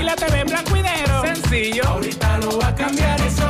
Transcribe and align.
y 0.00 0.04
la 0.04 0.14
TV 0.14 0.38
en 0.40 0.46
blanco 0.46 0.76
y 0.76 0.82
negro. 0.82 1.22
Sencillo. 1.22 1.88
Ahorita 1.88 2.38
lo 2.38 2.60
va 2.60 2.68
a 2.68 2.74
cambiar, 2.74 3.20
eso 3.20 3.45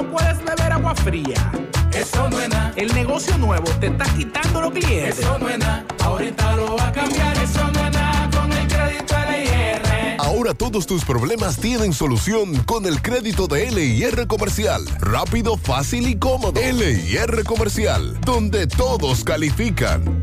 No 0.00 0.10
puedes 0.10 0.42
beber 0.42 0.72
agua 0.72 0.94
fría. 0.94 1.52
Eso 1.92 2.30
no 2.30 2.40
es 2.40 2.48
nada. 2.48 2.72
El 2.74 2.94
negocio 2.94 3.36
nuevo 3.36 3.70
te 3.80 3.88
está 3.88 4.06
quitando 4.16 4.62
los 4.62 4.72
clientes. 4.72 5.18
Eso 5.18 5.38
no 5.38 5.46
es 5.46 5.58
nada. 5.58 5.84
Ahorita 6.02 6.56
lo 6.56 6.74
va 6.74 6.88
a 6.88 6.92
cambiar, 6.92 7.36
eso 7.36 7.70
no 7.70 7.84
es 7.84 7.92
nada 7.92 8.30
con 8.30 8.50
el 8.50 8.66
crédito 8.66 9.14
LIR. 9.30 10.16
Ahora 10.18 10.54
todos 10.54 10.86
tus 10.86 11.04
problemas 11.04 11.58
tienen 11.58 11.92
solución 11.92 12.56
con 12.64 12.86
el 12.86 13.02
crédito 13.02 13.46
de 13.46 13.70
LIR 13.70 14.26
Comercial. 14.26 14.86
Rápido, 15.00 15.58
fácil 15.58 16.08
y 16.08 16.16
cómodo. 16.16 16.58
LIR 16.58 17.44
Comercial, 17.44 18.18
donde 18.22 18.66
todos 18.68 19.22
califican. 19.22 20.22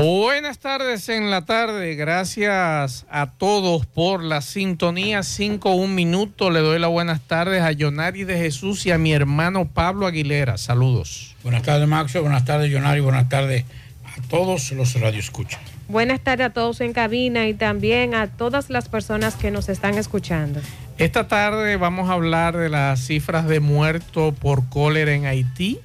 Buenas 0.00 0.60
tardes 0.60 1.08
en 1.08 1.28
la 1.28 1.44
tarde. 1.44 1.96
Gracias 1.96 3.04
a 3.10 3.32
todos 3.32 3.84
por 3.84 4.22
la 4.22 4.42
sintonía. 4.42 5.24
Cinco, 5.24 5.74
un 5.74 5.96
minuto. 5.96 6.52
Le 6.52 6.60
doy 6.60 6.78
las 6.78 6.88
buenas 6.88 7.20
tardes 7.22 7.62
a 7.62 7.72
Yonari 7.72 8.22
de 8.22 8.38
Jesús 8.38 8.86
y 8.86 8.92
a 8.92 8.98
mi 8.98 9.12
hermano 9.12 9.64
Pablo 9.64 10.06
Aguilera. 10.06 10.56
Saludos. 10.56 11.34
Buenas 11.42 11.64
tardes, 11.64 11.88
Maxo. 11.88 12.20
Buenas 12.20 12.44
tardes, 12.44 12.70
Yonari. 12.70 13.00
Buenas 13.00 13.28
tardes 13.28 13.64
a 14.04 14.22
todos 14.28 14.70
los 14.70 14.94
radioescuchas. 15.00 15.60
Buenas 15.88 16.20
tardes 16.20 16.46
a 16.46 16.50
todos 16.50 16.80
en 16.80 16.92
cabina 16.92 17.48
y 17.48 17.54
también 17.54 18.14
a 18.14 18.28
todas 18.28 18.70
las 18.70 18.88
personas 18.88 19.34
que 19.34 19.50
nos 19.50 19.68
están 19.68 19.98
escuchando. 19.98 20.60
Esta 20.98 21.26
tarde 21.26 21.76
vamos 21.76 22.08
a 22.08 22.12
hablar 22.12 22.56
de 22.56 22.68
las 22.68 23.04
cifras 23.04 23.48
de 23.48 23.58
muertos 23.58 24.32
por 24.32 24.68
cólera 24.68 25.12
en 25.12 25.26
Haití. 25.26 25.80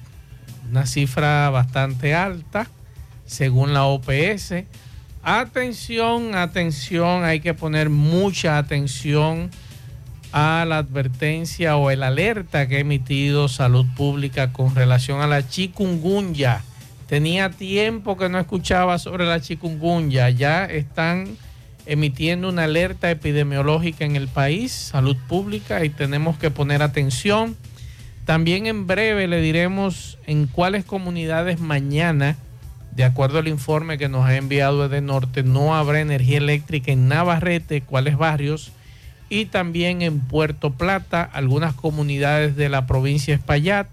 Una 0.70 0.86
cifra 0.86 1.50
bastante 1.50 2.14
alta 2.14 2.68
según 3.26 3.72
la 3.74 3.84
OPS. 3.84 4.64
Atención, 5.22 6.34
atención, 6.34 7.24
hay 7.24 7.40
que 7.40 7.54
poner 7.54 7.90
mucha 7.90 8.58
atención 8.58 9.50
a 10.32 10.64
la 10.66 10.78
advertencia 10.78 11.76
o 11.76 11.90
el 11.90 12.02
alerta 12.02 12.66
que 12.66 12.76
ha 12.76 12.80
emitido 12.80 13.48
Salud 13.48 13.86
Pública 13.96 14.52
con 14.52 14.74
relación 14.74 15.20
a 15.20 15.26
la 15.26 15.48
chikungunya. 15.48 16.62
Tenía 17.06 17.50
tiempo 17.50 18.16
que 18.16 18.28
no 18.28 18.40
escuchaba 18.40 18.98
sobre 18.98 19.26
la 19.26 19.40
chikungunya. 19.40 20.30
Ya 20.30 20.64
están 20.64 21.36
emitiendo 21.86 22.48
una 22.48 22.64
alerta 22.64 23.10
epidemiológica 23.10 24.04
en 24.04 24.16
el 24.16 24.26
país, 24.28 24.72
Salud 24.72 25.16
Pública, 25.28 25.84
y 25.84 25.90
tenemos 25.90 26.36
que 26.38 26.50
poner 26.50 26.82
atención. 26.82 27.56
También 28.24 28.66
en 28.66 28.86
breve 28.86 29.28
le 29.28 29.40
diremos 29.40 30.18
en 30.26 30.46
cuáles 30.46 30.84
comunidades 30.84 31.60
mañana, 31.60 32.36
de 32.96 33.04
acuerdo 33.04 33.38
al 33.38 33.48
informe 33.48 33.98
que 33.98 34.08
nos 34.08 34.24
ha 34.24 34.36
enviado 34.36 34.88
de 34.88 35.00
Norte, 35.00 35.42
no 35.42 35.74
habrá 35.74 36.00
energía 36.00 36.38
eléctrica 36.38 36.92
en 36.92 37.08
Navarrete, 37.08 37.80
cuáles 37.80 38.16
barrios, 38.16 38.70
y 39.28 39.46
también 39.46 40.02
en 40.02 40.20
Puerto 40.20 40.72
Plata, 40.74 41.22
algunas 41.22 41.74
comunidades 41.74 42.54
de 42.54 42.68
la 42.68 42.86
provincia 42.86 43.34
de 43.34 43.40
Espaillat. 43.40 43.88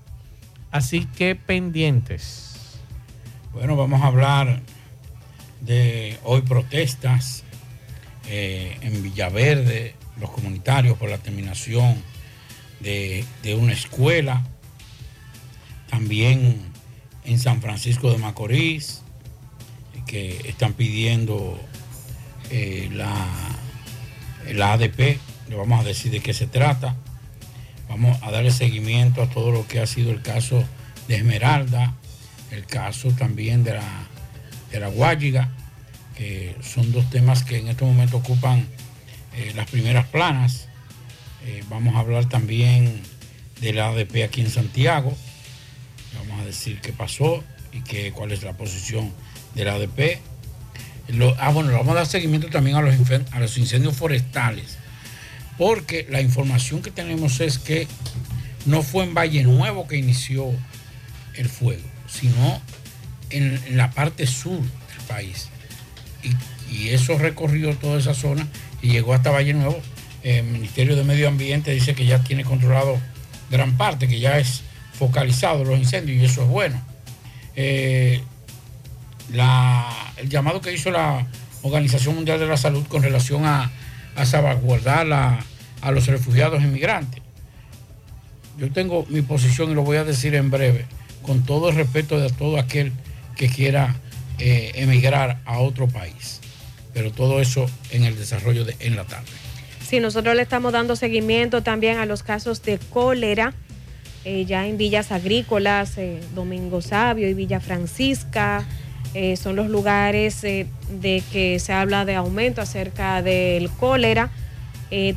Así 0.69 1.05
que 1.17 1.35
pendientes. 1.35 2.77
Bueno, 3.53 3.75
vamos 3.75 4.01
a 4.01 4.07
hablar 4.07 4.61
de 5.61 6.17
hoy 6.23 6.41
protestas 6.41 7.43
eh, 8.29 8.77
en 8.81 9.01
Villaverde, 9.01 9.95
los 10.19 10.29
comunitarios 10.29 10.97
por 10.97 11.09
la 11.09 11.17
terminación 11.17 11.95
de, 12.79 13.25
de 13.41 13.55
una 13.55 13.73
escuela, 13.73 14.43
también 15.89 16.70
en 17.25 17.39
San 17.39 17.61
Francisco 17.61 18.11
de 18.11 18.17
Macorís, 18.17 19.01
que 20.05 20.49
están 20.49 20.73
pidiendo 20.73 21.59
eh, 22.49 22.89
la, 22.91 23.27
la 24.51 24.73
ADP, 24.73 25.19
le 25.49 25.55
vamos 25.55 25.79
a 25.79 25.83
decir 25.83 26.11
de 26.11 26.19
qué 26.19 26.33
se 26.33 26.47
trata. 26.47 26.95
Vamos 27.87 28.17
a 28.21 28.31
darle 28.31 28.51
seguimiento 28.51 29.21
a 29.21 29.29
todo 29.29 29.51
lo 29.51 29.67
que 29.67 29.79
ha 29.79 29.85
sido 29.85 30.11
el 30.11 30.21
caso 30.21 30.63
de 31.07 31.15
Esmeralda, 31.15 31.93
el 32.51 32.65
caso 32.65 33.09
también 33.11 33.63
de 33.63 33.73
la, 33.73 34.07
de 34.71 34.79
la 34.79 34.87
Guayiga, 34.87 35.49
que 36.15 36.55
son 36.61 36.91
dos 36.91 37.09
temas 37.09 37.43
que 37.43 37.57
en 37.57 37.67
este 37.67 37.85
momento 37.85 38.17
ocupan 38.17 38.67
eh, 39.35 39.53
las 39.55 39.69
primeras 39.69 40.07
planas. 40.07 40.67
Eh, 41.45 41.63
vamos 41.69 41.95
a 41.95 41.99
hablar 41.99 42.27
también 42.27 43.01
de 43.59 43.73
la 43.73 43.89
ADP 43.89 44.23
aquí 44.23 44.41
en 44.41 44.49
Santiago. 44.49 45.15
Decir 46.45 46.79
qué 46.81 46.93
pasó 46.93 47.43
y 47.71 47.81
qué, 47.81 48.11
cuál 48.11 48.31
es 48.31 48.43
la 48.43 48.53
posición 48.53 49.11
de 49.55 49.65
la 49.65 49.73
ADP. 49.73 50.19
Lo- 51.09 51.35
ah, 51.39 51.49
bueno, 51.49 51.71
vamos 51.73 51.89
a 51.89 51.95
dar 51.95 52.07
seguimiento 52.07 52.47
también 52.49 52.77
a 52.77 52.81
los, 52.81 53.57
incendios 53.57 53.95
forestales, 53.95 54.77
porque 55.57 56.07
la 56.09 56.21
información 56.21 56.81
que 56.81 56.91
tenemos 56.91 57.39
es 57.41 57.59
que 57.59 57.87
no 58.65 58.83
fue 58.83 59.03
en 59.03 59.13
Valle 59.13 59.43
Nuevo 59.43 59.87
que 59.87 59.97
inició 59.97 60.51
el 61.35 61.49
fuego, 61.49 61.83
sino 62.07 62.61
en, 63.29 63.77
la 63.77 63.91
parte 63.91 64.27
sur 64.27 64.59
del 64.59 65.07
país. 65.07 65.49
Y 66.71 66.89
eso 66.89 67.17
recorrió 67.17 67.75
toda 67.75 67.99
esa 67.99 68.13
zona 68.13 68.47
y 68.81 68.89
llegó 68.89 69.13
hasta 69.13 69.31
Valle 69.31 69.53
Nuevo. 69.53 69.81
El 70.23 70.43
Ministerio 70.43 70.95
de 70.95 71.03
Medio 71.03 71.27
Ambiente 71.27 71.71
dice 71.71 71.95
que 71.95 72.05
ya 72.05 72.23
tiene 72.23 72.45
controlado 72.45 72.99
gran 73.49 73.75
parte, 73.75 74.07
que 74.07 74.19
ya 74.19 74.37
es 74.37 74.61
focalizado 74.93 75.63
los 75.63 75.77
incendios 75.79 76.21
y 76.21 76.25
eso 76.25 76.43
es 76.43 76.47
bueno. 76.47 76.81
Eh, 77.55 78.21
la- 79.31 80.13
el 80.17 80.29
llamado 80.29 80.61
que 80.61 80.73
hizo 80.73 80.91
la 80.91 81.25
Organización 81.63 82.15
Mundial 82.15 82.39
de 82.39 82.47
la 82.47 82.57
Salud 82.57 82.85
con 82.87 83.03
relación 83.03 83.45
a, 83.45 83.71
a 84.15 84.25
salvaguardar 84.25 85.05
la- 85.07 85.39
a 85.81 85.91
los 85.91 86.07
refugiados 86.07 86.61
inmigrantes. 86.61 87.21
Yo 88.57 88.71
tengo 88.71 89.05
mi 89.09 89.21
posición 89.21 89.71
y 89.71 89.73
lo 89.73 89.83
voy 89.83 89.97
a 89.97 90.03
decir 90.03 90.35
en 90.35 90.51
breve, 90.51 90.85
con 91.23 91.43
todo 91.43 91.69
el 91.69 91.75
respeto 91.75 92.19
de 92.19 92.29
todo 92.29 92.59
aquel 92.59 92.91
que 93.35 93.47
quiera 93.49 93.95
eh, 94.39 94.71
emigrar 94.75 95.39
a 95.45 95.59
otro 95.59 95.87
país. 95.87 96.39
Pero 96.93 97.11
todo 97.11 97.39
eso 97.41 97.67
en 97.91 98.03
el 98.03 98.17
desarrollo 98.17 98.65
de 98.65 98.75
en 98.79 98.95
la 98.95 99.05
tarde. 99.05 99.27
Sí, 99.87 99.99
nosotros 99.99 100.35
le 100.35 100.41
estamos 100.41 100.73
dando 100.73 100.95
seguimiento 100.95 101.63
también 101.63 101.97
a 101.99 102.05
los 102.05 102.23
casos 102.23 102.61
de 102.63 102.77
cólera, 102.79 103.53
eh, 104.23 104.45
ya 104.45 104.67
en 104.67 104.77
villas 104.77 105.11
agrícolas, 105.11 105.97
eh, 105.97 106.19
Domingo 106.35 106.81
Sabio 106.81 107.27
y 107.27 107.33
Villa 107.33 107.59
Francisca, 107.59 108.65
eh, 109.13 109.35
son 109.35 109.55
los 109.55 109.67
lugares 109.67 110.41
de 110.41 111.23
que 111.31 111.59
se 111.59 111.73
habla 111.73 112.05
de 112.05 112.15
aumento 112.15 112.61
acerca 112.61 113.21
del 113.21 113.69
cólera. 113.69 114.29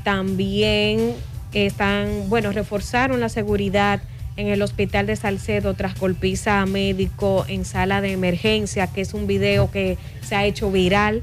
También 0.04 1.14
están, 1.52 2.28
bueno, 2.28 2.52
reforzaron 2.52 3.18
la 3.20 3.28
seguridad 3.28 4.00
en 4.36 4.48
el 4.48 4.62
hospital 4.62 5.06
de 5.06 5.16
Salcedo 5.16 5.74
tras 5.74 5.98
golpiza 5.98 6.60
a 6.60 6.66
médico 6.66 7.44
en 7.48 7.64
sala 7.64 8.00
de 8.00 8.12
emergencia, 8.12 8.86
que 8.86 9.00
es 9.00 9.14
un 9.14 9.26
video 9.26 9.70
que 9.70 9.98
se 10.22 10.34
ha 10.34 10.44
hecho 10.44 10.70
viral. 10.70 11.22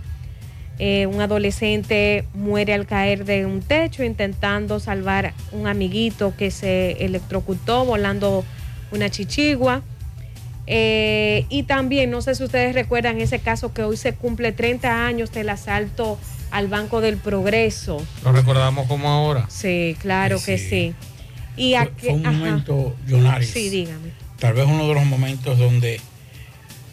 Eh, 0.83 1.05
un 1.05 1.21
adolescente 1.21 2.25
muere 2.33 2.73
al 2.73 2.87
caer 2.87 3.23
de 3.23 3.45
un 3.45 3.61
techo 3.61 4.03
intentando 4.03 4.79
salvar 4.79 5.31
un 5.51 5.67
amiguito 5.67 6.33
que 6.35 6.49
se 6.49 6.93
electrocutó 7.05 7.85
volando 7.85 8.43
una 8.91 9.07
chichigua. 9.11 9.83
Eh, 10.65 11.45
y 11.49 11.63
también, 11.63 12.09
no 12.09 12.23
sé 12.23 12.33
si 12.33 12.43
ustedes 12.43 12.73
recuerdan 12.73 13.21
ese 13.21 13.37
caso 13.37 13.73
que 13.73 13.83
hoy 13.83 13.95
se 13.95 14.13
cumple 14.15 14.53
30 14.53 15.05
años 15.05 15.31
del 15.31 15.49
asalto 15.49 16.17
al 16.49 16.67
Banco 16.67 16.99
del 16.99 17.17
Progreso. 17.17 18.03
Lo 18.23 18.31
recordamos 18.31 18.87
como 18.87 19.07
ahora. 19.07 19.45
Sí, 19.49 19.95
claro 19.99 20.37
que 20.43 20.57
sí. 20.57 20.95
Y 21.57 21.75
aquí, 21.75 22.07
Fue 22.07 22.13
un 22.13 22.25
ajá. 22.25 22.35
momento, 22.37 22.95
Jonaris, 23.07 23.51
Sí, 23.51 23.69
dígame. 23.69 24.13
tal 24.39 24.53
vez 24.55 24.65
uno 24.65 24.87
de 24.87 24.95
los 24.95 25.05
momentos 25.05 25.59
donde 25.59 26.01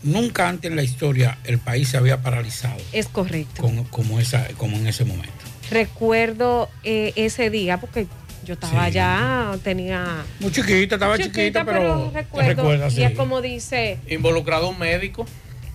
nunca 0.08 0.48
antes 0.48 0.70
en 0.70 0.76
la 0.76 0.82
historia 0.82 1.38
el 1.44 1.58
país 1.58 1.88
se 1.88 1.96
había 1.96 2.22
paralizado 2.22 2.76
Es 2.92 3.06
correcto. 3.08 3.62
con- 3.62 3.84
como, 3.84 4.18
esa, 4.20 4.46
como 4.56 4.76
en 4.76 4.86
ese 4.86 5.04
momento. 5.04 5.32
Recuerdo 5.70 6.68
eh, 6.84 7.12
ese 7.16 7.50
día 7.50 7.78
porque 7.78 8.06
yo 8.44 8.54
estaba 8.54 8.72
Sí. 8.84 8.98
allá, 8.98 9.52
tenía... 9.62 10.06
Muy 10.40 10.50
chiquita, 10.50 10.94
estaba 10.96 11.18
chiquita, 11.18 11.64
pero 11.64 12.10
te 12.12 12.18
recuerdo. 12.22 12.88
y 12.90 13.02
es 13.02 13.12
como 13.16 13.40
dice, 13.42 13.98
Involucrado 14.08 14.68
un 14.70 14.78
médico. 14.78 15.26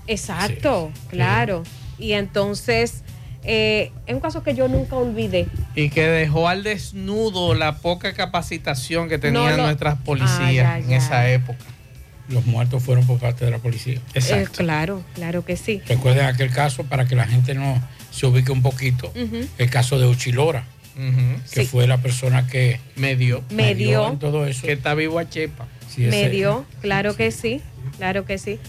exacto, 0.07 0.91
claro. 1.09 1.63
Y 1.99 2.13
entonces, 2.13 3.03
eh, 3.43 3.91
es 4.07 4.13
un 4.15 4.19
caso 4.21 4.41
que 4.43 4.55
yo 4.55 4.67
nunca 4.67 4.95
olvidé. 4.95 5.47
Y 5.75 5.89
que 5.89 6.07
dejó 6.07 6.47
al 6.49 6.63
desnudo 6.63 7.53
la 7.53 7.77
poca 7.77 8.13
capacitación 8.13 9.09
que 9.09 9.19
tenían 9.19 9.51
No 9.51 9.57
lo- 9.57 9.63
nuestras 9.63 9.97
policías 9.99 10.65
ay, 10.67 10.83
en 10.83 10.91
esa 10.93 11.29
época. 11.29 11.63
Los 12.33 12.45
muertos 12.45 12.81
fueron 12.83 13.05
por 13.05 13.19
parte 13.19 13.45
de 13.45 13.51
la 13.51 13.59
policía. 13.59 13.99
Eh, 14.15 14.47
claro, 14.55 15.03
claro 15.15 15.45
que 15.45 15.55
sí. 15.55 15.81
Recuerden 15.87 16.25
aquel 16.25 16.49
caso 16.49 16.83
para 16.83 17.05
que 17.05 17.15
la 17.15 17.25
gente 17.27 17.53
no 17.53 17.81
se 18.11 18.25
ubique 18.25 18.51
un 18.51 18.61
poquito. 18.61 19.13
El 19.57 19.69
caso 19.69 19.99
de 19.99 20.07
Uchilora, 20.07 20.65
que 20.95 21.61
Sí. 21.61 21.65
fue 21.65 21.87
la 21.87 21.97
persona 21.99 22.47
que 22.47 22.79
me 22.95 23.15
dio, 23.15 23.43
Me 23.49 23.75
dio. 23.75 24.07
en 24.09 24.19
todo 24.19 24.45
eso. 24.47 24.65
Que 24.65 24.73
está 24.73 24.93
vivo 24.95 25.19
a 25.19 25.29
Chepa. 25.29 25.67
Sí, 25.89 26.01
Me 26.01 26.29
dio, 26.29 26.65
claro 26.81 27.15
que 27.15 27.31
sí, 27.31 27.61
claro 27.97 28.25
que 28.25 28.37
sí. 28.37 28.59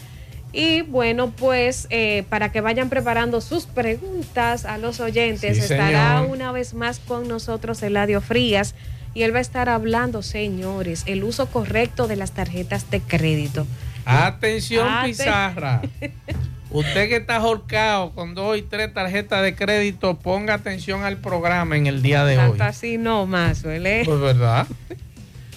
Y 0.53 0.83
bueno, 0.83 1.31
pues 1.33 1.87
eh, 1.91 2.23
para 2.29 2.53
que 2.53 2.61
vayan 2.61 2.89
preparando 2.89 3.41
sus 3.41 3.67
preguntas 3.67 4.65
a 4.67 4.79
los 4.79 5.01
oyentes, 5.01 5.57
Sí, 5.57 5.63
estará 5.65 6.19
señor. 6.21 6.31
una 6.37 6.53
vez 6.53 6.75
más 6.75 7.01
con 7.01 7.27
nosotros 7.27 7.83
Eladio 7.83 8.21
Frías 8.21 8.75
y 9.15 9.23
él 9.23 9.33
va 9.35 9.39
a 9.39 9.43
estar 9.43 9.69
hablando, 9.69 10.23
señores, 10.23 11.03
el 11.07 11.25
uso 11.25 11.47
correcto 11.47 12.07
de 12.09 12.17
las 12.17 12.33
tarjetas 12.33 12.91
de 12.91 13.01
crédito. 13.01 13.67
Atención, 14.05 14.87
Aten- 14.89 15.05
Pizarra. 15.07 15.81
Usted 16.71 17.09
que 17.09 17.17
está 17.17 17.37
ahorcado 17.37 18.11
con 18.13 18.35
dos 18.35 18.59
y 18.59 18.63
tres 18.63 18.93
tarjetas 18.93 19.43
de 19.45 19.55
crédito, 19.55 20.19
ponga 20.19 20.55
atención 20.55 21.05
al 21.05 21.19
programa 21.19 21.77
en 21.77 21.87
el 21.87 22.03
día 22.03 22.25
de 22.25 22.37
hoy. 22.37 22.49
Tanto 22.49 22.65
así 22.65 22.99
no 22.99 23.27
más, 23.27 23.63
¿vale? 23.63 24.03
Pues 24.05 24.19
verdad. 24.21 24.67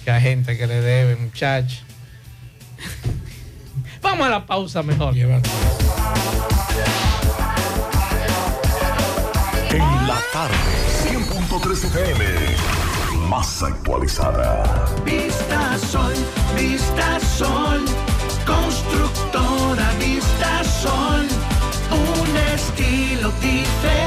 Que 0.06 0.12
hay 0.12 0.22
gente 0.22 0.56
que 0.58 0.68
le 0.68 0.80
debe, 0.80 1.16
muchacho. 1.16 1.82
Vamos 4.04 4.28
a 4.28 4.30
la 4.30 4.46
pausa 4.46 4.84
mejor. 4.84 5.16
En 5.18 5.28
la 10.08 10.20
tarde, 10.32 10.56
100.3 11.10 11.84
FM, 11.86 12.24
más 13.28 13.62
actualizada. 13.62 14.64
Vista 15.04 15.78
Sol, 15.78 16.14
Vista 16.56 17.20
Sol, 17.20 17.84
constructora 18.46 19.92
Vista 20.00 20.64
Sol, 20.64 21.28
un 21.92 22.38
estilo 22.54 23.32
diferente, 23.42 24.07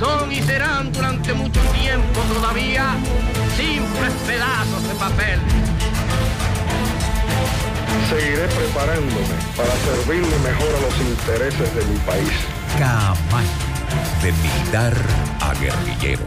son 0.00 0.32
y 0.32 0.42
serán 0.42 0.90
durante 0.92 1.34
mucho 1.34 1.60
tiempo 1.78 2.20
todavía 2.34 2.96
simples 3.54 4.12
pedazos 4.26 4.88
de 4.88 4.94
papel. 4.94 5.38
Seguiré 8.08 8.48
preparándome 8.48 9.36
para 9.54 9.70
servirle 9.84 10.38
mejor 10.38 10.74
a 10.74 10.80
los 10.80 10.98
intereses 11.00 11.74
de 11.74 11.84
mi 11.84 11.98
país. 11.98 12.30
Campaña 12.78 13.48
de 14.22 14.32
militar 14.32 14.94
a 15.40 15.52
guerrillero. 15.60 16.22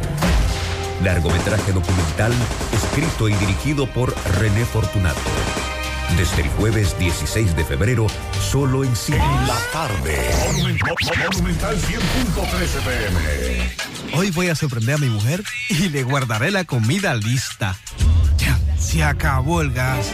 Largometraje 1.03 1.71
documental 1.71 2.31
escrito 2.71 3.27
y 3.27 3.33
dirigido 3.33 3.87
por 3.87 4.13
René 4.39 4.65
Fortunato. 4.65 5.72
Desde 6.17 6.43
el 6.43 6.49
jueves 6.49 6.97
16 6.99 7.55
de 7.55 7.65
febrero, 7.65 8.07
solo 8.39 8.83
en 8.83 8.95
cine. 8.95 9.17
La 9.47 9.57
tarde. 9.71 10.17
Monumental 10.51 11.75
100.13 11.77 12.81
pm. 12.83 13.73
Hoy 14.15 14.29
voy 14.31 14.49
a 14.49 14.55
sorprender 14.55 14.95
a 14.95 14.97
mi 14.99 15.09
mujer 15.09 15.43
y 15.69 15.89
le 15.89 16.03
guardaré 16.03 16.51
la 16.51 16.65
comida 16.65 17.15
lista. 17.15 17.75
Ya, 18.37 18.59
se 18.77 19.03
acabó 19.03 19.61
el 19.61 19.71
gas. 19.73 20.13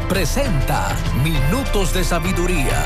presenta 0.11 0.89
Minutos 1.23 1.93
de 1.93 2.03
Sabiduría. 2.03 2.83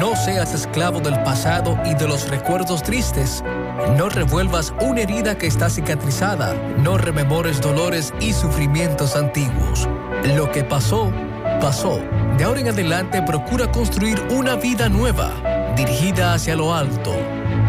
No 0.00 0.16
seas 0.16 0.54
esclavo 0.54 0.98
del 0.98 1.22
pasado 1.24 1.78
y 1.84 1.94
de 1.94 2.08
los 2.08 2.26
recuerdos 2.30 2.82
tristes. 2.82 3.44
No 3.98 4.08
revuelvas 4.08 4.72
una 4.80 5.02
herida 5.02 5.36
que 5.36 5.46
está 5.46 5.68
cicatrizada. 5.68 6.54
No 6.78 6.96
rememores 6.96 7.60
dolores 7.60 8.14
y 8.18 8.32
sufrimientos 8.32 9.14
antiguos. 9.14 9.86
Lo 10.34 10.50
que 10.50 10.64
pasó, 10.64 11.12
pasó. 11.60 12.00
De 12.38 12.44
ahora 12.44 12.60
en 12.60 12.68
adelante 12.68 13.20
procura 13.20 13.70
construir 13.70 14.18
una 14.30 14.56
vida 14.56 14.88
nueva, 14.88 15.34
dirigida 15.76 16.32
hacia 16.32 16.56
lo 16.56 16.74
alto. 16.74 17.14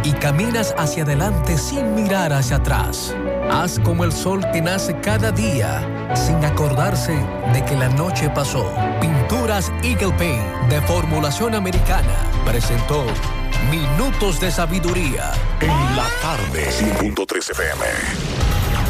Y 0.06 0.14
caminas 0.14 0.74
hacia 0.78 1.04
adelante 1.04 1.58
sin 1.58 1.96
mirar 1.96 2.32
hacia 2.32 2.56
atrás. 2.56 3.14
Haz 3.52 3.78
como 3.80 4.06
el 4.06 4.14
sol 4.14 4.40
que 4.54 4.62
nace 4.62 4.98
cada 5.02 5.34
día, 5.34 6.03
sin 6.16 6.44
acordarse 6.46 7.14
de 7.54 7.66
que 7.66 7.76
la 7.76 7.90
noche 7.90 8.30
pasó. 8.30 8.74
Pinturas 9.02 9.72
Eagle 9.84 10.14
Paint 10.14 10.70
de 10.70 10.82
formulación 10.82 11.56
americana 11.56 12.18
presentó 12.46 13.06
Minutos 13.70 14.40
de 14.40 14.52
Sabiduría. 14.52 15.32
En 15.60 15.96
la 15.96 16.08
tarde. 16.22 16.70
100.13 16.70 17.52
FM. 17.52 18.33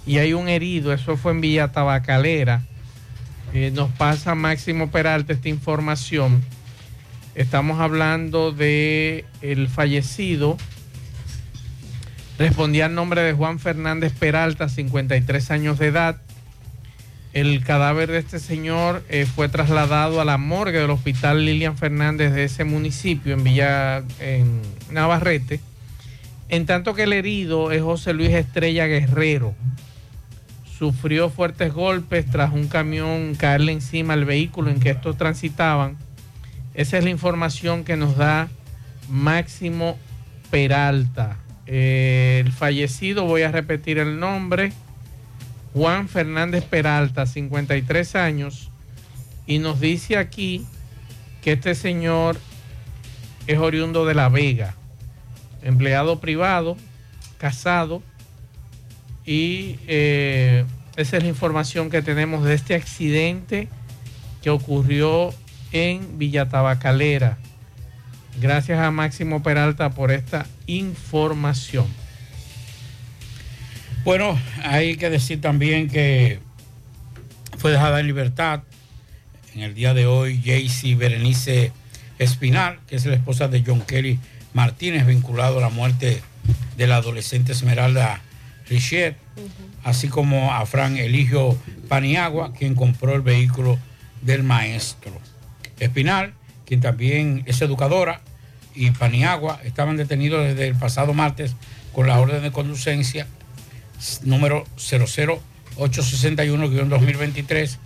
y 0.06 0.18
hay 0.20 0.34
un 0.34 0.48
herido. 0.50 0.94
Eso 0.94 1.18
fue 1.18 1.32
en 1.32 1.42
Villa 1.42 1.72
Tabacalera. 1.72 2.64
Eh, 3.54 3.72
nos 3.74 3.90
pasa 3.92 4.36
Máximo 4.36 4.92
Peralta 4.92 5.34
esta 5.34 5.50
información. 5.50 6.44
Estamos 7.36 7.80
hablando 7.80 8.52
de 8.52 9.26
el 9.42 9.68
fallecido 9.68 10.58
Respondía 12.38 12.86
al 12.88 12.96
nombre 12.96 13.22
de 13.22 13.32
Juan 13.32 13.60
Fernández 13.60 14.12
Peralta, 14.12 14.68
53 14.68 15.52
años 15.52 15.80
de 15.80 15.88
edad. 15.88 16.18
El 17.36 17.66
cadáver 17.66 18.10
de 18.10 18.20
este 18.20 18.40
señor 18.40 19.04
eh, 19.10 19.26
fue 19.26 19.50
trasladado 19.50 20.22
a 20.22 20.26
la 20.26 20.38
morgue 20.38 20.80
del 20.80 20.90
hospital 20.90 21.46
Lilian 21.46 21.78
Fernández 21.78 22.32
de 22.32 22.46
ese 22.46 22.64
municipio, 22.64 23.34
en 23.34 23.44
Villa 23.44 24.04
en 24.22 24.62
Navarrete. 24.90 25.60
En 26.48 26.66
tanto 26.66 26.94
que 26.94 27.04
el 27.04 27.12
herido 27.12 27.74
es 27.74 27.82
José 27.82 28.14
Luis 28.14 28.30
Estrella 28.30 28.86
Guerrero. 28.86 29.54
Sufrió 30.80 31.30
fuertes 31.30 31.74
golpes 31.74 32.26
tras 32.26 32.54
un 32.54 32.70
camión 32.70 33.36
caerle 33.36 33.74
encima 33.74 34.14
al 34.14 34.24
vehículo 34.24 34.72
en 34.72 34.80
que 34.80 34.92
estos 34.92 35.18
transitaban. 35.18 35.98
Esa 36.74 37.00
es 37.00 37.04
la 37.04 37.10
información 37.10 37.84
que 37.84 37.98
nos 37.98 38.16
da 38.16 38.48
Máximo 39.10 39.98
Peralta. 40.52 41.36
Eh, 41.68 42.42
el 42.46 42.54
fallecido, 42.54 43.26
voy 43.26 43.42
a 43.42 43.52
repetir 43.52 43.98
el 43.98 44.22
nombre, 44.22 44.72
Juan 45.76 46.08
Fernández 46.08 46.64
Peralta, 46.64 47.26
53 47.26 48.16
años, 48.16 48.72
y 49.46 49.60
nos 49.60 49.82
dice 49.82 50.16
aquí 50.16 50.66
que 51.42 51.52
este 51.52 51.76
señor 51.76 52.40
es 53.46 53.58
oriundo 53.60 54.06
de 54.06 54.16
La 54.16 54.30
Vega, 54.30 54.74
empleado 55.62 56.22
privado, 56.22 56.78
casado, 57.38 58.02
y 59.26 59.78
eh, 59.86 60.64
esa 60.96 61.18
es 61.18 61.24
la 61.24 61.30
información 61.30 61.90
que 61.90 62.02
tenemos 62.02 62.46
de 62.46 62.54
este 62.54 62.74
accidente 62.74 63.68
que 64.42 64.52
ocurrió 64.52 65.34
en 65.74 66.18
Villa 66.18 66.48
Tabacalera. 66.48 67.38
Gracias 68.40 68.80
a 68.80 68.92
Máximo 68.92 69.44
Peralta 69.44 69.90
por 69.90 70.14
esta 70.14 70.46
información. 70.68 72.05
Bueno, 74.06 74.40
hay 74.64 74.98
que 74.98 75.10
decir 75.10 75.42
también 75.42 75.90
que 75.90 76.38
fue 77.58 77.72
dejada 77.72 78.00
en 78.00 78.06
libertad 78.06 78.62
en 79.56 79.64
el 79.64 79.74
día 79.74 79.96
de 79.96 80.06
hoy 80.06 80.40
Jaycee 80.46 80.94
Berenice 80.94 81.72
Espinal, 82.20 82.78
que 82.86 82.98
es 82.98 83.06
la 83.08 83.16
esposa 83.16 83.48
de 83.48 83.64
John 83.66 83.82
Kelly 83.82 84.20
Martínez, 84.54 85.08
vinculado 85.08 85.58
a 85.58 85.62
la 85.62 85.70
muerte 85.70 86.22
de 86.78 86.86
la 86.86 86.98
adolescente 86.98 87.54
Esmeralda 87.54 88.22
Richet, 88.70 89.18
así 89.84 90.08
como 90.08 90.54
a 90.54 90.64
Fran 90.68 90.98
Eligio 90.98 91.58
Paniagua, 91.90 92.54
quien 92.54 92.76
compró 92.76 93.16
el 93.16 93.22
vehículo 93.22 93.80
del 94.22 94.44
maestro. 94.44 95.14
Espinal, 95.80 96.36
quien 96.68 96.80
también 96.80 97.42
es 97.48 97.60
educadora, 97.60 98.22
y 98.76 98.92
Paniagua 98.92 99.60
estaban 99.64 99.98
detenidos 99.98 100.46
desde 100.46 100.68
el 100.68 100.76
pasado 100.76 101.16
martes 101.16 101.56
con 101.92 102.06
la 102.06 102.20
orden 102.20 102.44
de 102.44 102.52
conducencia 102.52 103.26
número 104.24 104.66
00861-2023, 104.78 107.78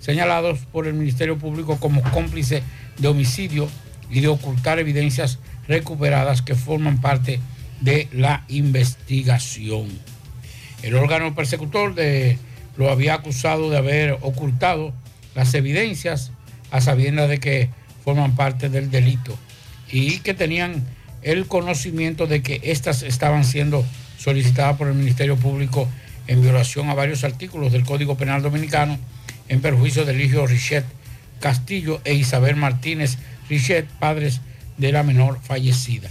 señalados 0.00 0.60
por 0.72 0.86
el 0.86 0.94
Ministerio 0.94 1.36
Público 1.38 1.78
como 1.78 2.02
cómplice 2.10 2.62
de 2.98 3.08
homicidio 3.08 3.68
y 4.10 4.20
de 4.20 4.28
ocultar 4.28 4.78
evidencias 4.78 5.38
recuperadas 5.68 6.42
que 6.42 6.54
forman 6.54 7.00
parte 7.00 7.40
de 7.80 8.08
la 8.12 8.44
investigación. 8.48 9.88
El 10.82 10.96
órgano 10.96 11.34
persecutor 11.34 11.94
de, 11.94 12.38
lo 12.76 12.90
había 12.90 13.14
acusado 13.14 13.70
de 13.70 13.78
haber 13.78 14.18
ocultado 14.20 14.92
las 15.34 15.54
evidencias 15.54 16.32
a 16.70 16.80
sabiendas 16.80 17.28
de 17.28 17.38
que 17.38 17.70
forman 18.04 18.34
parte 18.34 18.68
del 18.68 18.90
delito 18.90 19.36
y 19.90 20.18
que 20.18 20.34
tenían 20.34 20.84
el 21.22 21.46
conocimiento 21.46 22.26
de 22.26 22.42
que 22.42 22.60
éstas 22.64 23.02
estaban 23.02 23.44
siendo 23.44 23.84
solicitadas 24.22 24.76
por 24.76 24.86
el 24.86 24.94
Ministerio 24.94 25.36
Público 25.36 25.88
en 26.28 26.40
violación 26.40 26.88
a 26.88 26.94
varios 26.94 27.24
artículos 27.24 27.72
del 27.72 27.84
Código 27.84 28.16
Penal 28.16 28.40
Dominicano 28.40 28.96
en 29.48 29.60
perjuicio 29.60 30.04
de 30.04 30.12
Eligio 30.12 30.46
Richet 30.46 30.84
Castillo 31.40 32.00
e 32.04 32.14
Isabel 32.14 32.54
Martínez 32.54 33.18
Richet, 33.48 33.86
padres 33.98 34.40
de 34.78 34.92
la 34.92 35.02
menor 35.02 35.40
fallecida. 35.42 36.08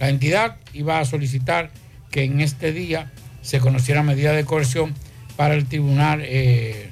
La 0.00 0.08
entidad 0.08 0.56
iba 0.72 0.98
a 0.98 1.04
solicitar 1.04 1.70
que 2.10 2.24
en 2.24 2.40
este 2.40 2.72
día 2.72 3.12
se 3.42 3.60
conociera 3.60 4.02
medida 4.02 4.32
de 4.32 4.44
coerción 4.44 4.92
para 5.36 5.54
el 5.54 5.66
tribunal, 5.66 6.22
eh, 6.24 6.90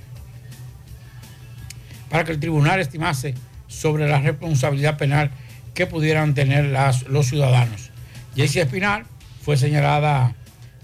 para 2.08 2.22
que 2.22 2.30
el 2.30 2.38
tribunal 2.38 2.78
estimase 2.78 3.34
sobre 3.66 4.08
la 4.08 4.20
responsabilidad 4.20 4.98
penal 4.98 5.32
que 5.74 5.86
pudieran 5.86 6.34
tener 6.34 6.72
los 7.08 7.26
ciudadanos. 7.26 7.90
Jessie 8.36 8.62
Espinal 8.62 9.04
fue 9.42 9.56
señalada 9.56 10.36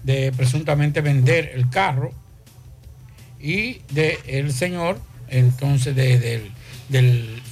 de 0.03 0.31
presuntamente 0.31 1.01
vender 1.01 1.51
el 1.55 1.69
carro 1.69 2.11
y 3.39 3.81
de 3.91 4.19
el 4.27 4.51
señor, 4.53 4.99
entonces 5.27 5.95
de, 5.95 6.51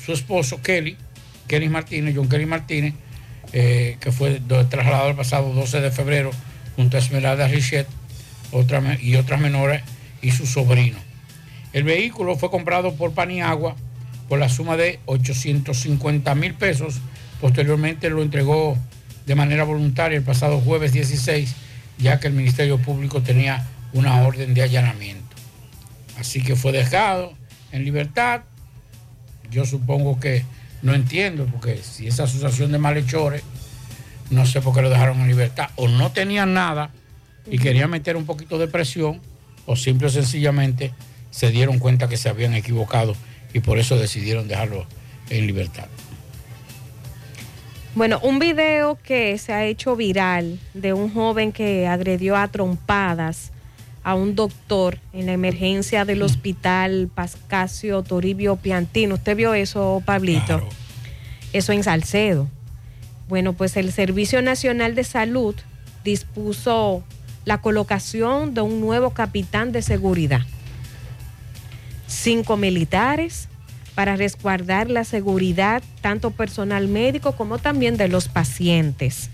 su 0.06 0.14
esposo 0.14 0.62
Kelly, 0.62 0.98
Kelly 1.48 1.70
Martínez, 1.70 2.16
John 2.16 2.30
Kelly 2.30 2.46
Martínez, 2.46 2.94
eh, 3.54 3.98
que 4.00 4.12
fue 4.12 4.42
trasladado 4.70 5.10
el 5.10 5.16
pasado 5.16 5.54
12 5.54 5.82
de 5.82 5.92
febrero 5.92 6.32
junto 6.76 6.98
a 6.98 7.00
Esmeralda 7.00 7.48
Richet 7.48 7.88
otra, 8.52 8.98
y 9.02 9.16
otras 9.16 9.40
menores 9.40 9.82
y 10.22 10.32
su 10.32 10.46
sobrino. 10.46 10.98
El 11.74 11.84
vehículo 11.84 12.36
fue 12.36 12.50
comprado 12.50 12.96
por 12.96 13.14
Paniagua 13.14 13.76
por 14.28 14.40
la 14.40 14.50
suma 14.50 14.78
de 14.78 15.00
850 15.06 16.36
mil 16.36 16.54
pesos. 16.54 17.02
Posteriormente 17.42 18.10
lo 18.10 18.22
entregó 18.22 18.78
de 19.26 19.36
manera 19.36 19.64
voluntaria 19.64 20.18
el 20.18 20.24
pasado 20.24 20.60
jueves 20.60 20.94
16, 20.94 21.56
ya 22.00 22.20
que 22.20 22.28
el 22.28 22.34
Ministerio 22.34 22.78
Público 22.80 23.22
tenía 23.22 23.68
una 23.94 24.22
orden 24.22 24.54
de 24.54 24.64
allanamiento. 24.64 25.36
Así 26.18 26.42
que 26.42 26.56
fue 26.56 26.72
dejado 26.72 27.34
en 27.72 27.84
libertad. 27.86 28.42
Yo 29.52 29.66
supongo 29.66 30.20
que 30.20 30.44
no 30.82 30.94
entiendo, 30.94 31.46
porque 31.46 31.82
si 31.84 32.08
esa 32.08 32.24
asociación 32.24 32.72
de 32.72 32.78
malhechores, 32.78 33.44
no 34.30 34.46
sé 34.46 34.62
por 34.62 34.74
qué 34.74 34.82
lo 34.82 34.90
dejaron 34.90 35.20
en 35.22 35.28
libertad, 35.28 35.70
o 35.76 35.88
no 35.88 36.12
tenían 36.12 36.54
nada 36.54 36.92
y 37.50 37.58
querían 37.58 37.90
meter 37.90 38.16
un 38.16 38.26
poquito 38.26 38.58
de 38.58 38.68
presión, 38.68 39.22
o 39.66 39.76
simple 39.76 40.08
o 40.08 40.10
sencillamente 40.10 40.94
se 41.32 41.52
dieron 41.52 41.80
cuenta 41.80 42.08
que 42.08 42.18
se 42.18 42.30
habían 42.30 42.54
equivocado 42.54 43.16
y 43.54 43.60
por 43.60 43.80
eso 43.80 43.98
decidieron 43.98 44.48
dejarlo 44.48 44.86
en 45.30 45.48
libertad. 45.48 45.88
Bueno, 48.00 48.18
un 48.24 48.40
video 48.40 48.98
que 49.04 49.38
se 49.38 49.52
ha 49.52 49.66
hecho 49.66 49.98
viral 49.98 50.58
de 50.74 50.94
un 50.94 51.14
joven 51.14 51.52
que 51.52 51.86
agredió 51.86 52.38
a 52.38 52.48
trompadas 52.48 53.52
a 54.04 54.16
un 54.16 54.36
doctor 54.36 55.00
en 55.12 55.26
la 55.26 55.34
emergencia 55.34 56.06
del 56.06 56.22
hospital 56.22 57.10
Pascasio 57.14 58.02
Toribio 58.02 58.56
Piantino. 58.56 59.16
¿Usted 59.16 59.36
vio 59.36 59.54
eso, 59.54 60.02
Pablito? 60.06 60.62
Eso 61.52 61.74
en 61.74 61.84
Salcedo. 61.84 62.48
Bueno, 63.28 63.52
pues 63.52 63.76
el 63.76 63.92
Servicio 63.92 64.42
Nacional 64.42 64.96
de 64.96 65.04
Salud 65.04 65.56
dispuso 66.06 67.04
la 67.44 67.60
colocación 67.60 68.54
de 68.54 68.62
un 68.62 68.80
nuevo 68.80 69.10
capitán 69.10 69.74
de 69.74 69.82
seguridad 69.82 70.44
cinco 72.08 72.56
militares 72.56 73.49
para 74.00 74.16
resguardar 74.16 74.90
la 74.90 75.04
seguridad 75.04 75.84
tanto 76.00 76.32
personal 76.32 76.88
médico 76.88 77.34
como 77.34 77.58
también 77.58 77.98
de 77.98 78.08
los 78.08 78.30
pacientes. 78.30 79.30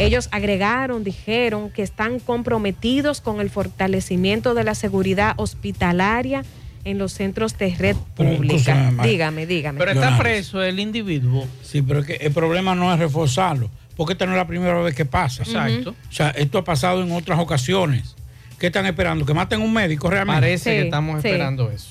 Ellos 0.00 0.28
agregaron, 0.32 1.04
dijeron 1.04 1.70
que 1.70 1.84
están 1.84 2.18
comprometidos 2.18 3.20
con 3.20 3.40
el 3.40 3.48
fortalecimiento 3.48 4.54
de 4.54 4.64
la 4.64 4.74
seguridad 4.74 5.34
hospitalaria 5.36 6.42
en 6.82 6.98
los 6.98 7.12
centros 7.12 7.56
de 7.56 7.72
red 7.76 7.94
pública. 8.16 8.92
dígame, 9.04 9.46
dígame. 9.46 9.78
Pero 9.78 9.92
está 9.92 10.18
preso 10.18 10.60
el 10.60 10.80
individuo. 10.80 11.46
Sí, 11.62 11.82
pero 11.82 12.02
que 12.02 12.14
el 12.14 12.32
problema 12.32 12.74
no 12.74 12.92
es 12.92 12.98
reforzarlo, 12.98 13.70
porque 13.96 14.14
esta 14.14 14.26
no 14.26 14.32
es 14.32 14.38
la 14.38 14.48
primera 14.48 14.74
vez 14.82 14.96
que 14.96 15.04
pasa. 15.04 15.44
Exacto. 15.44 15.90
O 15.90 16.12
sea, 16.12 16.30
esto 16.30 16.58
ha 16.58 16.64
pasado 16.64 17.00
en 17.00 17.12
otras 17.12 17.38
ocasiones. 17.38 18.16
¿Qué 18.58 18.66
están 18.66 18.86
esperando? 18.86 19.24
¿Que 19.24 19.34
maten 19.34 19.60
un 19.60 19.72
médico 19.72 20.10
realmente? 20.10 20.40
Parece 20.40 20.70
que 20.70 20.82
estamos 20.82 21.24
esperando 21.24 21.70
eso. 21.70 21.90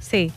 Sí, 0.00 0.32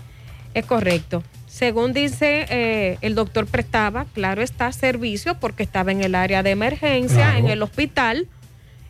es 0.60 0.65
correcto. 0.65 1.24
Según 1.48 1.93
dice, 1.93 2.45
eh, 2.50 2.98
el 3.02 3.15
doctor 3.15 3.48
prestaba, 3.48 4.06
claro 4.13 4.41
está, 4.41 4.72
servicio 4.72 5.39
porque 5.39 5.63
estaba 5.63 5.91
en 5.91 6.04
el 6.04 6.15
área 6.15 6.43
de 6.43 6.52
emergencia, 6.52 7.38
en 7.38 7.48
el 7.48 7.62
hospital, 7.63 8.28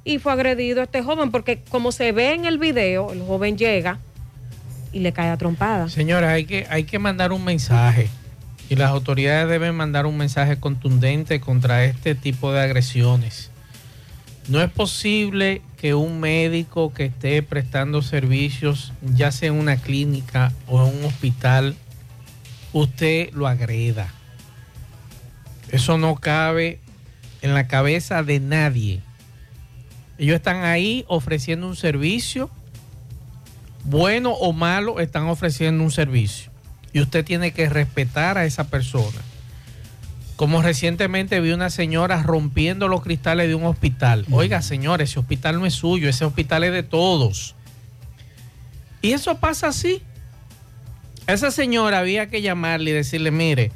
y 0.04 0.20
fue 0.20 0.34
agredido 0.34 0.84
este 0.84 1.02
joven, 1.02 1.32
porque 1.32 1.62
como 1.70 1.92
se 1.92 2.12
ve 2.12 2.34
en 2.34 2.46
el 2.46 2.58
video, 2.58 3.14
el 3.14 3.22
joven 3.22 3.58
llega 3.58 4.00
y 4.92 5.00
le 5.00 5.14
cae 5.14 5.30
a 5.30 5.38
trompada. 5.38 5.88
Señora, 5.90 6.32
hay 6.32 6.46
que, 6.46 6.68
hay 6.70 6.84
que 6.84 7.00
mandar 7.00 7.32
un 7.32 7.44
mensaje 7.44 8.10
y 8.70 8.76
las 8.76 8.92
autoridades 8.92 9.50
deben 9.50 9.76
mandar 9.76 10.06
un 10.06 10.18
mensaje 10.18 10.60
contundente 10.60 11.40
contra 11.40 11.86
este 11.86 12.14
tipo 12.14 12.52
de 12.52 12.62
agresiones. 12.62 13.49
No 14.50 14.64
es 14.64 14.72
posible 14.72 15.62
que 15.78 15.94
un 15.94 16.20
médico 16.20 16.92
que 16.92 17.06
esté 17.06 17.44
prestando 17.44 18.02
servicios, 18.02 18.94
ya 19.04 19.32
sea 19.32 19.50
en 19.50 19.54
una 19.54 19.78
clínica 19.78 20.52
o 20.66 20.88
en 20.88 20.98
un 20.98 21.06
hospital, 21.06 21.76
usted 22.74 23.32
lo 23.34 23.48
agreda. 23.48 24.12
Eso 25.72 26.00
no 26.00 26.16
cabe 26.16 26.80
en 27.44 27.54
la 27.54 27.68
cabeza 27.68 28.24
de 28.24 28.40
nadie. 28.40 29.02
Ellos 30.18 30.38
están 30.38 30.64
ahí 30.64 31.06
ofreciendo 31.08 31.68
un 31.68 31.76
servicio, 31.76 32.50
bueno 33.84 34.32
o 34.32 34.52
malo, 34.52 35.00
están 35.00 35.28
ofreciendo 35.28 35.84
un 35.84 35.92
servicio. 35.92 36.52
Y 36.92 37.02
usted 37.02 37.24
tiene 37.24 37.52
que 37.52 37.70
respetar 37.70 38.40
a 38.40 38.46
esa 38.46 38.64
persona. 38.64 39.22
Como 40.40 40.62
recientemente 40.62 41.42
vi 41.42 41.52
una 41.52 41.70
señora 41.70 42.24
rompiendo 42.24 42.88
los 42.88 43.02
cristales 43.02 43.50
de 43.50 43.56
un 43.56 43.66
hospital. 43.66 44.26
Oiga, 44.32 44.62
señor, 44.62 45.02
ese 45.02 45.20
hospital 45.20 45.60
no 45.60 45.66
es 45.66 45.74
suyo, 45.74 46.08
ese 46.08 46.24
hospital 46.24 46.64
es 46.64 46.72
de 46.72 46.82
todos. 46.82 47.56
Y 49.02 49.12
eso 49.12 49.38
pasa 49.40 49.68
así. 49.68 50.02
A 51.28 51.34
esa 51.34 51.52
señora 51.52 52.00
había 52.00 52.30
que 52.30 52.42
llamarle 52.42 52.92
y 52.92 52.94
decirle, 52.94 53.32
mire, 53.32 53.74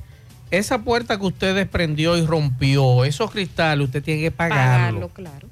esa 0.52 0.84
puerta 0.84 1.20
que 1.20 1.26
usted 1.26 1.54
desprendió 1.54 2.16
y 2.16 2.26
rompió, 2.26 3.04
esos 3.04 3.30
cristales, 3.30 3.88
usted 3.88 4.02
tiene 4.02 4.22
que 4.22 4.32
pagarlo. 4.32 5.10
Pagarlo, 5.10 5.10
claro. 5.10 5.50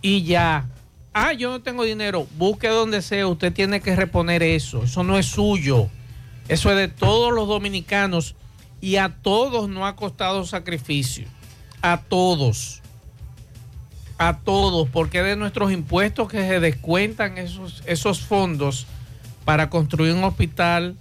Y 0.00 0.22
ya. 0.22 0.64
Ah, 1.12 1.34
yo 1.34 1.50
no 1.50 1.60
tengo 1.60 1.84
dinero. 1.84 2.26
Busque 2.38 2.68
donde 2.68 3.02
sea. 3.02 3.26
Usted 3.26 3.52
tiene 3.52 3.82
que 3.82 3.94
reponer 3.94 4.42
eso. 4.42 4.82
Eso 4.82 5.04
no 5.04 5.18
es 5.18 5.26
suyo. 5.26 5.90
Eso 6.48 6.70
es 6.70 6.76
de 6.78 6.88
todos 6.88 7.34
los 7.34 7.46
dominicanos. 7.46 8.34
Y 8.80 8.96
a 8.96 9.10
todos 9.10 9.68
no 9.68 9.86
ha 9.86 9.96
costado 9.96 10.44
sacrificio. 10.44 11.26
A 11.82 11.98
todos. 11.98 12.80
A 14.18 14.38
todos. 14.38 14.88
Porque 14.88 15.22
de 15.22 15.36
nuestros 15.36 15.72
impuestos 15.72 16.28
que 16.28 16.38
se 16.38 16.60
descuentan 16.60 17.38
esos, 17.38 17.82
esos 17.86 18.20
fondos 18.20 18.86
para 19.44 19.70
construir 19.70 20.14
un 20.14 20.24
hospital, 20.24 20.96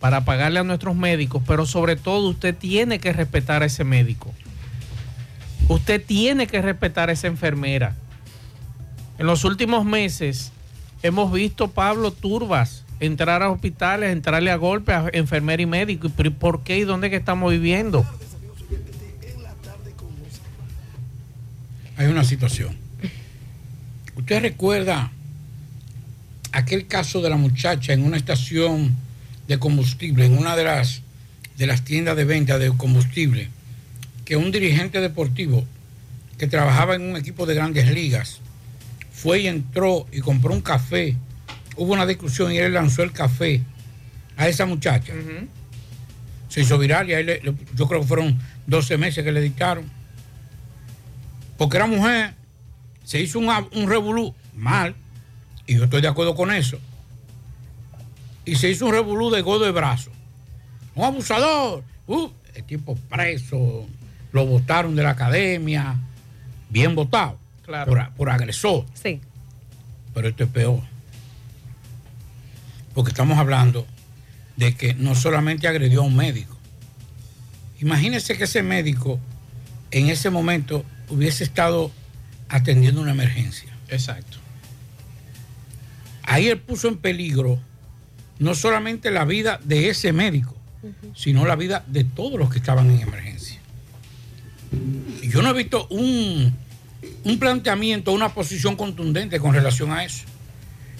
para 0.00 0.24
pagarle 0.24 0.60
a 0.60 0.64
nuestros 0.64 0.96
médicos. 0.96 1.42
Pero 1.46 1.66
sobre 1.66 1.96
todo 1.96 2.28
usted 2.28 2.56
tiene 2.56 2.98
que 2.98 3.12
respetar 3.12 3.62
a 3.62 3.66
ese 3.66 3.84
médico. 3.84 4.32
Usted 5.68 6.02
tiene 6.04 6.46
que 6.46 6.62
respetar 6.62 7.10
a 7.10 7.12
esa 7.12 7.26
enfermera. 7.26 7.94
En 9.18 9.26
los 9.26 9.44
últimos 9.44 9.84
meses 9.84 10.52
hemos 11.02 11.30
visto 11.30 11.68
Pablo 11.68 12.10
Turbas 12.10 12.84
entrar 13.00 13.42
a 13.42 13.50
hospitales, 13.50 14.12
entrarle 14.12 14.50
a 14.50 14.56
golpe 14.56 14.92
a 14.92 15.08
enfermera 15.12 15.62
y 15.62 15.66
médico. 15.66 16.06
¿Y 16.08 16.10
por- 16.10 16.32
por 16.34 16.62
qué 16.64 16.78
y 16.78 16.82
dónde 16.84 17.10
que 17.10 17.16
estamos 17.16 17.50
viviendo? 17.52 18.04
Hay 21.96 22.06
una 22.06 22.24
situación. 22.24 22.76
¿Usted 24.16 24.40
recuerda 24.42 25.10
aquel 26.52 26.86
caso 26.86 27.20
de 27.20 27.30
la 27.30 27.36
muchacha 27.36 27.92
en 27.92 28.04
una 28.04 28.16
estación 28.16 28.96
de 29.48 29.58
combustible, 29.58 30.26
en 30.26 30.36
una 30.38 30.56
de 30.56 30.64
las, 30.64 31.02
de 31.56 31.66
las 31.66 31.82
tiendas 31.84 32.16
de 32.16 32.24
venta 32.24 32.58
de 32.58 32.70
combustible, 32.76 33.48
que 34.24 34.36
un 34.36 34.52
dirigente 34.52 35.00
deportivo 35.00 35.64
que 36.36 36.46
trabajaba 36.46 36.94
en 36.94 37.02
un 37.02 37.16
equipo 37.16 37.46
de 37.46 37.54
grandes 37.54 37.90
ligas 37.90 38.40
fue 39.12 39.40
y 39.40 39.46
entró 39.48 40.06
y 40.12 40.20
compró 40.20 40.52
un 40.54 40.60
café? 40.60 41.16
Hubo 41.78 41.92
una 41.92 42.06
discusión 42.06 42.52
y 42.52 42.58
él 42.58 42.74
lanzó 42.74 43.02
el 43.02 43.12
café 43.12 43.62
a 44.36 44.48
esa 44.48 44.66
muchacha. 44.66 45.12
Se 46.48 46.60
hizo 46.62 46.78
viral 46.78 47.08
y 47.08 47.14
a 47.14 47.20
él 47.20 47.26
le- 47.26 47.40
le- 47.40 47.54
yo 47.74 47.86
creo 47.86 48.00
que 48.00 48.06
fueron 48.06 48.38
12 48.66 48.98
meses 48.98 49.22
que 49.24 49.32
le 49.32 49.40
dictaron 49.40 49.84
porque 51.56 51.76
era 51.76 51.86
mujer, 51.86 52.34
se 53.04 53.20
hizo 53.20 53.38
un, 53.40 53.48
un 53.72 53.88
revolú 53.88 54.32
mal, 54.54 54.94
y 55.66 55.74
yo 55.76 55.84
estoy 55.84 56.00
de 56.00 56.06
acuerdo 56.08 56.36
con 56.36 56.52
eso. 56.52 56.78
Y 58.44 58.54
se 58.54 58.70
hizo 58.70 58.86
un 58.86 58.92
revolú 58.92 59.28
de 59.30 59.40
godo 59.42 59.64
de 59.64 59.72
brazo. 59.72 60.10
Un 60.94 61.04
abusador. 61.04 61.82
Uh, 62.06 62.28
el 62.54 62.62
tipo 62.64 62.94
preso, 62.96 63.86
lo 64.32 64.46
votaron 64.46 64.94
de 64.94 65.02
la 65.02 65.10
academia, 65.10 65.96
bien 66.70 66.94
votado, 66.94 67.38
Claro. 67.64 67.90
por, 67.90 68.08
por 68.14 68.30
agresor. 68.30 68.86
Sí. 68.94 69.20
Pero 70.14 70.28
esto 70.28 70.44
es 70.44 70.50
peor. 70.50 70.80
Porque 72.94 73.10
estamos 73.10 73.38
hablando 73.38 73.86
de 74.56 74.74
que 74.74 74.94
no 74.94 75.14
solamente 75.14 75.68
agredió 75.68 76.00
a 76.00 76.04
un 76.04 76.16
médico. 76.16 76.56
Imagínese 77.80 78.36
que 78.36 78.44
ese 78.44 78.62
médico 78.62 79.20
en 79.90 80.08
ese 80.08 80.30
momento 80.30 80.84
hubiese 81.08 81.44
estado 81.44 81.90
atendiendo 82.48 83.00
una 83.00 83.12
emergencia. 83.12 83.72
Exacto. 83.88 84.38
Ahí 86.24 86.48
él 86.48 86.60
puso 86.60 86.88
en 86.88 86.98
peligro 86.98 87.58
no 88.38 88.54
solamente 88.54 89.10
la 89.10 89.24
vida 89.24 89.60
de 89.64 89.88
ese 89.88 90.12
médico, 90.12 90.54
sino 91.14 91.46
la 91.46 91.56
vida 91.56 91.84
de 91.86 92.04
todos 92.04 92.38
los 92.38 92.50
que 92.50 92.58
estaban 92.58 92.90
en 92.90 93.00
emergencia. 93.00 93.58
Y 95.22 95.30
yo 95.30 95.42
no 95.42 95.50
he 95.50 95.54
visto 95.54 95.86
un, 95.88 96.54
un 97.24 97.38
planteamiento, 97.38 98.12
una 98.12 98.34
posición 98.34 98.76
contundente 98.76 99.40
con 99.40 99.54
relación 99.54 99.90
a 99.92 100.04
eso. 100.04 100.24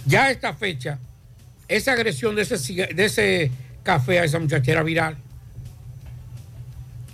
Ya 0.06 0.24
a 0.24 0.30
esta 0.30 0.54
fecha, 0.54 0.98
esa 1.68 1.92
agresión 1.92 2.34
de 2.34 2.42
ese, 2.42 2.56
de 2.94 3.04
ese 3.04 3.50
café 3.82 4.18
a 4.20 4.24
esa 4.24 4.38
muchacha 4.38 4.72
era 4.72 4.82
viral. 4.82 5.16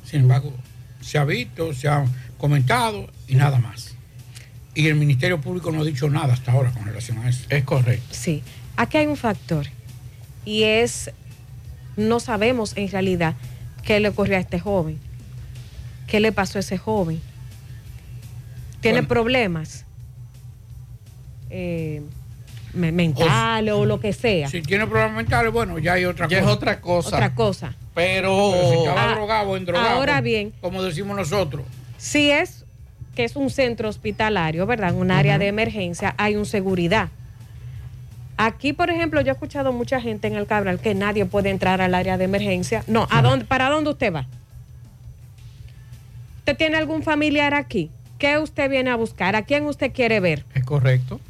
Sin 0.05 0.21
embargo, 0.21 0.53
se 1.01 1.19
ha 1.19 1.25
visto, 1.25 1.73
se 1.75 1.89
ha 1.89 2.05
comentado 2.39 3.09
y 3.29 3.35
nada 3.35 3.59
más. 3.59 3.95
Y 4.75 4.89
el 4.89 4.95
Ministerio 4.97 5.41
Público 5.41 5.71
no 5.71 5.83
ha 5.83 5.85
dicho 5.85 6.09
nada 6.11 6.33
hasta 6.35 6.53
ahora 6.53 6.71
con 6.73 6.85
relación 6.85 7.19
a 7.19 7.29
eso. 7.29 7.45
Es 7.49 7.65
correcto. 7.65 8.07
Sí. 8.11 8.43
Aquí 8.77 8.97
hay 8.99 9.07
un 9.07 9.17
factor. 9.17 9.67
Y 10.45 10.65
es, 10.65 11.11
no 11.97 12.21
sabemos 12.21 12.73
en 12.77 12.89
realidad 12.91 13.35
qué 13.85 14.01
le 14.01 14.09
ocurrió 14.09 14.37
a 14.37 14.41
este 14.41 14.59
joven. 14.61 14.99
¿Qué 16.07 16.21
le 16.21 16.33
pasó 16.33 16.59
a 16.59 16.61
ese 16.61 16.77
joven? 16.77 17.21
¿Tiene 18.81 18.99
Bueno. 19.01 19.09
problemas? 19.09 19.85
Eh, 21.51 22.03
me- 22.75 22.93
mentales 22.93 23.73
o, 23.75 23.85
lo 23.85 24.01
que 24.01 24.13
sea. 24.13 24.49
Si 24.49 24.63
tiene 24.63 24.87
problemas 24.87 25.17
mentales, 25.17 25.53
bueno, 25.53 25.79
ya 25.79 25.95
hay 25.95 26.05
otra 26.05 26.29
Ya 26.29 26.41
cosa. 26.41 26.51
es 26.51 26.57
otra 26.57 26.81
cosa. 26.81 27.09
Otra 27.17 27.35
cosa. 27.35 27.75
Pero, 27.95 28.51
Pero 28.53 28.71
si 28.71 28.77
estaba 28.79 29.11
Ah, 29.11 29.15
drogado 29.15 29.51
o 29.51 29.57
endrogado, 29.57 29.89
ahora 29.89 30.21
bien. 30.21 30.53
como 30.61 30.83
decimos 30.83 31.17
nosotros. 31.17 31.65
Si 31.97 32.31
es 32.31 32.65
que 33.15 33.25
es 33.25 33.37
un 33.37 33.49
centro 33.51 33.89
hospitalario, 33.89 34.67
¿verdad? 34.67 34.91
En 34.91 34.97
un 34.97 35.11
área 35.13 35.39
de 35.39 35.47
emergencia, 35.47 36.15
hay 36.19 36.35
un 36.37 36.45
seguridad. 36.47 37.09
Aquí, 38.37 38.73
por 38.73 38.91
ejemplo, 38.91 39.21
yo 39.21 39.29
he 39.31 39.33
escuchado 39.33 39.73
mucha 39.73 40.01
gente 40.01 40.27
en 40.27 40.35
el 40.35 40.47
Cabral 40.49 40.81
que 40.81 40.95
nadie 40.97 41.25
puede 41.25 41.51
entrar 41.51 41.81
al 41.81 41.95
área 41.95 42.19
de 42.19 42.25
emergencia. 42.25 42.83
No, 42.89 43.07
¿a 43.11 43.23
dónde, 43.23 43.45
¿para 43.45 43.69
dónde 43.71 43.91
usted 43.91 44.13
va? 44.13 44.27
¿Usted 46.39 46.57
tiene 46.57 46.77
algún 46.77 47.03
familiar 47.05 47.55
aquí? 47.55 47.91
¿Qué 48.19 48.39
usted 48.39 48.69
viene 48.69 48.91
a 48.91 48.97
buscar? 48.97 49.37
¿A 49.37 49.43
quién 49.43 49.65
usted 49.67 49.93
quiere 49.93 50.19
ver? 50.21 50.45
es 50.55 50.65
correcto. 50.65 51.21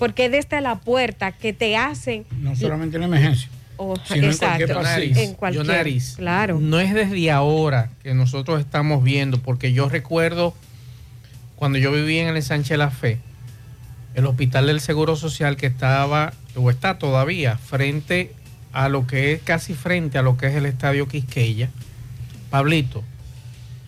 Porque 0.00 0.28
desde 0.28 0.60
la 0.60 0.80
puerta 0.80 1.30
que 1.30 1.52
te 1.52 1.76
hacen... 1.76 2.24
No 2.40 2.56
solamente 2.56 2.96
en 2.96 3.04
emergencia. 3.04 3.48
Oh, 3.76 3.94
sino 4.04 4.30
en 4.30 4.36
cualquier 4.36 4.70
exacto. 4.70 4.82
pasillo. 4.82 5.20
En 5.20 5.34
cualquier. 5.34 5.64
Yonaris, 5.64 6.14
Claro. 6.16 6.58
no 6.58 6.80
es 6.80 6.92
desde 6.92 7.30
ahora 7.30 7.90
que 8.02 8.14
nosotros 8.14 8.60
estamos 8.60 9.04
viendo, 9.04 9.38
porque 9.40 9.72
yo 9.72 9.88
recuerdo 9.88 10.54
cuando 11.54 11.78
yo 11.78 11.92
vivía 11.92 12.28
en 12.28 12.34
el 12.34 12.42
Sánchez 12.42 12.78
La 12.78 12.90
Fe, 12.90 13.18
el 14.14 14.24
hospital 14.26 14.66
del 14.66 14.80
Seguro 14.80 15.16
Social 15.16 15.56
que 15.56 15.66
estaba, 15.66 16.32
o 16.56 16.70
está 16.70 16.98
todavía, 16.98 17.58
frente 17.58 18.32
a 18.72 18.88
lo 18.88 19.06
que 19.06 19.32
es 19.32 19.42
casi 19.42 19.74
frente 19.74 20.16
a 20.16 20.22
lo 20.22 20.36
que 20.38 20.46
es 20.46 20.54
el 20.54 20.64
Estadio 20.66 21.06
Quisqueya. 21.08 21.68
Pablito, 22.48 23.04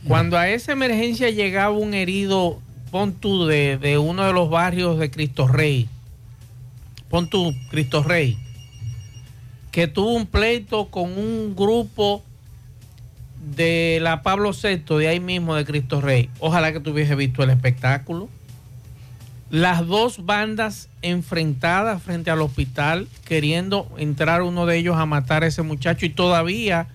cuando 0.06 0.36
a 0.38 0.48
esa 0.50 0.72
emergencia 0.72 1.30
llegaba 1.30 1.74
un 1.74 1.94
herido, 1.94 2.60
pon 2.90 3.14
tú 3.14 3.46
de, 3.46 3.78
de 3.78 3.96
uno 3.96 4.26
de 4.26 4.32
los 4.34 4.50
barrios 4.50 4.98
de 4.98 5.10
Cristo 5.10 5.48
Rey, 5.48 5.88
pon 7.12 7.28
tú 7.28 7.54
Cristo 7.68 8.02
Rey, 8.02 8.38
que 9.70 9.86
tuvo 9.86 10.14
un 10.14 10.24
pleito 10.24 10.86
con 10.86 11.12
un 11.12 11.54
grupo 11.54 12.22
de 13.54 13.98
la 14.00 14.22
Pablo 14.22 14.52
VI, 14.52 14.96
de 14.96 15.08
ahí 15.08 15.20
mismo 15.20 15.54
de 15.54 15.66
Cristo 15.66 16.00
Rey. 16.00 16.30
Ojalá 16.38 16.72
que 16.72 16.80
tú 16.80 16.92
hubiese 16.92 17.14
visto 17.14 17.42
el 17.42 17.50
espectáculo. 17.50 18.30
Las 19.50 19.86
dos 19.86 20.24
bandas 20.24 20.88
enfrentadas 21.02 22.02
frente 22.02 22.30
al 22.30 22.40
hospital, 22.40 23.06
queriendo 23.26 23.92
entrar 23.98 24.40
uno 24.40 24.64
de 24.64 24.78
ellos 24.78 24.96
a 24.96 25.04
matar 25.04 25.44
a 25.44 25.48
ese 25.48 25.60
muchacho 25.60 26.06
y 26.06 26.10
todavía 26.10 26.86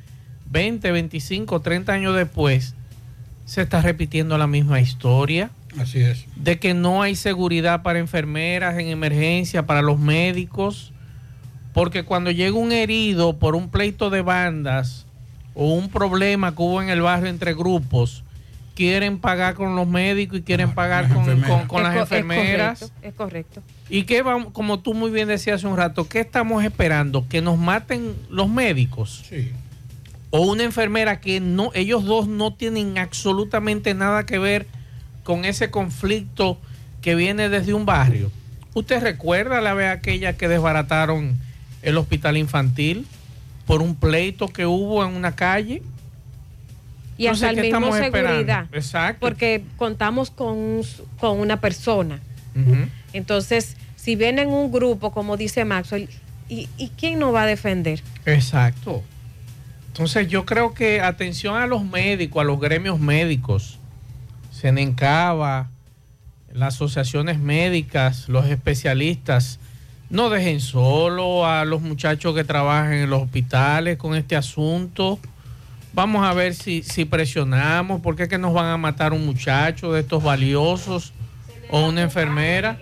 20, 0.50 0.92
25, 0.94 1.62
30 1.62 1.94
años 1.94 2.16
después 2.16 2.74
se 3.46 3.62
está 3.62 3.84
repitiendo 3.84 4.36
la 4.40 4.48
misma 4.48 4.82
historia 4.82 5.52
Así 5.80 6.00
es. 6.02 6.26
de 6.36 6.60
que 6.60 6.74
no 6.74 7.02
hay 7.02 7.16
seguridad 7.16 7.84
para 7.84 8.00
enfermeras 8.00 8.78
en 8.80 8.88
emergencia, 8.88 9.66
para 9.66 9.82
los 9.82 10.00
médicos, 10.00 10.92
porque 11.74 12.04
cuando 12.04 12.32
llega 12.32 12.58
un 12.58 12.72
herido 12.72 13.38
por 13.38 13.56
un 13.56 13.70
pleito 13.70 14.10
de 14.10 14.22
bandas 14.22 15.06
o 15.54 15.74
un 15.74 15.90
problema 15.90 16.56
que 16.56 16.62
hubo 16.62 16.82
en 16.82 16.90
el 16.90 17.02
barrio 17.02 17.30
entre 17.30 17.54
grupos, 17.54 18.24
quieren 18.76 19.18
pagar 19.20 19.56
con 19.56 19.76
los 19.76 19.88
médicos 19.88 20.40
y 20.40 20.42
quieren 20.44 20.72
pagar 20.74 21.08
con, 21.12 21.26
con- 21.42 21.68
con 21.68 21.82
Es 21.82 21.84
las 21.84 21.96
co- 21.96 22.04
es 22.04 22.22
enfermeras. 22.22 22.80
correcto, 22.80 23.08
Es 23.08 23.14
correcto. 23.14 23.64
¿Y 23.90 24.04
qué 24.04 24.22
vamos, 24.22 24.54
como 24.54 24.80
tú 24.80 24.94
muy 24.94 25.10
bien 25.12 25.28
decías 25.28 25.58
hace 25.58 25.68
un 25.68 25.78
rato, 25.78 26.08
qué 26.08 26.20
estamos 26.20 26.64
esperando? 26.64 27.28
¿Que 27.28 27.42
nos 27.42 27.58
maten 27.58 28.14
los 28.30 28.50
médicos? 28.50 29.24
Sí. 29.30 29.52
O 30.30 30.42
una 30.42 30.64
enfermera 30.64 31.20
que 31.22 31.40
no, 31.40 31.72
ellos 31.74 32.04
dos 32.06 32.28
no 32.28 32.54
tienen 32.54 32.98
absolutamente 32.98 33.94
nada 33.94 34.26
que 34.26 34.38
ver 34.40 34.68
con 35.28 35.44
ese 35.44 35.70
conflicto 35.70 36.58
que 37.02 37.14
viene 37.14 37.50
desde 37.50 37.74
un 37.74 37.86
barrio. 37.86 38.32
¿Usted 38.74 39.02
recuerda 39.02 39.60
la 39.60 39.74
vez 39.74 39.90
aquella 39.90 40.38
que 40.38 40.48
desbarataron 40.48 41.38
el 41.82 41.98
hospital 41.98 42.38
infantil 42.38 43.06
por 43.66 43.82
un 43.82 43.96
pleito 43.96 44.48
que 44.48 44.66
hubo 44.66 45.04
en 45.04 45.14
una 45.14 45.36
calle? 45.36 45.84
Y 47.18 47.28
hasta 47.28 47.50
Entonces, 47.50 47.50
el 47.50 47.56
¿qué 47.56 47.62
mismo 47.64 47.78
estamos 47.78 48.00
esperando? 48.00 48.30
seguridad. 48.38 48.68
Exacto. 48.72 49.20
Porque 49.20 49.66
contamos 49.76 50.32
con, 50.32 50.80
con 51.20 51.42
una 51.42 51.60
persona. 51.60 52.22
Entonces, 53.12 53.76
si 53.98 54.16
viene 54.16 54.44
en 54.44 54.50
un 54.50 54.72
grupo, 54.72 55.12
como 55.12 55.36
dice 55.36 55.66
Maxwell, 55.66 56.08
¿y, 56.48 56.70
y 56.78 56.88
quién 56.98 57.20
nos 57.20 57.36
va 57.36 57.42
a 57.42 57.48
defender? 57.48 58.02
Exacto. 58.26 59.04
Entonces 59.88 60.30
yo 60.30 60.46
creo 60.46 60.74
que 60.74 61.02
atención 61.02 61.58
a 61.58 61.68
los 61.68 61.84
médicos, 61.84 62.40
a 62.40 62.46
los 62.46 62.62
gremios 62.62 63.02
médicos, 63.02 63.78
Senencaba, 64.58 65.70
las 66.52 66.74
asociaciones 66.74 67.38
médicas, 67.38 68.28
los 68.28 68.48
especialistas, 68.48 69.60
no 70.10 70.32
dejen 70.32 70.62
solo 70.62 71.46
a 71.46 71.64
los 71.64 71.82
muchachos 71.82 72.34
que 72.34 72.44
trabajan 72.44 72.94
en 72.94 73.10
los 73.12 73.22
hospitales 73.22 74.00
con 74.00 74.16
este 74.16 74.36
asunto. 74.36 75.20
Vamos 75.94 76.26
a 76.26 76.34
ver 76.34 76.56
si, 76.56 76.82
si 76.82 77.06
presionamos, 77.06 78.02
porque 78.02 78.24
es 78.24 78.30
que 78.30 78.40
nos 78.40 78.52
van 78.52 78.66
a 78.66 78.78
matar 78.78 79.14
un 79.14 79.28
muchacho 79.28 79.94
de 79.94 80.00
estos 80.00 80.24
valiosos 80.24 81.14
o 81.70 81.88
una 81.88 82.02
enfermera. 82.02 82.80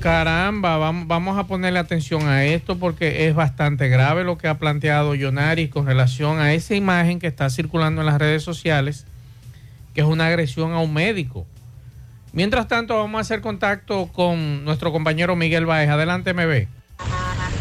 Caramba, 0.00 0.76
vamos, 0.76 1.06
vamos 1.06 1.38
a 1.38 1.44
ponerle 1.44 1.78
atención 1.78 2.26
a 2.26 2.44
esto 2.44 2.80
porque 2.80 3.28
es 3.28 3.34
bastante 3.36 3.88
grave 3.88 4.24
lo 4.24 4.38
que 4.38 4.48
ha 4.48 4.58
planteado 4.58 5.14
Yonari 5.14 5.68
con 5.68 5.86
relación 5.86 6.40
a 6.40 6.52
esa 6.52 6.74
imagen 6.74 7.20
que 7.20 7.28
está 7.28 7.48
circulando 7.48 8.00
en 8.00 8.08
las 8.08 8.18
redes 8.18 8.42
sociales, 8.42 9.06
que 9.94 10.00
es 10.00 10.06
una 10.06 10.26
agresión 10.26 10.72
a 10.72 10.80
un 10.80 10.92
médico. 10.92 11.46
Mientras 12.32 12.66
tanto, 12.66 12.96
vamos 12.96 13.18
a 13.18 13.20
hacer 13.20 13.40
contacto 13.40 14.08
con 14.12 14.64
nuestro 14.64 14.90
compañero 14.90 15.36
Miguel 15.36 15.66
Baez. 15.66 15.88
Adelante, 15.88 16.34
MB. 16.34 16.66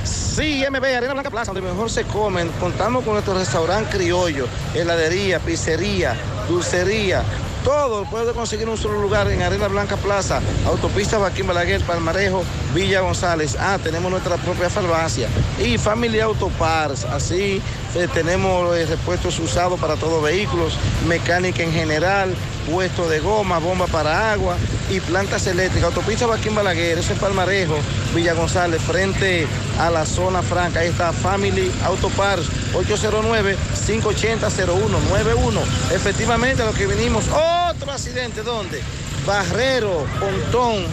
Sí, 0.03 0.65
MB, 0.67 0.83
Arena 0.83 1.13
Blanca 1.13 1.29
Plaza, 1.29 1.53
donde 1.53 1.69
mejor 1.69 1.91
se 1.91 2.03
comen. 2.05 2.49
Contamos 2.59 3.03
con 3.03 3.13
nuestro 3.13 3.35
restaurante 3.37 3.97
criollo, 3.97 4.47
heladería, 4.73 5.39
pizzería, 5.39 6.15
dulcería. 6.49 7.23
Todo 7.63 8.03
puede 8.03 8.33
conseguir 8.33 8.67
un 8.67 8.77
solo 8.77 9.01
lugar 9.01 9.31
en 9.31 9.41
Arena 9.41 9.69
Blanca 9.69 9.95
Plaza, 9.95 10.41
autopista 10.65 11.17
Joaquín 11.17 11.47
Balaguer, 11.47 11.81
Palmarejo, 11.81 12.43
Villa 12.73 12.99
González. 12.99 13.55
Ah, 13.57 13.79
tenemos 13.81 14.11
nuestra 14.11 14.35
propia 14.35 14.69
farmacia 14.69 15.29
y 15.57 15.77
Family 15.77 16.19
Auto 16.19 16.49
Parts. 16.59 17.05
Así 17.05 17.61
eh, 17.95 18.07
tenemos 18.13 18.75
eh, 18.75 18.85
repuestos 18.85 19.39
usados 19.39 19.79
para 19.79 19.95
todos 19.95 20.21
vehículos, 20.21 20.77
mecánica 21.07 21.63
en 21.63 21.71
general, 21.71 22.35
puesto 22.69 23.09
de 23.09 23.19
goma, 23.19 23.57
bomba 23.59 23.87
para 23.87 24.31
agua 24.31 24.55
y 24.89 24.99
plantas 24.99 25.47
eléctricas. 25.47 25.87
Autopista 25.89 26.25
Joaquín 26.25 26.53
Balaguer, 26.55 26.97
eso 26.97 27.13
es 27.13 27.19
Palmarejo, 27.19 27.75
Villa 28.15 28.33
González, 28.33 28.81
frente 28.81 29.47
a 29.79 29.89
la 29.89 30.05
zona 30.05 30.41
franca. 30.41 30.81
Ahí 30.81 30.89
está 30.89 31.13
Family 31.13 31.71
Auto 31.83 32.09
Parts, 32.09 32.47
809-580-0191. 32.73 35.61
Efectivamente, 35.93 36.63
a 36.63 36.65
lo 36.65 36.73
que 36.73 36.87
vinimos, 36.87 37.25
otro 37.27 37.91
accidente, 37.91 38.41
¿dónde? 38.43 38.81
Barrero, 39.25 40.05
Pontón. 40.19 40.85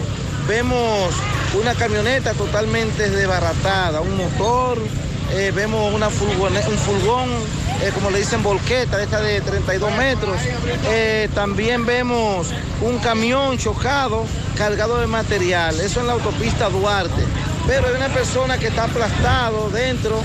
Vemos 0.48 1.14
una 1.60 1.74
camioneta 1.74 2.32
totalmente 2.34 3.08
desbaratada, 3.08 4.00
un 4.00 4.16
motor, 4.16 4.78
eh, 5.32 5.52
vemos 5.54 5.92
un 5.94 6.02
furgón, 6.10 7.28
eh, 7.82 7.90
como 7.94 8.10
le 8.10 8.18
dicen, 8.18 8.42
volqueta, 8.42 9.02
esta 9.02 9.20
de 9.20 9.40
32 9.40 9.92
metros. 9.96 10.36
Eh, 10.90 11.28
también 11.34 11.86
vemos 11.86 12.48
un 12.82 12.98
camión 12.98 13.56
chocado, 13.58 14.24
cargado 14.56 14.98
de 15.00 15.06
material. 15.06 15.78
Eso 15.80 16.00
en 16.00 16.06
la 16.08 16.14
autopista 16.14 16.68
Duarte. 16.68 17.22
Pero 17.66 17.86
hay 17.88 17.94
una 17.94 18.08
persona 18.08 18.58
que 18.58 18.68
está 18.68 18.84
aplastado 18.84 19.70
dentro 19.70 20.20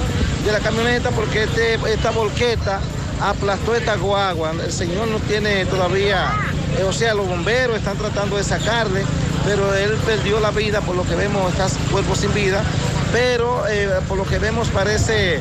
de 0.45 0.51
la 0.51 0.59
camioneta 0.59 1.11
porque 1.11 1.43
este- 1.43 1.75
esta 1.93 2.11
volqueta 2.11 2.79
aplastó 3.21 3.75
esta 3.75 3.95
guagua. 3.95 4.51
El 4.63 4.71
señor 4.71 5.07
no 5.07 5.19
tiene 5.19 5.65
todavía, 5.65 6.31
eh, 6.77 6.83
o 6.83 6.93
sea, 6.93 7.13
los 7.13 7.27
bomberos 7.27 7.77
están 7.77 7.97
tratando 7.97 8.37
de 8.37 8.43
sacarle, 8.43 9.03
pero 9.45 9.73
él 9.75 9.91
perdió 10.05 10.39
la 10.39 10.51
vida, 10.51 10.81
por 10.81 10.95
lo 10.95 11.03
que 11.05 11.15
vemos, 11.15 11.51
está 11.51 11.67
cuerpo 11.91 12.15
sin 12.15 12.33
vida, 12.33 12.63
pero 13.11 13.67
eh, 13.67 13.89
por 14.07 14.17
lo 14.17 14.25
que 14.25 14.39
vemos 14.39 14.67
parece 14.69 15.39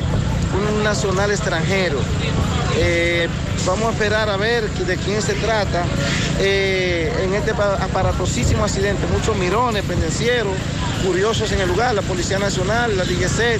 un 0.75 0.83
nacional 0.83 1.31
extranjero. 1.31 1.99
Eh, 2.77 3.27
vamos 3.65 3.87
a 3.89 3.91
esperar 3.91 4.29
a 4.29 4.37
ver 4.37 4.69
de 4.69 4.97
quién 4.97 5.21
se 5.21 5.33
trata 5.33 5.83
en 6.39 7.33
este 7.33 7.53
pa- 7.53 7.75
aparatosísimo 7.81 8.63
accidente. 8.65 9.07
Muchos 9.11 9.35
mirones, 9.37 9.83
pendencieros, 9.83 10.53
curiosos 11.05 11.51
en 11.51 11.61
el 11.61 11.67
lugar, 11.69 11.95
la 11.95 12.01
Policía 12.01 12.37
Nacional, 12.37 12.95
la 12.97 13.03
DGC, 13.05 13.59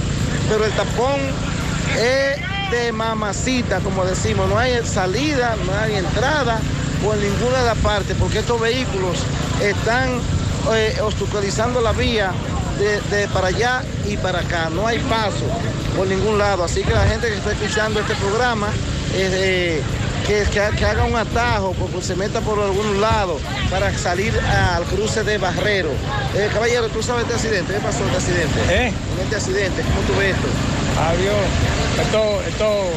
pero 0.50 0.66
el 0.66 0.72
tapón 0.74 1.16
es 1.98 2.38
mamacita, 2.92 3.80
como 3.80 4.06
decimos. 4.06 4.50
No 4.50 4.58
hay 4.58 4.84
salida, 4.86 5.56
no 5.66 5.74
hay 5.78 5.96
entrada 5.96 6.60
por 7.04 7.18
ninguna 7.18 7.60
de 7.60 7.66
las 7.66 7.78
partes, 7.78 8.16
porque 8.20 8.40
estos 8.40 8.60
vehículos 8.60 9.18
están 9.62 10.20
eh, 10.74 10.98
obstaculizando 11.02 11.82
la 11.82 11.92
vía 11.92 12.32
de, 12.80 13.02
de 13.16 13.28
para 13.30 13.48
allá 13.48 13.84
y 14.08 14.18
para 14.18 14.40
acá. 14.40 14.70
No 14.70 14.88
hay 14.88 15.00
paso 15.00 15.46
por 15.96 16.08
ningún 16.08 16.38
lado. 16.38 16.64
Así 16.64 16.84
que 16.84 16.94
la 16.94 17.06
gente 17.06 17.28
que 17.28 17.36
está 17.36 17.52
escuchando 17.52 18.00
este 18.00 18.16
programa, 18.16 18.68
eh, 19.18 19.82
que, 20.28 20.44
que- 20.52 20.76
que 20.78 20.86
haga 20.86 21.04
un 21.06 21.16
atajo, 21.16 21.74
porque 21.80 22.02
se 22.02 22.16
meta 22.16 22.42
por 22.42 22.60
algún 22.60 23.00
lado 23.02 23.40
para 23.70 23.96
salir 23.98 24.34
al 24.40 24.84
cruce 24.84 25.24
de 25.24 25.38
Barrero. 25.38 25.90
Eh, 26.36 26.50
caballero, 26.54 26.90
¿tú 26.90 27.02
sabes 27.04 27.24
este 27.24 27.36
accidente? 27.36 27.74
¿Qué 27.74 27.80
pasó 27.80 28.04
este 28.06 28.18
accidente? 28.18 28.60
¿Eh? 28.70 28.88
En 28.88 29.24
este 29.24 29.36
accidente, 29.36 29.82
¿cómo 29.84 30.02
tú 30.08 30.20
ves 30.20 30.36
esto? 30.36 30.48
Adiós. 31.00 31.46
Esto, 32.02 32.42
esto, 32.48 32.90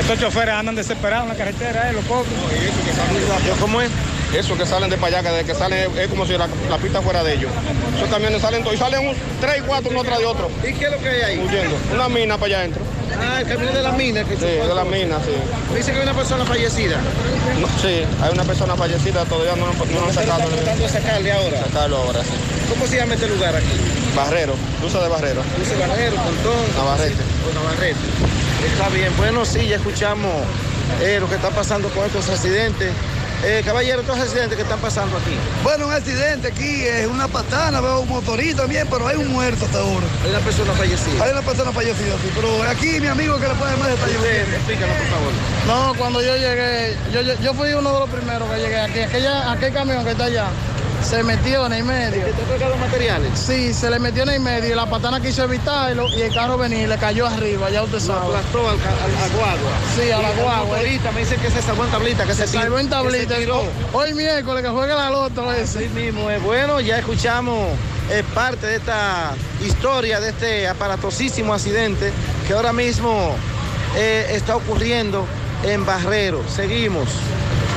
estos 0.00 0.18
choferes 0.20 0.54
andan 0.54 0.74
desesperados 0.74 1.24
en 1.24 1.28
la 1.30 1.34
carretera, 1.36 1.90
eh, 1.90 1.92
los 1.92 2.04
pobres. 2.04 2.32
¿Cómo 3.60 3.80
es? 3.80 3.90
Eso 4.34 4.56
que 4.56 4.64
salen 4.64 4.88
de 4.90 4.96
para 4.96 5.18
allá, 5.18 5.28
que 5.28 5.36
de 5.38 5.44
que 5.44 5.54
salen 5.54 5.90
es 5.98 6.08
como 6.08 6.24
si 6.24 6.32
la, 6.38 6.48
la 6.70 6.78
pista 6.78 7.02
fuera 7.02 7.22
de 7.24 7.34
ellos. 7.34 7.50
Esos 7.96 8.08
camiones 8.08 8.40
salen 8.40 8.62
todos 8.62 8.76
y 8.76 8.78
salen 8.78 9.08
un, 9.08 9.16
tres 9.40 9.58
y 9.58 9.60
cuatro 9.62 9.90
uno 9.90 10.04
tras 10.04 10.18
de 10.20 10.26
otro. 10.26 10.48
¿Y 10.62 10.72
qué 10.72 10.84
es 10.84 10.90
lo 10.92 10.98
que 10.98 11.08
hay 11.08 11.22
ahí? 11.22 11.38
Huyendo. 11.38 11.76
Una 11.92 12.08
mina 12.08 12.34
para 12.36 12.46
allá 12.46 12.58
adentro. 12.60 12.79
Ah, 13.20 13.40
el 13.40 13.46
camión 13.46 13.74
de 13.74 13.82
la 13.82 13.92
mina 13.92 14.24
que 14.24 14.36
Sí, 14.36 14.42
de 14.42 14.74
la 14.74 14.84
mina, 14.84 15.18
sí. 15.24 15.32
Dice 15.74 15.92
que 15.92 15.98
hay 15.98 16.02
una 16.04 16.14
persona 16.14 16.44
fallecida. 16.44 16.98
No, 17.60 17.66
sí, 17.80 18.04
hay 18.22 18.32
una 18.32 18.44
persona 18.44 18.76
fallecida, 18.76 19.24
todavía 19.24 19.56
no, 19.56 19.66
no, 19.66 20.06
han 20.06 20.14
sacado. 20.14 20.42
Están 20.42 20.56
tratando 20.56 20.82
de 20.82 20.88
sacarle 20.88 21.32
ahora. 21.32 21.64
Sacarlo 21.64 21.96
ahora, 21.98 22.22
sí. 22.22 22.30
¿Cómo 22.68 22.86
se 22.86 22.96
llama 22.96 23.14
este 23.14 23.28
lugar 23.28 23.56
aquí? 23.56 23.66
Barrero, 24.14 24.54
cruza 24.80 25.02
de 25.02 25.08
Barrero. 25.08 25.42
Dice 25.58 25.76
Barrero, 25.76 26.16
Pontón. 26.16 26.76
Navarrete. 26.76 27.22
O 27.48 27.54
Navarrete. 27.54 27.98
Está 28.72 28.88
bien. 28.88 29.12
Bueno, 29.16 29.44
sí, 29.44 29.66
ya 29.66 29.76
escuchamos 29.76 30.32
eh, 31.02 31.18
lo 31.20 31.28
que 31.28 31.34
está 31.34 31.50
pasando 31.50 31.88
con 31.90 32.04
estos 32.06 32.28
accidentes. 32.28 32.90
Eh, 33.42 33.62
caballero, 33.64 34.02
estos 34.02 34.18
accidentes 34.18 34.54
que 34.54 34.62
están 34.62 34.78
pasando 34.80 35.16
aquí. 35.16 35.34
Bueno, 35.62 35.86
un 35.86 35.92
accidente 35.92 36.48
aquí, 36.48 36.84
es 36.84 37.06
una 37.06 37.26
patana, 37.26 37.80
veo 37.80 38.00
un 38.00 38.08
motorista 38.08 38.62
también, 38.62 38.86
pero 38.90 39.06
hay 39.06 39.16
un 39.16 39.28
muerto 39.28 39.64
hasta 39.64 39.78
ahora. 39.78 40.06
Hay 40.22 40.30
una 40.30 40.40
persona 40.40 40.72
fallecida. 40.74 41.24
Hay 41.24 41.32
una 41.32 41.42
persona 41.42 41.72
fallecida, 41.72 42.16
sí, 42.22 42.30
pero 42.34 42.62
aquí 42.64 43.00
mi 43.00 43.06
amigo 43.06 43.38
que 43.38 43.48
le 43.48 43.54
puede 43.54 43.76
más 43.78 43.88
detalles. 43.88 44.16
Explícanos, 44.54 44.96
por 44.96 45.06
favor. 45.06 45.32
No, 45.66 45.94
cuando 45.94 46.20
yo 46.20 46.36
llegué, 46.36 46.96
yo, 47.12 47.22
yo, 47.22 47.34
yo 47.40 47.54
fui 47.54 47.72
uno 47.72 47.94
de 47.94 48.00
los 48.00 48.10
primeros 48.10 48.50
que 48.50 48.56
llegué 48.58 48.78
aquí. 48.78 49.00
Aquella, 49.00 49.52
aquel 49.52 49.72
camión 49.72 50.04
que 50.04 50.10
está 50.10 50.24
allá 50.24 50.46
se 51.02 51.22
metió 51.22 51.66
en 51.66 51.72
el 51.72 51.84
medio. 51.84 52.24
¿Te 52.24 52.42
ha 52.42 52.46
cargado 52.46 52.76
materiales? 52.76 53.38
Sí, 53.38 53.72
se 53.72 53.90
le 53.90 53.98
metió 53.98 54.22
en 54.22 54.30
el 54.30 54.40
medio 54.40 54.72
y 54.72 54.74
la 54.74 54.86
patana 54.86 55.20
quiso 55.20 55.44
evitarlo 55.44 56.08
y 56.08 56.22
el 56.22 56.34
carro 56.34 56.58
venía 56.58 56.82
y 56.82 56.86
le 56.86 56.98
cayó 56.98 57.26
arriba, 57.26 57.70
ya 57.70 57.82
usted 57.82 58.00
sabe. 58.00 58.26
aplastó 58.26 58.68
al, 58.68 58.76
guagua. 58.76 59.72
Sí, 59.96 60.10
a 60.10 60.18
la 60.18 60.30
guagua. 60.32 60.76
motorista 60.76 61.12
me 61.12 61.20
dice 61.20 61.36
que 61.36 61.50
se 61.50 61.62
salvó 61.62 61.84
en 61.84 61.90
tablita, 61.90 62.24
que 62.24 62.34
se, 62.34 62.46
Se 62.46 62.58
salvó 62.58 62.78
en 62.78 62.88
tablita. 62.88 63.36
Hoy 63.92 64.14
miércoles 64.14 64.62
que 64.62 64.70
juega 64.70 64.94
la 64.94 65.10
loto 65.10 65.52
ese. 65.52 65.78
Así 65.78 65.88
mismo 65.88 66.30
es. 66.30 66.42
Bueno, 66.42 66.80
ya 66.80 66.98
escuchamos 66.98 67.70
eh, 68.10 68.22
parte 68.34 68.66
de 68.66 68.76
esta 68.76 69.34
historia, 69.64 70.20
de 70.20 70.30
este 70.30 70.68
aparatosísimo 70.68 71.54
accidente 71.54 72.12
que 72.46 72.54
ahora 72.54 72.72
mismo 72.72 73.34
eh, 73.96 74.26
está 74.30 74.56
ocurriendo 74.56 75.26
en 75.64 75.84
Barrero. 75.84 76.42
Seguimos. 76.48 77.08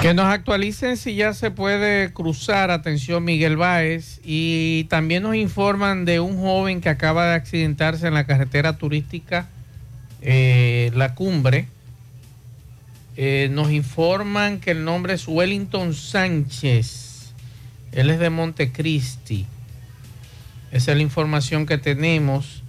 Que 0.04 0.14
nos 0.14 0.26
actualicen 0.26 0.98
si 0.98 1.16
ya 1.16 1.34
se 1.34 1.50
puede 1.50 2.12
cruzar, 2.12 2.72
atención 2.72 3.24
Miguel 3.24 3.56
Báez, 3.56 4.20
y 4.22 4.84
también 4.90 5.24
nos 5.24 5.34
informan 5.34 6.04
de 6.04 6.20
un 6.20 6.42
joven 6.42 6.82
que 6.82 6.90
acaba 6.90 7.28
de 7.28 7.36
accidentarse 7.36 8.08
en 8.08 8.14
la 8.14 8.26
carretera 8.26 8.78
turística 8.78 9.48
eh, 10.22 10.92
La 10.94 11.16
Cumbre. 11.16 11.68
Eh, 13.16 13.48
nos 13.54 13.72
informan 13.72 14.60
que 14.60 14.72
el 14.72 14.84
nombre 14.84 15.14
es 15.14 15.26
Wellington 15.26 15.94
Sánchez, 15.94 17.32
él 17.94 18.10
es 18.10 18.20
de 18.20 18.30
Montecristi. 18.30 19.46
Esa 20.74 20.92
es 20.92 20.98
la 20.98 21.04
información 21.04 21.66
que 21.66 21.78
tenemos. 21.78 22.62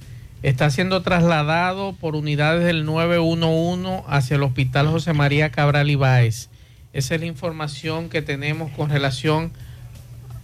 Está 0.45 0.71
siendo 0.71 1.03
trasladado 1.03 1.95
por 1.95 2.15
unidades 2.15 2.65
del 2.65 2.85
911 2.85 4.05
hacia 4.07 4.37
el 4.37 4.45
Hospital 4.45 4.87
José 4.87 5.15
María 5.15 5.51
Cabral 5.51 5.91
Ibáez. 5.91 6.49
Esa 6.95 7.17
es 7.17 7.21
la 7.21 7.27
información 7.27 8.09
que 8.09 8.23
tenemos 8.23 8.71
con 8.71 8.89
relación 8.89 9.51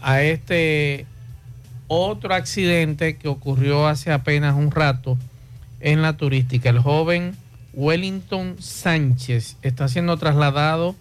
a 0.02 0.22
este 0.22 1.06
otro 1.86 2.34
accidente 2.34 3.16
que 3.16 3.28
ocurrió 3.28 3.86
hace 3.86 4.10
apenas 4.10 4.56
un 4.56 4.72
rato 4.72 5.16
en 5.78 6.02
la 6.02 6.16
turística. 6.16 6.68
El 6.68 6.80
joven 6.80 7.36
Wellington 7.72 8.56
Sánchez 8.58 9.58
está 9.62 9.86
siendo 9.86 10.16
trasladado 10.16 10.96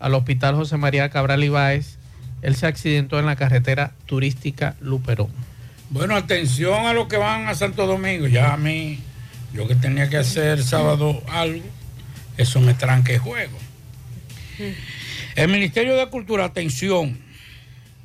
al 0.00 0.14
Hospital 0.14 0.54
José 0.54 0.76
María 0.76 1.08
Cabral 1.08 1.42
Ibáez. 1.44 1.96
Él 2.42 2.54
se 2.54 2.66
accidentó 2.66 3.18
en 3.18 3.24
la 3.24 3.36
carretera 3.36 3.92
turística 4.04 4.76
Luperón. 4.82 5.30
Bueno, 5.88 6.14
atención 6.14 6.86
a 6.86 6.92
los 6.92 7.08
que 7.08 7.16
van 7.16 7.48
a 7.48 7.54
Santo 7.54 7.86
Domingo. 7.86 8.26
Ya 8.26 8.52
a 8.52 8.58
mí, 8.58 9.00
yo 9.54 9.66
que 9.66 9.76
tenía 9.76 10.10
que 10.10 10.18
hacer 10.18 10.62
sábado 10.62 11.22
algo, 11.30 11.64
eso 12.36 12.60
me 12.60 12.74
tranque 12.74 13.14
el 13.14 13.20
El 15.36 15.48
Ministerio 15.48 15.96
de 15.96 16.08
Cultura, 16.08 16.44
atención, 16.44 17.18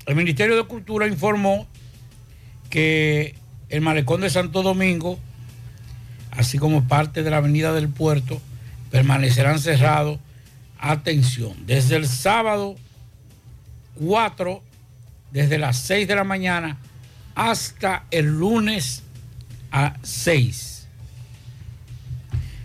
el 0.05 0.15
Ministerio 0.15 0.55
de 0.55 0.63
Cultura 0.63 1.07
informó 1.07 1.67
que 2.69 3.35
el 3.69 3.81
malecón 3.81 4.21
de 4.21 4.29
Santo 4.29 4.61
Domingo, 4.61 5.19
así 6.31 6.57
como 6.57 6.87
parte 6.87 7.23
de 7.23 7.29
la 7.29 7.37
avenida 7.37 7.73
del 7.73 7.89
puerto, 7.89 8.41
permanecerán 8.91 9.59
cerrados, 9.59 10.19
atención, 10.79 11.53
desde 11.65 11.95
el 11.95 12.07
sábado 12.07 12.75
4, 13.95 14.61
desde 15.31 15.57
las 15.57 15.77
6 15.77 16.07
de 16.07 16.15
la 16.15 16.23
mañana 16.23 16.77
hasta 17.33 18.05
el 18.11 18.25
lunes 18.27 19.03
a 19.71 19.95
6. 20.03 20.87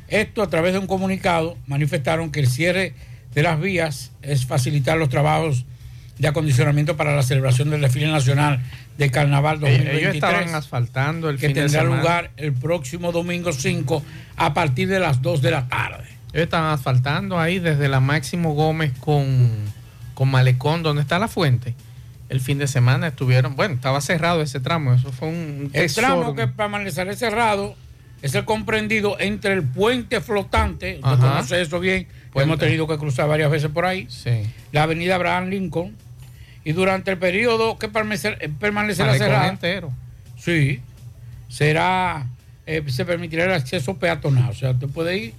Esto 0.08 0.42
a 0.42 0.50
través 0.50 0.72
de 0.72 0.78
un 0.78 0.86
comunicado 0.86 1.56
manifestaron 1.66 2.30
que 2.30 2.40
el 2.40 2.48
cierre 2.48 2.94
de 3.34 3.42
las 3.42 3.60
vías 3.60 4.12
es 4.22 4.46
facilitar 4.46 4.98
los 4.98 5.08
trabajos 5.08 5.64
de 6.18 6.28
acondicionamiento 6.28 6.96
para 6.96 7.16
la 7.16 7.22
celebración 7.22 7.70
del 7.70 7.80
desfile 7.80 8.08
nacional 8.08 8.60
de 8.98 9.10
Carnaval 9.10 9.60
2023. 9.60 10.02
Ellos 10.02 10.14
estaban 10.14 10.54
asfaltando 10.54 11.30
el 11.30 11.38
que 11.38 11.46
fin 11.46 11.56
tendrá 11.56 11.82
lugar 11.82 12.30
el 12.36 12.52
próximo 12.52 13.10
domingo 13.10 13.52
5 13.52 14.02
a 14.36 14.52
partir 14.52 14.88
de 14.88 15.00
las 15.00 15.22
2 15.22 15.40
de 15.40 15.50
la 15.50 15.66
tarde. 15.68 16.04
Ellos 16.32 16.44
estaban 16.44 16.72
asfaltando 16.72 17.38
ahí 17.38 17.58
desde 17.58 17.88
la 17.88 18.00
Máximo 18.00 18.52
Gómez 18.52 18.92
con, 19.00 19.50
con 20.14 20.30
Malecón, 20.30 20.82
donde 20.82 21.02
está 21.02 21.18
la 21.18 21.28
fuente. 21.28 21.74
El 22.28 22.40
fin 22.40 22.58
de 22.58 22.68
semana 22.68 23.08
estuvieron, 23.08 23.56
bueno, 23.56 23.74
estaba 23.74 24.00
cerrado 24.02 24.42
ese 24.42 24.60
tramo, 24.60 24.92
eso 24.92 25.10
fue 25.10 25.28
un 25.28 25.70
El 25.72 25.92
tramo 25.92 26.34
que 26.34 26.46
permanecerá 26.46 27.16
cerrado 27.16 27.74
es 28.22 28.34
el 28.34 28.44
comprendido 28.44 29.18
entre 29.18 29.54
el 29.54 29.62
puente 29.62 30.20
flotante, 30.20 31.00
usted 31.02 31.18
conoce 31.18 31.62
eso 31.62 31.80
bien, 31.80 32.06
Puente. 32.32 32.44
hemos 32.48 32.58
tenido 32.58 32.86
que 32.86 32.96
cruzar 32.98 33.28
varias 33.28 33.50
veces 33.50 33.70
por 33.70 33.84
ahí, 33.86 34.06
la 34.72 34.84
avenida 34.84 35.14
Abraham 35.16 35.48
Lincoln, 35.48 35.94
y 36.64 36.72
durante 36.72 37.10
el 37.10 37.18
periodo 37.18 37.78
que 37.78 37.88
permanecer- 37.90 38.36
eh, 38.40 38.48
permanecerá 38.58 39.12
cerrado, 39.18 39.50
entero. 39.50 39.92
sí, 40.38 40.80
será, 41.48 42.26
eh, 42.66 42.82
se 42.88 43.04
permitirá 43.04 43.44
el 43.44 43.52
acceso 43.52 43.96
peatonal, 43.96 44.50
o 44.50 44.54
sea, 44.54 44.70
usted 44.70 44.88
puede 44.88 45.16
ir 45.18 45.34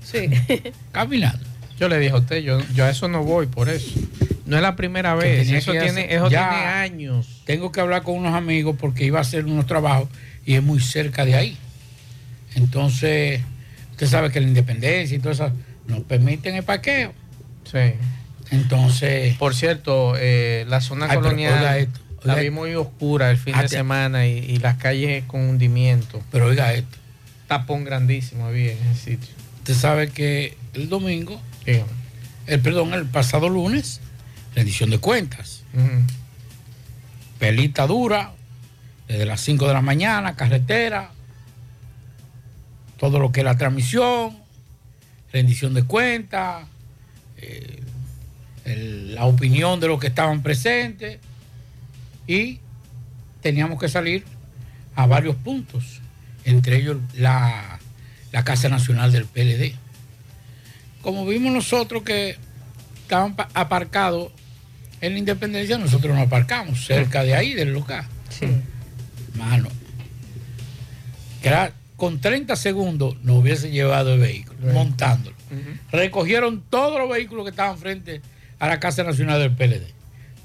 caminando. 0.92 1.44
Yo 1.78 1.88
le 1.88 1.98
dije 1.98 2.12
a 2.12 2.18
usted, 2.18 2.38
yo, 2.38 2.58
yo 2.74 2.84
a 2.84 2.90
eso 2.90 3.08
no 3.08 3.22
voy 3.22 3.46
por 3.46 3.68
eso. 3.68 3.98
No 4.46 4.56
es 4.56 4.62
la 4.62 4.74
primera 4.76 5.14
vez, 5.14 5.48
eso, 5.50 5.70
tiene, 5.72 5.86
hacer- 5.88 6.12
eso 6.12 6.28
ya 6.30 6.48
tiene 6.50 6.64
años. 6.66 7.42
Tengo 7.44 7.70
que 7.70 7.80
hablar 7.80 8.02
con 8.02 8.16
unos 8.16 8.34
amigos 8.34 8.76
porque 8.80 9.04
iba 9.04 9.18
a 9.18 9.22
hacer 9.22 9.44
unos 9.44 9.66
trabajos 9.66 10.08
y 10.46 10.54
es 10.54 10.62
muy 10.62 10.80
cerca 10.80 11.24
de 11.24 11.34
ahí. 11.36 11.56
Entonces, 12.54 13.40
usted 13.92 14.06
sabe 14.06 14.30
que 14.30 14.40
la 14.40 14.48
independencia 14.48 15.16
y 15.16 15.20
todo 15.20 15.32
eso 15.32 15.50
nos 15.88 16.02
permiten 16.02 16.54
el 16.54 16.62
parqueo. 16.62 17.12
Sí. 17.64 17.94
Entonces. 18.50 19.36
Por 19.36 19.54
cierto, 19.54 20.14
eh, 20.16 20.64
la 20.68 20.80
zona 20.80 21.06
Ay, 21.10 21.16
colonial 21.16 21.54
oiga 21.58 21.78
esto, 21.78 22.00
la 22.22 22.36
vi 22.36 22.50
muy 22.50 22.74
oscura 22.74 23.30
el 23.30 23.36
fin 23.36 23.56
de 23.58 23.68
semana 23.68 24.26
y, 24.26 24.38
y 24.38 24.58
las 24.58 24.76
calles 24.76 25.24
con 25.24 25.40
hundimiento. 25.48 26.22
Pero 26.30 26.46
oiga 26.46 26.72
esto. 26.72 26.96
Tapón 27.48 27.84
grandísimo 27.84 28.46
había 28.46 28.72
en 28.72 28.86
ese 28.88 29.12
sitio. 29.12 29.34
Usted 29.58 29.74
sabe 29.74 30.08
que 30.08 30.56
el 30.74 30.88
domingo, 30.88 31.40
el 31.66 32.60
perdón, 32.60 32.94
el 32.94 33.06
pasado 33.06 33.48
lunes, 33.48 34.00
rendición 34.54 34.90
de 34.90 34.98
cuentas. 34.98 35.64
Pelita 37.38 37.86
dura, 37.86 38.32
desde 39.06 39.26
las 39.26 39.40
5 39.40 39.66
de 39.66 39.74
la 39.74 39.82
mañana, 39.82 40.36
carretera, 40.36 41.10
todo 42.98 43.18
lo 43.18 43.30
que 43.30 43.40
es 43.40 43.44
la 43.44 43.56
transmisión, 43.56 44.38
rendición 45.32 45.74
de 45.74 45.82
cuentas, 45.84 46.66
eh, 47.38 47.80
el- 48.64 49.14
la 49.14 49.24
opinión 49.26 49.80
de 49.80 49.88
los 49.88 49.98
que 50.00 50.08
estaban 50.08 50.42
presentes 50.42 51.18
y 52.26 52.60
teníamos 53.42 53.78
que 53.80 53.88
salir 53.88 54.24
a 54.94 55.06
varios 55.06 55.36
puntos, 55.36 56.00
entre 56.44 56.76
ellos 56.78 56.98
la, 57.14 57.78
la 58.32 58.44
Casa 58.44 58.68
Nacional 58.68 59.12
del 59.12 59.24
PLD. 59.26 59.74
Como 61.02 61.24
vimos 61.26 61.52
nosotros 61.52 62.02
que 62.02 62.36
estaban 63.02 63.36
pa- 63.36 63.48
aparcados 63.54 64.32
en 65.00 65.12
la 65.12 65.18
Independencia, 65.20 65.78
nosotros 65.78 66.14
nos 66.14 66.26
aparcamos 66.26 66.84
cerca 66.84 67.22
de 67.22 67.34
ahí, 67.34 67.54
del 67.54 67.72
local. 67.72 68.04
Mano, 69.36 69.68
que 71.40 71.48
era- 71.48 71.72
con 71.98 72.20
30 72.20 72.56
segundos 72.56 73.16
nos 73.22 73.36
hubiese 73.38 73.70
llevado 73.70 74.14
el 74.14 74.20
vehículo, 74.20 74.72
montándolo. 74.72 75.36
Recogieron 75.92 76.62
todos 76.70 76.98
los 76.98 77.10
vehículos 77.10 77.44
que 77.44 77.50
estaban 77.50 77.76
frente 77.76 78.22
a 78.58 78.68
la 78.68 78.80
Casa 78.80 79.02
Nacional 79.02 79.38
del 79.40 79.50
PLD. 79.54 79.82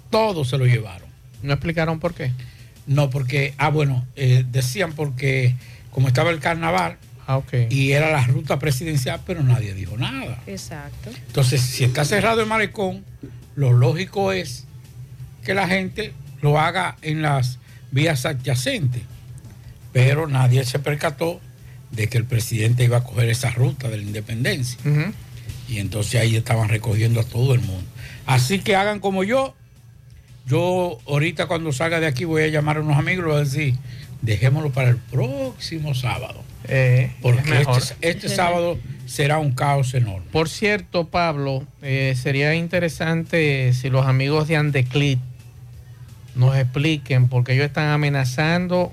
Todos 0.10 0.50
se 0.50 0.58
lo 0.58 0.66
llevaron. 0.66 1.08
¿No 1.42 1.54
explicaron 1.54 2.00
por 2.00 2.13
qué? 2.13 2.32
No, 2.88 3.10
porque, 3.10 3.54
ah, 3.58 3.70
bueno, 3.70 4.06
eh, 4.16 4.44
decían 4.50 4.94
porque 4.94 5.56
como 5.92 6.08
estaba 6.08 6.32
el 6.32 6.39
carnaval 6.39 6.98
Ah, 7.28 7.38
ok. 7.38 7.54
y 7.70 7.92
era 7.92 8.12
la 8.12 8.24
ruta 8.26 8.60
presidencial, 8.60 9.22
pero 9.26 9.44
nadie 9.44 9.74
dijo 9.74 9.96
nada. 9.98 10.42
Exacto. 10.48 11.12
Entonces, 11.28 11.62
si 11.62 11.84
está 11.84 12.04
cerrado 12.04 12.42
el 12.42 12.48
malecón, 12.48 13.06
lo 13.56 13.72
lógico 13.74 14.32
es 14.32 14.66
que 15.46 15.54
la 15.54 15.68
gente 15.68 16.13
lo 16.42 16.60
haga 16.60 16.98
en 17.04 17.22
las 17.22 17.60
vías 17.92 18.26
adyacentes. 18.26 19.04
Pero 19.93 20.27
nadie 20.27 20.65
se 20.65 20.79
percató 20.79 21.39
de 21.91 22.10
que 22.10 22.17
el 22.17 22.25
presidente 22.25 22.84
iba 22.84 22.97
a 22.97 23.03
coger 23.03 23.29
esa 23.29 23.51
ruta 23.51 23.88
de 23.88 23.97
la 23.97 24.03
independencia. 24.03 24.79
Y 25.69 25.77
entonces 25.79 26.19
ahí 26.19 26.36
estaban 26.36 26.67
recogiendo 26.69 27.21
a 27.21 27.23
todo 27.23 27.53
el 27.53 27.62
mundo. 27.62 27.86
Así 28.25 28.60
que 28.60 28.75
hagan 28.75 28.99
como 28.99 29.23
yo. 29.23 29.56
Yo 30.45 30.99
ahorita 31.08 31.45
cuando 31.45 31.71
salga 31.71 32.01
de 32.01 32.08
aquí 32.08 32.25
voy 32.25 32.43
a 32.43 32.47
llamar 32.47 32.77
a 32.77 32.82
unos 32.82 32.97
amigos 32.97 33.23
y 33.23 33.27
voy 33.27 33.38
a 33.38 33.43
decir, 33.43 33.75
dejémoslo 34.21 34.71
para 34.71 34.89
el 34.89 34.97
próximo 34.97 35.93
sábado. 35.95 36.43
es 36.67 37.12
Porque 37.21 37.62
este, 37.62 37.95
este 38.01 38.29
sábado 38.29 38.77
será 39.06 39.38
un 39.38 39.51
caos 39.51 39.93
enorme. 39.93 40.25
Por 40.32 40.49
cierto, 40.49 41.08
Pablo, 41.08 41.65
eh, 41.82 42.15
sería 42.21 42.56
interesante 42.56 43.71
si 43.73 43.89
los 43.89 44.06
amigos 44.06 44.47
de 44.47 44.58
Andeclit 44.58 45.19
nos 46.36 46.58
expliquen, 46.58 47.29
porque 47.29 47.53
ellos 47.53 47.67
están 47.67 47.89
amenazando 47.89 48.91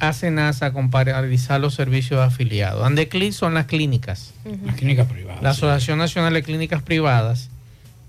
a 0.00 0.12
Senasa 0.12 0.72
con 0.72 0.90
paralizar 0.90 1.60
los 1.60 1.74
servicios 1.74 2.20
de 2.20 2.26
afiliados. 2.26 2.84
Andeclit 2.84 3.32
son 3.32 3.54
las 3.54 3.66
clínicas. 3.66 4.32
Las 4.64 4.76
clínicas 4.76 5.06
privadas. 5.06 5.42
La 5.42 5.50
Asociación 5.50 5.98
Nacional 5.98 6.34
de 6.34 6.42
Clínicas 6.42 6.82
Privadas, 6.82 7.50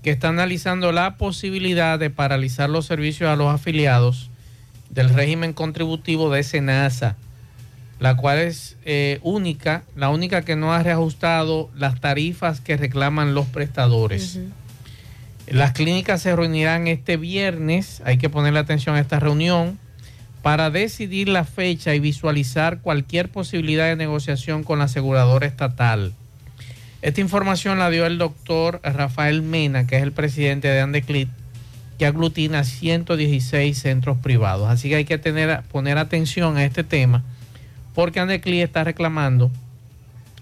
que 0.02 0.10
está 0.10 0.28
analizando 0.28 0.92
la 0.92 1.16
posibilidad 1.16 1.98
de 1.98 2.10
paralizar 2.10 2.70
los 2.70 2.86
servicios 2.86 3.30
a 3.30 3.36
los 3.36 3.52
afiliados 3.52 4.30
del 4.90 5.10
régimen 5.10 5.52
contributivo 5.52 6.30
de 6.30 6.42
Senasa, 6.42 7.16
la 7.98 8.16
cual 8.16 8.38
es 8.38 8.76
eh, 8.84 9.20
única, 9.22 9.82
la 9.94 10.08
única 10.08 10.42
que 10.42 10.56
no 10.56 10.72
ha 10.72 10.82
reajustado 10.82 11.70
las 11.76 12.00
tarifas 12.00 12.60
que 12.60 12.76
reclaman 12.76 13.34
los 13.34 13.46
prestadores. 13.46 14.40
Las 15.46 15.72
clínicas 15.72 16.22
se 16.22 16.34
reunirán 16.34 16.86
este 16.86 17.16
viernes, 17.16 18.02
hay 18.04 18.18
que 18.18 18.30
ponerle 18.30 18.60
atención 18.60 18.96
a 18.96 19.00
esta 19.00 19.20
reunión, 19.20 19.78
para 20.42 20.70
decidir 20.70 21.28
la 21.28 21.44
fecha 21.44 21.94
y 21.94 22.00
visualizar 22.00 22.80
cualquier 22.80 23.30
posibilidad 23.30 23.86
de 23.86 23.96
negociación 23.96 24.64
con 24.64 24.78
la 24.78 24.86
aseguradora 24.86 25.46
estatal. 25.46 26.14
Esta 27.02 27.20
información 27.20 27.78
la 27.78 27.90
dio 27.90 28.06
el 28.06 28.18
doctor 28.18 28.80
Rafael 28.82 29.42
Mena, 29.42 29.86
que 29.86 29.96
es 29.96 30.02
el 30.02 30.12
presidente 30.12 30.68
de 30.68 30.80
Andeclit, 30.80 31.28
que 31.98 32.06
aglutina 32.06 32.64
116 32.64 33.78
centros 33.78 34.18
privados. 34.18 34.68
Así 34.70 34.88
que 34.88 34.96
hay 34.96 35.04
que 35.04 35.18
tener, 35.18 35.62
poner 35.70 35.98
atención 35.98 36.56
a 36.56 36.64
este 36.64 36.84
tema, 36.84 37.22
porque 37.94 38.20
Andeclit 38.20 38.62
está 38.62 38.84
reclamando 38.84 39.50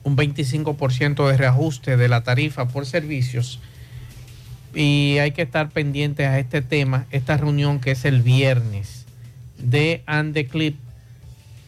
un 0.05 0.17
25% 0.17 1.29
de 1.29 1.37
reajuste 1.37 1.97
de 1.97 2.09
la 2.09 2.23
tarifa 2.23 2.69
por 2.69 2.87
servicios 2.87 3.61
y 4.75 5.17
hay 5.19 5.33
que 5.33 5.43
estar 5.43 5.71
pendientes 5.71 6.27
a 6.27 6.39
este 6.39 6.63
tema, 6.63 7.07
esta 7.11 7.37
reunión 7.37 7.81
que 7.81 7.91
es 7.93 8.05
el 8.05 8.23
viernes 8.23 8.98
de 9.59 10.03
Andeclip, 10.07 10.77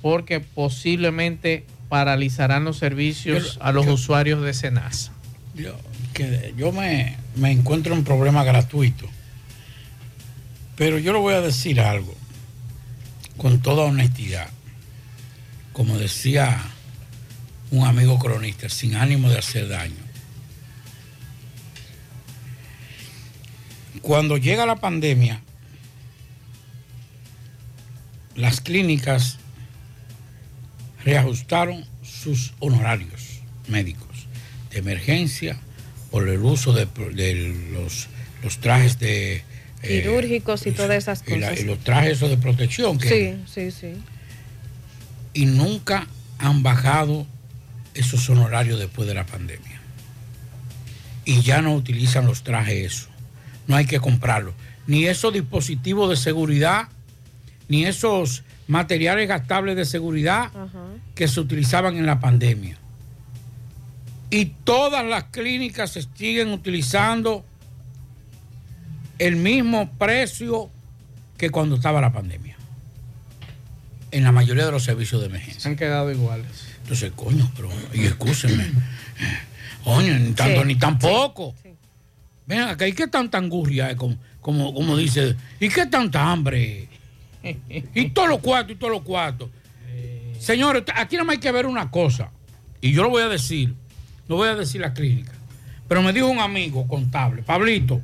porque 0.03 0.41
posiblemente 0.41 1.65
paralizarán 1.89 2.65
los 2.65 2.79
servicios 2.79 3.55
Yo- 3.57 3.63
a 3.63 3.73
los 3.73 3.87
yo- 3.87 3.95
usuarios 3.95 4.43
de 4.43 4.55
Senasa. 4.55 5.13
Yo- 5.55 5.77
que 6.15 6.55
yo 6.57 6.73
me, 6.73 7.17
me 7.37 7.51
encuentro 7.51 7.93
en 7.93 8.01
un 8.01 8.05
problema 8.05 8.45
gratuito. 8.45 9.09
Pero 10.77 10.99
yo 10.99 11.13
le 11.13 11.19
voy 11.19 11.35
a 11.35 11.41
decir 11.41 11.81
algo, 11.81 12.15
con 13.37 13.61
toda 13.61 13.85
honestidad. 13.85 14.49
Como 15.73 15.99
decía 15.99 16.61
un 17.71 17.87
amigo 17.87 18.19
cronista, 18.19 18.69
sin 18.69 18.95
ánimo 18.97 19.29
de 19.29 19.39
hacer 19.39 19.69
daño. 19.69 19.95
Cuando 24.03 24.37
llega 24.37 24.67
la 24.67 24.77
pandemia, 24.77 25.41
las 28.37 28.61
clínicas 28.61 29.39
reajustaron 31.05 31.85
sus 32.03 32.53
honorarios 32.59 33.41
médicos 33.69 34.27
de 34.71 34.79
emergencia 34.79 35.59
por 36.11 36.29
el 36.29 36.41
uso 36.41 36.73
de, 36.73 36.87
de 37.15 37.35
los, 37.73 38.09
los 38.43 38.59
trajes 38.59 38.99
de... 38.99 39.43
eh, 39.83 40.03
Quirúrgicos 40.03 40.67
y 40.67 40.73
todas 40.73 40.97
esas 40.97 41.23
y, 41.27 41.37
la- 41.37 41.49
cosas. 41.51 41.65
y 41.65 41.67
los 41.67 41.79
trajes 41.81 42.13
esos 42.13 42.31
de 42.31 42.37
protección. 42.37 42.99
Que, 42.99 43.39
Sí, 43.47 43.71
sí, 43.71 43.71
sí. 43.71 43.93
Y 45.33 45.47
nunca 45.47 46.07
han 46.39 46.63
bajado 46.63 47.27
esos 47.95 48.29
honorarios 48.29 48.79
después 48.79 49.07
de 49.09 49.15
la 49.15 49.25
pandemia. 49.27 49.81
Y 51.25 51.43
ya 51.43 51.63
no 51.63 51.75
utilizan 51.75 52.27
los 52.27 52.43
trajes 52.43 52.93
eso. 52.93 53.09
No 53.69 53.77
hay 53.77 53.87
que 53.87 54.01
comprarlos. 54.01 54.55
Ni 54.87 55.07
esos 55.07 55.33
dispositivos 55.33 56.11
de 56.11 56.17
seguridad, 56.17 56.89
ni 57.71 57.87
esos 57.87 58.43
materiales 58.67 59.29
gastables 59.29 59.77
de 59.77 59.85
seguridad 59.85 60.51
que 61.15 61.29
se 61.29 61.39
utilizaban 61.39 61.97
en 61.97 62.05
la 62.05 62.19
pandemia. 62.19 62.77
Y 64.29 64.47
todas 64.65 65.07
las 65.07 65.25
clínicas 65.25 65.93
se 65.93 66.03
siguen 66.03 66.51
utilizando 66.51 67.45
el 69.21 69.37
mismo 69.37 69.89
precio 69.99 70.69
que 71.39 71.51
cuando 71.51 71.77
estaba 71.77 72.01
la 72.01 72.13
pandemia. 72.13 72.57
En 74.11 74.25
la 74.25 74.33
mayoría 74.33 74.67
de 74.67 74.73
los 74.73 74.83
servicios 74.83 75.21
de 75.21 75.29
emergencia. 75.29 75.71
Han 75.71 75.77
quedado 75.77 76.11
iguales. 76.11 76.49
Entonces, 76.83 77.13
coño, 77.15 77.49
pero, 77.55 77.71
y 77.95 78.05
escúsenme. 78.05 78.67
Coño, 79.85 80.19
ni 80.19 80.33
tanto 80.33 80.63
Sí, 80.63 80.67
ni 80.67 80.75
tampoco. 80.75 81.55
Ven 82.47 82.63
acá, 82.63 82.89
¿y 82.89 82.95
qué 82.95 83.07
tanta 83.07 83.39
angurria 83.39 83.91
es? 83.91 83.97
Como, 83.97 84.17
como, 84.41 84.75
como 84.75 84.97
dice, 84.97 85.37
¿y 85.61 85.69
qué 85.69 85.87
tanta 85.87 86.33
hambre? 86.33 86.89
Y 87.43 88.11
todos 88.11 88.29
los 88.29 88.39
cuartos, 88.39 88.73
y 88.73 88.79
todos 88.79 88.93
los 88.93 89.03
cuartos. 89.03 89.51
Señores, 90.39 90.85
aquí 90.95 91.17
no 91.17 91.31
hay 91.31 91.39
que 91.39 91.53
ver 91.53 91.67
una 91.67 91.91
cosa. 91.91 92.31
Y 92.81 92.93
yo 92.93 93.03
lo 93.03 93.11
voy 93.11 93.23
a 93.23 93.29
decir, 93.29 93.75
no 94.29 94.37
voy 94.37 94.49
a 94.49 94.55
decir 94.55 94.81
la 94.81 94.95
clínica. 94.95 95.33
Pero 95.87 96.03
me 96.03 96.13
dijo 96.13 96.29
un 96.29 96.39
amigo 96.39 96.87
contable, 96.87 97.43
Pablito, 97.43 98.01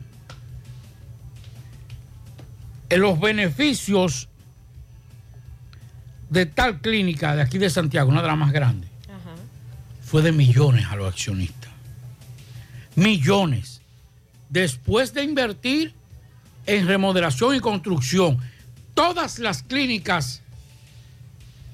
en 2.88 3.00
los 3.00 3.18
beneficios 3.18 4.28
de 6.28 6.46
tal 6.46 6.80
clínica 6.80 7.36
de 7.36 7.42
aquí 7.42 7.58
de 7.58 7.70
Santiago, 7.70 8.10
una 8.10 8.22
de 8.22 8.28
las 8.28 8.36
más 8.36 8.52
grandes, 8.52 8.90
fue 10.02 10.22
de 10.22 10.32
millones 10.32 10.86
a 10.86 10.96
los 10.96 11.08
accionistas. 11.08 11.70
Millones. 12.94 13.80
Después 14.48 15.12
de 15.14 15.24
invertir 15.24 15.94
en 16.66 16.86
remodelación 16.86 17.54
y 17.54 17.60
construcción, 17.60 18.38
todas 18.96 19.38
las 19.38 19.62
clínicas 19.62 20.40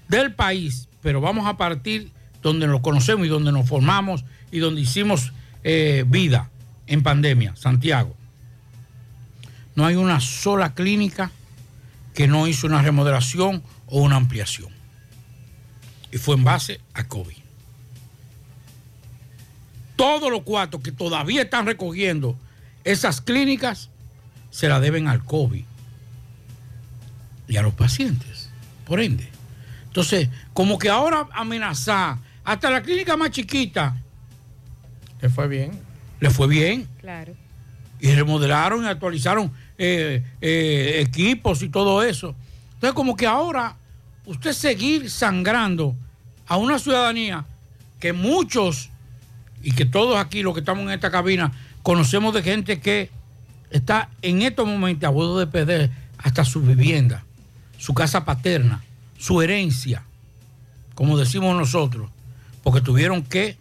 del 0.08 0.34
país, 0.34 0.88
pero 1.02 1.20
vamos 1.20 1.46
a 1.46 1.56
partir 1.56 2.10
donde 2.42 2.66
nos 2.66 2.80
conocemos 2.80 3.26
y 3.26 3.30
donde 3.30 3.52
nos 3.52 3.66
formamos 3.66 4.24
y 4.50 4.58
donde 4.58 4.80
hicimos 4.80 5.32
eh, 5.62 6.04
vida 6.06 6.50
en 6.88 7.04
pandemia, 7.04 7.54
Santiago. 7.54 8.14
No 9.76 9.86
hay 9.86 9.94
una 9.94 10.20
sola 10.20 10.74
clínica 10.74 11.30
que 12.12 12.26
no 12.26 12.48
hizo 12.48 12.66
una 12.66 12.82
remodelación 12.82 13.62
o 13.86 14.02
una 14.02 14.16
ampliación. 14.16 14.70
Y 16.10 16.18
fue 16.18 16.34
en 16.34 16.42
base 16.42 16.80
a 16.92 17.06
COVID. 17.06 17.36
Todos 19.94 20.28
los 20.28 20.42
cuartos 20.42 20.82
que 20.82 20.90
todavía 20.90 21.42
están 21.42 21.66
recogiendo 21.66 22.36
esas 22.82 23.20
clínicas 23.20 23.90
se 24.50 24.68
la 24.68 24.80
deben 24.80 25.06
al 25.06 25.24
COVID 25.24 25.64
y 27.52 27.58
a 27.58 27.62
los 27.62 27.74
pacientes, 27.74 28.48
por 28.86 28.98
ende. 28.98 29.28
Entonces, 29.84 30.30
como 30.54 30.78
que 30.78 30.88
ahora 30.88 31.28
amenazar 31.34 32.16
hasta 32.44 32.70
la 32.70 32.82
clínica 32.82 33.14
más 33.14 33.30
chiquita. 33.30 33.94
Le 35.20 35.28
fue 35.28 35.48
bien. 35.48 35.72
Le 36.18 36.30
fue 36.30 36.48
bien. 36.48 36.88
Claro. 36.98 37.34
Y 38.00 38.10
remodelaron 38.14 38.84
y 38.84 38.88
actualizaron 38.88 39.52
eh, 39.76 40.24
eh, 40.40 41.02
equipos 41.06 41.62
y 41.62 41.68
todo 41.68 42.02
eso. 42.02 42.34
Entonces, 42.72 42.94
como 42.94 43.14
que 43.14 43.26
ahora 43.26 43.76
usted 44.24 44.54
seguir 44.54 45.10
sangrando 45.10 45.94
a 46.46 46.56
una 46.56 46.78
ciudadanía 46.78 47.44
que 48.00 48.14
muchos 48.14 48.88
y 49.62 49.72
que 49.72 49.84
todos 49.84 50.16
aquí, 50.16 50.42
los 50.42 50.54
que 50.54 50.60
estamos 50.60 50.84
en 50.84 50.92
esta 50.92 51.10
cabina, 51.10 51.52
conocemos 51.82 52.32
de 52.32 52.42
gente 52.42 52.80
que 52.80 53.10
está 53.68 54.08
en 54.22 54.40
estos 54.40 54.66
momentos 54.66 55.06
a 55.06 55.10
bordo 55.10 55.38
de 55.38 55.46
perder 55.46 55.90
hasta 56.16 56.46
su 56.46 56.62
vivienda, 56.62 57.26
su 57.82 57.94
casa 57.94 58.24
paterna, 58.24 58.84
su 59.18 59.42
herencia, 59.42 60.04
como 60.94 61.18
decimos 61.18 61.56
nosotros, 61.56 62.08
porque 62.62 62.80
tuvieron 62.80 63.24
que 63.24 63.56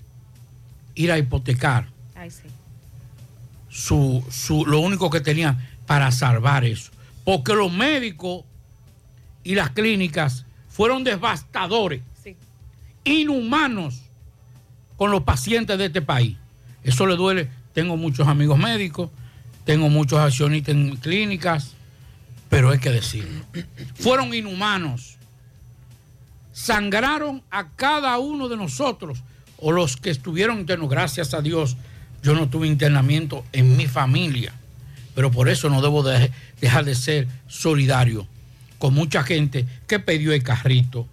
ir 0.93 1.11
a 1.11 1.17
hipotecar 1.17 1.87
Ay, 2.13 2.29
sí. 2.29 2.43
su, 3.69 4.23
su- 4.29 4.63
lo 4.67 4.79
único 4.79 5.09
que 5.09 5.21
tenían 5.21 5.57
para 5.87 6.11
salvar 6.11 6.65
eso. 6.65 6.91
Porque 7.25 7.55
los 7.55 7.71
médicos 7.73 8.43
y 9.43 9.55
las 9.55 9.71
clínicas 9.71 10.45
fueron 10.69 11.03
devastadores, 11.03 12.01
inhumanos 13.03 14.01
con 14.97 15.09
los 15.09 15.23
pacientes 15.23 15.77
de 15.79 15.85
este 15.87 16.01
país. 16.03 16.37
Eso 16.83 17.07
le 17.07 17.15
duele. 17.15 17.49
Tengo 17.73 17.97
muchos 17.97 18.27
amigos 18.27 18.59
médicos, 18.59 19.09
tengo 19.65 19.89
muchos 19.89 20.19
accionistas 20.19 20.75
en 20.75 20.95
clínicas, 20.97 21.73
pero 22.51 22.69
hay 22.69 22.79
que 22.79 22.91
decirlo. 22.91 23.43
Fueron 23.95 24.33
inhumanos. 24.33 25.17
Sangraron 26.53 27.41
a 27.49 27.69
cada 27.69 28.17
uno 28.19 28.49
de 28.49 28.57
nosotros 28.57 29.23
o 29.57 29.71
los 29.71 29.95
que 29.95 30.09
estuvieron 30.09 30.59
internos. 30.59 30.89
Gracias 30.89 31.33
a 31.33 31.41
Dios, 31.41 31.77
yo 32.21 32.33
no 32.33 32.49
tuve 32.49 32.67
internamiento 32.67 33.45
en 33.53 33.77
mi 33.77 33.87
familia, 33.87 34.53
pero 35.15 35.31
por 35.31 35.47
eso 35.47 35.69
no 35.69 35.81
debo 35.81 36.03
de- 36.03 36.29
dejar 36.59 36.83
de 36.83 36.93
ser 36.95 37.27
solidario 37.47 38.27
con 38.79 38.93
mucha 38.93 39.23
gente 39.23 39.65
que 39.87 39.99
pidió 39.99 40.33
el 40.33 40.43
carrito, 40.43 41.07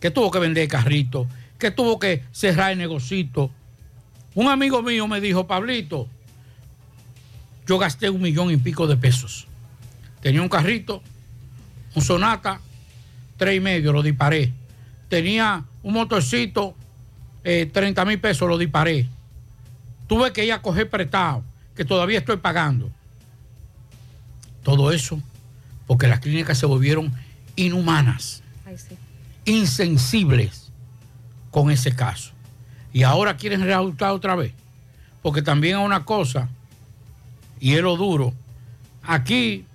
que 0.00 0.10
tuvo 0.10 0.30
que 0.30 0.38
vender 0.38 0.64
el 0.64 0.68
carrito, 0.68 1.26
que 1.58 1.70
tuvo 1.70 1.98
que 1.98 2.24
cerrar 2.30 2.72
el 2.72 2.78
negocito. 2.78 3.50
Un 4.34 4.48
amigo 4.48 4.82
mío 4.82 5.08
me 5.08 5.20
dijo, 5.22 5.46
Pablito, 5.46 6.08
yo 7.66 7.78
gasté 7.78 8.10
un 8.10 8.20
millón 8.20 8.50
y 8.50 8.58
pico 8.58 8.86
de 8.86 8.96
pesos. 8.98 9.46
Tenía 10.24 10.40
un 10.40 10.48
carrito, 10.48 11.02
un 11.94 12.00
Sonata, 12.00 12.58
tres 13.36 13.58
y 13.58 13.60
medio, 13.60 13.92
lo 13.92 14.02
disparé. 14.02 14.54
Tenía 15.10 15.62
un 15.82 15.92
motorcito, 15.92 16.74
eh, 17.44 17.68
30 17.70 18.06
mil 18.06 18.18
pesos, 18.18 18.48
lo 18.48 18.56
disparé. 18.56 19.06
Tuve 20.06 20.32
que 20.32 20.46
ir 20.46 20.54
a 20.54 20.62
coger 20.62 20.88
prestado, 20.88 21.44
que 21.76 21.84
todavía 21.84 22.20
estoy 22.20 22.38
pagando. 22.38 22.90
Todo 24.62 24.92
eso 24.92 25.20
porque 25.86 26.08
las 26.08 26.20
clínicas 26.20 26.56
se 26.56 26.64
volvieron 26.64 27.12
inhumanas, 27.54 28.42
Ay, 28.64 28.78
sí. 28.78 28.96
insensibles 29.44 30.72
con 31.50 31.70
ese 31.70 31.94
caso. 31.94 32.32
Y 32.94 33.02
ahora 33.02 33.36
quieren 33.36 33.60
reajustar 33.60 34.12
otra 34.12 34.36
vez. 34.36 34.54
Porque 35.20 35.42
también 35.42 35.76
hay 35.76 35.84
una 35.84 36.06
cosa, 36.06 36.48
y 37.60 37.74
es 37.74 37.82
lo 37.82 37.98
duro. 37.98 38.32
Aquí, 39.02 39.66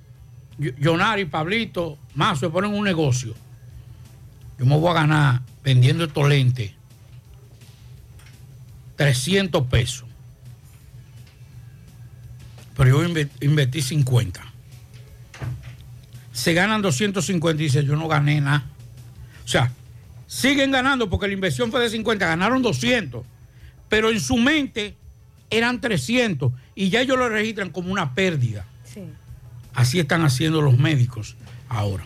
Yo- 0.60 0.72
Jonari, 0.82 1.26
Pablito, 1.26 1.98
Mazo 2.16 2.42
se 2.42 2.50
ponen 2.50 2.74
un 2.74 2.84
negocio. 2.84 3.34
Yo 4.60 4.66
me 4.66 4.78
voy 4.78 4.92
a 4.92 4.94
ganar 4.94 5.42
vendiendo 5.64 6.04
estos 6.04 6.28
lentes 6.28 6.74
300 8.98 9.66
pesos. 9.68 10.06
Pero 12.76 12.90
yo 13.02 13.08
inve- 13.10 13.30
invertí 13.42 13.82
50. 13.82 14.42
Se 16.34 16.54
ganan 16.54 16.82
250 16.82 17.62
y 17.62 17.66
dice, 17.66 17.84
yo 17.84 17.96
no 17.96 18.08
gané 18.08 18.40
nada. 18.42 18.66
O 19.44 19.48
sea, 19.48 19.72
siguen 20.28 20.72
ganando 20.72 21.10
porque 21.10 21.28
la 21.28 21.34
inversión 21.34 21.72
fue 21.72 21.82
de 21.82 21.90
50, 21.90 22.26
ganaron 22.28 22.62
200. 22.62 23.26
Pero 23.90 24.10
en 24.12 24.20
su 24.20 24.38
mente 24.38 24.96
eran 25.50 25.82
300 25.82 26.52
y 26.76 26.90
ya 26.90 27.02
ellos 27.02 27.18
lo 27.18 27.28
registran 27.30 27.70
como 27.70 27.92
una 27.92 28.14
pérdida. 28.14 28.66
Sí. 29.72 29.80
Así 29.82 30.00
están 30.00 30.24
haciendo 30.24 30.62
los 30.62 30.78
médicos 30.78 31.36
ahora. 31.68 32.06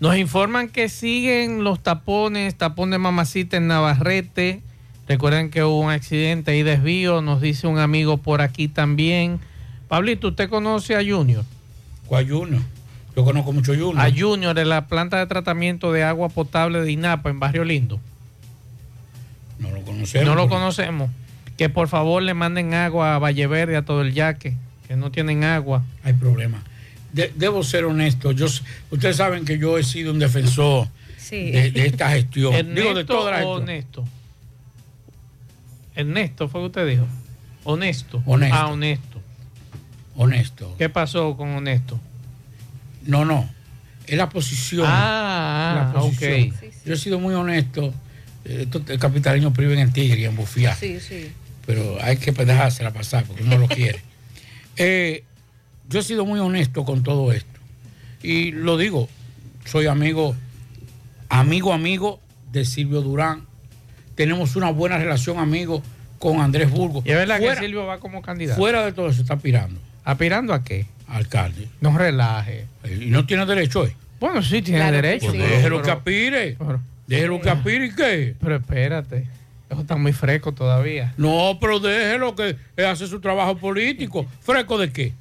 Nos 0.00 0.16
informan 0.16 0.68
que 0.68 0.88
siguen 0.88 1.64
los 1.64 1.82
tapones, 1.82 2.56
tapón 2.56 2.90
de 2.90 2.98
mamacita 2.98 3.56
en 3.56 3.68
Navarrete, 3.68 4.62
Recuerden 5.08 5.50
que 5.50 5.64
hubo 5.64 5.80
un 5.80 5.90
accidente 5.90 6.56
y 6.56 6.62
desvío, 6.62 7.20
nos 7.22 7.40
dice 7.40 7.66
un 7.66 7.78
amigo 7.78 8.18
por 8.18 8.40
aquí 8.40 8.68
también. 8.68 9.40
Pablito, 9.88 10.28
¿usted 10.28 10.48
conoce 10.48 10.94
a 10.94 11.00
Junior? 11.00 11.44
¿Cuál 12.06 12.30
Junior? 12.30 12.62
Yo 13.16 13.24
conozco 13.24 13.52
mucho 13.52 13.72
Junior. 13.72 14.00
A 14.00 14.10
Junior 14.10 14.54
de 14.54 14.64
la 14.64 14.86
planta 14.86 15.18
de 15.18 15.26
tratamiento 15.26 15.92
de 15.92 16.04
agua 16.04 16.28
potable 16.28 16.80
de 16.80 16.92
INAPA 16.92 17.30
en 17.30 17.40
Barrio 17.40 17.64
Lindo. 17.64 18.00
No 19.58 19.70
lo 19.70 19.82
conocemos. 19.82 20.26
No 20.26 20.34
lo 20.34 20.48
conocemos. 20.48 21.10
Que 21.58 21.68
por 21.68 21.88
favor 21.88 22.22
le 22.22 22.32
manden 22.32 22.72
agua 22.72 23.16
a 23.16 23.18
Valle 23.18 23.46
Verde, 23.46 23.76
a 23.76 23.84
todo 23.84 24.02
el 24.02 24.14
yaque, 24.14 24.56
que 24.88 24.96
no 24.96 25.10
tienen 25.10 25.44
agua. 25.44 25.82
Hay 26.04 26.14
problema. 26.14 26.62
De- 27.12 27.32
debo 27.36 27.62
ser 27.62 27.84
honesto. 27.84 28.32
Yo, 28.32 28.46
ustedes 28.90 29.16
saben 29.16 29.44
que 29.44 29.58
yo 29.58 29.78
he 29.78 29.82
sido 29.84 30.12
un 30.12 30.18
defensor 30.18 30.88
Sí. 31.18 31.50
de, 31.50 31.70
de 31.70 31.86
esta 31.86 32.10
gestión. 32.10 32.54
¿Ernesto 32.54 32.80
Digo, 32.82 32.94
de 32.94 33.04
toda 33.04 33.30
la 33.32 33.46
honesto? 33.46 34.04
Ernesto, 35.94 36.48
fue 36.48 36.60
que 36.62 36.66
usted 36.66 36.88
dijo. 36.88 37.06
Honesto. 37.64 38.22
Honesto. 38.26 38.56
Ah, 38.56 38.66
honesto. 38.68 39.20
Honesto. 40.16 40.74
¿Qué 40.78 40.88
pasó 40.88 41.36
con 41.36 41.50
honesto? 41.50 41.98
No, 43.04 43.24
no. 43.24 43.48
Es 44.06 44.16
la 44.16 44.28
posición. 44.28 44.86
Ah, 44.88 45.90
La 45.94 46.00
posición. 46.00 46.50
ok. 46.50 46.64
Yo 46.86 46.94
he 46.94 46.96
sido 46.96 47.18
muy 47.20 47.34
honesto. 47.34 47.94
Eh, 48.44 48.62
Estos 48.62 48.82
capitalinos 48.98 49.52
priven 49.52 49.78
en 49.78 49.92
Tigre 49.92 50.20
y 50.20 50.24
en 50.24 50.34
Bufía. 50.36 50.74
Sí, 50.74 50.98
sí. 51.00 51.30
pero 51.64 51.96
hay 52.02 52.16
que 52.16 52.32
dejársela 52.32 52.92
pasar 52.92 53.24
porque 53.24 53.42
uno 53.44 53.58
lo 53.58 53.68
quiere. 53.68 54.00
Eh, 54.78 55.22
yo 55.92 56.00
he 56.00 56.02
sido 56.02 56.24
muy 56.24 56.40
honesto 56.40 56.84
con 56.84 57.02
todo 57.02 57.32
esto. 57.32 57.60
Y 58.22 58.52
lo 58.52 58.76
digo, 58.76 59.08
soy 59.64 59.86
amigo, 59.86 60.34
amigo, 61.28 61.72
amigo 61.72 62.20
de 62.52 62.64
Silvio 62.64 63.00
Durán. 63.02 63.42
Tenemos 64.14 64.56
una 64.56 64.70
buena 64.70 64.98
relación, 64.98 65.38
amigo, 65.38 65.82
con 66.18 66.40
Andrés 66.40 66.70
Burgos. 66.70 67.04
Y 67.06 67.10
es 67.10 67.16
verdad 67.16 67.38
fuera, 67.38 67.54
que 67.60 67.66
Silvio 67.66 67.86
va 67.86 67.98
como 67.98 68.22
candidato. 68.22 68.60
fuera 68.60 68.84
de 68.84 68.92
todo 68.92 69.08
eso 69.08 69.22
está 69.22 69.34
aspirando. 69.34 69.80
¿Aspirando 70.04 70.52
a 70.52 70.62
qué? 70.62 70.86
Alcalde. 71.08 71.68
No 71.80 71.96
relaje. 71.96 72.66
Y 72.84 73.06
no 73.06 73.26
tiene 73.26 73.44
derecho, 73.46 73.86
¿eh? 73.86 73.96
Bueno, 74.20 74.42
sí, 74.42 74.62
tiene 74.62 74.80
Claro 74.80 74.96
derecho. 74.96 75.32
sí. 75.32 75.38
Pues 75.38 75.50
déjelo 75.50 75.76
pero- 75.76 75.82
que 75.82 75.90
aspire. 75.90 76.56
pero- 76.58 76.80
Déjelo 77.06 77.40
que 77.40 77.50
aspire 77.50 77.86
y 77.86 77.94
qué. 77.94 78.34
Pero 78.40 78.56
espérate. 78.56 79.26
Eso 79.68 79.80
está 79.80 79.96
muy 79.96 80.12
fresco 80.12 80.52
todavía. 80.52 81.12
No, 81.16 81.58
pero 81.60 81.80
déjelo 81.80 82.34
que 82.34 82.56
él 82.76 82.84
hace 82.86 83.06
su 83.06 83.20
trabajo 83.20 83.56
político. 83.56 84.26
¿Fresco 84.40 84.78
de 84.78 84.92
qué? 84.92 85.12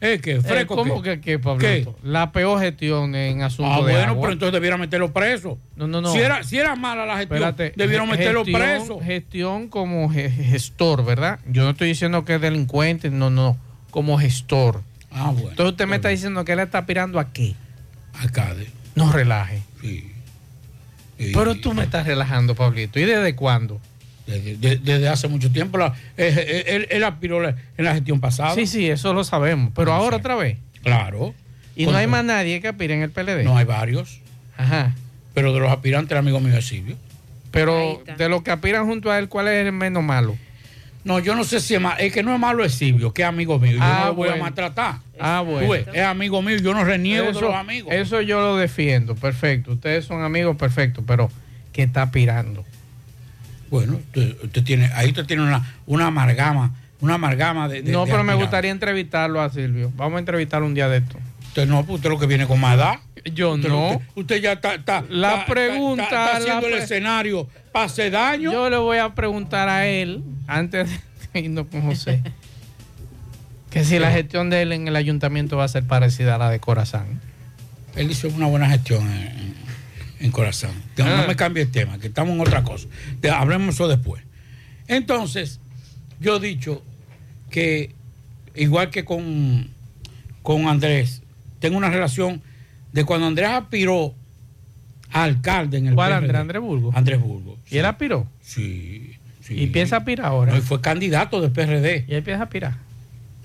¿Es 0.00 0.20
qué? 0.20 0.32
Eh, 0.32 0.40
¿Fresco 0.42 0.76
¿Cómo 0.76 1.00
qué? 1.02 1.12
que 1.12 1.20
qué, 1.22 1.38
Pablito? 1.38 1.98
La 2.02 2.30
peor 2.30 2.60
gestión 2.60 3.14
en 3.14 3.42
asuntos 3.42 3.72
Ah, 3.74 3.86
de 3.86 3.92
bueno, 3.92 4.08
agua. 4.10 4.20
pero 4.22 4.32
entonces 4.34 4.52
debieran 4.52 4.78
meterlo 4.80 5.12
preso. 5.12 5.58
No, 5.74 5.86
no, 5.88 6.00
no. 6.02 6.12
Si 6.12 6.18
era, 6.18 6.42
si 6.44 6.58
era 6.58 6.76
mala 6.76 7.06
la 7.06 7.16
gestión, 7.16 7.38
Espérate, 7.38 7.72
debieron 7.76 8.08
meterlo 8.10 8.44
gestión- 8.44 8.60
preso. 8.60 9.00
Gestión 9.00 9.68
como 9.68 10.10
ge- 10.10 10.28
gestor, 10.30 11.04
¿verdad? 11.04 11.40
Yo 11.48 11.64
no 11.64 11.70
estoy 11.70 11.88
diciendo 11.88 12.24
que 12.26 12.34
es 12.34 12.40
delincuente, 12.42 13.10
no, 13.10 13.30
no, 13.30 13.56
como 13.90 14.18
gestor. 14.18 14.82
Ah, 15.10 15.30
bueno. 15.32 15.50
Entonces 15.50 15.72
usted 15.72 15.86
me 15.86 15.96
está 15.96 16.10
diciendo 16.10 16.44
que 16.44 16.52
él 16.52 16.58
está 16.60 16.78
aspirando 16.78 17.18
a 17.18 17.32
qué? 17.32 17.54
Alcalde. 18.20 18.68
No 18.96 19.10
relaje. 19.12 19.62
Sí. 19.80 20.12
Pero 21.32 21.54
tú 21.54 21.72
me 21.72 21.82
estás 21.84 22.06
relajando, 22.06 22.54
Pablito. 22.54 23.00
¿Y 23.00 23.04
desde 23.04 23.34
cuándo? 23.34 23.80
Desde, 24.26 24.56
de- 24.56 24.76
desde 24.78 25.08
hace 25.08 25.28
mucho 25.28 25.50
tiempo. 25.52 25.78
la- 25.78 25.94
eh, 26.16 26.34
eh, 26.36 26.64
él, 26.68 26.86
él 26.90 27.04
aspiró 27.04 27.40
la- 27.40 27.56
en 27.78 27.84
la 27.84 27.94
gestión 27.94 28.20
pasada. 28.20 28.54
Sí, 28.54 28.66
sí, 28.66 28.88
eso 28.90 29.12
lo 29.14 29.22
sabemos. 29.24 29.72
Pero 29.74 29.92
ahora 29.92 30.16
otra 30.16 30.34
vez. 30.34 30.58
Claro. 30.82 31.34
Y 31.76 31.86
no 31.86 31.96
hay 31.96 32.06
más 32.06 32.24
nadie 32.24 32.60
que 32.60 32.68
aspire 32.68 32.94
en 32.94 33.02
el 33.02 33.10
PLD. 33.10 33.44
No 33.44 33.56
hay 33.56 33.64
varios. 33.64 34.20
Aja. 34.56 34.94
Pero 35.34 35.52
de 35.52 35.60
los 35.60 35.70
aspirantes, 35.70 36.12
el 36.12 36.18
amigo 36.18 36.40
mío 36.40 36.56
es 36.56 36.66
Silvio. 36.66 36.96
Pero 37.50 38.02
de 38.18 38.28
los 38.28 38.42
que 38.42 38.50
aspiran 38.50 38.86
junto 38.86 39.10
a 39.10 39.18
él, 39.18 39.28
¿cuál 39.28 39.48
es 39.48 39.66
el 39.66 39.72
menos 39.72 40.02
malo? 40.02 40.36
No, 41.04 41.20
yo 41.20 41.34
no 41.36 41.44
sé 41.44 41.60
si 41.60 41.74
es 41.74 41.80
malo. 41.80 41.96
El 42.00 42.12
que 42.12 42.22
no 42.22 42.34
es 42.34 42.40
malo 42.40 42.64
es 42.64 42.74
Silvio, 42.74 43.12
que 43.14 43.22
es 43.22 43.28
amigo 43.28 43.58
mío. 43.60 43.72
Yo 43.72 43.78
Ah, 43.80 43.98
no 44.00 44.06
lo 44.08 44.14
voy 44.14 44.28
a 44.28 44.36
maltratar. 44.36 44.96
Ah, 45.20 45.40
bueno. 45.46 45.68
ves, 45.70 45.86
es 45.92 46.02
amigo 46.02 46.42
mío. 46.42 46.56
Yo 46.56 46.74
no 46.74 46.84
reniego 46.84 47.26
de 47.26 47.30
Eso, 47.30 47.40
los 47.42 47.54
amigos. 47.54 47.92
eso 47.94 48.20
yo 48.22 48.40
lo 48.40 48.56
defiendo, 48.56 49.14
perfecto. 49.14 49.72
Ustedes 49.72 50.04
son 50.04 50.22
amigos, 50.22 50.56
perfecto, 50.56 51.04
pero 51.06 51.30
¿qué 51.72 51.84
está 51.84 52.02
aspirando? 52.02 52.64
Bueno, 53.70 53.94
usted, 53.96 54.36
usted 54.44 54.62
tiene, 54.64 54.90
ahí 54.94 55.08
usted 55.08 55.26
tiene 55.26 55.42
una, 55.42 55.74
una 55.86 56.06
amargama, 56.08 56.72
una 57.00 57.14
amargama 57.14 57.68
de. 57.68 57.82
de- 57.82 57.92
no, 57.92 58.04
de 58.04 58.10
pero 58.12 58.24
me 58.24 58.34
gustaría 58.34 58.70
entrevistarlo 58.70 59.40
a 59.40 59.50
Silvio. 59.50 59.92
Vamos 59.96 60.16
a 60.16 60.18
entrevistarlo 60.20 60.66
un 60.66 60.74
día 60.74 60.88
de 60.88 60.98
esto. 60.98 61.18
Usted 61.48 61.66
no, 61.66 61.84
pues 61.84 61.96
usted 61.96 62.10
lo 62.10 62.18
que 62.18 62.26
viene 62.26 62.46
con 62.46 62.60
más 62.60 62.76
edad. 62.76 62.94
Yo 63.32 63.54
Usted- 63.54 63.68
no. 63.68 63.88
Usted, 63.92 64.06
usted 64.14 64.40
ya 64.42 64.52
está, 64.52 64.74
está- 64.74 65.04
La 65.08 65.32
está- 65.40 65.46
pregunta, 65.46 66.02
está, 66.04 66.24
está 66.26 66.36
haciendo 66.36 66.68
la 66.68 66.76
el 66.76 66.82
escenario 66.82 67.48
hacer 67.74 68.12
daño. 68.12 68.52
Yo 68.52 68.70
le 68.70 68.76
voy 68.76 68.98
a 68.98 69.14
preguntar 69.14 69.68
a 69.68 69.86
él, 69.86 70.22
antes 70.46 70.88
de 71.32 71.40
irnos 71.40 71.66
con 71.66 71.82
José, 71.82 72.22
que 73.70 73.84
si 73.84 73.98
la 73.98 74.10
gestión 74.12 74.48
de 74.50 74.62
él 74.62 74.72
en 74.72 74.86
el 74.88 74.96
ayuntamiento 74.96 75.56
va 75.56 75.64
a 75.64 75.68
ser 75.68 75.84
parecida 75.84 76.36
a 76.36 76.38
la 76.38 76.50
de 76.50 76.60
Corazán. 76.60 77.20
Él 77.96 78.10
hizo 78.10 78.28
una 78.28 78.46
buena 78.46 78.68
gestión 78.68 79.10
en, 79.10 79.54
en- 80.20 80.30
Corazón. 80.32 80.72
No, 80.96 81.04
no 81.04 81.22
Ah. 81.22 81.24
me 81.28 81.36
cambie 81.36 81.62
el 81.64 81.70
tema, 81.70 81.98
que 81.98 82.06
estamos 82.08 82.34
en 82.34 82.40
otra 82.40 82.62
cosa. 82.62 82.88
Hablemos 83.34 83.74
eso 83.74 83.88
después. 83.88 84.22
Entonces, 84.88 85.60
yo 86.20 86.36
he 86.36 86.40
dicho 86.40 86.82
que, 87.50 87.94
igual 88.54 88.90
que 88.90 89.04
con, 89.04 89.70
con 90.42 90.66
Andrés, 90.68 91.22
tengo 91.58 91.76
una 91.76 91.90
relación 91.90 92.42
de 92.92 93.04
cuando 93.04 93.26
Andrés 93.26 93.48
aspiró 93.50 94.14
a 95.12 95.24
alcalde 95.24 95.78
en 95.78 95.88
el 95.88 95.94
¿Cuál 95.94 96.10
PRD. 96.10 96.16
Andrés? 96.24 96.40
Andrés 96.40 96.62
Burgo. 96.62 96.90
Andrés 96.94 97.20
Burgo. 97.20 97.58
¿Y 97.70 97.78
él 97.78 97.84
aspiró? 97.86 98.28
Sí, 98.40 99.12
sí. 99.40 99.54
¿Y 99.54 99.66
piensa 99.68 99.98
aspirar 99.98 100.26
ahora? 100.26 100.52
No, 100.52 100.58
y 100.58 100.60
fue 100.62 100.80
candidato 100.80 101.40
del 101.40 101.52
PRD. 101.52 102.04
¿Y 102.08 102.14
él 102.14 102.22
piensa 102.22 102.44
aspirar? 102.44 102.78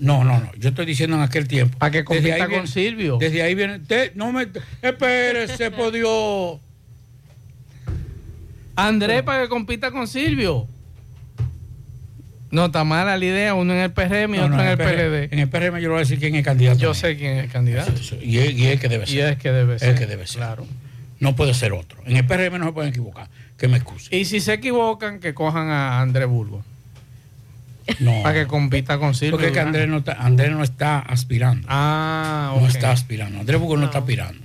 No, 0.02 0.24
no, 0.24 0.40
no. 0.40 0.50
Yo 0.58 0.70
estoy 0.70 0.84
diciendo 0.84 1.14
en 1.16 1.22
aquel 1.22 1.46
tiempo. 1.46 1.78
Para 1.78 1.92
que 1.92 2.04
compita 2.04 2.38
con 2.40 2.48
viene- 2.48 2.66
Silvio. 2.66 3.18
Desde 3.18 3.40
ahí 3.42 3.54
viene. 3.54 3.78
te- 3.78 4.10
no 4.16 4.32
me. 4.32 4.48
Espérese, 4.82 5.70
por 5.70 5.92
Dios. 5.92 6.58
Andrés 8.74 9.22
para 9.22 9.42
que 9.44 9.48
compita 9.48 9.90
con 9.90 10.08
Silvio. 10.08 10.66
No, 12.50 12.66
está 12.66 12.84
mala 12.84 13.16
la 13.16 13.24
idea, 13.24 13.54
uno 13.54 13.72
en 13.72 13.80
el 13.80 13.92
PRM 13.92 14.34
y 14.34 14.38
No, 14.38 14.44
otro 14.44 14.56
no, 14.56 14.62
en 14.62 14.68
el 14.70 14.76
PLD. 14.76 15.28
En 15.32 15.38
el 15.38 15.48
PRM 15.48 15.74
yo 15.80 15.82
le 15.82 15.88
voy 15.88 15.96
a 15.96 16.00
decir 16.00 16.18
quién 16.18 16.34
es 16.34 16.40
el 16.40 16.44
candidato. 16.44 16.78
Yo 16.80 16.92
sé 16.94 17.16
quién 17.16 17.38
es 17.38 17.44
el 17.44 17.50
candidato. 17.50 17.92
Y 18.20 18.38
es, 18.38 18.52
y 18.54 18.66
es 18.66 18.80
que 18.80 18.88
debe 18.88 19.06
ser. 19.06 19.16
Y 19.16 19.20
es 19.20 19.36
que 19.38 19.52
debe 19.52 19.74
Es 19.76 19.80
ser. 19.82 19.94
que 19.94 20.06
debe 20.06 20.26
ser. 20.26 20.36
Claro. 20.38 20.66
No 21.20 21.36
puede 21.36 21.54
ser 21.54 21.72
otro. 21.72 22.02
En 22.06 22.16
el 22.16 22.26
PRM 22.26 22.58
no 22.58 22.66
se 22.66 22.72
pueden 22.72 22.90
equivocar. 22.90 23.28
Que 23.56 23.68
me 23.68 23.76
excuse. 23.76 24.14
Y 24.14 24.24
si 24.24 24.40
se 24.40 24.52
equivocan, 24.54 25.20
que 25.20 25.32
cojan 25.32 25.68
a 25.68 26.00
Andrés 26.00 26.26
Burgo. 26.26 26.62
No. 28.00 28.22
Para 28.22 28.40
que 28.40 28.46
compita 28.46 28.98
con 28.98 29.14
Silvio. 29.14 29.32
Porque 29.32 29.46
es 29.46 29.52
que 29.52 29.58
Durán. 29.60 29.68
Andrés 29.68 29.88
no 29.88 29.98
está, 29.98 30.12
Andrés 30.14 30.50
no 30.52 30.62
está 30.62 30.98
aspirando. 31.00 31.66
Ah, 31.70 32.56
No 32.58 32.66
está 32.68 32.90
aspirando. 32.92 33.40
Andrés 33.40 33.58
Burgos 33.60 33.78
no. 33.80 33.86
está 33.86 33.98
aspirando. 33.98 34.40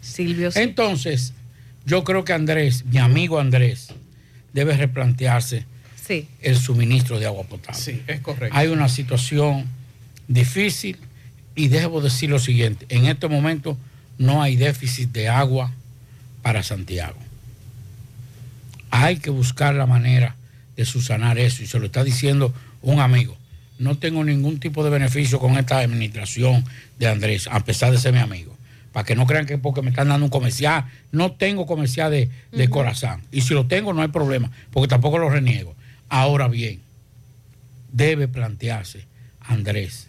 Silvio 0.00 0.50
sí. 0.50 0.60
Entonces, 0.60 1.32
yo 1.86 2.04
creo 2.04 2.24
que 2.24 2.32
Andrés, 2.32 2.84
mi 2.86 2.98
amigo 2.98 3.38
Andrés, 3.40 3.88
debe 4.52 4.76
replantearse 4.76 5.64
Sí. 5.96 6.28
el 6.40 6.56
suministro 6.58 7.18
de 7.20 7.26
agua 7.26 7.44
potable. 7.44 7.80
Sí, 7.80 8.02
es 8.06 8.20
correcto. 8.20 8.56
Hay 8.58 8.68
una 8.68 8.88
situación 8.88 9.66
difícil 10.28 10.98
y 11.54 11.68
debo 11.68 12.00
decir 12.00 12.28
lo 12.30 12.38
siguiente, 12.38 12.86
en 12.88 13.06
este 13.06 13.28
momento 13.28 13.76
no 14.18 14.42
hay 14.42 14.56
déficit 14.56 15.10
de 15.12 15.28
agua 15.28 15.70
para 16.42 16.62
Santiago. 16.62 17.16
Hay 18.90 19.16
que 19.18 19.30
buscar 19.30 19.74
la 19.74 19.86
manera 19.86 20.36
de 20.76 20.84
subsanar 20.84 21.38
eso 21.38 21.62
y 21.62 21.66
se 21.66 21.78
lo 21.78 21.86
está 21.86 22.04
diciendo 22.04 22.52
un 22.82 23.00
amigo. 23.00 23.36
No 23.78 23.98
tengo 23.98 24.22
ningún 24.22 24.60
tipo 24.60 24.84
de 24.84 24.90
beneficio 24.90 25.38
con 25.38 25.56
esta 25.56 25.78
administración 25.78 26.64
de 26.98 27.08
Andrés, 27.08 27.48
a 27.50 27.64
pesar 27.64 27.90
de 27.90 27.98
ser 27.98 28.12
mi 28.12 28.20
amigo. 28.20 28.56
Para 28.92 29.04
que 29.04 29.16
no 29.16 29.26
crean 29.26 29.46
que 29.46 29.56
porque 29.56 29.82
me 29.82 29.90
están 29.90 30.08
dando 30.08 30.26
un 30.26 30.30
comercial, 30.30 30.84
no 31.10 31.32
tengo 31.32 31.66
comercial 31.66 32.10
de, 32.10 32.28
de 32.52 32.68
corazón. 32.68 33.22
Y 33.32 33.40
si 33.40 33.54
lo 33.54 33.66
tengo, 33.66 33.92
no 33.94 34.02
hay 34.02 34.08
problema, 34.08 34.50
porque 34.70 34.88
tampoco 34.88 35.18
lo 35.18 35.30
reniego. 35.30 35.74
Ahora 36.08 36.46
bien, 36.48 36.80
debe 37.90 38.28
plantearse 38.28 39.06
Andrés. 39.40 40.08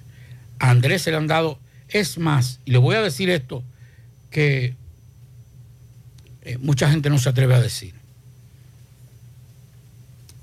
A 0.59 0.69
Andrés 0.69 1.01
se 1.03 1.11
le 1.11 1.17
han 1.17 1.28
dado, 1.28 1.59
es 1.88 2.17
más, 2.17 2.59
y 2.65 2.71
le 2.71 2.78
voy 2.78 2.95
a 2.95 3.01
decir 3.01 3.30
esto 3.30 3.63
que 4.30 4.76
eh, 6.41 6.57
mucha 6.57 6.89
gente 6.89 7.09
no 7.09 7.17
se 7.17 7.30
atreve 7.30 7.55
a 7.55 7.61
decir. 7.61 7.93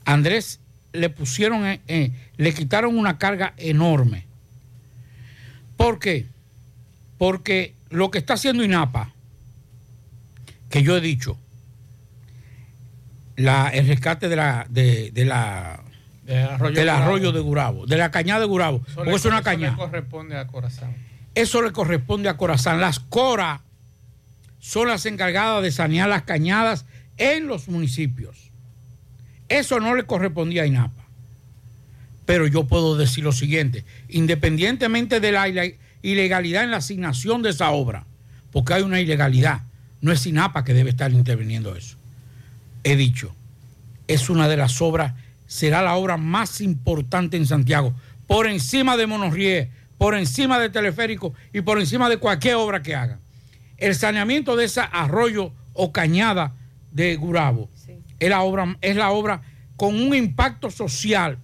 Andrés 0.04 0.60
le 0.93 1.09
pusieron, 1.11 1.66
eh, 1.66 1.80
eh, 1.88 2.12
le 2.36 2.53
quitaron 2.55 2.97
una 2.99 3.18
carga 3.18 3.55
enorme. 3.57 4.26
¿Por 5.76 5.99
qué? 5.99 6.26
Porque 7.18 7.74
lo 7.91 8.11
que 8.11 8.18
está 8.18 8.34
haciendo 8.34 8.64
INAPA, 8.64 9.12
que 10.68 10.82
yo 10.82 10.97
he 10.97 11.01
dicho, 11.01 11.38
la, 13.36 13.68
el 13.68 13.86
rescate 13.86 14.28
de 14.28 14.36
la, 14.36 14.66
de, 14.68 15.11
de 15.12 15.24
la 15.24 15.82
Del 16.24 16.88
arroyo, 16.88 17.26
del 17.32 17.34
de 17.36 17.41
Gurabo, 17.41 17.86
de 17.86 17.97
la 17.97 18.11
cañada 18.11 18.41
de 18.41 18.47
Gurabo, 18.47 18.82
Eso 18.86 18.95
porque 18.97 19.11
le- 19.11 19.16
es 19.16 19.24
una 19.24 19.36
eso 19.36 19.45
cañada. 19.45 19.72
le 19.72 19.78
corresponde 19.78 20.36
a 20.36 20.47
Corazán. 20.47 20.95
Eso 21.34 21.62
le 21.62 21.72
corresponde 21.72 22.28
a 22.28 22.36
Corazán. 22.36 22.80
Las 22.80 22.99
CORA 22.99 23.62
son 24.59 24.88
las 24.88 25.07
encargadas 25.07 25.62
de 25.62 25.70
sanear 25.72 26.09
las 26.09 26.22
cañadas 26.22 26.84
en 27.16 27.47
los 27.47 27.68
municipios. 27.68 28.49
Eso 29.51 29.80
no 29.80 29.94
le 29.94 30.05
correspondía 30.05 30.62
a 30.62 30.66
INAPA. 30.66 31.05
Pero 32.24 32.46
yo 32.46 32.64
puedo 32.68 32.96
decir 32.96 33.24
lo 33.24 33.32
siguiente, 33.32 33.84
independientemente 34.09 35.18
de 35.18 35.32
la 35.32 35.48
ile- 35.48 35.76
ilegalidad 36.03 36.62
en 36.64 36.70
la 36.70 36.76
asignación 36.78 37.42
de 37.42 37.51
esa 37.51 37.70
obra, 37.72 38.07
porque 38.53 38.74
hay 38.74 38.82
una 38.82 39.01
ilegalidad, 39.01 39.62
no 40.01 40.12
es 40.12 40.24
INAPA 40.24 40.64
que 40.64 40.72
debe 40.72 40.90
estar 40.90 41.11
interviniendo 41.12 41.74
eso. 41.74 41.96
He 42.84 42.94
dicho, 42.94 43.34
es 44.07 44.30
una 44.30 44.48
de 44.48 44.57
las 44.57 44.80
obras, 44.80 45.14
será 45.48 45.82
la 45.82 45.96
obra 45.96 46.16
más 46.16 46.61
importante 46.61 47.36
en 47.36 47.44
Santiago, 47.46 47.92
por 48.28 48.46
encima 48.46 48.96
de 48.96 49.09
Monorrié, 49.09 49.70
por 49.98 50.14
encima 50.14 50.61
de 50.61 50.70
Teleférico 50.70 51.34
y 51.53 51.62
por 51.62 51.80
encima 51.80 52.09
de 52.09 52.18
cualquier 52.18 52.55
obra 52.55 52.82
que 52.82 52.94
haga. 52.94 53.18
El 53.78 53.96
saneamiento 53.96 54.55
de 54.55 54.66
ese 54.66 54.80
arroyo 54.92 55.53
o 55.72 55.90
cañada 55.90 56.55
de 56.92 57.16
Gurabo 57.16 57.68
es, 58.20 58.30
la 58.30 58.42
obra, 58.42 58.76
es 58.80 58.96
la 58.96 59.10
obra 59.10 59.42
con 59.76 59.94
un 59.94 60.14
impacto 60.14 60.70
social 60.70 61.38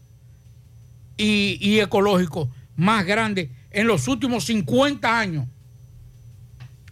y, 1.16 1.58
y 1.60 1.80
ecológico 1.80 2.50
más 2.76 3.04
grande 3.04 3.50
en 3.70 3.86
los 3.86 4.06
últimos 4.08 4.44
50 4.44 5.18
años 5.18 5.46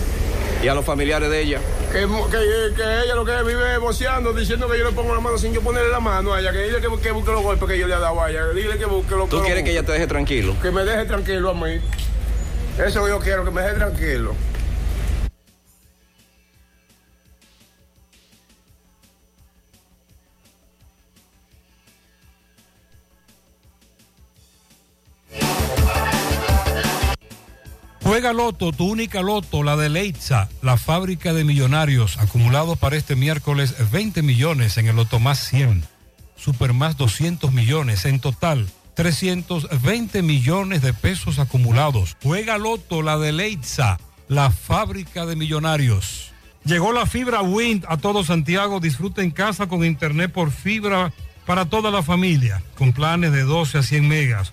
y 0.62 0.68
a 0.68 0.74
los 0.74 0.84
familiares 0.84 1.30
de 1.30 1.40
ella. 1.40 1.60
Que, 1.90 2.00
que 2.00 3.02
ella 3.04 3.14
lo 3.14 3.24
que 3.24 3.42
vive 3.42 3.78
boceando, 3.78 4.32
diciendo 4.32 4.68
que 4.68 4.78
yo 4.78 4.84
le 4.84 4.92
pongo 4.92 5.14
la 5.14 5.20
mano 5.20 5.38
sin 5.38 5.52
yo 5.54 5.62
ponerle 5.62 5.90
la 5.90 6.00
mano 6.00 6.34
a 6.34 6.40
ella. 6.40 6.52
Que 6.52 6.64
dile 6.64 6.80
que, 6.80 6.88
que 7.00 7.10
busque 7.12 7.32
los 7.32 7.42
golpes 7.42 7.68
que 7.68 7.78
yo 7.78 7.86
le 7.86 7.94
he 7.94 7.98
dado 7.98 8.20
a 8.22 8.30
ella. 8.30 8.48
Dile 8.48 8.76
que 8.76 8.84
busque 8.84 9.14
los 9.14 9.28
¿Tú 9.28 9.40
quieres 9.42 9.64
que 9.64 9.70
ella 9.70 9.82
te 9.84 9.92
deje 9.92 10.06
tranquilo? 10.06 10.54
Que 10.60 10.70
me 10.70 10.84
deje 10.84 11.04
tranquilo 11.06 11.50
a 11.50 11.54
mí. 11.54 11.80
Eso 12.84 13.08
yo 13.08 13.20
quiero, 13.20 13.44
que 13.44 13.50
me 13.50 13.62
deje 13.62 13.74
tranquilo. 13.76 14.34
Juega 28.04 28.34
Loto, 28.34 28.70
tu 28.70 28.84
única 28.84 29.22
Loto, 29.22 29.62
la 29.62 29.78
de 29.78 29.88
Leitza, 29.88 30.50
la 30.60 30.76
fábrica 30.76 31.32
de 31.32 31.42
millonarios, 31.42 32.18
acumulados 32.18 32.78
para 32.78 32.96
este 32.96 33.16
miércoles 33.16 33.74
20 33.90 34.20
millones 34.20 34.76
en 34.76 34.88
el 34.88 34.96
Loto 34.96 35.18
más 35.20 35.38
100, 35.48 35.84
Super 36.36 36.74
más 36.74 36.98
200 36.98 37.50
millones, 37.54 38.04
en 38.04 38.20
total 38.20 38.68
320 38.92 40.20
millones 40.20 40.82
de 40.82 40.92
pesos 40.92 41.38
acumulados. 41.38 42.18
Juega 42.22 42.58
Loto, 42.58 43.00
la 43.00 43.16
de 43.16 43.32
Leitza, 43.32 43.98
la 44.28 44.50
fábrica 44.50 45.24
de 45.24 45.34
millonarios. 45.34 46.30
Llegó 46.66 46.92
la 46.92 47.06
fibra 47.06 47.40
Wind 47.40 47.86
a 47.88 47.96
todo 47.96 48.22
Santiago. 48.22 48.80
Disfruta 48.80 49.22
en 49.22 49.30
casa 49.30 49.66
con 49.66 49.82
internet 49.82 50.30
por 50.30 50.50
fibra 50.50 51.10
para 51.46 51.64
toda 51.70 51.90
la 51.90 52.02
familia, 52.02 52.62
con 52.76 52.92
planes 52.92 53.32
de 53.32 53.44
12 53.44 53.78
a 53.78 53.82
100 53.82 54.06
megas 54.06 54.52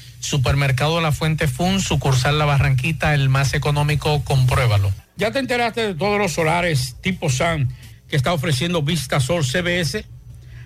Supermercado 0.21 1.01
La 1.01 1.11
Fuente 1.11 1.47
Fun, 1.47 1.81
sucursal 1.81 2.37
La 2.37 2.45
Barranquita, 2.45 3.13
el 3.13 3.27
más 3.27 3.53
económico, 3.53 4.23
compruébalo. 4.23 4.91
¿Ya 5.17 5.31
te 5.31 5.39
enteraste 5.39 5.87
de 5.87 5.95
todos 5.95 6.17
los 6.17 6.31
solares 6.31 6.95
tipo 7.01 7.29
SAN 7.29 7.69
que 8.07 8.15
está 8.15 8.31
ofreciendo 8.31 8.83
Vista 8.83 9.19
Sol 9.19 9.43
CBS? 9.43 10.05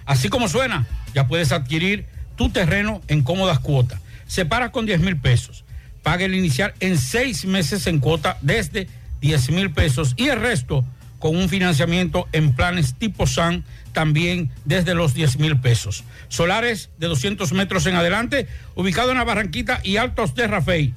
Así 0.06 0.30
como 0.30 0.50
suena, 0.50 0.86
ya 1.14 1.28
puedes 1.28 1.52
adquirir 1.52 2.06
tu 2.36 2.50
terreno 2.50 3.02
en 3.08 3.24
cómodas 3.24 3.60
cuotas. 3.60 4.00
Separa 4.28 4.72
con 4.72 4.86
10 4.86 5.00
mil 5.00 5.18
pesos. 5.18 5.64
Paga 6.04 6.26
el 6.26 6.36
inicial 6.36 6.74
en 6.82 6.98
seis 6.98 7.46
meses 7.46 7.88
en 7.88 8.00
cuota 8.00 8.38
desde 8.42 8.88
10 9.22 9.52
mil 9.52 9.72
pesos 9.72 10.14
y 10.18 10.28
el 10.28 10.40
resto 10.42 10.84
con 11.20 11.36
un 11.36 11.50
financiamiento 11.50 12.28
en 12.32 12.54
planes 12.54 12.96
tipo 12.96 13.28
SAN 13.28 13.66
también 13.94 14.52
desde 14.66 14.94
los 14.94 15.14
10 15.14 15.40
mil 15.40 15.60
pesos. 15.60 16.04
Solares 16.28 16.90
de 16.98 17.08
200 17.08 17.54
metros 17.54 17.86
en 17.86 17.96
adelante, 17.96 18.48
ubicado 18.76 19.12
en 19.12 19.18
la 19.18 19.24
Barranquita 19.24 19.80
y 19.84 19.96
Altos 19.98 20.36
de 20.36 20.48
Rafey. 20.48 20.94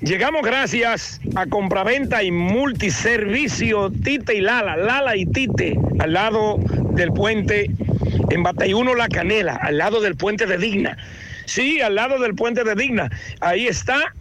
Llegamos 0.00 0.42
gracias 0.42 1.20
a 1.36 1.46
Compraventa 1.46 2.22
y 2.22 2.30
Multiservicio 2.30 3.90
Tite 3.90 4.36
y 4.36 4.40
Lala, 4.40 4.76
Lala 4.76 5.14
y 5.14 5.26
Tite, 5.26 5.78
al 5.98 6.14
lado 6.14 6.58
del 6.92 7.12
puente 7.12 7.70
en 8.30 8.42
Batayuno 8.42 8.94
La 8.94 9.08
Canela, 9.08 9.56
al 9.56 9.76
lado 9.76 10.00
del 10.00 10.16
puente 10.16 10.46
de 10.46 10.56
Digna. 10.56 10.96
Sí, 11.44 11.80
al 11.80 11.96
lado 11.96 12.18
del 12.18 12.34
puente 12.34 12.64
de 12.64 12.74
Digna. 12.74 13.10
Ahí 13.40 13.66
está 13.66 14.14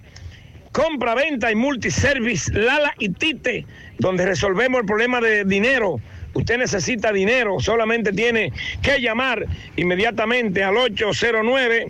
Compraventa 0.71 1.51
y 1.51 1.55
Multiservice 1.55 2.51
Lala 2.53 2.93
y 2.99 3.09
Tite, 3.09 3.65
donde 3.97 4.25
resolvemos 4.25 4.81
el 4.81 4.85
problema 4.85 5.21
de 5.21 5.45
dinero. 5.45 5.99
Usted 6.33 6.57
necesita 6.57 7.11
dinero, 7.11 7.59
solamente 7.59 8.13
tiene 8.13 8.53
que 8.81 9.01
llamar 9.01 9.45
inmediatamente 9.75 10.63
al 10.63 10.77
809 10.77 11.89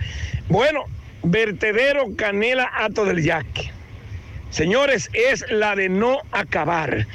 Bueno, 0.48 0.84
vertedero 1.22 2.14
Canela 2.16 2.70
Ato 2.74 3.04
del 3.04 3.22
Yaque. 3.22 3.70
Señores, 4.50 5.08
es 5.12 5.44
la 5.50 5.76
de 5.76 5.88
no 5.88 6.18
acabar. 6.30 7.06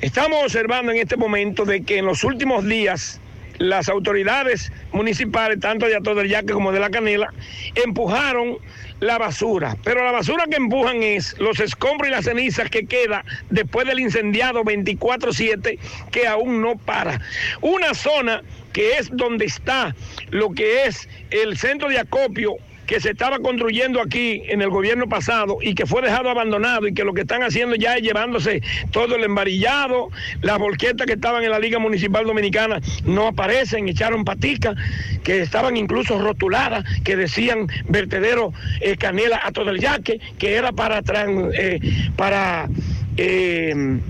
Estamos 0.00 0.44
observando 0.44 0.92
en 0.92 0.98
este 0.98 1.16
momento 1.16 1.64
de 1.64 1.82
que 1.82 1.98
en 1.98 2.06
los 2.06 2.24
últimos 2.24 2.64
días 2.64 3.20
las 3.58 3.88
autoridades 3.88 4.72
municipales, 4.92 5.60
tanto 5.60 5.86
de 5.86 5.96
Ato 5.96 6.14
del 6.14 6.28
Yaque 6.28 6.52
como 6.52 6.72
de 6.72 6.80
la 6.80 6.90
Canela, 6.90 7.32
empujaron 7.74 8.58
la 9.00 9.18
basura. 9.18 9.76
Pero 9.84 10.04
la 10.04 10.12
basura 10.12 10.44
que 10.48 10.56
empujan 10.56 11.02
es 11.02 11.38
los 11.38 11.60
escombros 11.60 12.08
y 12.08 12.12
las 12.12 12.24
cenizas 12.24 12.70
que 12.70 12.86
queda 12.86 13.24
después 13.50 13.86
del 13.86 14.00
incendiado 14.00 14.62
24-7 14.62 15.78
que 16.10 16.26
aún 16.26 16.62
no 16.62 16.76
para. 16.76 17.20
Una 17.60 17.92
zona 17.94 18.42
que 18.72 18.98
es 18.98 19.10
donde 19.12 19.46
está 19.46 19.94
lo 20.30 20.50
que 20.52 20.84
es 20.84 21.08
el 21.30 21.58
centro 21.58 21.88
de 21.88 21.98
acopio 21.98 22.56
que 22.90 22.98
se 22.98 23.10
estaba 23.10 23.38
construyendo 23.38 24.00
aquí 24.02 24.42
en 24.48 24.62
el 24.62 24.68
gobierno 24.68 25.08
pasado 25.08 25.58
y 25.62 25.76
que 25.76 25.86
fue 25.86 26.02
dejado 26.02 26.28
abandonado 26.28 26.88
y 26.88 26.92
que 26.92 27.04
lo 27.04 27.14
que 27.14 27.20
están 27.20 27.44
haciendo 27.44 27.76
ya 27.76 27.94
es 27.94 28.02
llevándose 28.02 28.62
todo 28.90 29.14
el 29.14 29.22
embarillado, 29.22 30.08
las 30.42 30.58
volquetas 30.58 31.06
que 31.06 31.12
estaban 31.12 31.44
en 31.44 31.52
la 31.52 31.60
Liga 31.60 31.78
Municipal 31.78 32.26
Dominicana 32.26 32.80
no 33.04 33.28
aparecen, 33.28 33.88
echaron 33.88 34.24
patica, 34.24 34.74
que 35.22 35.40
estaban 35.40 35.76
incluso 35.76 36.18
rotuladas, 36.18 36.84
que 37.04 37.14
decían 37.14 37.68
vertedero 37.88 38.52
eh, 38.80 38.96
Canela 38.96 39.40
a 39.44 39.52
todo 39.52 39.70
el 39.70 39.78
yaque, 39.78 40.18
que 40.36 40.54
era 40.56 40.72
para, 40.72 41.00
tran- 41.04 41.52
eh, 41.56 41.78
para 42.16 42.68
eh, 43.16 44.00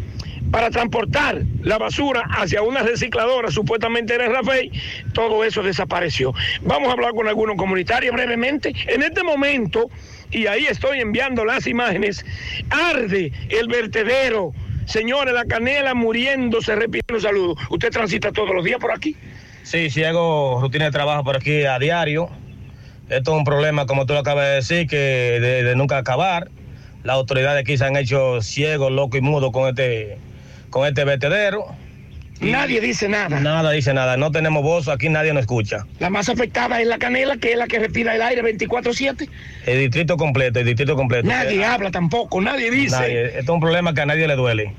para 0.51 0.71
transportar 0.71 1.43
la 1.63 1.79
basura 1.79 2.23
hacia 2.31 2.63
una 2.63 2.83
recicladora, 2.83 3.51
supuestamente 3.51 4.15
era 4.15 4.27
el 4.27 4.33
Rafael, 4.33 4.71
todo 5.13 5.45
eso 5.45 5.63
desapareció. 5.63 6.35
Vamos 6.63 6.89
a 6.89 6.93
hablar 6.93 7.13
con 7.13 7.29
algunos 7.29 7.57
comunitarios 7.57 8.15
brevemente. 8.15 8.75
En 8.87 9.03
este 9.03 9.23
momento, 9.23 9.91
y 10.31 10.47
ahí 10.47 10.67
estoy 10.67 11.01
enviando 11.01 11.45
las 11.45 11.67
imágenes, 11.67 12.25
arde 12.71 13.33
el 13.49 13.69
vertedero. 13.69 14.53
Señores, 14.87 15.35
la 15.35 15.45
canela 15.45 15.95
muriéndose, 15.95 16.75
repitiendo 16.75 17.21
saludos. 17.21 17.59
¿Usted 17.71 17.91
transita 17.91 18.33
todos 18.33 18.55
los 18.55 18.65
días 18.65 18.81
por 18.81 18.91
aquí? 18.91 19.17
Sí, 19.63 19.89
sí 19.91 20.03
hago 20.03 20.61
rutina 20.61 20.87
de 20.87 20.91
trabajo 20.91 21.23
por 21.23 21.37
aquí 21.37 21.65
a 21.65 21.79
diario. 21.79 22.29
Esto 23.09 23.33
es 23.33 23.39
un 23.39 23.45
problema, 23.45 23.87
como 23.87 24.07
tú 24.07 24.15
lo 24.15 24.21
acabas 24.21 24.47
de 24.47 24.55
decir, 24.55 24.87
que 24.89 24.97
de, 24.97 25.63
de 25.63 25.77
nunca 25.77 25.99
acabar. 25.99 26.49
Las 27.05 27.17
autoridades 27.17 27.63
aquí 27.63 27.79
se 27.79 27.85
han 27.85 27.97
hecho 27.97 28.43
ciegos, 28.43 28.91
locos 28.91 29.19
y 29.19 29.23
mudos 29.23 29.53
con 29.53 29.69
este, 29.69 30.19
con 30.71 30.87
este 30.87 31.05
vertedero. 31.05 31.67
Nadie 32.41 32.81
dice 32.81 33.07
nada. 33.07 33.39
Nada 33.39 33.71
dice 33.71 33.93
nada. 33.93 34.17
No 34.17 34.31
tenemos 34.33 34.63
voz, 34.63 34.89
aquí 34.89 35.11
nadie 35.11 35.35
nos 35.35 35.43
escucha. 35.43 35.87
La 35.99 36.09
más 36.09 36.31
afectada 36.31 36.81
es 36.81 36.87
la 36.87 36.97
canela, 36.99 37.37
que 37.37 37.53
es 37.53 37.59
la 37.59 37.67
que 37.67 37.79
respira 37.79 38.15
el 38.15 38.23
aire 38.23 38.43
24-7. 38.43 39.29
El 39.67 39.79
distrito 39.81 40.17
completo, 40.17 40.59
el 40.59 40.65
distrito 40.67 40.97
completo. 40.97 41.29
Nadie 41.29 41.63
habla 41.65 41.91
tampoco, 41.91 42.41
nadie 42.41 42.71
dice. 42.71 42.97
Nadie. 42.99 43.25
Esto 43.27 43.41
es 43.41 43.49
un 43.51 43.61
problema 43.61 43.93
que 43.93 44.01
a 44.01 44.07
nadie 44.07 44.27
le 44.27 44.37
duele. 44.37 44.75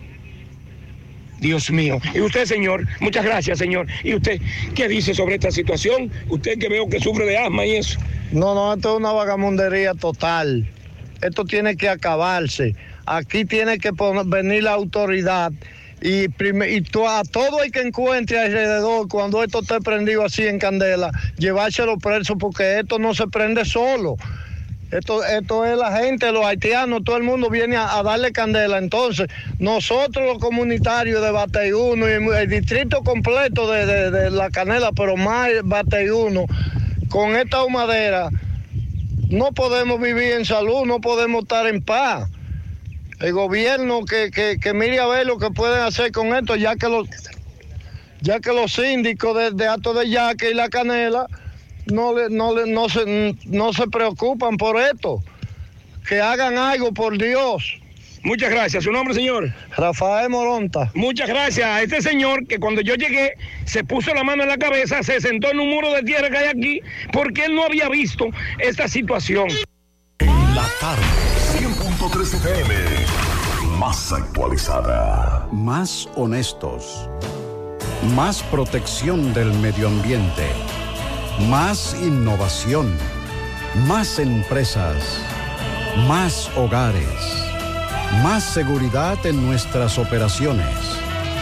Dios 1.39 1.69
mío. 1.71 1.99
Y 2.13 2.19
usted, 2.21 2.45
señor, 2.45 2.87
muchas 2.99 3.25
gracias, 3.25 3.57
señor. 3.59 3.87
¿Y 4.03 4.13
usted 4.15 4.39
qué 4.75 4.87
dice 4.87 5.13
sobre 5.13 5.35
esta 5.35 5.51
situación? 5.51 6.11
Usted 6.29 6.57
que 6.59 6.69
veo 6.69 6.87
que 6.87 6.99
sufre 6.99 7.25
de 7.25 7.37
asma 7.37 7.65
y 7.65 7.75
eso. 7.75 7.99
No, 8.31 8.53
no, 8.55 8.73
esto 8.73 8.93
es 8.93 8.97
una 8.99 9.11
vagamundería 9.11 9.93
total. 9.93 10.67
Esto 11.21 11.45
tiene 11.45 11.75
que 11.77 11.89
acabarse. 11.89 12.75
Aquí 13.07 13.45
tiene 13.45 13.77
que 13.79 13.91
poner- 13.91 14.25
venir 14.25 14.63
la 14.63 14.71
autoridad 14.71 15.51
y, 16.02 16.26
y 16.26 16.84
a 17.08 17.22
todo 17.32 17.64
el 17.64 17.72
que 17.72 17.82
encuentre 17.82 18.39
alrededor, 18.39 19.08
cuando 19.08 19.43
esto 19.43 19.60
esté 19.60 19.80
prendido 19.82 20.26
así 20.26 20.47
en 20.47 20.58
candela, 20.60 21.12
llevárselo 21.38 21.97
preso 21.99 22.38
porque 22.38 22.80
esto 22.80 22.97
no 22.99 23.14
se 23.14 23.28
prende 23.28 23.66
solo. 23.66 24.18
Esto, 24.91 25.24
esto 25.24 25.66
es 25.66 25.78
la 25.78 25.97
gente, 25.99 26.34
los 26.34 26.45
haitianos, 26.45 27.04
todo 27.06 27.16
el 27.16 27.24
mundo 27.24 27.49
viene 27.49 27.78
a, 27.78 28.04
darle 28.04 28.34
candela. 28.34 28.78
Entonces, 28.78 29.28
nosotros 29.58 30.26
los 30.28 30.39
comunitarios 30.39 31.22
de 31.22 31.32
Bateyuno 31.32 32.10
y 32.10 32.14
el 32.38 32.49
distrito 32.49 33.02
completo 33.02 33.72
de, 33.72 33.86
de- 33.86 34.12
de 34.12 34.32
La 34.32 34.49
Canela, 34.49 34.91
pero 34.91 35.16
más 35.16 35.49
Bateyuno, 35.64 36.45
con 37.10 37.38
esta 37.38 37.64
humadera, 37.64 38.30
no 39.30 39.54
podemos 39.54 40.02
vivir 40.02 40.34
en 40.34 40.45
salud, 40.45 40.86
no 40.86 40.99
podemos 40.99 41.43
estar 41.43 41.68
en 41.68 41.82
paz. 41.82 42.30
El 43.22 43.34
gobierno 43.34 44.03
que, 44.05 44.32
que, 44.32 44.57
que 44.59 44.74
mire 44.74 44.99
a 44.99 45.07
ver 45.07 45.28
lo 45.28 45.38
que 45.38 45.51
pueden 45.51 45.82
hacer 45.84 46.11
con 46.11 46.34
esto, 46.36 46.55
ya 46.55 46.76
que 46.76 46.88
los, 46.88 47.07
ya 48.22 48.39
que 48.39 48.51
los 48.51 48.74
síndicos 48.74 49.38
de, 49.38 49.51
de 49.51 49.67
Alto 49.67 49.93
de 49.93 50.09
Yaque 50.09 50.51
y 50.51 50.53
La 50.53 50.69
Canela 50.69 51.28
no, 51.86 52.17
le, 52.17 52.30
no, 52.30 52.55
le, 52.55 52.72
no, 52.72 52.89
se, 52.89 53.36
no 53.45 53.74
se 53.74 53.88
preocupan 53.88 54.57
por 54.57 54.80
esto. 54.80 55.24
Que 56.07 56.19
hagan 56.19 56.57
algo, 56.57 56.91
por 56.93 57.17
Dios. 57.17 57.80
Muchas 58.24 58.51
gracias. 58.51 58.84
¿Su 58.84 58.91
nombre, 58.91 59.13
señor? 59.13 59.51
Rafael 59.76 60.30
Moronta. 60.30 60.91
Muchas 60.93 61.28
gracias 61.28 61.65
a 61.65 61.82
este 61.82 62.01
señor 62.01 62.45
que 62.47 62.59
cuando 62.59 62.82
yo 62.82 62.95
llegué 62.95 63.34
se 63.65 63.84
puso 63.84 64.13
la 64.13 64.24
mano 64.24 64.43
en 64.43 64.49
la 64.49 64.57
cabeza, 64.57 65.01
se 65.01 65.19
sentó 65.19 65.51
en 65.51 65.59
un 65.59 65.69
muro 65.69 65.91
de 65.93 66.03
tierra 66.03 66.30
que 66.30 66.38
hay 66.38 66.47
aquí, 66.47 66.82
porque 67.11 67.45
él 67.45 67.55
no 67.55 67.65
había 67.65 67.89
visto 67.89 68.28
esta 68.59 68.88
situación. 68.88 69.47
La 70.53 70.67
tarde, 70.80 71.03
100.3 71.57 72.34
FM, 72.36 72.74
más 73.82 74.13
actualizada. 74.13 75.49
Más 75.51 76.07
honestos. 76.15 77.09
Más 78.15 78.43
protección 78.43 79.34
del 79.34 79.51
medio 79.55 79.88
ambiente. 79.88 80.47
Más 81.49 81.95
innovación. 81.99 82.95
Más 83.88 84.19
empresas. 84.19 84.97
Más 86.07 86.51
hogares. 86.55 87.09
Más 88.21 88.43
seguridad 88.43 89.17
en 89.25 89.43
nuestras 89.47 89.97
operaciones. 89.97 90.77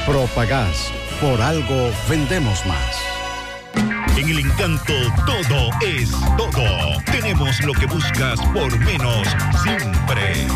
Propagás. 0.06 0.94
Por 1.20 1.42
algo 1.42 1.92
vendemos 2.08 2.66
más. 2.66 4.16
En 4.18 4.30
el 4.30 4.40
encanto 4.40 4.94
todo 5.26 5.70
es 5.86 6.10
todo. 6.38 7.04
Tenemos 7.12 7.60
lo 7.66 7.74
que 7.74 7.86
buscas 7.86 8.40
por 8.54 8.80
menos 8.80 9.28
siempre. 9.62 10.48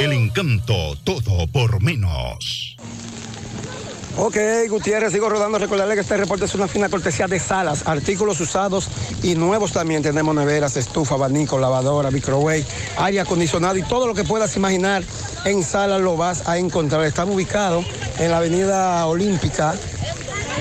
El 0.00 0.12
encanto. 0.12 0.96
Todo 1.02 1.46
por 1.46 1.80
menos, 1.80 2.63
Ok, 4.16 4.36
Gutiérrez, 4.68 5.12
sigo 5.12 5.28
rodando. 5.28 5.58
Recordarle 5.58 5.94
que 5.94 6.02
este 6.02 6.16
reporte 6.16 6.44
es 6.44 6.54
una 6.54 6.68
fina 6.68 6.88
cortesía 6.88 7.26
de 7.26 7.40
salas, 7.40 7.82
artículos 7.84 8.40
usados 8.40 8.88
y 9.24 9.34
nuevos 9.34 9.72
también. 9.72 10.02
Tenemos 10.02 10.32
neveras, 10.36 10.76
estufa, 10.76 11.16
abanico, 11.16 11.58
lavadora, 11.58 12.12
microwave, 12.12 12.64
aire 12.98 13.20
acondicionado 13.20 13.76
y 13.76 13.82
todo 13.82 14.06
lo 14.06 14.14
que 14.14 14.22
puedas 14.22 14.54
imaginar 14.56 15.02
en 15.44 15.64
salas 15.64 16.00
lo 16.00 16.16
vas 16.16 16.48
a 16.48 16.58
encontrar. 16.58 17.04
Estamos 17.04 17.34
ubicados 17.34 17.84
en 18.20 18.30
la 18.30 18.36
avenida 18.36 19.04
Olímpica, 19.06 19.74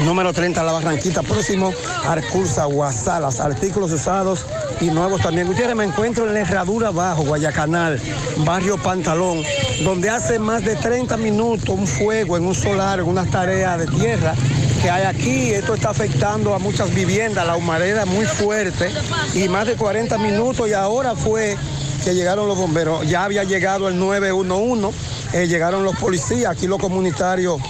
número 0.02 0.34
30, 0.34 0.64
La 0.64 0.72
Barranquita, 0.72 1.22
próximo 1.22 1.74
Arcursa, 2.06 2.66
Guasalas, 2.66 3.40
artículos 3.40 3.92
usados 3.92 4.46
y 4.82 4.86
nuevos 4.86 5.22
también. 5.22 5.48
Gutiérrez, 5.48 5.76
me 5.76 5.84
encuentro 5.84 6.28
en 6.28 6.34
la 6.34 6.42
Herradura 6.42 6.92
Bajo, 6.92 7.24
Guayacanal, 7.24 8.02
barrio 8.38 8.78
Pantalón, 8.78 9.44
donde 9.84 10.10
hace 10.10 10.40
más 10.40 10.64
de 10.64 10.76
30 10.76 11.18
minutos 11.18 11.70
un 11.70 11.88
fuego 11.88 12.38
en 12.38 12.46
un 12.46 12.56
solar, 12.56 13.00
en 13.00 13.08
unas 13.08 13.30
tareas 13.30 13.80
de 13.80 13.88
tierra 13.88 14.34
que 14.82 14.90
hay 14.90 15.04
aquí. 15.04 15.52
Esto 15.52 15.76
está 15.76 15.90
afectando 15.90 16.54
a 16.54 16.60
muchas 16.60 16.94
viviendas, 16.94 17.46
la 17.46 17.56
humareda 17.56 18.06
muy 18.06 18.26
fuerte 18.26 18.92
y 19.34 19.48
más 19.48 19.68
de 19.68 19.76
40 19.76 20.18
minutos 20.18 20.68
y 20.68 20.74
ahora 20.74 21.16
fue 21.16 21.58
que 22.04 22.14
llegaron 22.14 22.48
los 22.48 22.58
bomberos. 22.58 23.08
Ya 23.08 23.24
había 23.24 23.44
llegado 23.44 23.88
el 23.88 23.98
911, 23.98 24.98
eh, 25.34 25.48
llegaron 25.48 25.84
los 25.84 25.96
policías, 25.96 26.52
aquí 26.52 26.68
los 26.68 26.80
comunitarios 26.80 27.62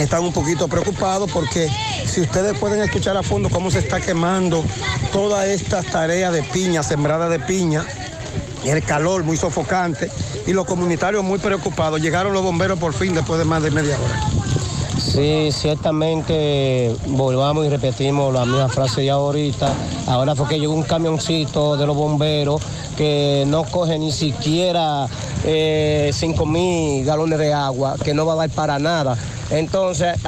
están 0.00 0.24
un 0.24 0.32
poquito 0.32 0.68
preocupados 0.68 1.30
porque 1.30 1.68
si 2.06 2.20
ustedes 2.20 2.58
pueden 2.58 2.82
escuchar 2.82 3.16
a 3.16 3.22
fondo 3.22 3.48
cómo 3.48 3.70
se 3.70 3.78
está 3.78 4.00
quemando 4.00 4.64
todas 5.12 5.46
estas 5.48 5.86
tareas 5.86 6.32
de 6.32 6.42
piña, 6.42 6.82
sembrada 6.82 7.28
de 7.28 7.38
piña, 7.38 7.84
el 8.64 8.82
calor 8.82 9.24
muy 9.24 9.36
sofocante 9.36 10.10
y 10.46 10.52
los 10.52 10.66
comunitarios 10.66 11.22
muy 11.22 11.38
preocupados. 11.38 12.00
Llegaron 12.00 12.32
los 12.32 12.42
bomberos 12.42 12.78
por 12.78 12.92
fin 12.92 13.14
después 13.14 13.38
de 13.38 13.44
más 13.44 13.62
de 13.62 13.70
media 13.70 13.96
hora. 13.98 14.53
Sí, 15.04 15.50
ciertamente 15.52 16.96
volvamos 17.06 17.66
y 17.66 17.68
repetimos 17.68 18.32
la 18.32 18.46
misma 18.46 18.68
frase 18.68 19.02
de 19.02 19.10
ahorita. 19.10 19.70
Ahora 20.06 20.34
fue 20.34 20.48
que 20.48 20.58
llegó 20.58 20.72
un 20.72 20.82
camioncito 20.82 21.76
de 21.76 21.86
los 21.86 21.94
bomberos 21.94 22.62
que 22.96 23.44
no 23.46 23.64
coge 23.64 23.98
ni 23.98 24.10
siquiera 24.10 25.06
eh, 25.44 26.10
5 26.12 26.46
mil 26.46 27.04
galones 27.04 27.38
de 27.38 27.52
agua, 27.52 27.96
que 28.02 28.14
no 28.14 28.24
va 28.24 28.32
a 28.32 28.36
dar 28.36 28.50
para 28.50 28.78
nada. 28.78 29.16
Entonces, 29.50 30.18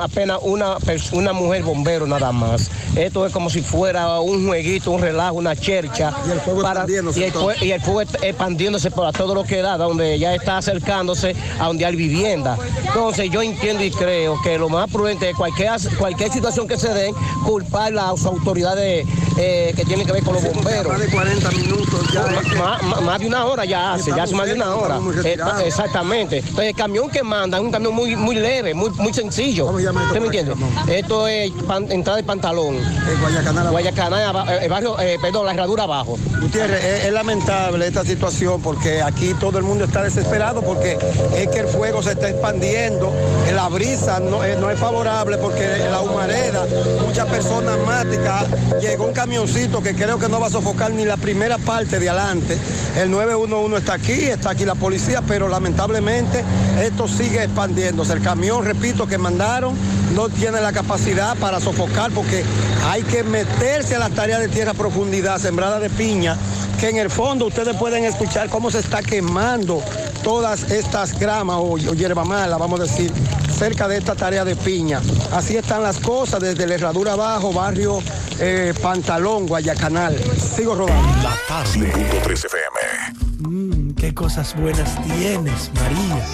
apenas 0.00 0.38
una, 0.42 0.76
una 1.12 1.32
mujer 1.32 1.62
bombero 1.62 2.06
nada 2.06 2.32
más. 2.32 2.70
Esto 2.96 3.26
es 3.26 3.32
como 3.32 3.50
si 3.50 3.62
fuera 3.62 4.20
un 4.20 4.46
jueguito, 4.46 4.90
un 4.90 5.00
relajo, 5.00 5.36
una 5.36 5.54
chercha. 5.56 6.12
Y 6.26 6.30
el 6.32 6.40
fuego 6.40 6.60
expandiéndose. 6.62 7.20
Y 7.20 7.24
el, 7.24 7.62
y 7.62 7.72
el 7.72 7.80
fuego 7.80 8.00
est- 8.02 8.22
expandiéndose 8.22 8.90
por 8.90 9.10
todo 9.12 9.34
lo 9.34 9.44
que 9.44 9.62
da, 9.62 9.76
donde 9.76 10.18
ya 10.18 10.34
está 10.34 10.58
acercándose 10.58 11.34
a 11.58 11.66
donde 11.66 11.84
hay 11.86 11.96
vivienda. 11.96 12.56
Entonces, 12.86 13.30
yo 13.30 13.42
entiendo 13.42 13.84
y 13.84 13.90
creo 13.90 14.36
que 14.42 14.58
lo 14.58 14.68
más 14.68 14.90
prudente 14.90 15.30
es 15.30 15.36
cualquier, 15.36 15.70
cualquier 15.98 16.32
situación 16.32 16.66
que 16.68 16.76
se 16.76 16.92
dé, 16.92 17.12
culpar 17.44 17.88
a 17.88 17.90
las 17.90 18.24
autoridades 18.26 19.06
eh, 19.40 19.72
que 19.74 19.84
tienen 19.84 20.06
que 20.06 20.12
ver 20.12 20.22
con 20.22 20.34
los 20.34 20.42
bomberos. 20.44 20.86
Más 20.92 21.00
de 21.00 21.08
40 21.08 21.50
minutos 21.52 22.00
ya. 22.12 22.22
Más, 22.58 22.82
más- 22.82 23.00
más 23.02 23.18
de 23.20 23.26
una 23.26 23.44
hora 23.46 23.64
ya 23.64 23.94
hace, 23.94 24.10
ya 24.14 24.24
hace 24.24 24.34
más 24.34 24.46
de 24.46 24.54
una 24.54 24.74
hora. 24.76 24.98
Eh, 25.24 25.36
Exactamente. 25.64 26.38
Entonces, 26.38 26.66
el 26.68 26.74
camión 26.74 27.08
que 27.10 27.22
manda 27.22 27.56
es 27.58 27.64
un 27.64 27.70
camión 27.70 27.94
muy, 27.94 28.16
muy 28.16 28.34
leve, 28.36 28.74
muy, 28.74 28.90
muy 28.90 29.12
sencillo. 29.14 29.66
¿Usted 29.66 30.20
me 30.20 30.26
entiende? 30.26 30.54
Esto 30.88 31.26
es 31.26 31.50
pan- 31.66 31.90
entrada 31.90 32.18
de 32.18 32.22
pantalón. 32.24 32.76
Guayacanal. 33.20 33.70
Guayacanal, 33.70 34.24
aba- 34.24 34.62
eh, 34.64 34.68
barrio, 34.68 34.98
eh, 35.00 35.16
perdón, 35.20 35.46
la 35.46 35.52
herradura 35.52 35.84
abajo. 35.84 36.18
Gutiérrez, 36.40 36.84
es, 36.84 37.04
es 37.06 37.12
lamentable 37.12 37.86
esta 37.86 38.04
situación 38.04 38.60
porque 38.60 39.00
aquí 39.02 39.34
todo 39.34 39.58
el 39.58 39.64
mundo 39.64 39.84
está 39.84 40.02
desesperado 40.02 40.62
porque 40.62 40.98
es 41.36 41.48
que 41.48 41.60
el 41.60 41.66
fuego 41.68 42.02
se 42.02 42.12
está 42.12 42.28
expandiendo, 42.30 43.12
eh, 43.48 43.52
la 43.52 43.68
brisa 43.68 44.20
no, 44.20 44.44
eh, 44.44 44.56
no 44.58 44.70
es 44.70 44.78
favorable 44.78 45.38
porque 45.38 45.66
la 45.90 46.00
humareda, 46.00 46.66
muchas 47.06 47.26
personas 47.26 47.76
asmáticas, 47.78 48.44
llegó 48.80 49.04
un 49.06 49.12
camioncito 49.30 49.80
que 49.80 49.94
creo 49.94 50.18
que 50.18 50.28
no 50.28 50.40
va 50.40 50.48
a 50.48 50.50
sofocar 50.50 50.90
ni 50.90 51.04
la 51.04 51.16
primera 51.16 51.56
parte 51.56 52.00
de 52.00 52.08
adelante. 52.08 52.58
El 52.96 53.12
911 53.12 53.76
está 53.76 53.92
aquí, 53.92 54.24
está 54.24 54.50
aquí 54.50 54.64
la 54.64 54.74
policía, 54.74 55.22
pero 55.22 55.48
lamentablemente 55.48 56.42
esto 56.82 57.06
sigue 57.06 57.44
expandiéndose. 57.44 58.14
El 58.14 58.22
camión, 58.22 58.64
repito, 58.64 59.06
que 59.06 59.18
mandaron 59.18 59.76
no 60.16 60.28
tiene 60.30 60.60
la 60.60 60.72
capacidad 60.72 61.36
para 61.36 61.60
sofocar 61.60 62.10
porque 62.10 62.42
hay 62.88 63.04
que 63.04 63.22
meterse 63.22 63.94
a 63.94 64.00
la 64.00 64.10
tarea 64.10 64.40
de 64.40 64.48
tierra 64.48 64.74
profundidad, 64.74 65.38
sembrada 65.38 65.78
de 65.78 65.90
piña, 65.90 66.36
que 66.80 66.88
en 66.88 66.96
el 66.96 67.08
fondo 67.08 67.46
ustedes 67.46 67.76
pueden 67.76 68.02
escuchar 68.02 68.48
cómo 68.48 68.68
se 68.72 68.80
está 68.80 69.00
quemando 69.00 69.80
todas 70.22 70.70
estas 70.70 71.18
gramas 71.18 71.56
o, 71.56 71.72
o 71.72 71.94
hierba 71.94 72.24
mala, 72.24 72.56
vamos 72.56 72.80
a 72.80 72.84
decir, 72.84 73.12
cerca 73.60 73.86
de 73.88 73.98
esta 73.98 74.14
tarea 74.14 74.44
de 74.44 74.56
piña. 74.56 75.02
Así 75.32 75.56
están 75.56 75.82
las 75.82 75.98
cosas 76.00 76.40
desde 76.40 76.66
la 76.66 76.76
herradura 76.76 77.12
abajo, 77.12 77.52
barrio 77.52 78.02
eh, 78.38 78.72
Pantalón, 78.80 79.46
Guayacanal. 79.46 80.16
Sigo 80.56 80.74
rodando. 80.74 81.22
La 81.22 81.36
tarde. 81.46 81.92
5.3 81.92 82.32
FM. 82.32 83.20
Mmm, 83.40 83.94
qué 83.94 84.14
cosas 84.14 84.56
buenas 84.56 84.90
tienes, 85.02 85.70
María. 85.74 86.26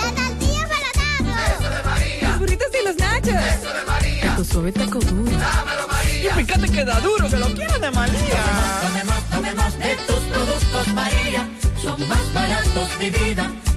Los 2.22 2.38
burritos 2.38 2.68
y 2.80 2.84
los 2.84 2.96
nachos. 2.96 3.34
Eso 3.34 3.74
de 3.74 3.84
María. 3.86 4.36
Tu 4.36 4.44
suave 4.44 4.70
taco 4.70 5.00
duro. 5.00 5.30
Dámelo, 5.32 5.88
María. 5.88 6.30
Y 6.30 6.44
fíjate 6.44 6.68
que 6.68 6.84
da 6.84 7.00
duro, 7.00 7.28
que 7.28 7.36
lo 7.38 7.46
quiero 7.46 7.78
de 7.80 7.90
María. 7.90 8.42
Tomemos, 8.82 9.24
tomemos 9.30 9.78
de 9.78 9.96
tus 10.06 10.20
productos, 10.32 10.94
María. 10.94 11.48
Son 11.82 12.08
más 12.08 12.32
baratos 12.32 12.98
de 13.00 13.10
vida 13.10 13.50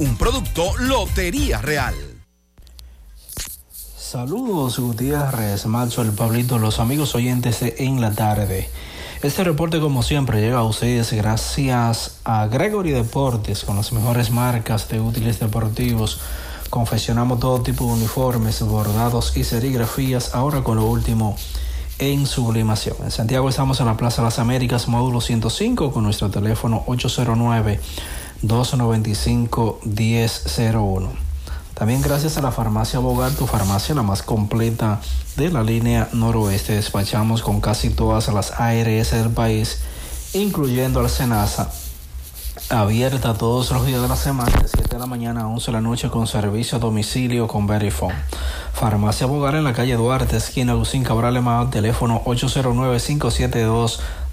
Un 0.00 0.16
producto 0.16 0.76
Lotería 0.78 1.60
Real. 1.60 1.94
Saludos 3.74 4.78
Gutiérrez, 4.78 5.66
Macho, 5.66 6.02
el 6.02 6.12
Pablito, 6.12 6.60
los 6.60 6.78
amigos 6.78 7.16
oyentes 7.16 7.58
de 7.58 7.74
En 7.78 8.00
la 8.00 8.12
Tarde. 8.12 8.70
Este 9.24 9.42
reporte 9.42 9.80
como 9.80 10.04
siempre 10.04 10.40
llega 10.40 10.58
a 10.58 10.62
ustedes 10.62 11.12
gracias 11.12 12.20
a 12.24 12.46
Gregory 12.46 12.92
Deportes 12.92 13.64
con 13.64 13.74
las 13.74 13.90
mejores 13.90 14.30
marcas 14.30 14.88
de 14.88 15.00
útiles 15.00 15.40
deportivos. 15.40 16.20
Confeccionamos 16.70 17.40
todo 17.40 17.62
tipo 17.62 17.86
de 17.86 17.94
uniformes, 17.94 18.62
bordados 18.62 19.36
y 19.36 19.42
serigrafías, 19.42 20.32
ahora 20.32 20.62
con 20.62 20.76
lo 20.76 20.86
último 20.86 21.36
en 21.98 22.26
sublimación. 22.26 22.96
En 23.02 23.10
Santiago 23.10 23.48
estamos 23.48 23.80
en 23.80 23.86
la 23.86 23.96
Plaza 23.96 24.22
Las 24.22 24.38
Américas, 24.38 24.86
módulo 24.86 25.20
105, 25.20 25.90
con 25.90 26.04
nuestro 26.04 26.30
teléfono 26.30 26.84
809-295-1001. 28.42 31.08
También 31.74 32.02
gracias 32.02 32.36
a 32.36 32.42
la 32.42 32.50
farmacia 32.50 32.98
Bogar, 32.98 33.30
tu 33.32 33.46
farmacia 33.46 33.94
la 33.94 34.02
más 34.02 34.22
completa 34.22 35.00
de 35.36 35.50
la 35.50 35.62
línea 35.62 36.08
noroeste. 36.12 36.74
Despachamos 36.74 37.42
con 37.42 37.60
casi 37.60 37.90
todas 37.90 38.26
las 38.28 38.50
ARS 38.58 39.12
del 39.12 39.30
país, 39.30 39.78
incluyendo 40.34 40.98
al 40.98 41.08
Senasa. 41.08 41.70
Abierta 42.70 43.34
todos 43.34 43.70
los 43.70 43.86
días 43.86 44.02
de 44.02 44.08
la 44.08 44.16
semana, 44.16 44.50
de 44.60 44.66
7 44.66 44.88
de 44.90 44.98
la 44.98 45.06
mañana 45.06 45.42
a 45.42 45.46
11 45.46 45.66
de 45.66 45.72
la 45.72 45.80
noche, 45.80 46.10
con 46.10 46.26
servicio 46.26 46.76
a 46.76 46.80
domicilio 46.80 47.46
con 47.46 47.68
Verifone. 47.68 48.16
Farmacia 48.74 49.26
Bogar 49.26 49.54
en 49.54 49.62
la 49.62 49.72
calle 49.72 49.94
Duarte, 49.94 50.36
esquina 50.36 50.74
Lucín 50.74 51.04
Cabral 51.04 51.40
teléfono 51.70 52.20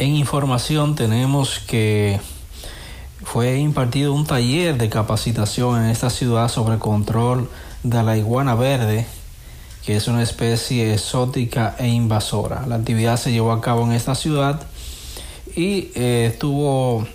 en 0.00 0.16
información 0.16 0.94
tenemos 0.94 1.60
que 1.60 2.18
fue 3.22 3.58
impartido 3.58 4.14
un 4.14 4.24
taller 4.24 4.78
de 4.78 4.88
capacitación 4.88 5.84
en 5.84 5.90
esta 5.90 6.08
ciudad 6.08 6.48
sobre 6.48 6.78
control 6.78 7.50
de 7.82 8.02
la 8.02 8.16
iguana 8.16 8.54
verde 8.54 9.06
que 9.84 9.96
es 9.96 10.08
una 10.08 10.22
especie 10.22 10.94
exótica 10.94 11.76
e 11.78 11.88
invasora. 11.88 12.66
La 12.66 12.76
actividad 12.76 13.18
se 13.18 13.30
llevó 13.30 13.52
a 13.52 13.60
cabo 13.60 13.84
en 13.84 13.92
esta 13.92 14.14
ciudad 14.14 14.62
y 15.54 15.90
eh, 15.94 16.34
tuvo 16.40 17.06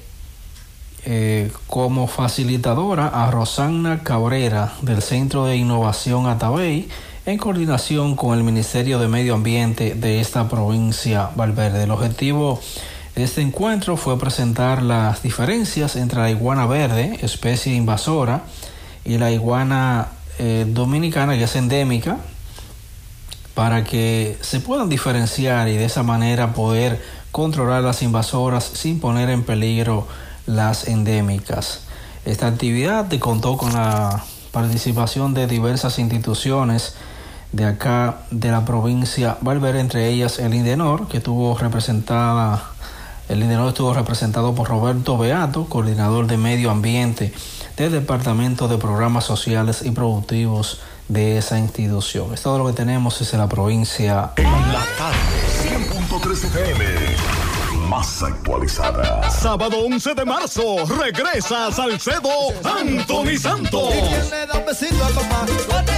eh, 1.05 1.51
como 1.65 2.07
facilitadora 2.07 3.07
a 3.07 3.31
Rosanna 3.31 4.03
Cabrera 4.03 4.73
del 4.83 5.01
Centro 5.01 5.45
de 5.45 5.55
Innovación 5.55 6.27
Atabey 6.27 6.87
en 7.25 7.39
coordinación 7.39 8.15
con 8.15 8.37
el 8.37 8.43
Ministerio 8.43 8.99
de 8.99 9.07
Medio 9.07 9.33
Ambiente 9.33 9.95
de 9.95 10.21
esta 10.21 10.47
provincia 10.47 11.31
Valverde. 11.35 11.83
El 11.83 11.91
objetivo 11.91 12.61
de 13.15 13.23
este 13.23 13.41
encuentro 13.41 13.97
fue 13.97 14.19
presentar 14.19 14.83
las 14.83 15.23
diferencias 15.23 15.95
entre 15.95 16.19
la 16.19 16.29
iguana 16.29 16.67
verde, 16.67 17.17
especie 17.23 17.73
invasora, 17.73 18.43
y 19.03 19.17
la 19.17 19.31
iguana 19.31 20.09
eh, 20.37 20.65
dominicana, 20.67 21.35
que 21.35 21.45
es 21.45 21.55
endémica, 21.55 22.17
para 23.55 23.83
que 23.83 24.37
se 24.41 24.59
puedan 24.59 24.89
diferenciar 24.89 25.67
y 25.67 25.77
de 25.77 25.85
esa 25.85 26.03
manera 26.03 26.53
poder 26.53 27.01
controlar 27.31 27.81
las 27.81 28.03
invasoras 28.03 28.63
sin 28.65 28.99
poner 28.99 29.31
en 29.31 29.43
peligro 29.43 30.07
las 30.45 30.87
endémicas. 30.87 31.81
Esta 32.23 32.45
actividad 32.45 33.11
contó 33.17 33.57
con 33.57 33.73
la 33.73 34.23
participación 34.51 35.33
de 35.33 35.47
diversas 35.47 35.97
instituciones 35.97 36.93
de 37.51 37.65
acá 37.65 38.19
de 38.31 38.51
la 38.51 38.65
provincia 38.65 39.37
Valverde, 39.41 39.79
entre 39.79 40.09
ellas 40.09 40.39
el 40.39 40.53
Indenor, 40.53 41.07
que 41.07 41.19
tuvo 41.19 41.57
representada, 41.57 42.63
el 43.29 43.41
Indenor 43.41 43.69
estuvo 43.69 43.93
representado 43.93 44.53
por 44.53 44.67
Roberto 44.67 45.17
Beato, 45.17 45.65
coordinador 45.65 46.27
de 46.27 46.37
medio 46.37 46.71
ambiente 46.71 47.33
del 47.77 47.91
Departamento 47.91 48.67
de 48.67 48.77
Programas 48.77 49.25
Sociales 49.25 49.81
y 49.83 49.91
Productivos 49.91 50.81
de 51.07 51.37
esa 51.37 51.59
institución. 51.59 52.33
Es 52.33 52.41
todo 52.41 52.57
lo 52.57 52.65
que 52.67 52.73
tenemos 52.73 53.19
desde 53.19 53.37
la 53.37 53.47
provincia. 53.47 54.31
En 54.37 54.51
la 54.51 54.83
tarde, 54.97 55.17
100.3 55.63 56.31
FM. 56.31 57.34
Más 57.87 58.23
actualizada. 58.23 59.29
Sábado 59.29 59.77
11 59.85 60.15
de 60.15 60.25
marzo, 60.25 60.85
regresa 60.85 61.67
a 61.67 61.71
Salcedo 61.71 62.29
Anthony 62.63 63.37
Santos. 63.39 63.93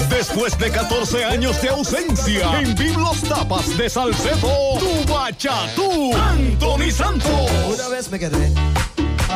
Después 0.10 0.58
de 0.58 0.70
14 0.70 1.26
años 1.26 1.62
de 1.62 1.70
ausencia, 1.70 2.60
en 2.60 2.76
Biblos 2.76 3.22
Tapas 3.22 3.78
de 3.78 3.90
Salcedo, 3.90 4.78
tu 4.80 5.14
bachatú, 5.14 6.14
Anthony 6.16 6.92
Santos. 6.92 7.52
Una 7.74 7.88
vez 7.90 8.12
me 8.12 8.20
quedé 8.20 8.52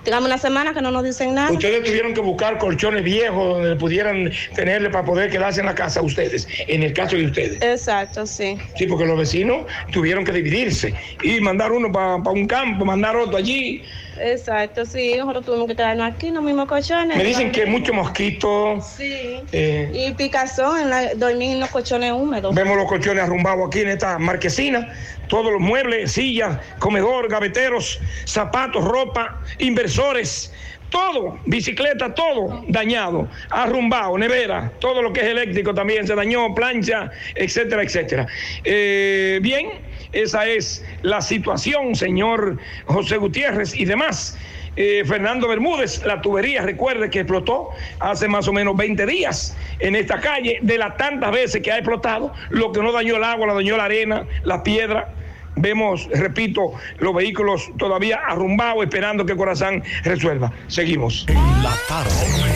digamos 0.03 0.27
una 0.27 0.37
semana 0.37 0.73
que 0.73 0.81
no 0.81 0.91
nos 0.91 1.03
dicen 1.03 1.33
nada. 1.35 1.51
Ustedes 1.51 1.83
tuvieron 1.83 2.13
que 2.13 2.19
buscar 2.19 2.57
colchones 2.57 3.03
viejos 3.03 3.55
donde 3.55 3.75
pudieran 3.77 4.31
tenerle 4.55 4.89
para 4.89 5.05
poder 5.05 5.29
quedarse 5.29 5.61
en 5.61 5.67
la 5.67 5.75
casa 5.75 6.01
ustedes, 6.01 6.47
en 6.67 6.83
el 6.83 6.93
caso 6.93 7.15
de 7.15 7.25
ustedes. 7.25 7.61
Exacto, 7.61 8.25
sí. 8.25 8.57
Sí, 8.75 8.85
porque 8.85 9.05
los 9.05 9.17
vecinos 9.17 9.65
tuvieron 9.91 10.25
que 10.25 10.33
dividirse 10.33 10.93
y 11.21 11.39
mandar 11.39 11.71
uno 11.71 11.91
para 11.91 12.17
un 12.17 12.47
campo, 12.47 12.83
mandar 12.83 13.15
otro 13.15 13.37
allí. 13.37 13.83
Exacto, 14.19 14.85
sí. 14.85 15.15
Nosotros 15.17 15.45
tuvimos 15.45 15.67
que 15.67 15.75
quedarnos 15.75 16.11
aquí 16.11 16.27
en 16.27 16.35
los 16.35 16.43
mismos 16.43 16.67
colchones. 16.67 17.17
Me 17.17 17.23
dicen 17.23 17.51
que 17.51 17.65
mucho 17.65 17.93
mosquito. 17.93 18.79
Sí. 18.81 19.41
eh, 19.51 19.91
Y 19.93 20.13
picazón, 20.13 20.81
en 20.81 20.89
la- 20.89 21.13
dormir 21.15 21.51
en 21.53 21.59
los 21.59 21.69
colchones 21.69 22.11
húmedos. 22.11 22.53
Vemos 22.53 22.77
los 22.77 22.87
colchones 22.87 23.23
arrumbados 23.23 23.67
aquí 23.67 23.81
en 23.81 23.89
esta 23.89 24.19
marquesina, 24.19 24.93
todos 25.27 25.51
los 25.51 25.61
muebles, 25.61 26.11
sillas, 26.11 26.57
comedor, 26.79 27.27
gaveteros, 27.29 27.99
zapatos, 28.25 28.83
ropa, 28.83 29.39
inversores, 29.59 30.53
todo, 30.89 31.39
bicicleta, 31.47 32.13
todo 32.13 32.63
dañado, 32.67 33.27
arrumbado, 33.49 34.15
nevera, 34.17 34.71
todo 34.79 35.01
lo 35.01 35.11
que 35.11 35.21
es 35.21 35.25
eléctrico 35.27 35.73
también 35.73 36.05
se 36.05 36.13
dañó, 36.13 36.53
plancha, 36.53 37.09
etcétera, 37.33 37.81
etcétera. 37.81 38.27
Eh, 38.63 39.39
bien, 39.41 39.69
esa 40.13 40.45
es 40.45 40.85
la 41.01 41.21
situación, 41.21 41.95
señor 41.95 42.57
José 42.85 43.17
Gutiérrez 43.17 43.75
y 43.75 43.85
demás. 43.85 44.37
eh, 44.75 45.03
Fernando 45.05 45.47
Bermúdez, 45.47 46.03
la 46.05 46.21
tubería, 46.21 46.61
recuerde 46.63 47.09
que 47.09 47.19
explotó 47.19 47.69
hace 47.99 48.27
más 48.27 48.47
o 48.47 48.53
menos 48.53 48.75
20 48.75 49.05
días 49.05 49.55
en 49.79 49.95
esta 49.95 50.19
calle, 50.19 50.57
de 50.61 50.77
las 50.77 50.97
tantas 50.97 51.31
veces 51.31 51.61
que 51.61 51.71
ha 51.71 51.77
explotado, 51.77 52.33
lo 52.49 52.71
que 52.71 52.81
no 52.81 52.91
dañó 52.91 53.17
el 53.17 53.23
agua, 53.23 53.47
la 53.47 53.53
dañó 53.53 53.77
la 53.77 53.85
arena, 53.85 54.25
la 54.43 54.63
piedra. 54.63 55.13
Vemos, 55.55 56.07
repito, 56.13 56.73
los 56.99 57.13
vehículos 57.13 57.71
todavía 57.77 58.21
arrumbados 58.27 58.83
esperando 58.83 59.25
que 59.25 59.35
Corazán 59.35 59.83
resuelva. 60.03 60.51
Seguimos. 60.67 61.25
La 61.61 61.75
tarde. 61.87 62.53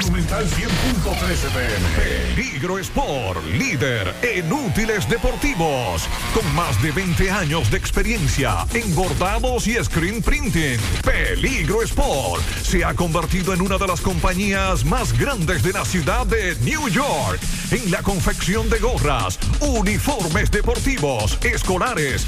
Monumental 0.00 0.44
100.13 0.44 1.50
pm. 1.52 2.34
Peligro 2.34 2.78
Sport, 2.78 3.44
líder 3.58 4.14
en 4.22 4.52
útiles 4.52 5.08
deportivos. 5.08 6.08
Con 6.34 6.54
más 6.54 6.80
de 6.82 6.92
20 6.92 7.30
años 7.30 7.70
de 7.70 7.78
experiencia 7.78 8.66
en 8.74 8.94
bordados 8.94 9.66
y 9.66 9.74
screen 9.82 10.22
printing. 10.22 10.78
Peligro 11.04 11.82
Sport 11.82 12.42
se 12.62 12.84
ha 12.84 12.94
convertido 12.94 13.54
en 13.54 13.62
una 13.62 13.78
de 13.78 13.86
las 13.86 14.00
compañías 14.00 14.84
más 14.84 15.16
grandes 15.18 15.62
de 15.62 15.72
la 15.72 15.84
ciudad 15.84 16.26
de 16.26 16.56
New 16.60 16.88
York. 16.88 17.40
En 17.70 17.90
la 17.90 18.02
confección 18.02 18.68
de 18.70 18.78
gorras, 18.78 19.38
uniformes 19.60 20.50
deportivos, 20.50 21.38
escolares, 21.42 22.26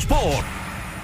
Sport. 0.00 0.61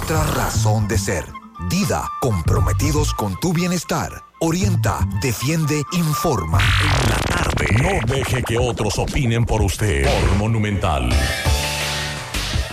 nuestra 0.00 0.24
razón 0.32 0.88
de 0.88 0.96
ser. 0.96 1.24
Dida, 1.68 2.08
comprometidos 2.22 3.12
con 3.12 3.38
tu 3.38 3.52
bienestar. 3.52 4.10
Orienta, 4.40 5.06
defiende, 5.20 5.82
informa. 5.92 6.58
En 6.58 7.10
la 7.10 7.16
tarde. 7.16 7.66
No 7.82 8.14
deje 8.14 8.42
que 8.42 8.56
otros 8.56 8.98
opinen 8.98 9.44
por 9.44 9.60
usted. 9.60 10.04
Por 10.04 10.38
Monumental. 10.38 11.10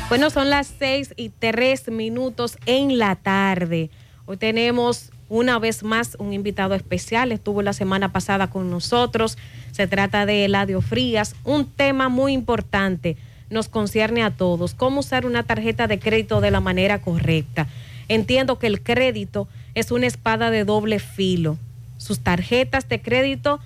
Bueno, 0.07 0.29
son 0.29 0.49
las 0.49 0.73
6 0.79 1.15
y 1.17 1.29
3 1.29 1.89
minutos 1.89 2.57
en 2.65 2.97
la 2.97 3.15
tarde. 3.15 3.89
Hoy 4.25 4.37
tenemos 4.37 5.11
una 5.27 5.59
vez 5.59 5.83
más 5.83 6.15
un 6.19 6.31
invitado 6.31 6.75
especial. 6.75 7.33
Estuvo 7.33 7.61
la 7.61 7.73
semana 7.73 8.13
pasada 8.13 8.49
con 8.49 8.69
nosotros. 8.69 9.37
Se 9.73 9.85
trata 9.85 10.25
de 10.25 10.45
Eladio 10.45 10.81
Frías. 10.81 11.35
Un 11.43 11.65
tema 11.65 12.07
muy 12.07 12.31
importante. 12.31 13.17
Nos 13.49 13.69
concierne 13.69 14.23
a 14.23 14.31
todos. 14.31 14.73
Cómo 14.73 14.99
usar 14.99 15.25
una 15.25 15.43
tarjeta 15.43 15.87
de 15.87 15.99
crédito 15.99 16.41
de 16.41 16.51
la 16.51 16.59
manera 16.59 17.01
correcta. 17.01 17.67
Entiendo 18.09 18.59
que 18.59 18.67
el 18.67 18.81
crédito 18.81 19.47
es 19.75 19.91
una 19.91 20.07
espada 20.07 20.49
de 20.49 20.63
doble 20.63 20.99
filo. 20.99 21.57
Sus 21.97 22.19
tarjetas 22.19 22.87
de 22.89 23.01
crédito 23.01 23.59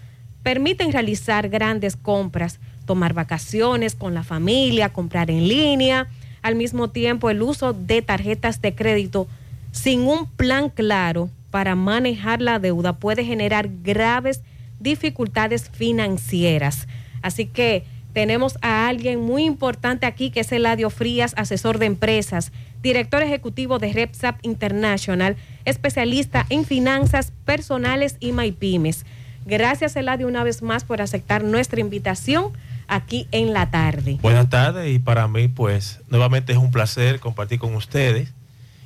permiten 0.44 0.92
realizar 0.92 1.50
grandes 1.50 1.96
compras, 1.96 2.60
tomar 2.86 3.14
vacaciones 3.14 3.96
con 3.96 4.14
la 4.14 4.24
familia, 4.24 4.94
comprar 4.94 5.30
en 5.30 5.48
línea. 5.48 6.08
Al 6.42 6.56
mismo 6.56 6.90
tiempo, 6.90 7.30
el 7.30 7.42
uso 7.42 7.74
de 7.74 8.02
tarjetas 8.02 8.62
de 8.62 8.74
crédito 8.74 9.28
sin 9.72 10.02
un 10.02 10.26
plan 10.26 10.70
claro 10.70 11.30
para 11.52 11.76
manejar 11.76 12.42
la 12.42 12.60
deuda 12.60 12.94
puede 12.94 13.24
generar 13.24 13.70
graves 13.84 14.42
dificultades 14.80 15.70
financieras. 15.70 16.88
Así 17.22 17.46
que 17.46 17.86
tenemos 18.14 18.58
a 18.62 18.88
alguien 18.88 19.20
muy 19.20 19.46
importante 19.46 20.06
aquí, 20.06 20.32
que 20.32 20.42
es 20.42 20.52
Eladio 20.52 20.90
Frías, 20.90 21.34
asesor 21.38 21.80
de 21.80 21.86
empresas, 21.86 22.52
director 22.82 23.22
ejecutivo 23.22 23.80
de 23.80 23.94
RepSap 23.94 24.38
International, 24.44 25.36
especialista 25.66 26.46
en 26.50 26.66
finanzas 26.66 27.32
personales 27.46 28.18
y 28.20 28.32
MyPymes. 28.32 29.06
Gracias, 29.46 29.96
Eladio, 29.96 30.28
una 30.28 30.44
vez 30.44 30.62
más 30.62 30.84
por 30.84 31.02
aceptar 31.02 31.44
nuestra 31.44 31.80
invitación 31.80 32.52
aquí 32.88 33.28
en 33.32 33.54
la 33.54 33.72
tarde. 33.72 34.20
Buenas 34.22 34.50
tardes 34.50 34.94
y 34.94 35.00
para 35.00 35.28
mí, 35.28 35.48
pues, 35.48 36.02
nuevamente 36.10 36.52
es 36.52 36.58
un 36.58 36.72
placer 36.72 37.20
compartir 37.20 37.60
con 37.60 37.74
ustedes 37.76 38.34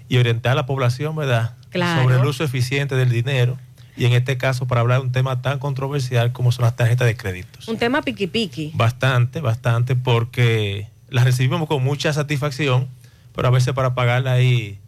y 0.08 0.18
orientar 0.18 0.54
a 0.54 0.56
la 0.56 0.66
población, 0.66 1.16
¿verdad? 1.16 1.56
Claro. 1.70 2.04
Sobre 2.04 2.16
el 2.18 2.26
uso 2.26 2.44
eficiente 2.44 2.96
del 2.96 3.10
dinero 3.10 3.58
y 3.98 4.06
en 4.06 4.14
este 4.14 4.38
caso 4.38 4.68
para 4.68 4.82
hablar 4.82 5.00
de 5.00 5.06
un 5.06 5.12
tema 5.12 5.42
tan 5.42 5.60
controversial 5.60 6.32
como 6.32 6.52
son 6.52 6.66
las 6.66 6.76
tarjetas 6.76 7.08
de 7.08 7.16
créditos. 7.16 7.68
Un 7.68 7.78
tema 7.78 8.02
piqui 8.02 8.28
piqui. 8.28 8.72
Bastante, 8.74 9.40
bastante, 9.42 9.96
porque 9.96 10.88
las 11.10 11.24
recibimos 11.24 11.68
con 11.68 11.84
mucha 11.84 12.12
satisfacción, 12.14 12.88
pero 13.36 13.48
a 13.48 13.52
veces 13.52 13.74
para 13.74 13.96
pagarla 13.96 14.34
ahí 14.34 14.80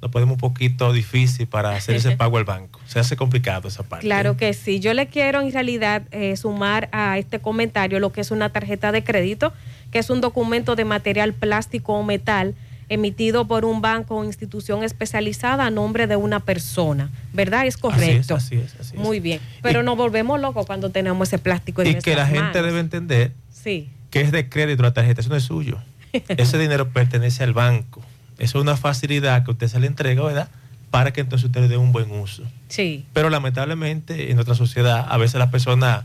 nos 0.00 0.10
ponemos 0.10 0.34
un 0.34 0.38
poquito 0.38 0.92
difícil 0.92 1.46
para 1.46 1.74
hacer 1.74 1.96
ese 1.96 2.10
pago 2.16 2.36
al 2.36 2.44
banco. 2.44 2.78
Se 2.86 2.98
hace 2.98 3.16
complicado 3.16 3.68
esa 3.68 3.82
parte. 3.82 4.04
Claro 4.04 4.36
que 4.36 4.52
sí. 4.52 4.78
Yo 4.78 4.92
le 4.92 5.06
quiero 5.06 5.40
en 5.40 5.50
realidad 5.50 6.02
eh, 6.10 6.36
sumar 6.36 6.88
a 6.92 7.18
este 7.18 7.38
comentario 7.38 8.00
lo 8.00 8.12
que 8.12 8.20
es 8.20 8.30
una 8.30 8.50
tarjeta 8.50 8.92
de 8.92 9.02
crédito, 9.02 9.52
que 9.90 9.98
es 9.98 10.10
un 10.10 10.20
documento 10.20 10.76
de 10.76 10.84
material 10.84 11.32
plástico 11.32 11.94
o 11.94 12.02
metal 12.02 12.54
emitido 12.88 13.46
por 13.46 13.64
un 13.64 13.80
banco 13.80 14.16
o 14.16 14.24
institución 14.24 14.82
especializada 14.84 15.66
a 15.66 15.70
nombre 15.70 16.06
de 16.06 16.16
una 16.16 16.40
persona. 16.40 17.10
¿Verdad? 17.32 17.66
Es 17.66 17.76
correcto. 17.76 18.34
Así 18.36 18.56
es, 18.56 18.62
así 18.62 18.74
es. 18.76 18.80
así 18.80 18.96
es. 18.96 19.00
Muy 19.02 19.20
bien. 19.20 19.40
Pero 19.62 19.82
nos 19.82 19.96
volvemos 19.96 20.40
locos 20.40 20.66
cuando 20.66 20.90
tenemos 20.90 21.28
ese 21.28 21.38
plástico 21.38 21.82
en 21.82 21.88
Y 21.88 21.94
que 21.96 22.14
la 22.16 22.26
gente 22.26 22.62
debe 22.62 22.80
entender 22.80 23.32
Sí. 23.50 23.88
que 24.10 24.20
es 24.20 24.32
de 24.32 24.48
crédito 24.48 24.82
la 24.82 24.92
tarjeta, 24.92 25.20
eso 25.20 25.30
no 25.30 25.36
es 25.36 25.44
suyo. 25.44 25.78
Ese 26.28 26.58
dinero 26.58 26.90
pertenece 26.90 27.42
al 27.42 27.54
banco. 27.54 28.00
Eso 28.38 28.58
es 28.58 28.62
una 28.62 28.76
facilidad 28.76 29.44
que 29.44 29.50
usted 29.50 29.66
se 29.68 29.80
le 29.80 29.86
entrega, 29.88 30.22
¿verdad? 30.22 30.48
Para 30.90 31.12
que 31.12 31.20
entonces 31.20 31.46
usted 31.46 31.62
le 31.62 31.68
dé 31.68 31.76
un 31.76 31.90
buen 31.90 32.10
uso. 32.12 32.44
Sí. 32.68 33.04
Pero 33.12 33.30
lamentablemente 33.30 34.30
en 34.30 34.36
nuestra 34.36 34.54
sociedad 34.54 35.06
a 35.08 35.16
veces 35.16 35.38
la 35.40 35.50
persona, 35.50 36.04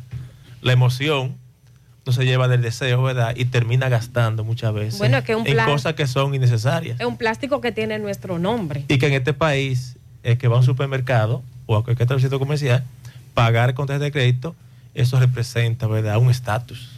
la 0.62 0.74
emoción 0.74 1.36
se 2.12 2.26
lleva 2.26 2.48
del 2.48 2.62
deseo, 2.62 3.04
¿verdad? 3.04 3.34
Y 3.36 3.46
termina 3.46 3.90
gastando 3.90 4.44
muchas 4.44 4.74
veces 4.74 5.00
Bueno, 5.00 5.18
es 5.18 5.24
que 5.24 5.36
un 5.36 5.46
en 5.48 5.58
cosas 5.66 5.94
que 5.94 6.08
son 6.08 6.34
innecesarias. 6.34 7.00
Es 7.00 7.06
un 7.06 7.18
plástico 7.18 7.62
que 7.62 7.72
tiene 7.72 8.00
nuestro 8.00 8.40
nombre. 8.40 8.86
Y 8.88 8.98
que 8.98 9.08
en 9.08 9.14
este 9.14 9.34
país, 9.34 9.98
el 10.24 10.38
que 10.38 10.48
va 10.48 10.56
a 10.58 10.60
un 10.60 10.66
supermercado 10.66 11.44
o 11.66 11.76
a 11.76 11.84
cualquier 11.84 12.04
establecimiento 12.04 12.40
comercial, 12.40 12.84
pagar 13.34 13.74
con 13.74 13.88
tarjeta 13.88 14.06
de 14.06 14.12
crédito, 14.12 14.56
eso 14.94 15.20
representa, 15.20 15.88
¿verdad? 15.88 16.18
Un 16.18 16.30
estatus. 16.30 16.90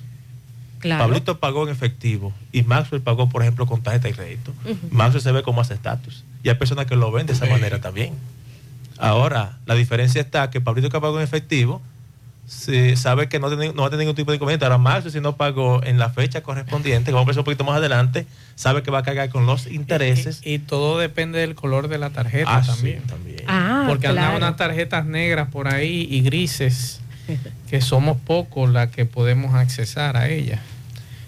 Claro. 0.79 1.03
Pablito 1.03 1.39
pagó 1.39 1.63
en 1.63 1.69
efectivo 1.69 2.33
y 2.51 2.63
Maxwell 2.63 3.01
pagó, 3.01 3.29
por 3.29 3.43
ejemplo, 3.43 3.67
con 3.67 3.83
tarjeta 3.83 4.07
de 4.07 4.15
crédito. 4.15 4.51
Maxwell 4.89 5.21
se 5.21 5.31
ve 5.31 5.43
como 5.43 5.57
más 5.57 5.69
estatus. 5.69 6.23
Y 6.43 6.49
hay 6.49 6.55
personas 6.55 6.87
que 6.87 6.95
lo 6.95 7.11
ven 7.11 7.27
de 7.27 7.33
esa 7.33 7.45
manera 7.45 7.79
también. 7.79 8.15
Ahora, 8.97 9.57
la 9.65 9.75
diferencia 9.75 10.21
está 10.21 10.49
que 10.49 10.61
Pablito 10.61 10.89
que 10.89 10.99
pagó 10.99 11.17
en 11.17 11.23
efectivo 11.23 11.81
se 12.47 12.95
sabe 12.97 13.29
que 13.29 13.39
no, 13.39 13.47
tiene- 13.49 13.73
no 13.73 13.81
va 13.83 13.87
a 13.87 13.89
tener 13.89 14.05
ningún 14.05 14.15
tipo 14.15 14.31
de 14.31 14.35
inconveniente. 14.35 14.65
Ahora, 14.65 14.77
Maxwell, 14.77 15.11
si 15.13 15.21
no 15.21 15.35
pagó 15.37 15.81
en 15.83 15.97
la 15.97 16.09
fecha 16.09 16.41
correspondiente, 16.41 17.11
que 17.11 17.15
vamos 17.15 17.35
a 17.35 17.39
un 17.39 17.45
poquito 17.45 17.63
más 17.63 17.77
adelante, 17.77 18.25
sabe 18.55 18.83
que 18.83 18.91
va 18.91 18.99
a 18.99 19.03
cargar 19.03 19.29
con 19.29 19.45
los 19.45 19.67
intereses. 19.67 20.41
Y, 20.43 20.55
y 20.55 20.59
todo 20.59 20.99
depende 20.99 21.39
del 21.39 21.55
color 21.55 21.87
de 21.87 21.97
la 21.97 22.09
tarjeta 22.09 22.57
Ah, 22.57 22.63
sí, 22.63 22.69
también. 22.71 23.01
también. 23.03 23.43
Ah, 23.47 23.85
Porque 23.87 24.07
andan 24.07 24.35
unas 24.35 24.57
tarjetas 24.57 25.05
negras 25.05 25.47
por 25.49 25.67
ahí 25.67 26.07
y 26.09 26.21
grises, 26.21 26.99
que 27.69 27.79
somos 27.81 28.17
pocos 28.17 28.69
las 28.69 28.89
que 28.89 29.05
podemos 29.05 29.55
accesar 29.55 30.17
a 30.17 30.27
ellas. 30.27 30.59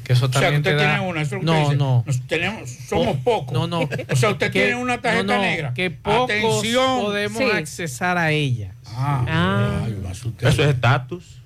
Que 0.04 0.14
eso 0.14 0.26
O 0.26 0.30
sea, 0.32 0.42
también 0.42 0.62
usted 0.62 0.78
te 0.78 0.84
da- 0.84 0.96
tiene 0.96 1.10
una, 1.10 1.22
eso 1.22 1.36
es 1.38 1.44
lo 1.44 1.52
que 1.54 1.58
No, 1.60 1.64
dice. 1.66 1.76
no. 1.78 2.04
Nos 2.06 2.22
tenemos, 2.28 2.70
somos 2.90 3.08
Oh, 3.08 3.16
pocos. 3.24 3.54
No, 3.54 3.68
no. 3.68 3.82
O 4.12 4.16
sea, 4.16 4.30
usted 4.32 4.52
Que- 4.52 4.64
tiene 4.64 4.76
una 4.76 5.00
tarjeta 5.02 5.24
no, 5.24 5.36
no, 5.36 5.42
negra. 5.42 5.74
Que 5.74 5.92
pocos 5.92 6.24
Atención. 6.30 7.02
podemos 7.02 7.38
Sí. 7.38 7.50
accesar 7.58 8.18
a 8.18 8.32
ella. 8.32 8.74
Ah, 8.88 9.86
Eso 10.12 10.34
es 10.64 10.70
estatus. 10.70 11.40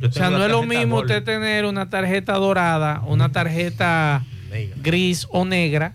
O 0.00 0.12
sea, 0.12 0.30
no 0.30 0.44
es 0.44 0.50
lo 0.50 0.62
mismo 0.62 0.98
usted 1.00 1.24
tener 1.24 1.64
una 1.64 1.90
tarjeta 1.90 2.34
dorada, 2.34 3.02
una 3.06 3.30
tarjeta 3.32 4.24
gris 4.76 5.26
o 5.30 5.44
negra 5.44 5.94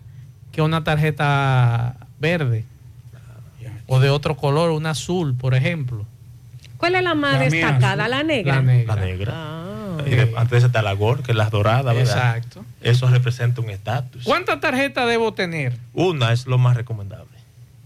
que 0.52 0.62
una 0.62 0.84
tarjeta 0.84 1.96
verde. 2.20 2.66
O 3.88 4.00
de 4.00 4.10
otro 4.10 4.36
color, 4.36 4.72
un 4.72 4.86
azul, 4.86 5.36
por 5.36 5.56
ejemplo. 5.56 6.06
¿Cuál 6.78 6.96
es 6.96 7.04
la 7.04 7.16
más 7.16 7.34
La 7.34 7.40
destacada? 7.50 8.04
azul. 8.06 8.12
La 8.12 8.24
negra. 8.24 8.56
La 8.56 8.62
negra. 8.62 8.96
La 8.96 9.02
negra. 9.06 9.34
Y 9.34 9.73
antes 10.38 10.64
está 10.64 10.82
la 10.82 10.94
Gol, 10.94 11.24
que 11.24 11.32
es 11.32 11.38
la 11.38 11.50
dorada, 11.50 11.94
¿verdad? 11.94 12.16
Exacto. 12.38 12.66
Eso 12.82 13.08
representa 13.08 13.62
un 13.62 13.70
estatus. 13.70 14.24
¿Cuántas 14.24 14.60
tarjetas 14.60 15.08
debo 15.08 15.34
tener? 15.34 15.78
Una 15.94 16.32
es 16.32 16.46
lo 16.48 16.58
más 16.58 16.76
recomendable. 16.78 17.28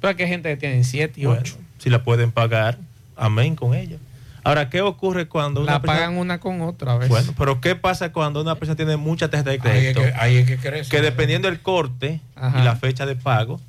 Pero 0.01 0.15
que 0.15 0.23
hay 0.23 0.29
gente 0.29 0.49
que 0.49 0.57
tiene 0.57 0.83
7 0.83 1.19
y 1.21 1.25
Bueno, 1.25 1.41
8. 1.41 1.57
si 1.79 1.89
la 1.89 2.03
pueden 2.03 2.31
pagar, 2.31 2.77
amén 3.15 3.55
con 3.55 3.73
ella. 3.73 3.97
Ahora, 4.43 4.69
¿qué 4.69 4.81
ocurre 4.81 5.27
cuando 5.27 5.61
una 5.61 5.73
La 5.73 5.81
persona- 5.81 5.99
pagan 5.99 6.17
una 6.17 6.39
con 6.39 6.61
otra 6.61 6.93
a 6.93 6.95
veces. 6.97 7.09
Bueno, 7.09 7.33
pero 7.37 7.59
¿qué 7.59 7.75
pasa 7.75 8.13
cuando 8.13 8.39
una 8.41 8.55
persona 8.55 8.77
tiene 8.77 8.95
mucha 8.95 9.29
tarjeta 9.29 9.49
de 9.51 9.55
Ahí 9.69 9.85
es 9.87 9.93
crédito? 9.93 10.01
que, 10.01 10.13
ahí 10.21 10.37
es 10.37 10.45
que 10.47 10.57
crece. 10.57 10.89
que 10.89 11.01
dependiendo 11.01 11.49
del 11.49 11.59
corte 11.59 12.21
Ajá. 12.35 12.59
y 12.61 12.63
la 12.63 12.75
fecha 12.77 13.05
de 13.05 13.15
pago, 13.15 13.59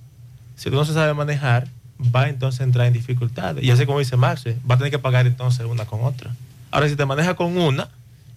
si 0.56 0.70
tú 0.70 0.76
no 0.76 0.84
se 0.84 0.92
sabe 0.94 1.14
manejar, 1.14 1.66
va 2.14 2.28
entonces 2.28 2.60
a 2.60 2.64
entrar 2.64 2.86
en 2.86 2.92
dificultades. 2.92 3.64
Y 3.64 3.70
así 3.72 3.86
como 3.86 3.98
dice 3.98 4.16
Max, 4.16 4.44
va 4.70 4.76
a 4.76 4.78
tener 4.78 4.92
que 4.92 5.00
pagar 5.00 5.26
entonces 5.26 5.66
una 5.66 5.84
con 5.84 6.04
otra. 6.04 6.30
Ahora, 6.70 6.88
si 6.88 6.94
te 6.94 7.04
manejas 7.06 7.34
con 7.34 7.56
una 7.58 7.88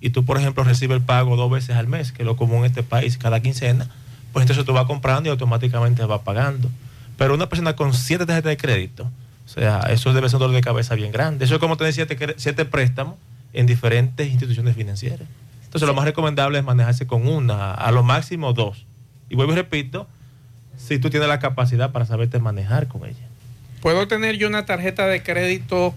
y 0.02 0.10
tú, 0.10 0.26
por 0.26 0.38
ejemplo, 0.38 0.64
recibes 0.64 0.98
el 0.98 1.04
pago 1.04 1.36
dos 1.38 1.50
veces 1.50 1.76
al 1.76 1.88
mes, 1.88 2.12
que 2.12 2.24
es 2.24 2.26
lo 2.26 2.36
común 2.36 2.60
en 2.60 2.66
este 2.66 2.84
país, 2.84 3.18
cada 3.18 3.40
quincena, 3.40 3.88
pues 4.34 4.44
entonces 4.44 4.66
tú 4.66 4.74
vas 4.74 4.86
comprando 4.86 5.30
y 5.30 5.32
automáticamente 5.32 6.04
vas 6.06 6.22
pagando. 6.22 6.70
Pero 7.18 7.36
una 7.36 7.48
persona 7.48 7.76
con 7.76 7.94
siete 7.94 8.26
tarjetas 8.26 8.50
de 8.50 8.58
crédito, 8.58 9.04
o 9.46 9.50
sea, 9.50 9.82
eso 9.92 10.12
debe 10.14 10.28
ser 10.28 10.38
un 10.38 10.42
dolor 10.42 10.56
de 10.56 10.62
cabeza 10.62 10.96
bien 10.96 11.12
grande. 11.12 11.46
Eso 11.46 11.54
es 11.54 11.60
como 11.60 11.78
tener 11.78 11.94
siete, 11.94 12.18
siete 12.38 12.66
préstamos 12.66 13.16
en 13.54 13.68
diferentes 13.68 14.28
instituciones 14.28 14.76
financieras. 14.76 15.28
Entonces, 15.64 15.88
lo 15.88 15.94
más 15.94 16.06
recomendable 16.06 16.58
es 16.58 16.66
manejarse 16.66 17.06
con 17.06 17.28
una, 17.28 17.74
a 17.74 17.92
lo 17.92 18.02
máximo 18.02 18.54
dos. 18.54 18.86
Y 19.30 19.36
vuelvo 19.36 19.54
y 19.54 19.56
repito, 19.56 20.08
si 20.78 20.98
tú 21.00 21.10
tienes 21.10 21.30
la 21.30 21.40
capacidad 21.40 21.92
para 21.92 22.06
saberte 22.06 22.40
manejar 22.40 22.88
con 22.88 23.06
ella. 23.06 23.28
¿Puedo 23.82 24.08
tener 24.08 24.38
yo 24.38 24.48
una 24.48 24.66
tarjeta 24.66 25.08
de 25.08 25.22
crédito 25.22 25.96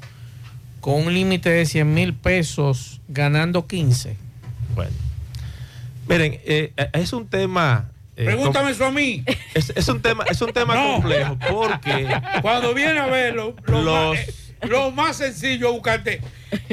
con 0.84 0.96
un 1.06 1.14
límite 1.14 1.48
de 1.48 1.64
100 1.64 1.94
mil 1.94 2.12
pesos 2.12 3.00
ganando 3.08 3.66
15? 3.66 4.18
Bueno. 4.74 4.90
Miren, 6.06 6.38
eh, 6.44 6.74
es 6.92 7.14
un 7.14 7.26
tema. 7.26 7.88
eh, 8.18 8.26
Pregúntame 8.26 8.72
eso 8.72 8.84
a 8.84 8.90
mí. 8.90 9.24
Es, 9.54 9.72
es 9.74 9.88
un 9.88 10.02
tema, 10.02 10.24
es 10.30 10.42
un 10.42 10.52
tema 10.52 10.74
No. 10.78 10.92
complejo 10.96 11.38
porque 11.50 12.06
Cuando 12.42 12.74
viene 12.74 12.98
a 12.98 13.06
verlo, 13.06 13.56
lo, 13.64 13.80
Los- 13.80 13.94
más, 14.10 14.18
eh, 14.18 14.34
lo 14.68 14.90
más 14.90 15.16
sencillo 15.16 15.68
es 15.68 15.72
buscarte, 15.72 16.20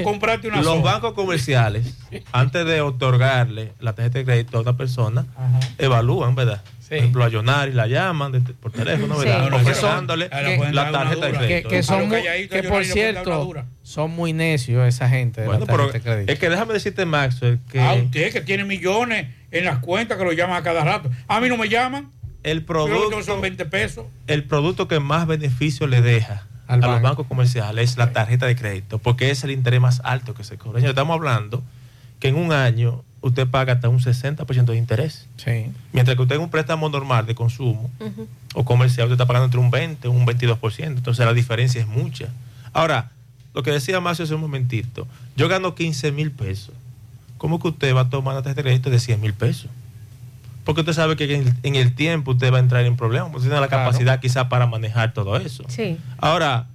comprarte 0.04 0.50
una 0.50 0.58
los 0.58 0.66
soda. 0.66 0.92
bancos 0.92 1.14
comerciales, 1.14 1.96
antes 2.34 2.66
de 2.66 2.82
otorgarle 2.82 3.72
la 3.80 3.94
tarjeta 3.96 4.20
de 4.20 4.26
crédito 4.26 4.58
a 4.58 4.62
una 4.62 4.76
persona, 4.76 5.26
evalúan, 5.78 6.36
¿verdad? 6.36 6.62
Por 6.92 6.98
ejemplo, 6.98 7.24
a 7.24 7.30
Yonari 7.30 7.72
la 7.72 7.88
llaman 7.88 8.34
de- 8.34 8.42
por 8.42 8.74
teléfono, 8.74 9.16
Sí. 9.18 9.26
¿verdad? 9.26 9.54
Ofreciéndole 9.54 10.30
que- 10.30 10.72
la 10.74 10.92
tarjeta 10.92 11.26
de 11.28 11.32
Que, 11.32 11.38
crédito. 11.38 11.70
que 11.70 11.84
son 11.84 12.10
muy- 12.10 12.22
que 12.50 12.64
por 12.64 12.84
cierto, 12.84 13.54
son 13.82 14.12
muy 14.12 14.34
necios 14.34 14.86
esa 14.86 15.08
gente 15.08 15.40
de 15.40 15.48
Bueno, 15.48 15.62
la 15.62 15.72
pero 15.72 15.86
tarjeta 15.86 16.10
de 16.10 16.14
crédito. 16.16 16.34
es 16.34 16.40
que 16.40 16.50
déjame 16.50 16.74
decirte, 16.74 17.06
Maxwell, 17.06 17.60
que 17.72 17.80
A 17.80 17.94
usted 17.94 18.34
que 18.34 18.42
tiene 18.42 18.66
millones 18.66 19.28
en 19.52 19.64
las 19.64 19.80
cuentas 19.80 20.18
que 20.18 20.24
lo 20.26 20.34
llaman 20.34 20.58
a 20.58 20.64
cada 20.64 20.84
rato. 20.84 21.10
A 21.30 21.40
mí 21.40 21.48
no 21.48 21.56
me 21.56 21.70
llaman. 21.70 22.12
el 22.44 22.66
producto, 22.66 23.24
son 23.24 23.40
20 23.40 23.66
pesos. 23.66 24.08
el 24.28 24.44
producto 24.44 24.88
que 24.90 25.00
más 25.00 25.28
beneficio 25.28 25.88
le 25.88 26.02
deja 26.02 26.46
a 26.68 26.76
los 26.76 26.88
banco. 26.90 27.04
bancos 27.04 27.28
comerciales 27.28 27.92
es 27.92 27.98
la 27.98 28.12
tarjeta 28.12 28.48
de 28.48 28.56
crédito, 28.58 28.98
porque 29.00 29.30
es 29.32 29.44
el 29.46 29.52
interés 29.52 29.80
más 29.80 30.02
alto 30.04 30.34
que 30.34 30.44
se 30.44 30.58
cobra. 30.58 30.80
Señor, 30.80 30.90
estamos 30.90 31.14
hablando 31.16 31.64
que 32.20 32.28
en 32.28 32.36
un 32.36 32.52
año 32.52 33.06
usted 33.22 33.48
paga 33.48 33.74
hasta 33.74 33.88
un 33.90 34.00
60% 34.00 34.66
de 34.66 34.78
interés. 34.78 35.28
Sí. 35.38 35.68
Mientras 35.94 36.16
que 36.18 36.24
usted 36.24 36.36
en 36.36 36.42
un 36.42 36.50
préstamo 36.50 36.90
normal 36.90 37.26
de 37.26 37.36
consumo 37.36 37.90
o 38.56 38.66
comercial, 38.66 39.06
usted 39.08 39.14
está 39.14 39.26
pagando 39.28 39.46
entre 39.46 39.60
un 39.60 39.70
20 39.72 40.08
o 40.08 40.12
un 40.12 40.26
22%. 40.26 40.84
Entonces 40.86 41.26
la 41.26 41.34
diferencia 41.34 41.80
es 41.82 41.88
mucha. 41.88 42.30
Ahora, 42.74 43.12
lo 43.54 43.64
que 43.64 43.72
decía 43.72 44.00
Macio 44.00 44.26
hace 44.26 44.34
un 44.34 44.42
momentito, 44.42 45.08
yo 45.36 45.48
gano 45.48 45.76
15 45.76 46.12
mil 46.12 46.32
pesos. 46.32 46.74
¿Cómo 47.38 47.60
que 47.60 47.68
usted 47.70 47.96
va 47.96 48.02
a 48.02 48.10
tomar 48.10 48.34
una 48.36 48.44
tarjeta 48.44 48.62
de 48.62 48.64
crédito 48.70 48.90
de 48.90 49.00
100 49.00 49.20
mil 49.22 49.34
pesos? 49.34 49.70
Porque 50.64 50.82
usted 50.82 50.94
sabe 50.94 51.16
que 51.16 51.24
en 51.36 51.48
el, 51.48 51.54
en 51.64 51.76
el 51.76 51.96
tiempo 51.96 52.32
usted 52.32 52.54
va 52.54 52.58
a 52.58 52.60
entrar 52.60 52.86
en 52.86 52.96
problemas, 52.96 53.30
porque 53.30 53.40
usted 53.40 53.50
tiene 53.50 53.62
la 53.62 53.68
Claro. 53.68 53.86
capacidad 53.86 54.20
quizá 54.20 54.48
para 54.48 54.68
manejar 54.68 55.12
todo 55.14 55.36
eso. 55.38 55.64
Sí. 55.68 55.98
Ahora, 56.20 56.68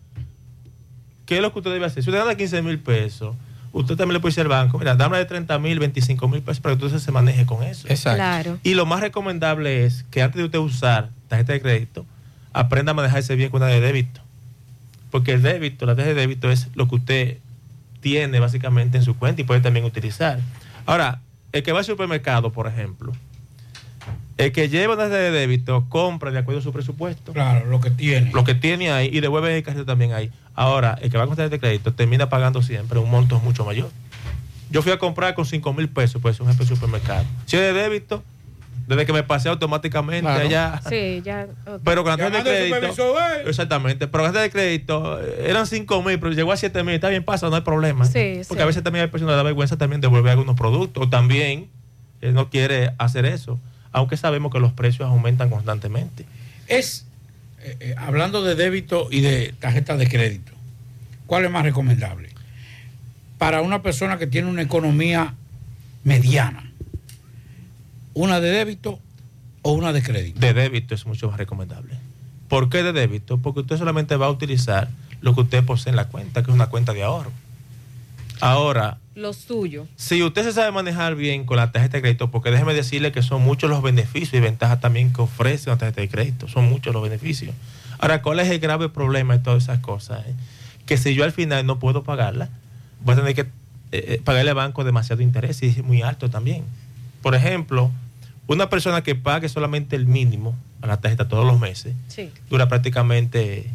¿qué 1.24 1.36
es 1.36 1.42
lo 1.42 1.52
que 1.52 1.60
usted 1.60 1.72
debe 1.72 1.86
hacer? 1.86 2.02
Si 2.02 2.10
usted 2.10 2.20
gana 2.20 2.34
15 2.36 2.62
mil 2.62 2.78
pesos, 2.80 3.34
usted 3.72 3.96
también 3.96 4.14
le 4.14 4.20
puede 4.20 4.30
decir 4.30 4.42
al 4.42 4.48
banco, 4.48 4.78
mira, 4.78 4.94
dame 4.94 5.18
de 5.18 5.24
30 5.24 5.58
mil, 5.58 5.78
25 5.78 6.28
mil 6.28 6.42
pesos 6.42 6.60
para 6.60 6.76
que 6.76 6.84
usted 6.84 6.98
se 6.98 7.12
maneje 7.12 7.46
con 7.46 7.62
eso. 7.62 7.88
Exacto. 7.88 8.16
Claro. 8.16 8.58
Y 8.62 8.74
lo 8.74 8.86
más 8.86 9.00
recomendable 9.00 9.84
es 9.84 10.04
que 10.10 10.22
antes 10.22 10.38
de 10.38 10.44
usted 10.44 10.58
usar 10.58 11.10
tarjeta 11.28 11.52
de 11.52 11.60
crédito, 11.60 12.06
aprenda 12.52 12.92
a 12.92 12.94
manejarse 12.94 13.36
bien 13.36 13.50
con 13.50 13.62
una 13.62 13.70
de 13.70 13.80
débito. 13.80 14.20
Porque 15.10 15.32
el 15.32 15.42
débito, 15.42 15.86
la 15.86 15.94
tarjeta 15.94 16.14
de 16.14 16.20
débito 16.22 16.50
es 16.50 16.68
lo 16.74 16.88
que 16.88 16.94
usted 16.94 17.38
tiene 18.00 18.40
básicamente 18.40 18.98
en 18.98 19.04
su 19.04 19.16
cuenta 19.16 19.40
y 19.40 19.44
puede 19.44 19.60
también 19.60 19.84
utilizar. 19.84 20.40
Ahora, 20.84 21.20
el 21.52 21.62
que 21.62 21.72
va 21.72 21.80
al 21.80 21.84
supermercado, 21.84 22.52
por 22.52 22.66
ejemplo, 22.66 23.12
el 24.38 24.52
que 24.52 24.68
lleva 24.68 24.94
una 24.94 25.04
tarjeta 25.04 25.20
de 25.22 25.30
débito 25.30 25.86
compra 25.88 26.30
de 26.30 26.38
acuerdo 26.38 26.60
a 26.60 26.62
su 26.62 26.72
presupuesto. 26.72 27.32
Claro, 27.32 27.66
lo 27.66 27.80
que 27.80 27.90
tiene. 27.90 28.30
Lo 28.32 28.44
que 28.44 28.54
tiene 28.54 28.90
ahí 28.90 29.08
y 29.12 29.20
devuelve 29.20 29.56
el 29.56 29.62
carrito 29.62 29.86
también 29.86 30.12
ahí. 30.12 30.30
Ahora, 30.54 30.98
el 31.00 31.10
que 31.10 31.16
va 31.18 31.26
con 31.26 31.36
tarjeta 31.36 31.54
de 31.56 31.60
crédito 31.60 31.92
termina 31.94 32.28
pagando 32.28 32.62
siempre 32.62 32.98
un 32.98 33.10
monto 33.10 33.38
mucho 33.40 33.64
mayor. 33.64 33.90
Yo 34.70 34.82
fui 34.82 34.92
a 34.92 34.98
comprar 34.98 35.34
con 35.34 35.46
5 35.46 35.72
mil 35.72 35.88
pesos, 35.88 36.20
pues, 36.20 36.40
un 36.40 36.46
ejemplo 36.48 36.66
de 36.66 36.74
supermercado. 36.74 37.24
Si 37.46 37.56
es 37.56 37.62
de 37.62 37.72
débito, 37.72 38.22
desde 38.88 39.06
que 39.06 39.12
me 39.12 39.22
pasé 39.22 39.48
automáticamente 39.48 40.20
Claro. 40.22 40.44
allá. 40.44 40.80
Sí, 40.88 41.22
ya. 41.24 41.46
Pero 41.84 42.04
con 42.04 42.16
la 42.18 42.30
de 42.30 42.42
crédito. 42.42 43.16
"Ey". 43.18 43.48
Exactamente. 43.48 44.06
Pero 44.06 44.24
con 44.24 44.32
la 44.32 44.32
tarjeta 44.32 44.40
de 44.42 44.50
crédito 44.50 45.20
eh, 45.22 45.46
eran 45.48 45.66
5 45.66 46.02
mil, 46.02 46.18
pero 46.20 46.32
llegó 46.32 46.52
a 46.52 46.56
7 46.56 46.82
mil. 46.84 46.94
Está 46.94 47.08
bien, 47.08 47.24
pasa, 47.24 47.48
no 47.48 47.56
hay 47.56 47.62
problema. 47.62 48.04
Sí, 48.04 48.42
Porque 48.48 48.60
sí. 48.60 48.62
a 48.62 48.66
veces 48.66 48.82
también 48.82 49.04
hay 49.04 49.10
personas 49.10 49.32
que 49.32 49.36
da 49.36 49.42
vergüenza 49.42 49.76
también 49.76 50.00
devolver 50.00 50.32
algunos 50.32 50.56
productos. 50.56 51.04
O 51.04 51.08
también 51.08 51.68
él 52.20 52.34
no 52.34 52.48
quiere 52.50 52.92
hacer 52.98 53.24
eso. 53.24 53.58
Aunque 53.96 54.18
sabemos 54.18 54.52
que 54.52 54.60
los 54.60 54.74
precios 54.74 55.08
aumentan 55.08 55.48
constantemente. 55.48 56.26
Es, 56.68 57.06
eh, 57.62 57.76
eh, 57.80 57.94
hablando 57.96 58.44
de 58.44 58.54
débito 58.54 59.08
y 59.10 59.22
de 59.22 59.54
tarjeta 59.58 59.96
de 59.96 60.06
crédito, 60.06 60.52
¿cuál 61.26 61.46
es 61.46 61.50
más 61.50 61.62
recomendable? 61.62 62.28
Para 63.38 63.62
una 63.62 63.80
persona 63.80 64.18
que 64.18 64.26
tiene 64.26 64.50
una 64.50 64.60
economía 64.60 65.32
mediana, 66.04 66.70
¿una 68.12 68.38
de 68.38 68.50
débito 68.50 69.00
o 69.62 69.72
una 69.72 69.94
de 69.94 70.02
crédito? 70.02 70.40
de 70.40 70.52
débito 70.52 70.94
es 70.94 71.06
mucho 71.06 71.30
más 71.30 71.38
recomendable. 71.38 71.94
¿Por 72.48 72.68
qué 72.68 72.82
de 72.82 72.92
débito? 72.92 73.38
Porque 73.38 73.60
usted 73.60 73.78
solamente 73.78 74.16
va 74.16 74.26
a 74.26 74.30
utilizar 74.30 74.90
lo 75.22 75.34
que 75.34 75.40
usted 75.40 75.64
posee 75.64 75.88
en 75.88 75.96
la 75.96 76.08
cuenta, 76.08 76.42
que 76.42 76.50
es 76.50 76.54
una 76.54 76.66
cuenta 76.66 76.92
de 76.92 77.02
ahorro. 77.02 77.32
Ahora, 78.40 78.98
Lo 79.14 79.32
suyo. 79.32 79.86
si 79.96 80.22
usted 80.22 80.42
se 80.44 80.52
sabe 80.52 80.70
manejar 80.72 81.14
bien 81.14 81.44
con 81.44 81.56
la 81.56 81.72
tarjeta 81.72 81.96
de 81.98 82.02
crédito, 82.02 82.30
porque 82.30 82.50
déjeme 82.50 82.74
decirle 82.74 83.12
que 83.12 83.22
son 83.22 83.42
muchos 83.42 83.70
los 83.70 83.82
beneficios 83.82 84.34
y 84.34 84.40
ventajas 84.40 84.80
también 84.80 85.12
que 85.12 85.22
ofrece 85.22 85.70
una 85.70 85.78
tarjeta 85.78 86.00
de 86.02 86.08
crédito, 86.08 86.48
son 86.48 86.66
muchos 86.68 86.92
los 86.92 87.02
beneficios. 87.02 87.54
Ahora, 87.98 88.20
¿cuál 88.22 88.40
es 88.40 88.48
el 88.50 88.58
grave 88.58 88.88
problema 88.90 89.36
de 89.36 89.42
todas 89.42 89.62
esas 89.64 89.78
cosas? 89.80 90.20
eh? 90.26 90.34
Que 90.84 90.96
si 90.98 91.14
yo 91.14 91.24
al 91.24 91.32
final 91.32 91.64
no 91.66 91.78
puedo 91.78 92.04
pagarla, 92.04 92.50
voy 93.02 93.14
a 93.14 93.16
tener 93.16 93.34
que 93.34 93.40
eh, 93.42 93.46
eh, 93.92 94.20
pagarle 94.22 94.50
al 94.50 94.56
banco 94.56 94.84
demasiado 94.84 95.22
interés 95.22 95.62
y 95.62 95.66
es 95.68 95.82
muy 95.82 96.02
alto 96.02 96.28
también. 96.28 96.64
Por 97.22 97.34
ejemplo, 97.34 97.90
una 98.48 98.68
persona 98.68 99.02
que 99.02 99.14
pague 99.14 99.48
solamente 99.48 99.96
el 99.96 100.06
mínimo 100.06 100.54
a 100.82 100.86
la 100.88 101.00
tarjeta 101.00 101.26
todos 101.26 101.46
los 101.46 101.58
meses, 101.58 101.94
Sí. 102.08 102.30
dura 102.50 102.68
prácticamente 102.68 103.70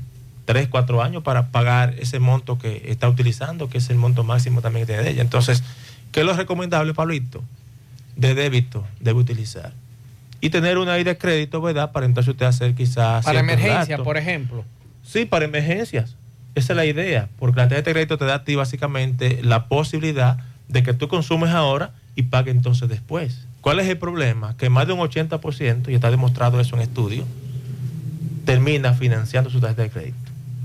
3, 0.51 0.67
4 0.67 1.01
años 1.01 1.23
para 1.23 1.47
pagar 1.47 1.95
ese 1.97 2.19
monto 2.19 2.57
que 2.57 2.83
está 2.87 3.07
utilizando, 3.07 3.69
que 3.69 3.77
es 3.77 3.89
el 3.89 3.95
monto 3.95 4.25
máximo 4.25 4.61
también 4.61 4.85
que 4.85 4.93
tiene 4.93 5.03
de 5.03 5.11
ella. 5.11 5.21
Entonces, 5.21 5.63
¿qué 6.11 6.19
es 6.19 6.25
lo 6.25 6.33
recomendable, 6.33 6.93
Pablito? 6.93 7.41
De 8.17 8.35
débito 8.35 8.85
debe 8.99 9.17
utilizar. 9.19 9.71
Y 10.41 10.49
tener 10.49 10.77
una 10.77 10.93
ahí 10.93 11.05
de 11.05 11.17
crédito, 11.17 11.61
¿verdad? 11.61 11.93
Para 11.93 12.05
entonces 12.05 12.31
usted 12.31 12.47
hacer 12.47 12.75
quizás... 12.75 13.23
Para 13.23 13.39
ciertos 13.39 13.53
emergencia, 13.53 13.95
gastos. 13.95 14.03
por 14.03 14.17
ejemplo. 14.17 14.65
Sí, 15.05 15.23
para 15.23 15.45
emergencias. 15.45 16.17
Esa 16.53 16.73
es 16.73 16.77
la 16.77 16.85
idea, 16.85 17.29
porque 17.39 17.61
la 17.61 17.69
tarjeta 17.69 17.91
de 17.91 17.93
crédito 17.93 18.17
te 18.17 18.25
da 18.25 18.35
a 18.35 18.43
ti 18.43 18.55
básicamente 18.55 19.39
la 19.41 19.69
posibilidad 19.69 20.37
de 20.67 20.83
que 20.83 20.93
tú 20.93 21.07
consumes 21.07 21.51
ahora 21.51 21.93
y 22.15 22.23
pagues 22.23 22.53
entonces 22.53 22.89
después. 22.89 23.45
¿Cuál 23.61 23.79
es 23.79 23.87
el 23.87 23.97
problema? 23.97 24.57
Que 24.57 24.69
más 24.69 24.85
de 24.85 24.91
un 24.91 24.99
80%, 24.99 25.89
y 25.89 25.93
está 25.93 26.11
demostrado 26.11 26.59
eso 26.59 26.75
en 26.75 26.81
estudios, 26.81 27.25
termina 28.43 28.93
financiando 28.93 29.49
su 29.49 29.61
tarjeta 29.61 29.83
de 29.83 29.89
crédito. 29.91 30.20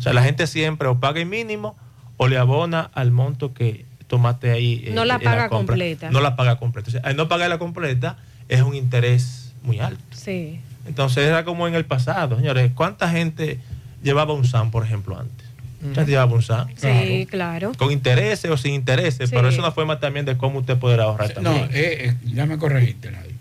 O 0.07 0.09
sea, 0.09 0.13
la 0.13 0.23
gente 0.23 0.47
siempre 0.47 0.87
o 0.89 1.01
paga 1.01 1.19
el 1.21 1.27
mínimo 1.27 1.77
o 2.17 2.29
le 2.29 2.39
abona 2.39 2.91
al 2.95 3.11
monto 3.11 3.53
que 3.53 3.85
tomaste 4.07 4.53
ahí. 4.53 4.85
eh, 4.87 4.93
No 4.95 5.05
la 5.05 5.19
paga 5.19 5.49
compra. 5.49 5.73
completa. 5.75 6.11
No 6.11 6.21
la 6.21 6.37
paga 6.37 6.57
completa. 6.59 6.89
O 6.89 6.93
sea, 6.93 7.01
al 7.03 7.17
no 7.17 7.27
pagarla 7.29 7.59
completa 7.59 8.17
es 8.49 8.63
un 8.63 8.75
interés 8.77 9.53
muy 9.65 9.81
alto. 9.81 10.01
Sí. 10.13 10.61
Entonces 10.87 11.27
era 11.27 11.45
como 11.45 11.67
en 11.67 11.75
el 11.75 11.85
pasado, 11.85 12.37
señores. 12.37 12.71
¿Cuánta 12.75 13.09
gente 13.11 13.59
llevaba 14.03 14.33
un 14.33 14.45
SAM, 14.45 14.71
por 14.71 14.85
ejemplo, 14.85 15.19
antes? 15.19 15.45
¿Mucha 15.83 16.03
gente 16.03 16.13
llevaba 16.13 16.33
un 16.35 16.43
SAM? 16.43 16.69
Sí, 16.77 17.27
claro. 17.29 17.73
Con 17.77 17.91
intereses 17.91 18.49
o 18.49 18.57
sin 18.57 18.75
intereses, 18.75 19.29
Sí. 19.29 19.35
pero 19.35 19.49
es 19.49 19.59
una 19.59 19.73
forma 19.73 19.99
también 19.99 20.25
de 20.25 20.37
cómo 20.37 20.61
usted 20.61 20.79
poder 20.79 21.01
ahorrar 21.01 21.31
también. 21.31 21.57
No, 21.63 21.65
eh, 21.67 21.71
eh, 21.75 22.15
ya 22.25 22.47
me 22.47 22.59
corregiste, 22.59 23.11
Nadie. 23.11 23.35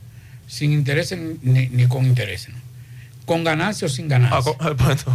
Sin 0.47 0.71
intereses 0.71 1.19
ni, 1.43 1.67
ni 1.67 1.85
con 1.87 2.05
intereses. 2.05 2.53
¿no? 2.55 2.59
¿Con 3.26 3.43
ganancia 3.43 3.88
o 3.88 3.89
sin 3.89 4.07
ganancia? 4.07 4.52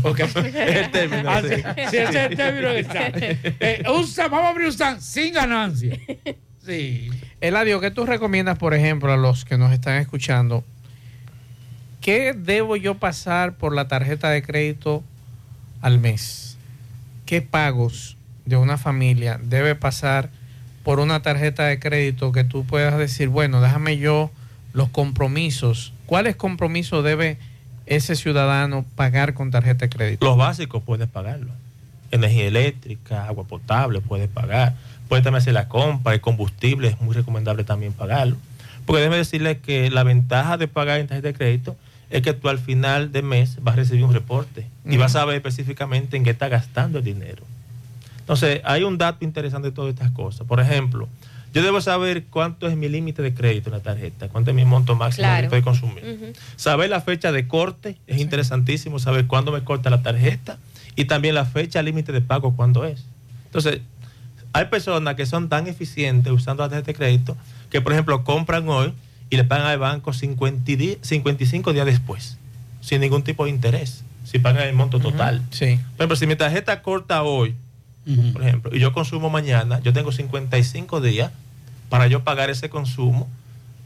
Ok. 0.02 0.20
el 0.36 0.90
término, 0.90 1.30
Ah, 1.30 1.40
sí. 1.42 1.54
sí, 1.54 1.62
sí, 1.90 1.96
ese 1.96 2.02
es 2.02 2.14
el 2.14 2.36
término 2.36 2.68
que 2.70 2.80
está. 2.80 3.06
Eh, 3.60 3.82
un 3.88 4.04
stand, 4.04 4.30
vamos 4.30 4.46
a 4.46 4.50
abrir 4.50 4.66
un 4.66 4.72
stand 4.72 5.00
sin 5.00 5.32
ganancia. 5.32 5.96
Sí. 6.64 7.10
Eladio, 7.40 7.80
¿qué 7.80 7.90
tú 7.90 8.04
recomiendas, 8.06 8.58
por 8.58 8.74
ejemplo, 8.74 9.12
a 9.12 9.16
los 9.16 9.44
que 9.44 9.56
nos 9.56 9.72
están 9.72 9.96
escuchando? 9.98 10.64
¿Qué 12.00 12.32
debo 12.36 12.76
yo 12.76 12.96
pasar 12.96 13.54
por 13.56 13.74
la 13.74 13.86
tarjeta 13.88 14.30
de 14.30 14.42
crédito 14.42 15.04
al 15.82 15.98
mes? 15.98 16.56
¿Qué 17.26 17.42
pagos 17.42 18.16
de 18.46 18.56
una 18.56 18.78
familia 18.78 19.38
debe 19.42 19.74
pasar 19.74 20.30
por 20.82 20.98
una 20.98 21.22
tarjeta 21.22 21.66
de 21.66 21.78
crédito 21.78 22.32
que 22.32 22.42
tú 22.42 22.64
puedas 22.64 22.98
decir, 22.98 23.28
bueno, 23.28 23.60
déjame 23.60 23.98
yo 23.98 24.30
los 24.72 24.88
compromisos? 24.88 25.92
¿Cuáles 26.06 26.36
compromisos 26.36 27.04
debe 27.04 27.36
ese 27.90 28.14
ciudadano 28.14 28.86
pagar 28.94 29.34
con 29.34 29.50
tarjeta 29.50 29.84
de 29.84 29.90
crédito? 29.90 30.24
Los 30.24 30.38
básicos 30.38 30.82
puedes 30.82 31.08
pagarlo. 31.08 31.50
Energía 32.12 32.46
eléctrica, 32.46 33.26
agua 33.26 33.44
potable, 33.44 34.00
puedes 34.00 34.28
pagar. 34.28 34.74
Puedes 35.08 35.24
también 35.24 35.42
hacer 35.42 35.54
la 35.54 35.68
compra, 35.68 36.14
el 36.14 36.20
combustible, 36.20 36.88
es 36.88 37.00
muy 37.00 37.14
recomendable 37.14 37.64
también 37.64 37.92
pagarlo. 37.92 38.36
Porque 38.86 39.00
déjeme 39.00 39.16
decirle 39.16 39.58
que 39.58 39.90
la 39.90 40.04
ventaja 40.04 40.56
de 40.56 40.68
pagar 40.68 41.00
en 41.00 41.08
tarjeta 41.08 41.28
de 41.28 41.34
crédito 41.34 41.76
es 42.10 42.22
que 42.22 42.32
tú 42.32 42.48
al 42.48 42.60
final 42.60 43.10
de 43.10 43.22
mes 43.22 43.58
vas 43.60 43.74
a 43.74 43.76
recibir 43.76 44.04
un 44.04 44.12
reporte 44.12 44.66
y 44.84 44.96
vas 44.96 45.16
a 45.16 45.24
ver 45.24 45.36
específicamente 45.36 46.16
en 46.16 46.22
qué 46.22 46.30
está 46.30 46.48
gastando 46.48 46.98
el 46.98 47.04
dinero. 47.04 47.42
Entonces, 48.20 48.60
hay 48.64 48.84
un 48.84 48.98
dato 48.98 49.24
interesante 49.24 49.68
de 49.68 49.74
todas 49.74 49.92
estas 49.92 50.12
cosas. 50.12 50.46
Por 50.46 50.60
ejemplo, 50.60 51.08
yo 51.52 51.62
debo 51.62 51.80
saber 51.80 52.24
cuánto 52.26 52.68
es 52.68 52.76
mi 52.76 52.88
límite 52.88 53.22
de 53.22 53.34
crédito 53.34 53.70
en 53.70 53.74
la 53.76 53.80
tarjeta, 53.82 54.28
cuánto 54.28 54.50
es 54.50 54.54
mi 54.56 54.64
monto 54.64 54.94
máximo 54.94 55.22
Claro. 55.26 55.40
que 55.48 55.56
estoy 55.56 55.62
consumiendo. 55.62 56.26
Saber 56.56 56.90
la 56.90 57.00
fecha 57.00 57.32
de 57.32 57.48
corte 57.48 57.96
es 58.06 58.20
interesantísimo, 58.20 58.98
saber 58.98 59.26
cuándo 59.26 59.50
me 59.52 59.62
corta 59.64 59.90
la 59.90 60.02
tarjeta 60.02 60.58
y 60.96 61.06
también 61.06 61.34
la 61.34 61.44
fecha 61.44 61.82
límite 61.82 62.12
de 62.12 62.20
pago, 62.20 62.54
cuándo 62.56 62.84
es. 62.84 63.04
Entonces, 63.46 63.80
hay 64.52 64.66
personas 64.66 65.14
que 65.16 65.26
son 65.26 65.48
tan 65.48 65.66
eficientes 65.66 66.32
usando 66.32 66.62
la 66.62 66.68
tarjeta 66.68 66.86
de 66.88 66.94
crédito 66.94 67.36
que, 67.70 67.80
por 67.80 67.92
ejemplo, 67.92 68.22
compran 68.24 68.68
hoy 68.68 68.92
y 69.28 69.36
le 69.36 69.44
pagan 69.44 69.66
al 69.66 69.78
banco 69.78 70.12
50 70.12 70.64
di- 70.76 70.98
55 71.02 71.72
días 71.72 71.86
después, 71.86 72.36
sin 72.80 73.00
ningún 73.00 73.22
tipo 73.22 73.44
de 73.44 73.50
interés, 73.50 74.04
si 74.24 74.38
pagan 74.40 74.66
el 74.68 74.74
monto 74.74 74.98
total. 75.00 75.42
Sí. 75.50 75.78
Por 75.96 76.00
ejemplo, 76.04 76.16
si 76.16 76.26
mi 76.26 76.36
tarjeta 76.36 76.82
corta 76.82 77.22
hoy, 77.22 77.54
por 78.32 78.42
ejemplo, 78.42 78.74
y 78.74 78.80
yo 78.80 78.92
consumo 78.92 79.30
mañana, 79.30 79.80
yo 79.80 79.92
tengo 79.92 80.10
55 80.12 81.00
días 81.00 81.30
para 81.88 82.06
yo 82.06 82.24
pagar 82.24 82.50
ese 82.50 82.68
consumo 82.70 83.28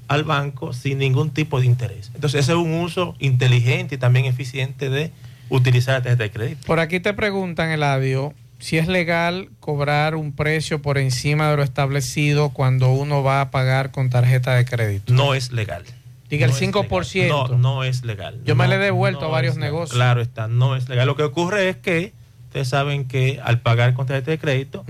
al 0.08 0.24
banco 0.24 0.72
sin 0.72 0.98
ningún 0.98 1.30
tipo 1.30 1.60
de 1.60 1.66
interés. 1.66 2.10
Entonces, 2.14 2.40
ese 2.42 2.52
es 2.52 2.58
un 2.58 2.74
uso 2.74 3.14
inteligente 3.18 3.94
y 3.96 3.98
también 3.98 4.26
eficiente 4.26 4.90
de 4.90 5.10
utilizar 5.48 5.94
la 5.94 6.02
tarjeta 6.02 6.22
de 6.24 6.30
crédito. 6.30 6.66
Por 6.66 6.78
aquí 6.80 7.00
te 7.00 7.12
preguntan, 7.14 7.70
Eladio, 7.70 8.34
si 8.58 8.78
es 8.78 8.86
legal 8.88 9.48
cobrar 9.60 10.14
un 10.14 10.32
precio 10.32 10.80
por 10.80 10.96
encima 10.98 11.50
de 11.50 11.56
lo 11.56 11.62
establecido 11.62 12.50
cuando 12.50 12.92
uno 12.92 13.22
va 13.22 13.40
a 13.40 13.50
pagar 13.50 13.90
con 13.90 14.10
tarjeta 14.10 14.54
de 14.54 14.64
crédito. 14.64 15.12
No 15.12 15.34
es 15.34 15.52
legal. 15.52 15.82
Diga 16.30 16.46
No 16.46 16.56
el 16.56 16.62
es 16.62 16.70
5%. 16.70 17.14
legal. 17.14 17.28
No, 17.50 17.58
no 17.58 17.84
es 17.84 18.04
legal. 18.04 18.40
Yo 18.44 18.54
me 18.56 18.66
le 18.68 18.76
he 18.76 18.78
devuelto 18.78 19.22
no 19.22 19.26
a 19.26 19.30
varios 19.30 19.56
negocios. 19.56 19.94
Claro 19.96 20.20
está, 20.22 20.48
no 20.48 20.76
es 20.76 20.88
legal. 20.88 21.06
Lo 21.06 21.16
que 21.16 21.22
ocurre 21.22 21.68
es 21.68 21.76
que 21.76 22.12
ustedes 22.55 22.68
saben 22.68 23.05
que 23.06 23.40
al 23.43 23.59
pagar 23.59 23.94
con 23.94 24.06
tarjeta 24.06 24.31
de 24.31 24.39
crédito, 24.39 24.85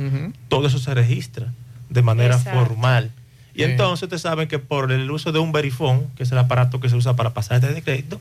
todo 0.49 0.67
eso 0.67 0.79
se 0.79 0.93
registra 0.93 1.47
de 1.89 2.03
manera 2.03 2.37
Exacto. 2.37 2.59
formal. 2.61 3.11
Y 3.55 3.61
Sí. 3.61 3.65
entonces 3.65 4.03
ustedes 4.03 4.21
saben 4.21 4.49
que 4.49 4.59
por 4.59 4.93
el 4.93 5.11
uso 5.11 5.33
de 5.33 5.39
un 5.39 5.51
verifón, 5.51 6.09
que 6.15 6.25
es 6.25 6.33
el 6.33 6.37
aparato 6.37 6.79
que 6.79 6.91
se 6.91 6.97
usa 6.97 7.17
para 7.17 7.33
pasar 7.33 7.61
tarjeta 7.61 7.75
de 7.75 7.83
crédito, 7.83 8.21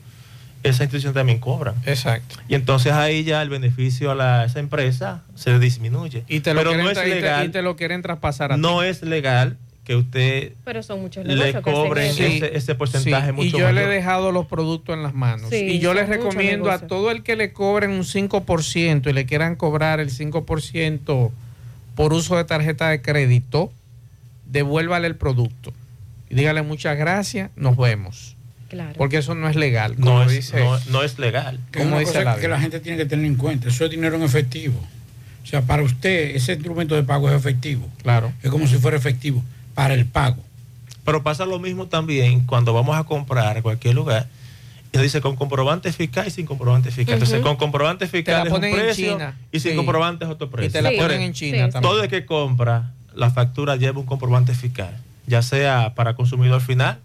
esa 0.62 0.84
institución 0.84 1.12
también 1.12 1.40
cobra. 1.40 1.74
Exacto. 1.84 2.36
Y 2.48 2.54
entonces 2.54 2.92
ahí 2.92 3.22
ya 3.22 3.42
el 3.42 3.50
beneficio 3.50 4.10
a, 4.10 4.14
la- 4.14 4.40
a 4.40 4.44
esa 4.46 4.60
empresa 4.60 5.20
se 5.34 5.58
disminuye. 5.58 6.24
Y 6.26 6.40
te 6.40 6.54
lo, 6.54 6.60
Pero 6.60 6.70
quieren, 6.70 6.86
no 6.86 6.90
es 6.90 6.96
tra- 6.96 7.06
y 7.06 7.10
te- 7.10 7.14
legal. 7.16 7.46
y 7.46 7.48
te 7.50 7.60
lo 7.60 7.76
quieren 7.76 8.00
traspasar 8.00 8.52
a 8.52 8.56
no 8.56 8.80
ti. 8.80 8.86
es 8.86 9.02
legal 9.02 9.58
que 9.84 9.96
usted 9.96 10.52
Pero 10.64 10.82
son 10.82 11.02
muchos 11.02 11.26
le 11.26 11.50
eso. 11.50 11.60
ese, 12.00 12.56
ese 12.56 12.74
porcentaje 12.74 13.26
Sí, 13.28 13.32
mucho 13.32 13.56
y 13.56 13.60
yo 13.60 13.70
le 13.70 13.84
he 13.84 13.86
dejado 13.86 14.32
los 14.32 14.46
productos 14.46 14.96
en 14.96 15.02
las 15.02 15.14
manos. 15.14 15.50
Sí, 15.50 15.56
y 15.56 15.78
yo 15.78 15.92
les 15.92 16.08
recomiendo 16.08 16.70
a 16.70 16.78
todo 16.78 17.10
el 17.10 17.22
que 17.22 17.36
le 17.36 17.52
cobren 17.52 17.90
un 17.90 18.04
5% 18.04 19.10
y 19.10 19.12
le 19.12 19.26
quieran 19.26 19.56
cobrar 19.56 20.00
el 20.00 20.10
5% 20.10 21.30
por 21.94 22.12
uso 22.14 22.36
de 22.36 22.44
tarjeta 22.44 22.88
de 22.88 23.02
crédito, 23.02 23.70
devuélvale 24.46 25.06
el 25.06 25.16
producto. 25.16 25.72
Y 26.30 26.34
dígale 26.34 26.62
muchas 26.62 26.96
gracias, 26.96 27.50
nos 27.54 27.76
vemos. 27.76 28.36
Claro. 28.70 28.94
Porque 28.96 29.18
eso 29.18 29.34
no 29.34 29.48
es 29.48 29.54
legal. 29.56 29.94
como 29.96 30.20
No 30.20 30.22
es, 30.24 30.32
dice- 30.32 30.58
no, 30.58 30.78
no 30.90 31.02
es 31.02 31.18
legal. 31.18 31.60
Que 31.70 31.80
Como 31.80 31.98
dice 31.98 32.12
cosa 32.12 32.24
la 32.24 32.36
que 32.36 32.48
la 32.48 32.58
gente 32.58 32.80
tiene 32.80 32.96
que 32.98 33.04
tener 33.04 33.26
en 33.26 33.36
cuenta. 33.36 33.68
Eso 33.68 33.84
es 33.84 33.90
dinero 33.90 34.16
en 34.16 34.22
efectivo. 34.22 34.80
O 35.42 35.46
sea, 35.46 35.60
para 35.60 35.82
usted 35.82 36.34
ese 36.34 36.54
instrumento 36.54 36.94
de 36.94 37.02
pago 37.02 37.28
es 37.28 37.36
efectivo. 37.36 37.86
Claro. 38.02 38.32
Es 38.42 38.50
como 38.50 38.66
si 38.66 38.76
fuera 38.76 38.96
efectivo 38.96 39.44
para 39.74 39.94
el 39.94 40.06
pago. 40.06 40.42
Pero 41.04 41.22
pasa 41.22 41.44
lo 41.46 41.58
mismo 41.58 41.86
también 41.86 42.46
cuando 42.46 42.72
vamos 42.72 42.96
a 42.96 43.04
comprar 43.04 43.58
a 43.58 43.62
cualquier 43.62 43.94
lugar. 43.94 44.26
Y 44.92 44.98
dice 44.98 45.20
con 45.20 45.34
comprobante 45.36 45.92
fiscal 45.92 46.26
y 46.28 46.30
sin 46.30 46.46
comprobante 46.46 46.90
fiscal. 46.92 47.14
Entonces, 47.14 47.40
con 47.40 47.56
comprobante 47.56 48.06
fiscal 48.06 48.46
es 48.46 48.52
un 48.52 48.60
precio 48.60 49.18
y 49.50 49.58
sin 49.60 49.72
Sí. 49.72 49.76
comprobante 49.76 50.24
es 50.24 50.30
otro 50.30 50.48
precio. 50.48 50.68
Y 50.68 50.72
te 50.72 50.82
la 50.82 50.92
ponen 51.02 51.20
en 51.20 51.32
China 51.32 51.68
también. 51.70 51.82
Todo 51.82 52.02
el 52.04 52.08
que 52.08 52.24
compra 52.24 52.92
la 53.14 53.30
factura 53.30 53.76
lleva 53.76 53.98
un 54.00 54.06
comprobante 54.06 54.54
fiscal, 54.54 54.96
ya 55.26 55.42
sea 55.42 55.94
para 55.94 56.14
consumidor 56.14 56.60
final 56.60 56.98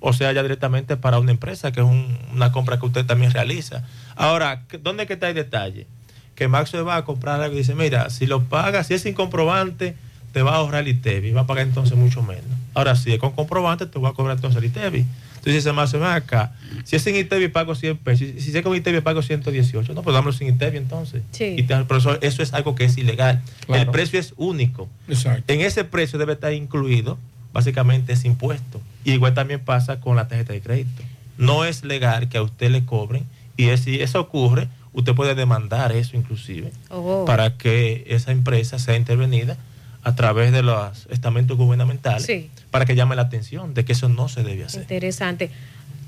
o 0.00 0.12
sea 0.12 0.32
ya 0.32 0.42
directamente 0.42 0.96
para 0.96 1.18
una 1.18 1.30
empresa, 1.30 1.72
que 1.72 1.80
es 1.80 1.86
un- 1.86 2.16
una 2.34 2.52
compra 2.52 2.78
que 2.80 2.86
usted 2.86 3.04
también 3.06 3.32
realiza. 3.32 3.84
Ahora, 4.16 4.62
¿qué- 4.68 4.78
¿dónde 4.78 5.02
es 5.04 5.06
que 5.06 5.14
está 5.14 5.28
el 5.28 5.34
detalle? 5.34 5.86
Que 6.34 6.48
Max 6.48 6.72
va 6.74 6.96
a 6.96 7.04
comprar 7.04 7.40
algo 7.42 7.54
y 7.54 7.58
dice, 7.58 7.74
mira, 7.74 8.08
si 8.10 8.26
lo 8.26 8.44
pagas, 8.44 8.86
si 8.86 8.94
es 8.94 9.02
sin 9.02 9.12
comprobante, 9.14 9.94
te 10.32 10.42
va 10.42 10.52
a 10.52 10.56
ahorrar 10.56 10.82
el 10.82 10.88
ITEVI, 10.88 11.32
va 11.32 11.42
a 11.42 11.46
pagar 11.46 11.66
entonces 11.66 11.96
mucho 11.96 12.22
menos. 12.22 12.44
Ahora, 12.74 12.94
si 12.96 13.12
es 13.12 13.18
con 13.18 13.32
comprobante, 13.32 13.86
te 13.86 13.98
va 13.98 14.10
a 14.10 14.12
cobrar 14.12 14.36
entonces 14.36 14.58
el 14.62 14.68
ITEVI. 14.68 14.98
Entonces 15.40 15.54
dice 15.64 15.72
Max, 15.72 15.92
ven 15.92 16.02
acá, 16.04 16.52
si 16.84 16.96
es 16.96 17.02
sin 17.02 17.16
ITEVI 17.16 17.48
pago 17.48 17.74
100 17.74 17.96
pesos, 17.96 18.28
si 18.36 18.40
si 18.52 18.56
es 18.56 18.62
con 18.62 18.76
ITEVI 18.76 19.00
pago 19.00 19.22
118, 19.22 19.94
no, 19.94 20.02
pues 20.02 20.12
dámelo 20.14 20.32
sin 20.32 20.48
ITEVI 20.48 20.76
entonces. 20.76 21.22
Sí. 21.32 21.54
Y 21.56 21.62
te- 21.62 21.76
pero 21.84 21.98
eso, 21.98 22.20
eso 22.20 22.42
es 22.42 22.52
algo 22.52 22.74
que 22.74 22.84
es 22.84 22.96
ilegal. 22.98 23.40
Claro. 23.66 23.82
El 23.82 23.88
precio 23.90 24.20
es 24.20 24.34
único. 24.36 24.88
Exacto. 25.08 25.50
En 25.52 25.62
ese 25.62 25.84
precio 25.84 26.18
debe 26.18 26.34
estar 26.34 26.52
incluido 26.52 27.18
básicamente 27.52 28.12
ese 28.12 28.28
impuesto. 28.28 28.80
Y 29.04 29.12
igual 29.12 29.34
también 29.34 29.60
pasa 29.60 29.98
con 30.00 30.14
la 30.16 30.28
tarjeta 30.28 30.52
de 30.52 30.60
crédito. 30.60 31.02
No 31.38 31.64
es 31.64 31.84
legal 31.84 32.28
que 32.28 32.38
a 32.38 32.42
usted 32.42 32.70
le 32.70 32.84
cobren 32.84 33.24
y 33.56 33.64
es- 33.70 33.80
si 33.80 34.00
eso 34.00 34.20
ocurre, 34.20 34.68
usted 34.92 35.14
puede 35.14 35.34
demandar 35.34 35.90
eso 35.92 36.16
inclusive 36.16 36.70
Oh. 36.90 37.24
para 37.24 37.56
que 37.56 38.04
esa 38.08 38.30
empresa 38.30 38.78
sea 38.78 38.94
intervenida 38.96 39.56
a 40.02 40.14
través 40.14 40.52
de 40.52 40.62
los 40.62 41.06
estamentos 41.10 41.56
gubernamentales 41.56 42.24
Sí. 42.24 42.50
para 42.70 42.84
que 42.86 42.94
llame 42.94 43.16
la 43.16 43.22
atención 43.22 43.74
de 43.74 43.84
que 43.84 43.92
eso 43.92 44.08
no 44.08 44.28
se 44.28 44.42
debe 44.42 44.64
hacer. 44.64 44.82
Interesante. 44.82 45.50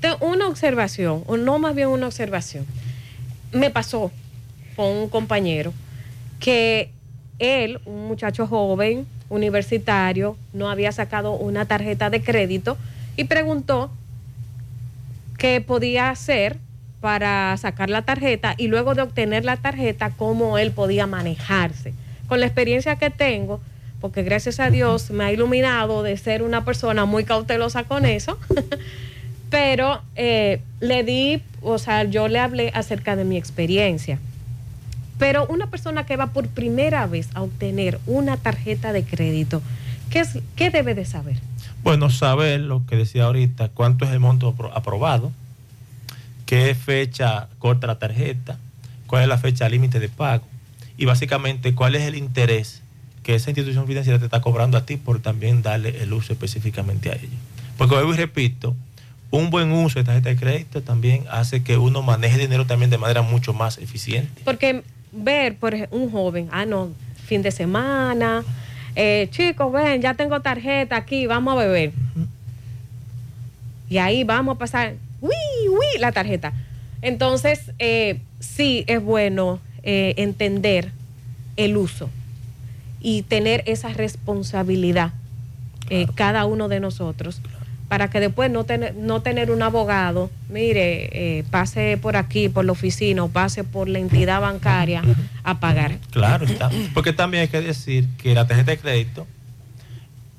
Te- 0.01 0.15
Una 0.19 0.47
observación, 0.47 1.23
o 1.27 1.37
no 1.37 1.59
más 1.59 1.75
bien 1.75 1.87
una 1.89 2.07
observación. 2.07 2.65
Me 3.51 3.69
pasó 3.69 4.11
con 4.75 4.87
un 4.87 5.09
compañero 5.09 5.73
que 6.39 6.91
él, 7.39 7.79
un 7.85 8.07
muchacho 8.07 8.47
joven, 8.47 9.05
universitario, 9.29 10.35
no 10.53 10.69
había 10.69 10.91
sacado 10.91 11.33
una 11.33 11.65
tarjeta 11.65 12.09
de 12.09 12.21
crédito 12.21 12.77
y 13.15 13.23
preguntó 13.25 13.91
qué 15.37 15.61
podía 15.61 16.09
hacer 16.09 16.57
para 17.01 17.55
sacar 17.57 17.89
la 17.89 18.03
tarjeta 18.03 18.55
y 18.57 18.67
luego 18.67 18.95
de 18.95 19.01
obtener 19.01 19.43
la 19.45 19.57
tarjeta, 19.57 20.11
cómo 20.11 20.57
él 20.57 20.71
podía 20.71 21.05
manejarse. 21.07 21.93
Con 22.27 22.39
la 22.39 22.45
experiencia 22.45 22.95
que 22.95 23.09
tengo, 23.09 23.59
porque 24.03 24.21
gracias 24.21 24.59
a 24.59 24.69
Dios 24.69 25.11
me 25.11 25.23
ha 25.23 25.31
iluminado 25.31 26.03
de 26.03 26.17
ser 26.17 26.43
una 26.43 26.65
persona 26.65 27.05
muy 27.05 27.23
cautelosa 27.23 27.85
con 27.85 28.05
eso, 28.05 28.37
pero 29.49 30.01
eh, 30.17 30.59
le 30.81 31.05
di, 31.05 31.41
o 31.61 31.77
sea, 31.77 32.03
yo 32.03 32.27
le 32.27 32.39
hablé 32.39 32.69
acerca 32.73 33.15
de 33.15 33.23
mi 33.23 33.37
experiencia. 33.37 34.19
Pero 35.19 35.47
una 35.47 35.67
persona 35.67 36.05
que 36.05 36.17
va 36.17 36.27
por 36.33 36.49
primera 36.49 37.07
vez 37.07 37.29
a 37.33 37.43
obtener 37.43 37.97
una 38.05 38.35
tarjeta 38.35 38.91
de 38.91 39.05
crédito, 39.05 39.61
¿qué, 40.09 40.19
es, 40.19 40.37
qué 40.57 40.69
debe 40.69 40.95
de 40.95 41.05
saber? 41.05 41.37
Bueno, 41.81 42.09
saber 42.09 42.59
lo 42.59 42.85
que 42.85 42.97
decía 42.97 43.23
ahorita, 43.23 43.69
cuánto 43.69 44.03
es 44.03 44.11
el 44.11 44.19
monto 44.19 44.53
apro- 44.53 44.71
aprobado, 44.75 45.31
qué 46.45 46.75
fecha 46.75 47.47
corta 47.57 47.87
la 47.87 47.99
tarjeta, 47.99 48.57
cuál 49.07 49.21
es 49.21 49.29
la 49.29 49.37
fecha 49.37 49.69
límite 49.69 50.01
de 50.01 50.09
pago 50.09 50.43
y 50.97 51.05
básicamente 51.05 51.73
cuál 51.73 51.95
es 51.95 52.01
el 52.01 52.15
interés 52.15 52.81
que 53.23 53.35
esa 53.35 53.49
institución 53.49 53.87
financiera 53.87 54.19
te 54.19 54.25
está 54.25 54.41
cobrando 54.41 54.77
a 54.77 54.85
ti 54.85 54.97
por 54.97 55.19
también 55.21 55.61
darle 55.61 56.03
el 56.03 56.13
uso 56.13 56.33
específicamente 56.33 57.09
a 57.09 57.13
ella. 57.13 57.37
Porque 57.77 57.95
vuelvo 57.95 58.13
y 58.13 58.17
repito, 58.17 58.75
un 59.31 59.49
buen 59.49 59.71
uso 59.71 59.97
de 59.99 60.05
tarjeta 60.05 60.29
de 60.29 60.35
crédito 60.35 60.81
también 60.81 61.23
hace 61.31 61.63
que 61.63 61.77
uno 61.77 62.01
maneje 62.01 62.37
dinero 62.37 62.67
también 62.67 62.91
de 62.91 62.97
manera 62.97 63.21
mucho 63.21 63.53
más 63.53 63.77
eficiente. 63.77 64.41
Porque 64.43 64.83
ver, 65.11 65.55
por 65.55 65.73
ejemplo, 65.73 65.97
un 65.97 66.11
joven, 66.11 66.49
ah, 66.51 66.65
no, 66.65 66.89
fin 67.25 67.41
de 67.41 67.51
semana, 67.51 68.43
eh, 68.95 69.27
chicos, 69.31 69.71
ven, 69.71 70.01
ya 70.01 70.13
tengo 70.13 70.39
tarjeta 70.41 70.97
aquí, 70.97 71.25
vamos 71.25 71.53
a 71.53 71.57
beber. 71.57 71.93
Y 73.89 73.97
ahí 73.97 74.23
vamos 74.23 74.57
a 74.57 74.59
pasar, 74.59 74.95
uy, 75.21 75.31
uy, 75.69 75.99
la 75.99 76.11
tarjeta. 76.11 76.53
Entonces, 77.01 77.71
eh, 77.79 78.19
sí 78.39 78.83
es 78.87 79.01
bueno 79.01 79.59
eh, 79.83 80.13
entender 80.17 80.91
el 81.55 81.77
uso 81.77 82.09
y 83.03 83.21
tener 83.21 83.63
esa 83.67 83.89
responsabilidad 83.89 85.11
eh, 85.89 86.07
cada 86.15 86.45
uno 86.45 86.69
de 86.69 86.79
nosotros 86.79 87.41
para 87.89 88.09
que 88.09 88.19
después 88.19 88.49
no 88.49 88.63
tener, 88.63 88.95
no 88.95 89.21
tener 89.21 89.51
un 89.51 89.61
abogado, 89.61 90.31
mire, 90.49 91.09
eh, 91.11 91.43
pase 91.51 91.99
por 92.01 92.15
aquí, 92.15 92.49
por 92.49 92.65
la 92.65 92.71
oficina 92.71 93.23
o 93.23 93.27
pase 93.29 93.63
por 93.63 93.87
la 93.87 93.99
entidad 93.99 94.41
bancaria 94.41 95.03
a 95.43 95.59
pagar. 95.59 95.99
Claro 96.09 96.45
está. 96.45 96.71
Porque 96.95 97.13
también 97.13 97.41
hay 97.41 97.47
que 97.49 97.61
decir 97.61 98.07
que 98.17 98.33
la 98.33 98.47
tarjeta 98.47 98.71
de 98.71 98.79
crédito 98.79 99.27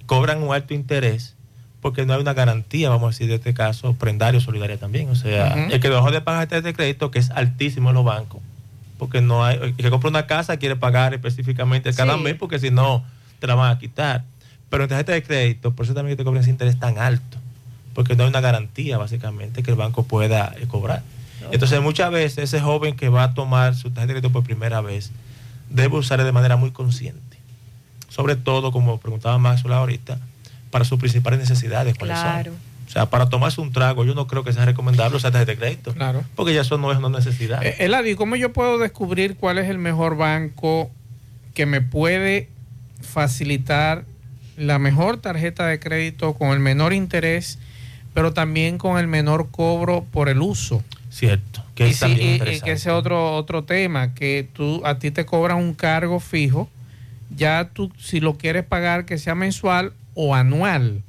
cobran 0.07 0.43
un 0.43 0.53
alto 0.53 0.75
interés 0.75 1.37
porque 1.81 2.07
no 2.07 2.15
hay 2.15 2.21
una 2.23 2.33
garantía, 2.33 2.89
vamos 2.89 3.05
a 3.05 3.11
decir, 3.11 3.29
de 3.29 3.35
este 3.35 3.53
caso, 3.53 3.93
prendario 3.93 4.41
solidaria 4.41 4.79
también. 4.79 5.11
O 5.11 5.15
sea, 5.15 5.55
Ujú. 5.55 5.75
el 5.75 5.81
que 5.81 5.91
dejó 5.91 6.11
de 6.11 6.23
pagar 6.23 6.49
tarjeta 6.49 6.69
de 6.69 6.75
crédito, 6.75 7.11
que 7.11 7.19
es 7.19 7.31
altísimo 7.31 7.91
en 7.91 7.95
los 7.95 8.05
bancos, 8.05 8.41
porque 9.05 9.21
no 9.21 9.45
hay, 9.45 9.57
el 9.59 9.75
que 9.77 9.91
compra 9.91 10.09
una 10.09 10.27
casa 10.27 10.57
quiere 10.57 10.77
pagar 10.77 11.13
específicamente 11.13 11.93
cada 11.93 12.17
Sí. 12.17 12.23
mes, 12.23 12.37
porque 12.37 12.59
si 12.59 12.71
no, 12.71 13.05
te 13.39 13.47
la 13.47 13.55
van 13.55 13.71
a 13.71 13.79
quitar. 13.79 14.25
Pero 14.71 14.85
en 14.85 14.89
tarjeta 14.89 15.13
de 15.13 15.23
crédito, 15.23 15.73
por 15.75 15.85
eso 15.85 15.93
también 15.93 16.17
que 16.17 16.23
te 16.23 16.25
cobran 16.25 16.41
ese 16.43 16.49
interés 16.51 16.79
tan 16.81 16.97
alto, 16.97 17.37
porque 17.93 18.17
no 18.17 18.23
hay 18.23 18.31
una 18.31 18.41
garantía, 18.41 18.97
básicamente, 18.97 19.63
que 19.63 19.71
el 19.71 19.77
banco 19.77 20.05
pueda 20.05 20.55
eh, 20.59 20.67
cobrar. 20.67 21.03
Entonces, 21.53 21.83
muchas 21.83 22.11
veces 22.11 22.45
ese 22.45 22.61
joven 22.63 22.97
que 22.97 23.11
va 23.11 23.25
a 23.25 23.35
tomar 23.35 23.75
su 23.75 23.91
tarjeta 23.91 24.07
de 24.07 24.13
crédito 24.15 24.33
por 24.33 24.43
primera 24.43 24.81
vez, 24.81 25.13
debe 25.69 25.99
usarla 25.99 26.25
de 26.25 26.33
manera 26.33 26.57
muy 26.57 26.71
consciente. 26.71 27.21
Sobre 28.09 28.37
todo, 28.37 28.73
como 28.73 28.99
preguntaba 28.99 29.37
Maxwell 29.37 29.75
ahorita, 29.75 30.19
para 30.71 30.87
sus 30.87 30.99
principales 30.99 31.39
necesidades. 31.39 31.95
¿cuáles 31.99 32.19
son? 32.19 32.55
O 32.87 32.91
sea, 32.91 33.07
para 33.07 33.29
tomarse 33.29 33.61
un 33.61 33.73
trago, 33.73 34.05
yo 34.05 34.15
no 34.15 34.27
creo 34.27 34.45
que 34.45 34.53
sea 34.53 34.65
recomendable 34.65 35.17
usar 35.17 35.33
tarjeta 35.33 35.53
de 35.53 35.59
crédito. 35.59 35.93
Claro. 35.95 36.23
Porque 36.37 36.55
ya 36.55 36.61
eso 36.61 36.79
no 36.79 36.93
es 36.93 36.99
una 36.99 37.09
necesidad. 37.09 37.65
Eh, 37.65 37.77
Eladio, 37.81 38.17
¿cómo 38.17 38.37
yo 38.37 38.53
puedo 38.53 38.79
descubrir 38.79 39.37
cuál 39.37 39.59
es 39.59 39.69
el 39.69 39.79
mejor 39.79 40.17
banco 40.17 40.91
que 41.55 41.67
me 41.67 41.81
puede 41.81 42.49
facilitar 43.01 44.05
la 44.57 44.79
mejor 44.79 45.19
tarjeta 45.19 45.67
de 45.67 45.79
crédito 45.81 46.35
con 46.35 46.51
el 46.51 46.61
menor 46.61 46.93
interés, 46.93 47.59
pero 48.13 48.33
también 48.33 48.79
con 48.79 48.99
el 48.99 49.07
menor 49.07 49.51
cobro 49.51 50.05
por 50.11 50.29
el 50.29 50.41
uso? 50.43 50.83
Cierto. 51.11 51.63
Que 51.75 51.87
y 51.89 51.91
es 51.91 51.97
sí, 51.97 52.01
también 52.01 52.43
y- 52.47 52.51
y 52.57 52.61
que 52.61 52.73
ese 52.73 52.91
otro 52.91 53.37
otro 53.37 53.65
tema 53.65 54.15
que 54.15 54.49
tú 54.53 54.83
a 54.85 54.99
ti 54.99 55.11
te 55.11 55.25
cobran 55.25 55.59
un 55.59 55.75
cargo 55.75 56.19
fijo 56.21 56.69
ya 57.37 57.71
tú 57.73 57.93
si 57.99 58.21
lo 58.21 58.37
quieres 58.37 58.65
pagar 58.65 59.05
que 59.07 59.19
sea 59.19 59.35
mensual 59.35 59.93
o 60.15 60.35
anual 60.35 61.03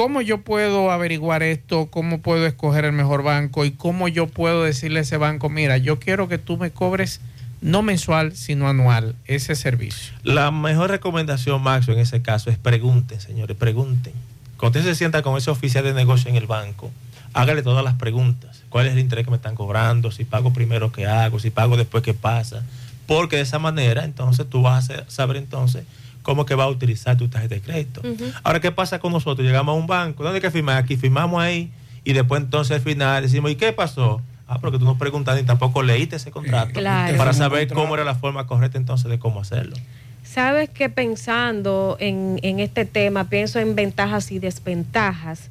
cómo 0.00 0.22
yo 0.22 0.40
puedo 0.40 0.90
averiguar 0.90 1.42
esto 1.42 1.86
cómo 1.90 2.20
puedo 2.22 2.46
escoger 2.46 2.86
el 2.86 2.92
mejor 2.92 3.22
banco 3.22 3.66
y 3.66 3.70
cómo 3.72 4.08
yo 4.08 4.26
puedo 4.28 4.64
decirle 4.64 5.00
a 5.00 5.02
ese 5.02 5.18
banco 5.18 5.50
mira 5.50 5.76
yo 5.76 5.98
quiero 5.98 6.26
que 6.26 6.38
tú 6.38 6.56
me 6.56 6.70
cobres 6.70 7.20
no 7.60 7.82
mensual 7.82 8.34
sino 8.34 8.66
anual 8.68 9.14
ese 9.26 9.54
servicio 9.54 10.14
La 10.22 10.50
mejor 10.50 10.88
recomendación, 10.90 11.62
Maxo, 11.62 11.92
en 11.92 11.98
ese 11.98 12.22
caso 12.22 12.48
es 12.48 12.56
pregunten, 12.56 13.20
señores, 13.20 13.54
pregunten. 13.58 14.14
Cuando 14.56 14.78
usted 14.78 14.90
se 14.90 14.96
sienta 14.96 15.20
con 15.22 15.36
ese 15.36 15.50
oficial 15.50 15.84
de 15.84 15.92
negocio 15.92 16.30
en 16.30 16.36
el 16.36 16.46
banco, 16.46 16.90
hágale 17.34 17.62
todas 17.62 17.84
las 17.84 17.94
preguntas. 17.94 18.62
¿Cuál 18.70 18.86
es 18.86 18.92
el 18.94 18.98
interés 19.00 19.24
que 19.26 19.30
me 19.30 19.36
están 19.36 19.54
cobrando? 19.54 20.10
Si 20.10 20.24
pago 20.24 20.52
primero, 20.54 20.92
¿qué 20.92 21.06
hago? 21.06 21.38
Si 21.38 21.50
pago 21.50 21.76
después, 21.76 22.02
¿qué 22.02 22.14
pasa? 22.14 22.62
Porque 23.06 23.36
de 23.36 23.42
esa 23.42 23.58
manera, 23.58 24.04
entonces 24.04 24.46
tú 24.48 24.62
vas 24.62 24.88
a 24.90 24.96
sa- 24.96 25.10
saber 25.10 25.36
entonces 25.36 25.84
cómo 26.30 26.46
que 26.46 26.54
va 26.54 26.62
a 26.62 26.68
utilizar 26.68 27.16
tu 27.16 27.26
tarjeta 27.28 27.56
de 27.56 27.60
crédito. 27.60 28.02
Ahora, 28.44 28.60
¿qué 28.60 28.70
pasa 28.70 29.00
con 29.00 29.12
nosotros? 29.12 29.44
Llegamos 29.44 29.72
a 29.74 29.76
un 29.76 29.88
banco, 29.88 30.22
¿dónde 30.22 30.36
hay 30.36 30.40
que 30.40 30.52
firmar? 30.52 30.76
Aquí 30.76 30.96
firmamos 30.96 31.42
ahí 31.42 31.72
y 32.04 32.12
después 32.12 32.40
entonces 32.40 32.76
al 32.76 32.82
final 32.82 33.20
decimos, 33.24 33.50
¿y 33.50 33.56
qué 33.56 33.72
pasó? 33.72 34.22
Ah, 34.46 34.58
porque 34.60 34.78
tú 34.78 34.84
no 34.84 34.96
preguntaste 34.96 35.40
ni 35.42 35.46
tampoco 35.48 35.82
leíste 35.82 36.14
ese 36.16 36.30
contrato 36.30 36.70
Claro. 36.78 37.16
para 37.16 37.32
saber 37.32 37.66
cómo 37.66 37.94
era 37.94 38.04
la 38.04 38.14
forma 38.14 38.46
correcta 38.46 38.78
entonces 38.78 39.10
de 39.10 39.18
cómo 39.18 39.40
hacerlo. 39.40 39.74
Sabes 40.22 40.70
que 40.70 40.88
pensando 40.88 41.96
en, 41.98 42.38
en 42.44 42.60
este 42.60 42.84
tema, 42.84 43.24
pienso 43.28 43.58
en 43.58 43.74
ventajas 43.74 44.30
y 44.30 44.38
desventajas 44.38 45.48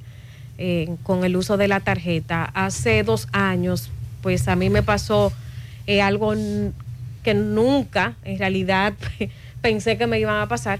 eh, 0.57 0.95
con 1.03 1.25
el 1.25 1.35
uso 1.35 1.57
de 1.57 1.67
la 1.67 1.81
tarjeta. 1.81 2.45
Hace 2.53 3.03
dos 3.03 3.27
años, 3.33 3.89
pues 4.21 4.47
a 4.47 4.55
mí 4.55 4.69
me 4.69 4.81
pasó 4.81 5.33
eh, 5.87 6.01
algo 6.01 6.33
que 7.23 7.33
nunca, 7.33 8.15
en 8.23 8.39
realidad, 8.39 8.93
pensé 9.61 9.97
que 9.97 10.07
me 10.07 10.19
iban 10.19 10.41
a 10.41 10.47
pasar, 10.47 10.79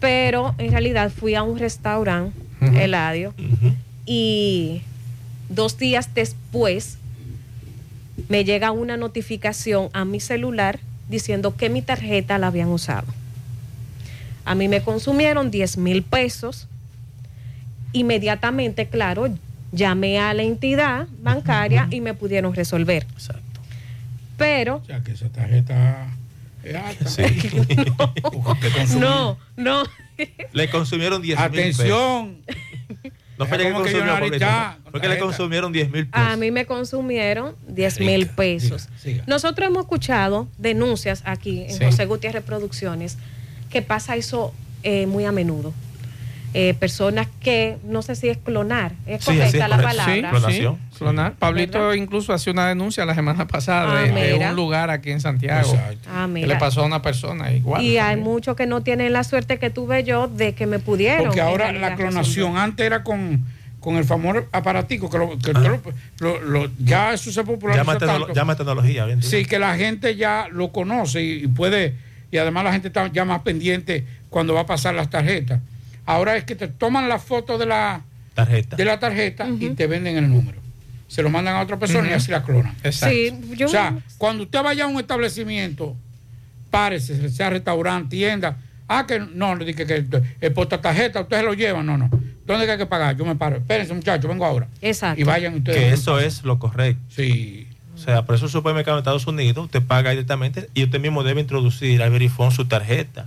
pero 0.00 0.54
en 0.58 0.70
realidad 0.70 1.10
fui 1.10 1.34
a 1.34 1.42
un 1.42 1.58
restaurante, 1.58 2.36
Ujú. 2.60 2.76
Eladio, 2.76 3.34
y 4.06 4.82
dos 5.48 5.78
días 5.78 6.10
después 6.14 6.98
me 8.28 8.44
llega 8.44 8.70
una 8.70 8.96
notificación 8.96 9.88
a 9.92 10.04
mi 10.04 10.20
celular 10.20 10.78
diciendo 11.08 11.56
que 11.56 11.68
mi 11.68 11.82
tarjeta 11.82 12.38
la 12.38 12.48
habían 12.48 12.68
usado. 12.68 13.06
A 14.44 14.54
mí 14.54 14.68
me 14.68 14.82
consumieron 14.82 15.50
10 15.50 15.76
mil 15.76 16.02
pesos. 16.02 16.66
Inmediatamente, 17.92 18.86
claro, 18.86 19.28
llamé 19.72 20.18
a 20.18 20.32
la 20.34 20.42
entidad 20.42 21.06
bancaria 21.22 21.88
y 21.90 22.00
me 22.00 22.14
pudieron 22.14 22.54
resolver. 22.54 23.06
Pero, 24.36 24.76
O 24.76 24.84
sea, 24.84 25.02
que 25.02 25.12
esa 25.12 25.28
tarjeta 25.28 26.08
alta. 26.64 27.04
no, 28.98 29.38
no. 29.56 29.82
Le 30.52 30.70
consumieron 30.70 31.22
10 31.22 31.38
mil 31.38 31.50
pesos. 31.50 31.80
Atención. 31.80 32.38
No 33.38 33.46
fue 33.46 33.56
que 33.56 33.64
le 33.64 33.72
¿Cómo 33.72 33.84
que 33.84 33.92
yo 33.92 33.98
consumió, 34.00 34.04
no 34.04 34.20
Pablito, 34.20 34.44
ahorita? 34.44 34.78
no. 34.84 34.90
Fue 34.90 35.00
que 35.00 35.08
le 35.08 35.18
consumieron 35.18 35.72
10 35.72 35.90
mil 35.90 36.06
pesos. 36.08 36.26
A 36.28 36.36
mí 36.36 36.50
me 36.50 36.66
consumieron 36.66 37.56
10 37.68 38.00
mil 38.00 38.26
pesos. 38.26 38.88
Nosotros 39.26 39.66
hemos 39.68 39.82
escuchado 39.84 40.46
denuncias 40.58 41.22
aquí 41.24 41.62
en 41.62 41.70
Sí. 41.78 41.84
José 41.84 42.04
Gutiérrez 42.04 42.44
Producciones 42.44 43.16
que 43.70 43.80
pasa 43.82 44.16
eso 44.16 44.52
eh, 44.82 45.06
muy 45.06 45.24
a 45.24 45.32
menudo. 45.32 45.72
Eh, 46.52 46.74
personas 46.74 47.28
que, 47.40 47.76
no 47.84 48.02
sé 48.02 48.16
si 48.16 48.28
es 48.28 48.36
clonar, 48.36 48.90
es 49.06 49.20
Sí, 49.24 49.26
correcta 49.36 49.64
es, 49.64 49.68
la 49.70 49.76
palabra. 49.80 50.32
Sí, 50.50 50.56
sí, 50.56 50.66
clonar. 50.98 51.34
Pablito 51.34 51.94
incluso 51.94 52.32
hace 52.32 52.50
una 52.50 52.66
denuncia 52.66 53.04
la 53.06 53.14
semana 53.14 53.46
pasada 53.46 54.00
Ah, 54.00 54.02
de, 54.02 54.34
un 54.34 54.56
lugar 54.56 54.90
aquí 54.90 55.12
en 55.12 55.20
Santiago 55.20 55.72
Ah, 56.12 56.28
que 56.34 56.46
le 56.48 56.56
pasó 56.56 56.82
a 56.82 56.86
una 56.86 57.02
persona 57.02 57.52
igual. 57.52 57.82
y 57.84 57.98
hay 57.98 58.16
muchos 58.16 58.56
que 58.56 58.66
no 58.66 58.82
tienen 58.82 59.12
la 59.12 59.22
suerte 59.22 59.58
que 59.60 59.70
tuve 59.70 60.02
yo 60.02 60.26
de 60.26 60.52
que 60.54 60.66
me 60.66 60.80
pudieron. 60.80 61.26
Porque 61.26 61.40
ahora 61.40 61.70
la 61.72 61.94
clonación 61.94 62.56
antes 62.56 62.84
era 62.84 63.04
con, 63.04 63.44
con 63.78 63.94
el 63.96 64.04
famoso 64.04 64.44
aparatico 64.50 65.08
que, 65.08 65.18
lo, 65.18 65.28
que 65.28 65.34
usted 65.36 65.52
lo- 65.54 65.80
lo- 66.18 66.40
lo- 66.40 66.70
ya 66.80 67.12
eso 67.12 67.30
se 67.30 67.44
popularizó 67.44 67.84
Llama, 67.84 67.98
tecnolo- 67.98 68.26
tanto. 68.26 68.34
llama 68.34 68.56
tecnología. 68.56 69.04
hoy 69.04 69.12
en 69.12 69.20
día. 69.20 69.30
Sí, 69.30 69.44
que 69.44 69.60
la 69.60 69.76
gente 69.76 70.16
ya 70.16 70.48
lo 70.50 70.72
conoce 70.72 71.22
y, 71.22 71.44
y 71.44 71.46
puede, 71.46 71.94
y 72.32 72.38
además 72.38 72.64
la 72.64 72.72
gente 72.72 72.88
está 72.88 73.06
ya 73.12 73.24
más 73.24 73.42
pendiente 73.42 74.04
cuando 74.28 74.52
va 74.54 74.62
a 74.62 74.66
pasar 74.66 74.96
las 74.96 75.08
tarjetas. 75.08 75.60
Ahora 76.06 76.36
es 76.36 76.44
que 76.44 76.56
te 76.56 76.68
toman 76.68 77.08
la 77.08 77.18
foto 77.18 77.58
de 77.58 77.66
la 77.66 78.02
tarjeta, 78.34 78.76
de 78.76 78.84
la 78.84 78.98
tarjeta 78.98 79.48
y 79.48 79.70
te 79.70 79.86
venden 79.86 80.16
el 80.16 80.28
número. 80.28 80.58
Se 81.08 81.22
lo 81.22 81.30
mandan 81.30 81.56
a 81.56 81.60
otra 81.62 81.78
persona 81.78 82.08
y 82.08 82.12
así 82.12 82.30
la 82.30 82.42
clonan. 82.44 82.74
Exacto. 82.84 83.14
Sí, 83.14 83.54
yo- 83.56 83.66
O 83.66 83.68
sea, 83.68 83.98
cuando 84.18 84.44
usted 84.44 84.62
vaya 84.62 84.84
a 84.84 84.86
un 84.86 84.98
establecimiento, 85.00 85.96
párese, 86.70 87.28
sea 87.30 87.50
restaurante, 87.50 88.10
tienda, 88.16 88.56
ah, 88.88 89.04
que 89.06 89.18
no, 89.18 89.54
le 89.56 89.64
dije 89.64 89.86
que 89.86 90.04
el 90.40 90.52
porta 90.52 90.80
tarjeta, 90.80 91.20
ustedes 91.22 91.44
lo 91.44 91.54
llevan, 91.54 91.86
no, 91.86 91.98
no. 91.98 92.08
¿Dónde 92.46 92.64
que 92.66 92.72
hay 92.72 92.78
que 92.78 92.86
pagar? 92.86 93.16
Yo 93.16 93.24
me 93.24 93.36
paro. 93.36 93.56
Espérense, 93.58 93.94
muchachos, 93.94 94.28
vengo 94.28 94.44
ahora. 94.44 94.66
Exacto. 94.80 95.20
Y 95.20 95.24
vayan 95.24 95.54
ustedes. 95.54 95.78
que 95.78 95.92
eso 95.92 96.18
es 96.18 96.42
lo 96.42 96.58
correcto. 96.58 97.00
Sí. 97.08 97.66
O 98.00 98.02
sea, 98.02 98.22
por 98.22 98.34
eso 98.34 98.46
el 98.46 98.50
supermercado 98.50 98.96
en 98.96 99.02
Estados 99.02 99.26
Unidos 99.26 99.66
usted 99.66 99.82
paga 99.82 100.10
directamente 100.10 100.70
y 100.72 100.84
usted 100.84 100.98
mismo 100.98 101.22
debe 101.22 101.42
introducir 101.42 102.02
al 102.02 102.10
verifón 102.10 102.50
su 102.50 102.64
tarjeta 102.64 103.26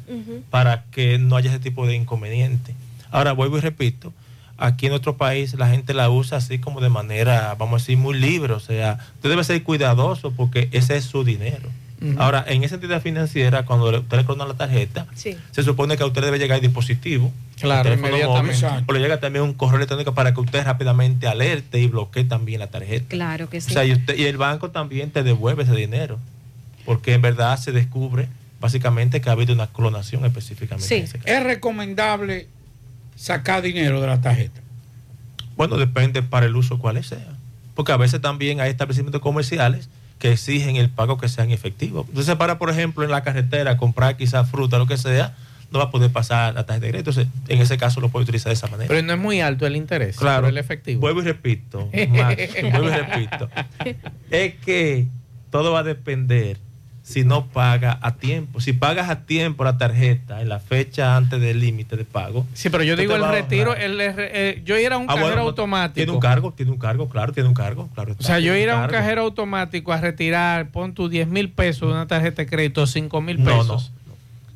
para 0.49 0.85
que 0.85 1.19
no 1.19 1.35
haya 1.35 1.51
ese 1.51 1.59
tipo 1.59 1.85
de 1.85 1.95
inconveniente. 1.95 2.73
Ahora 3.11 3.33
vuelvo 3.33 3.59
y 3.59 3.61
repito, 3.61 4.11
aquí 4.57 4.87
en 4.87 4.93
nuestro 4.93 5.15
país 5.15 5.53
la 5.53 5.69
gente 5.69 5.93
la 5.93 6.09
usa 6.09 6.39
así 6.39 6.57
como 6.57 6.81
de 6.81 6.89
manera, 6.89 7.55
vamos 7.59 7.81
a 7.81 7.83
decir, 7.83 7.97
muy 7.99 8.19
libre. 8.19 8.53
O 8.53 8.59
sea, 8.59 8.97
usted 9.17 9.29
debe 9.29 9.43
ser 9.43 9.61
cuidadoso 9.61 10.31
porque 10.31 10.69
ese 10.71 10.97
es 10.97 11.05
su 11.05 11.23
dinero. 11.23 11.69
Ahora, 12.17 12.43
en 12.47 12.63
esa 12.63 12.75
entidad 12.75 13.01
financiera, 13.01 13.65
cuando 13.65 13.89
usted 13.99 14.17
le 14.17 14.25
clonan 14.25 14.47
la 14.49 14.53
tarjeta, 14.55 15.07
Sí. 15.15 15.38
se 15.51 15.63
supone 15.63 15.95
que 15.97 16.03
a 16.03 16.05
usted 16.05 16.21
debe 16.21 16.38
llegar 16.38 16.57
el 16.57 16.61
dispositivo, 16.61 17.31
Claro, 17.59 17.77
el 17.89 17.95
teléfono 17.95 18.07
inmediatamente. 18.17 18.65
móvil, 18.67 18.84
o 18.88 18.93
le 18.93 18.99
llega 18.99 19.19
también 19.19 19.43
un 19.45 19.53
correo 19.53 19.77
electrónico 19.77 20.13
para 20.13 20.34
que 20.34 20.39
usted 20.41 20.63
rápidamente 20.65 21.27
alerte 21.27 21.80
y 21.80 21.88
bloquee 21.88 22.23
también 22.25 22.59
la 22.59 22.67
tarjeta. 22.67 23.05
Claro 23.07 23.49
que 23.49 23.61
sí. 23.61 23.71
O 23.71 23.73
sea, 23.73 23.85
y, 23.85 23.93
usted- 23.93 24.17
y 24.17 24.25
el 24.25 24.38
banco 24.38 24.69
también 24.71 25.11
te 25.11 25.23
devuelve 25.23 25.63
ese 25.63 25.73
dinero, 25.75 26.19
porque 26.85 27.13
en 27.13 27.21
verdad 27.21 27.57
se 27.57 27.71
descubre 27.71 28.27
básicamente 28.59 29.21
que 29.21 29.30
ha 29.30 29.34
habido 29.34 29.53
una 29.53 29.67
clonación 29.67 30.25
específicamente. 30.25 30.97
en 30.97 31.03
ese 31.05 31.19
caso. 31.19 31.30
Es 31.34 31.43
recomendable 31.43 32.47
sacar 33.15 33.61
dinero 33.61 34.01
de 34.01 34.07
la 34.07 34.19
tarjeta. 34.21 34.59
Bueno, 35.55 35.77
depende 35.77 36.23
para 36.23 36.45
el 36.47 36.55
uso 36.55 36.80
cuál 36.80 37.01
sea. 37.03 37.27
Porque 37.75 37.91
a 37.91 37.97
veces 37.97 38.21
también 38.21 38.59
hay 38.61 38.69
establecimientos 38.71 39.21
comerciales 39.21 39.89
que 40.23 40.31
exigen 40.31 40.77
el 40.77 40.89
pago 40.89 41.17
que 41.17 41.27
sea 41.27 41.43
en 41.43 41.51
efectivo. 41.51 42.05
Entonces, 42.07 42.33
para, 42.37 42.57
por 42.57 42.69
ejemplo, 42.69 43.03
en 43.03 43.11
la 43.11 43.23
carretera 43.23 43.75
comprar 43.75 44.15
quizás 44.15 44.49
fruta, 44.49 44.77
lo 44.77 44.87
que 44.87 44.95
sea, 44.95 45.35
no 45.69 45.79
va 45.79 45.85
a 45.85 45.91
poder 45.91 46.13
pasar 46.13 46.53
la 46.53 46.65
tarjeta 46.65 46.85
de 46.85 46.91
crédito. 46.93 47.09
Entonces, 47.11 47.33
en 47.49 47.59
ese 47.61 47.77
caso 47.77 47.99
lo 47.99 48.07
puede 48.07 48.23
utilizar 48.23 48.49
de 48.49 48.53
esa 48.53 48.67
manera. 48.67 48.87
Pero 48.87 49.01
no 49.05 49.11
es 49.11 49.19
muy 49.19 49.41
alto 49.41 49.67
el 49.67 49.75
interés, 49.75 50.15
Claro. 50.15 50.47
el 50.47 50.57
efectivo. 50.57 51.01
Vuelvo 51.01 51.19
y 51.19 51.25
repito, 51.25 51.89
Max, 52.09 52.37
vuelvo 52.71 52.87
y 52.87 52.91
repito. 52.93 53.49
Es 54.31 54.53
que 54.63 55.07
todo 55.51 55.73
va 55.73 55.79
a 55.79 55.83
depender 55.83 56.57
si 57.03 57.25
no 57.25 57.47
paga 57.47 57.99
a 58.01 58.15
tiempo. 58.15 58.61
Si 58.61 58.71
pagas 58.71 59.09
a 59.09 59.25
tiempo 59.25 59.65
la 59.65 59.77
tarjeta 59.77 60.41
en 60.41 60.47
la 60.47 60.59
fecha 60.59 61.17
antes 61.17 61.39
del 61.41 61.59
límite 61.59 61.97
de 61.97 62.05
pago. 62.05 62.47
Sí, 62.53 62.69
pero 62.69 62.84
yo 62.84 62.95
digo 62.95 63.15
el 63.15 63.27
retiro, 63.27 63.75
el, 63.75 63.97
eh, 63.99 64.61
yo 64.65 64.77
ir 64.77 64.93
a 64.93 64.97
un 64.97 65.03
Ah, 65.03 65.07
cajero 65.15 65.25
bueno, 65.27 65.41
no, 65.41 65.47
automático. 65.49 65.95
Tiene 65.95 66.11
un 66.13 66.19
cargo, 66.21 66.53
tiene 66.53 66.71
un 66.71 66.77
cargo, 66.77 67.09
claro, 67.09 67.34
tiene 67.34 67.49
un 67.49 67.55
cargo. 67.55 67.89
Claro 67.93 68.15
O 68.17 68.23
sea, 68.23 68.39
yo 68.39 68.55
ir 68.55 68.69
a 68.69 68.81
un 68.81 68.88
cajero 68.88 69.21
automático 69.23 69.91
a 69.91 69.99
retirar, 69.99 70.69
pon 70.69 70.93
tus 70.93 71.11
10 71.11 71.27
mil 71.27 71.49
pesos 71.49 71.89
de 71.89 71.93
una 71.93 72.07
tarjeta 72.07 72.41
de 72.43 72.47
crédito, 72.47 72.88
5 72.88 73.21
mil 73.21 73.43
No, 73.43 73.57
pesos. 73.59 73.91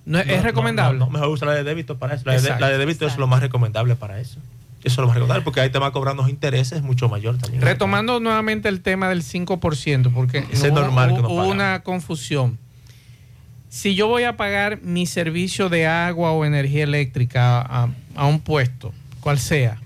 No, 0.06 0.20
¿Es 0.20 0.42
recomendable? 0.42 1.00
No, 1.00 1.08
no, 1.08 1.12
mejor 1.12 1.28
usa 1.28 1.48
la 1.48 1.54
de 1.54 1.66
débito 1.66 1.98
para 1.98 2.16
eso. 2.16 2.24
La 2.26 2.32
de, 2.32 2.38
Exacto. 2.40 2.62
la 2.62 2.70
de 2.70 2.78
débito 2.78 3.06
es 3.06 3.18
lo 3.18 3.28
más 3.28 3.42
recomendable 3.42 3.96
para 3.98 4.22
eso. 4.22 4.40
Eso 4.84 4.94
es 4.94 4.98
lo 4.98 5.08
más 5.08 5.16
recomendable 5.16 5.44
porque 5.44 5.60
ahí 5.62 5.70
te 5.70 5.80
va 5.80 5.92
cobrando 5.92 6.22
unos 6.24 6.32
intereses 6.32 6.82
mucho 6.82 7.10
mayor 7.10 7.38
también. 7.38 7.62
Retomando 7.62 8.20
nuevamente 8.20 8.70
el 8.70 8.82
tema 8.82 9.10
del 9.10 9.24
5%, 9.24 10.14
porque 10.14 10.40
Ese 10.40 10.68
es 10.68 10.72
hubo- 10.72 10.80
normal 10.82 11.14
que 11.16 11.22
hubo 11.22 11.48
una 11.48 11.82
confusión. 11.84 12.58
Si 13.70 13.96
yo 13.96 14.08
voy 14.08 14.24
a 14.24 14.38
pagar 14.38 14.82
mi 14.82 15.06
servicio 15.06 15.68
de 15.70 15.88
agua 15.88 16.32
o 16.32 16.46
energía 16.46 16.84
eléctrica 16.84 17.60
a, 17.62 17.90
a 18.16 18.26
un 18.26 18.40
puesto, 18.40 18.94
cual 19.20 19.40
sea, 19.40 19.78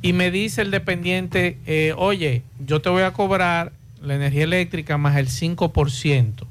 y 0.00 0.12
me 0.12 0.30
dice 0.32 0.62
el 0.62 0.70
dependiente, 0.72 1.58
eh, 1.66 1.94
oye, 1.96 2.42
yo 2.66 2.80
te 2.82 2.88
voy 2.88 3.02
a 3.02 3.12
cobrar 3.12 3.72
la 4.02 4.16
energía 4.16 4.42
eléctrica 4.44 4.98
más 4.98 5.16
el 5.16 5.28
5%, 5.28 6.44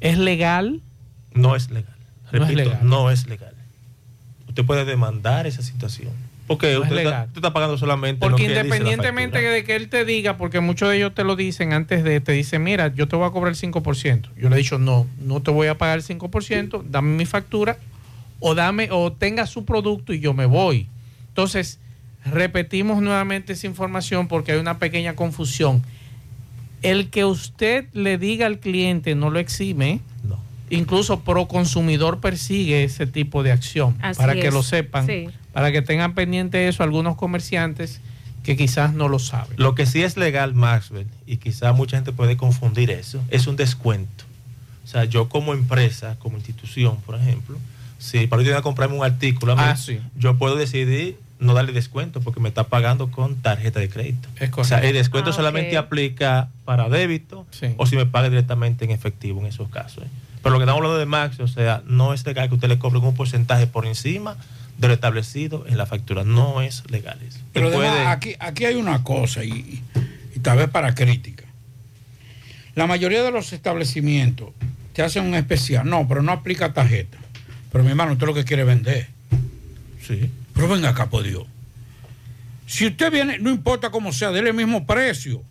¿es 0.00 0.16
legal? 0.16 0.80
No 1.34 1.54
es 1.54 1.70
legal. 1.70 1.94
No 2.32 2.42
es 2.42 2.48
Repito, 2.48 2.70
legal. 2.70 2.78
no 2.82 3.10
es 3.10 3.26
legal. 3.26 3.52
Usted 4.48 4.64
puede 4.64 4.86
demandar 4.86 5.46
esa 5.46 5.62
situación. 5.62 6.12
Porque 6.48 6.72
No 6.72 6.72
es 6.72 6.82
usted, 6.82 6.96
está, 6.96 7.10
legal. 7.10 7.26
usted 7.26 7.38
está 7.38 7.52
pagando 7.52 7.78
solamente 7.78 8.20
Porque 8.20 8.48
lo 8.48 8.54
que 8.54 8.58
independientemente 8.60 9.40
de 9.40 9.64
que 9.64 9.76
él 9.76 9.88
te 9.88 10.04
diga, 10.04 10.38
porque 10.38 10.60
muchos 10.60 10.88
de 10.88 10.96
ellos 10.96 11.14
te 11.14 11.22
lo 11.22 11.36
dicen 11.36 11.74
antes 11.74 12.02
de, 12.02 12.20
te 12.20 12.32
dicen, 12.32 12.64
mira, 12.64 12.88
yo 12.94 13.06
te 13.06 13.16
voy 13.16 13.28
a 13.28 13.30
cobrar 13.30 13.52
el 13.52 13.58
5%. 13.58 14.30
Yo 14.36 14.48
le 14.48 14.56
he 14.56 14.58
dicho, 14.58 14.78
no, 14.78 15.06
no 15.20 15.42
te 15.42 15.50
voy 15.50 15.68
a 15.68 15.76
pagar 15.76 15.98
el 15.98 16.04
5%, 16.04 16.82
dame 16.88 17.16
mi 17.16 17.26
factura 17.26 17.76
o 18.40 18.54
dame 18.54 18.88
o 18.90 19.12
tenga 19.12 19.46
su 19.46 19.64
producto 19.64 20.12
y 20.14 20.20
yo 20.20 20.32
me 20.32 20.46
voy. 20.46 20.88
Entonces, 21.28 21.78
repetimos 22.24 23.02
nuevamente 23.02 23.52
esa 23.52 23.66
información 23.66 24.26
porque 24.26 24.52
hay 24.52 24.58
una 24.58 24.78
pequeña 24.78 25.14
confusión. 25.14 25.82
El 26.82 27.10
que 27.10 27.24
usted 27.24 27.86
le 27.92 28.18
diga 28.18 28.46
al 28.46 28.58
cliente 28.58 29.14
no 29.14 29.30
lo 29.30 29.38
exime. 29.38 30.00
Incluso 30.70 31.20
Proconsumidor 31.20 32.20
persigue 32.20 32.84
ese 32.84 33.06
tipo 33.06 33.42
de 33.42 33.52
acción 33.52 33.96
Así 34.00 34.18
para 34.18 34.34
que 34.34 34.50
lo 34.50 34.62
sepan, 34.62 35.06
Sí. 35.06 35.28
para 35.52 35.72
que 35.72 35.82
tengan 35.82 36.14
pendiente 36.14 36.68
eso 36.68 36.82
algunos 36.82 37.16
comerciantes 37.16 38.00
que 38.42 38.56
quizás 38.56 38.94
no 38.94 39.08
lo 39.08 39.18
saben. 39.18 39.54
Lo 39.56 39.74
que 39.74 39.84
sí 39.86 40.02
es 40.02 40.16
legal, 40.16 40.54
Maxwell, 40.54 41.06
y 41.26 41.36
quizá 41.38 41.72
mucha 41.72 41.96
gente 41.96 42.12
puede 42.12 42.36
confundir 42.36 42.90
eso, 42.90 43.20
es 43.30 43.46
un 43.46 43.56
descuento. 43.56 44.24
O 44.84 44.86
sea, 44.88 45.04
yo 45.04 45.28
como 45.28 45.52
empresa, 45.52 46.16
como 46.18 46.36
institución, 46.38 46.96
por 47.04 47.16
ejemplo, 47.16 47.58
si 47.98 48.26
para 48.26 48.42
yo 48.42 48.50
ir 48.50 48.56
a 48.56 48.62
comprarme 48.62 48.96
un 48.96 49.04
artículo, 49.04 49.52
a 49.52 49.56
mí, 49.56 49.62
Ah, 49.64 49.76
sí. 49.76 49.98
yo 50.16 50.38
puedo 50.38 50.56
decidir 50.56 51.18
no 51.40 51.52
darle 51.54 51.72
descuento 51.72 52.20
porque 52.20 52.40
me 52.40 52.48
está 52.48 52.64
pagando 52.64 53.10
con 53.10 53.36
tarjeta 53.36 53.78
de 53.80 53.88
crédito. 53.88 54.28
Es 54.40 54.50
O 54.56 54.64
sea, 54.64 54.78
el 54.78 54.94
descuento 54.94 55.30
Ah, 55.30 55.32
solamente 55.34 55.76
aplica 55.76 56.48
para 56.64 56.88
débito 56.88 57.46
o 57.76 57.86
si 57.86 57.96
me 57.96 58.06
paga 58.06 58.28
directamente 58.30 58.84
en 58.84 58.90
efectivo 58.92 59.40
en 59.40 59.46
esos 59.46 59.68
casos. 59.68 60.04
¿eh? 60.04 60.08
Pero 60.42 60.52
lo 60.52 60.58
que 60.58 60.64
estamos 60.64 60.78
hablando 60.78 60.98
de 60.98 61.06
Max, 61.06 61.40
o 61.40 61.48
sea, 61.48 61.82
no 61.86 62.14
es 62.14 62.24
legal 62.26 62.48
que 62.48 62.54
usted 62.54 62.68
le 62.68 62.78
cobre 62.78 62.98
un 62.98 63.14
porcentaje 63.14 63.66
por 63.66 63.86
encima 63.86 64.36
de 64.78 64.88
lo 64.88 64.94
establecido 64.94 65.64
en 65.66 65.76
la 65.76 65.86
factura. 65.86 66.24
No 66.24 66.60
es 66.62 66.88
legal 66.90 67.18
eso. 67.26 67.38
Pero 67.52 67.66
Usted 67.68 67.78
además, 67.80 67.96
puede- 67.96 68.08
aquí, 68.08 68.34
aquí 68.38 68.64
hay 68.64 68.76
una 68.76 69.02
cosa, 69.02 69.42
y, 69.44 69.82
y 70.34 70.38
tal 70.40 70.58
vez 70.58 70.68
para 70.68 70.94
crítica. 70.94 71.44
La 72.74 72.86
mayoría 72.86 73.22
de 73.24 73.32
los 73.32 73.52
establecimientos 73.52 74.50
te 74.92 75.02
hacen 75.02 75.24
un 75.24 75.34
especial. 75.34 75.88
No, 75.88 76.06
pero 76.06 76.22
no 76.22 76.30
aplica 76.32 76.72
tarjeta. 76.72 77.18
Pero 77.72 77.82
mi 77.84 77.90
hermano, 77.90 78.12
usted 78.12 78.26
lo 78.26 78.34
que 78.34 78.44
quiere 78.44 78.64
vender. 78.64 79.08
Sí. 80.06 80.30
Pero 80.54 80.68
venga 80.68 80.90
acá, 80.90 81.10
por 81.10 81.24
Dios. 81.24 81.44
Si 82.66 82.86
usted 82.86 83.10
viene, 83.10 83.38
no 83.38 83.50
importa 83.50 83.90
cómo 83.90 84.12
sea, 84.12 84.30
dele 84.30 84.50
el 84.50 84.54
mismo 84.56 84.86
precio. 84.86 85.42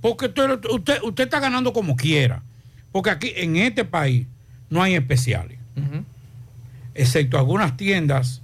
Porque 0.00 0.26
usted, 0.26 0.64
usted, 0.70 0.98
usted 1.02 1.24
está 1.24 1.40
ganando 1.40 1.72
como 1.72 1.96
quiera. 1.96 2.42
Porque 2.96 3.10
aquí, 3.10 3.32
en 3.36 3.56
este 3.56 3.84
país, 3.84 4.26
no 4.70 4.82
hay 4.82 4.94
especiales. 4.94 5.58
Excepto 6.94 7.36
algunas 7.36 7.76
tiendas 7.76 8.40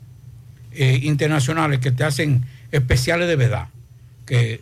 eh, 0.72 1.00
internacionales 1.04 1.80
que 1.80 1.90
te 1.90 2.04
hacen 2.04 2.44
especiales 2.70 3.28
de 3.28 3.36
verdad. 3.36 3.68
Que, 4.26 4.60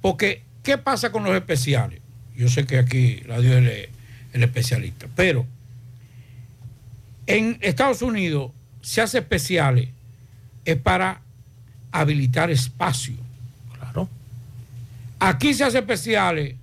porque, 0.00 0.44
¿qué 0.62 0.78
pasa 0.78 1.12
con 1.12 1.24
los 1.24 1.34
especiales? 1.34 2.00
Yo 2.36 2.48
sé 2.48 2.64
que 2.64 2.78
aquí 2.78 3.20
la 3.26 3.38
dio 3.38 3.58
el, 3.58 3.90
el 4.32 4.42
especialista, 4.42 5.08
pero 5.14 5.44
en 7.26 7.58
Estados 7.60 8.00
Unidos 8.00 8.52
se 8.80 9.02
hace 9.02 9.18
especiales 9.18 9.90
es 10.64 10.76
para 10.78 11.20
habilitar 11.92 12.50
espacio. 12.50 13.16
Claro. 13.78 14.08
Aquí 15.18 15.52
se 15.52 15.64
hace 15.64 15.80
especiales, 15.80 16.54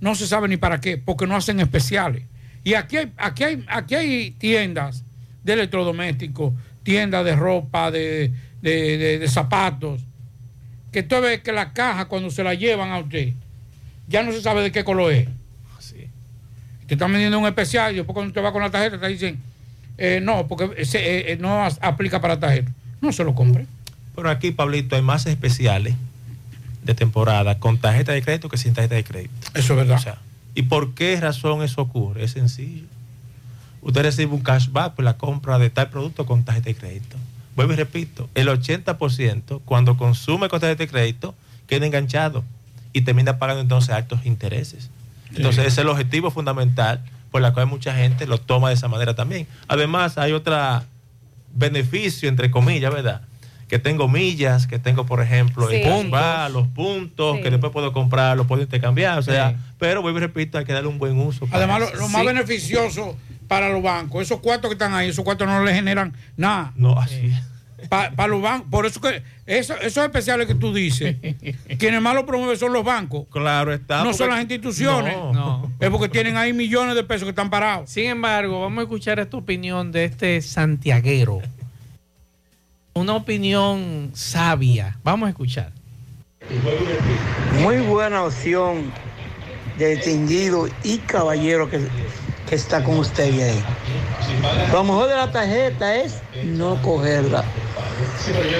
no 0.00 0.14
se 0.14 0.26
sabe 0.26 0.48
ni 0.48 0.56
para 0.56 0.80
qué, 0.80 0.98
porque 0.98 1.26
no 1.26 1.36
hacen 1.36 1.60
especiales. 1.60 2.22
Y 2.64 2.74
aquí 2.74 2.96
hay, 2.96 3.12
aquí 3.16 3.44
hay, 3.44 3.64
aquí 3.68 3.94
hay 3.94 4.30
tiendas 4.32 5.04
de 5.44 5.52
electrodomésticos, 5.54 6.52
tiendas 6.82 7.24
de 7.24 7.36
ropa, 7.36 7.90
de, 7.90 8.32
de- 8.62 8.98
de- 8.98 9.18
de 9.18 9.28
zapatos, 9.28 10.02
que 10.92 11.00
usted 11.00 11.20
ve 11.22 11.42
que 11.42 11.52
la 11.52 11.72
caja 11.72 12.06
cuando 12.06 12.30
se 12.30 12.42
la 12.42 12.54
llevan 12.54 12.90
a 12.90 12.98
usted, 12.98 13.32
ya 14.08 14.22
no 14.22 14.32
se 14.32 14.40
sabe 14.42 14.62
de 14.62 14.72
qué 14.72 14.82
color 14.84 15.12
es. 15.12 15.28
Te 16.86 16.94
están 16.94 17.10
vendiendo 17.10 17.38
un 17.38 17.46
especial 17.46 17.92
y 17.92 17.96
después 17.96 18.14
cuando 18.14 18.28
usted 18.28 18.42
va 18.44 18.52
con 18.52 18.62
la 18.62 18.70
tarjeta 18.70 19.00
te 19.00 19.08
dicen, 19.08 19.38
eh, 19.98 20.20
no, 20.22 20.46
porque 20.46 20.70
ese, 20.76 20.98
eh, 20.98 21.32
eh, 21.32 21.36
no 21.40 21.64
aplica 21.80 22.20
para 22.20 22.38
tarjeta. 22.38 22.70
No 23.00 23.10
se 23.12 23.24
lo 23.24 23.34
compre. 23.34 23.66
Pero 24.14 24.30
aquí, 24.30 24.52
Pablito, 24.52 24.94
hay 24.96 25.02
más 25.02 25.26
especiales 25.26 25.94
de 26.86 26.94
temporada 26.94 27.58
con 27.58 27.78
tarjeta 27.78 28.12
de 28.12 28.22
crédito 28.22 28.48
que 28.48 28.56
sin 28.56 28.72
tarjeta 28.72 28.94
de 28.94 29.04
crédito. 29.04 29.34
Eso 29.54 29.74
es 29.74 29.76
verdad. 29.76 29.96
O 29.96 30.00
sea, 30.00 30.18
¿Y 30.56 30.62
por 30.62 30.94
qué 30.94 31.20
razón 31.20 31.62
eso 31.62 31.82
ocurre? 31.82 32.24
Es 32.24 32.30
sencillo. 32.30 32.86
Usted 33.82 34.02
recibe 34.02 34.32
un 34.32 34.40
cashback 34.40 34.94
por 34.94 35.04
la 35.04 35.18
compra 35.18 35.58
de 35.58 35.68
tal 35.68 35.90
producto 35.90 36.24
con 36.24 36.44
tarjeta 36.44 36.70
de 36.70 36.74
crédito. 36.74 37.18
Vuelvo 37.54 37.74
y 37.74 37.76
repito, 37.76 38.30
el 38.34 38.48
80% 38.48 39.60
cuando 39.66 39.98
consume 39.98 40.48
con 40.48 40.60
tarjeta 40.60 40.84
de 40.84 40.88
crédito 40.88 41.34
queda 41.66 41.84
enganchado 41.84 42.42
y 42.94 43.02
termina 43.02 43.38
pagando 43.38 43.60
entonces 43.60 43.90
altos 43.90 44.24
intereses. 44.24 44.88
Entonces 45.34 45.58
ese 45.58 45.68
es 45.68 45.78
el 45.78 45.88
objetivo 45.88 46.30
fundamental 46.30 47.04
por 47.30 47.42
la 47.42 47.52
cual 47.52 47.66
mucha 47.66 47.94
gente 47.94 48.26
lo 48.26 48.38
toma 48.38 48.68
de 48.68 48.76
esa 48.76 48.88
manera 48.88 49.14
también. 49.14 49.46
Además 49.68 50.16
hay 50.16 50.32
otro 50.32 50.56
beneficio, 51.54 52.30
entre 52.30 52.50
comillas, 52.50 52.90
¿verdad? 52.90 53.20
Que 53.68 53.78
tengo 53.80 54.06
millas, 54.08 54.66
que 54.68 54.78
tengo, 54.78 55.06
por 55.06 55.20
ejemplo, 55.20 55.68
el 55.68 55.82
Sí. 55.82 55.88
cashback, 55.88 56.50
los 56.52 56.68
puntos, 56.68 57.36
Sí. 57.36 57.42
que 57.42 57.50
después 57.50 57.72
puedo 57.72 57.92
comprar, 57.92 58.36
los 58.36 58.46
puedo 58.46 58.62
intercambiar. 58.62 59.18
O 59.18 59.22
sea, 59.22 59.50
Sí. 59.50 59.56
pero 59.78 60.02
vuelvo 60.02 60.18
y 60.18 60.20
repito, 60.22 60.56
hay 60.58 60.64
que 60.64 60.72
darle 60.72 60.88
un 60.88 60.98
buen 60.98 61.18
uso. 61.18 61.48
Además, 61.50 61.92
lo, 61.98 62.08
más 62.08 62.24
beneficioso 62.24 63.16
para 63.48 63.68
los 63.70 63.82
bancos, 63.82 64.22
esos 64.22 64.40
cuartos 64.40 64.68
que 64.70 64.74
están 64.74 64.94
ahí, 64.94 65.08
esos 65.08 65.24
cuartos 65.24 65.46
no 65.48 65.64
le 65.64 65.74
generan 65.74 66.14
nada. 66.36 66.72
No, 66.76 66.98
así. 66.98 67.32
Para 67.90 68.26
los 68.26 68.40
bancos, 68.42 68.68
por 68.70 68.86
eso 68.86 69.00
que 69.00 69.22
eso- 69.46 69.76
esos 69.80 70.02
especiales 70.04 70.46
que 70.46 70.54
tú 70.54 70.72
dices, 70.72 71.16
quienes 71.78 72.00
más 72.00 72.14
lo 72.14 72.24
promueven 72.26 72.56
son 72.56 72.72
los 72.72 72.84
bancos. 72.84 73.26
Claro 73.30 73.72
está. 73.72 74.02
No 74.02 74.12
son 74.14 74.30
las 74.30 74.40
instituciones. 74.40 75.14
No. 75.16 75.32
No. 75.32 75.72
Es 75.78 75.90
porque 75.90 76.08
tienen 76.08 76.36
ahí 76.36 76.52
millones 76.52 76.94
de 76.94 77.04
pesos 77.04 77.24
que 77.24 77.30
están 77.30 77.50
parados. 77.50 77.90
Sin 77.90 78.06
embargo, 78.06 78.60
vamos 78.60 78.78
a 78.78 78.82
escuchar 78.82 79.18
esta 79.20 79.36
opinión 79.36 79.92
de 79.92 80.04
este 80.06 80.40
santiaguero. 80.40 81.40
Una 82.96 83.14
opinión 83.14 84.10
sabia. 84.14 84.96
Vamos 85.04 85.26
a 85.26 85.30
escuchar. 85.30 85.70
Muy 87.60 87.76
buena 87.80 88.24
opción 88.24 88.90
de 89.76 89.96
distinguido 89.96 90.66
y 90.82 90.96
caballero 91.00 91.68
que, 91.68 91.86
que 92.48 92.54
está 92.54 92.82
con 92.82 92.96
usted 92.96 93.24
ahí. 93.24 93.62
Lo 94.72 94.82
mejor 94.82 95.10
de 95.10 95.14
la 95.14 95.30
tarjeta 95.30 95.94
es 95.94 96.22
no 96.42 96.80
cogerla. 96.80 97.44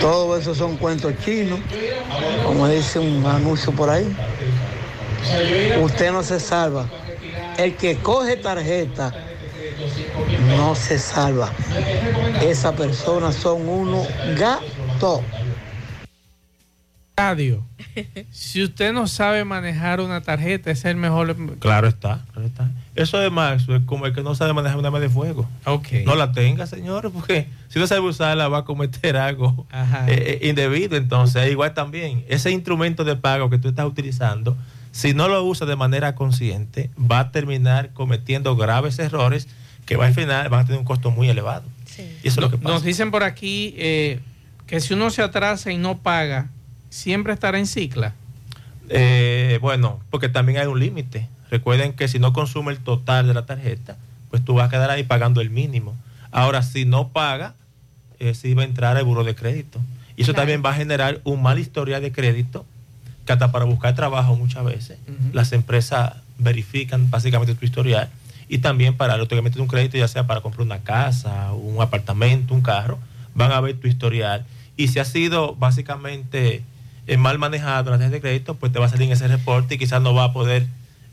Todo 0.03 0.37
eso 0.37 0.55
son 0.55 0.77
cuentos 0.77 1.15
chinos, 1.25 1.59
como 2.45 2.69
dice 2.69 2.99
un 2.99 3.25
anuncio 3.25 3.73
por 3.73 3.89
ahí. 3.89 4.15
Usted 5.81 6.13
no 6.13 6.23
se 6.23 6.41
salva. 6.41 6.87
El 7.57 7.75
que 7.75 7.97
coge 7.97 8.37
tarjeta 8.37 9.15
no 10.57 10.75
se 10.75 10.99
salva. 10.99 11.51
Esas 12.43 12.75
personas 12.75 13.35
son 13.35 13.69
unos 13.69 14.07
gatos. 14.39 15.21
Radio. 17.17 17.65
Si 18.31 18.63
usted 18.63 18.93
no 18.93 19.07
sabe 19.07 19.43
manejar 19.45 20.01
una 20.03 20.21
tarjeta, 20.21 20.71
es 20.71 20.85
el 20.85 20.97
mejor. 20.97 21.35
Claro 21.59 21.89
está, 21.89 22.27
claro 22.33 22.47
está. 22.47 22.71
Eso 22.95 23.19
de 23.19 23.31
Max 23.31 23.65
es 23.69 23.81
como 23.87 24.05
el 24.05 24.15
que 24.15 24.23
no 24.23 24.35
sabe 24.35 24.53
manejar 24.53 24.79
una 24.79 24.89
arma 24.89 25.01
de 25.01 25.09
fuego. 25.09 25.49
Ok. 25.65 25.89
No 26.05 26.15
la 26.15 26.33
tenga, 26.33 26.67
señores, 26.67 27.11
porque 27.13 27.49
si 27.69 27.79
no 27.79 27.87
sabe 27.87 28.01
usarla 28.01 28.49
va 28.49 28.59
a 28.59 28.65
cometer 28.65 29.17
algo 29.17 29.67
eh, 30.09 30.39
eh, 30.43 30.49
indebido. 30.49 30.99
Entonces, 30.99 31.51
igual 31.51 31.73
también, 31.73 32.23
ese 32.29 32.51
instrumento 32.51 33.03
de 33.03 33.17
pago 33.17 33.49
que 33.49 33.57
tú 33.57 33.69
estás 33.69 33.87
utilizando, 33.87 34.55
si 34.93 35.15
no 35.15 35.29
lo 35.29 35.43
usas 35.43 35.69
de 35.69 35.77
manera 35.77 36.15
consciente, 36.15 36.91
va 36.99 37.21
a 37.21 37.33
terminar 37.33 37.95
cometiendo 37.95 38.57
graves 38.57 38.99
errores 38.99 39.49
que 39.87 39.97
va 39.97 40.07
al 40.07 40.15
final 40.15 40.49
van 40.51 40.61
a 40.61 40.65
tener 40.67 40.79
un 40.79 40.85
costo 40.85 41.11
muy 41.11 41.29
elevado. 41.31 41.65
Y 42.23 42.29
eso 42.29 42.41
es 42.41 42.45
lo 42.45 42.51
que 42.51 42.59
pasa. 42.59 42.69
Nos 42.75 42.83
dicen 42.83 43.11
por 43.11 43.23
aquí 43.23 43.75
eh, 43.79 44.21
que 44.67 44.81
si 44.81 44.93
uno 44.95 45.09
se 45.11 45.23
atrasa 45.23 45.73
y 45.73 45.79
no 45.79 45.99
paga, 45.99 46.49
siempre 46.91 47.33
estará 47.33 47.59
en 47.59 47.67
cicla. 47.67 48.13
Eh, 48.89 49.59
bueno, 49.63 50.01
porque 50.11 50.29
también 50.29 50.59
hay 50.59 50.67
un 50.67 50.79
límite. 50.79 51.29
Recuerden 51.51 51.93
que 51.95 52.09
si 52.09 52.19
no 52.19 52.33
consume 52.33 52.73
el 52.73 52.79
total 52.79 53.27
de 53.27 53.35
la 53.35 53.47
tarjeta, 53.47 53.97
pues 54.31 54.45
tú 54.45 54.55
vas 54.55 54.67
a 54.67 54.71
quedar 54.71 54.91
ahí 54.91 55.05
pagando 55.05 55.41
el 55.41 55.51
mínimo. 55.51 55.95
Ahora, 56.33 56.63
si 56.63 56.85
no 56.85 57.09
paga, 57.09 57.55
eh, 58.19 58.35
sí 58.35 58.55
va 58.55 58.63
a 58.63 58.67
entrar 58.67 58.97
al 58.97 59.05
buro 59.05 59.25
de 59.25 59.35
crédito. 59.35 59.81
Y 60.17 60.23
eso 60.23 60.33
Claro. 60.33 60.43
también 60.43 60.63
va 60.65 60.71
a 60.71 60.75
generar 60.75 61.21
un 61.25 61.43
mal 61.43 61.59
historial 61.59 62.03
de 62.03 62.11
crédito, 62.13 62.67
que 63.25 63.33
hasta 63.33 63.53
para 63.53 63.65
buscar 63.65 63.95
trabajo 63.95 64.35
muchas 64.37 64.65
veces, 64.65 64.99
las 65.33 65.53
empresas 65.53 66.15
verifican 66.39 67.11
básicamente 67.11 67.55
tu 67.55 67.65
historial. 67.65 68.09
Y 68.49 68.59
también 68.59 68.97
para 68.97 69.15
el 69.15 69.21
otorgamiento 69.21 69.59
de 69.59 69.63
un 69.63 69.69
crédito, 69.69 69.99
ya 69.99 70.09
sea 70.09 70.27
para 70.27 70.41
comprar 70.41 70.65
una 70.65 70.79
casa, 70.79 71.53
un 71.53 71.81
apartamento, 71.83 72.55
un 72.55 72.61
carro, 72.61 72.99
van 73.35 73.53
a 73.53 73.61
ver 73.61 73.77
tu 73.77 73.89
historial. 73.89 74.45
Y 74.77 74.89
si 74.89 74.99
ha 74.99 75.05
sido 75.05 75.55
básicamente 75.57 76.63
eh, 77.07 77.17
mal 77.17 77.39
manejado 77.39 77.91
la 77.91 77.99
tarjeta 77.99 78.15
de 78.15 78.21
crédito, 78.21 78.55
pues 78.55 78.73
te 78.73 78.79
va 78.79 78.87
a 78.87 78.89
salir 78.89 79.07
en 79.07 79.13
ese 79.13 79.29
reporte 79.29 79.75
y 79.75 79.79
quizás 79.79 80.01
no 80.03 80.15
va 80.15 80.25
a 80.25 80.33
poder 80.33 80.67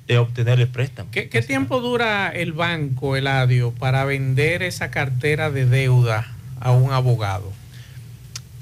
eh, 0.07 0.17
obtener 0.17 0.59
el 0.59 0.67
préstamo. 0.67 1.09
¿Qué, 1.11 1.29
qué 1.29 1.41
tiempo 1.41 1.79
dura 1.79 2.29
el 2.29 2.53
banco, 2.53 3.15
Eladio, 3.15 3.71
para 3.71 4.03
vender 4.05 4.61
esa 4.63 4.91
cartera 4.91 5.49
de 5.49 5.65
deuda 5.65 6.27
a 6.59 6.71
un 6.71 6.91
abogado? 6.91 7.51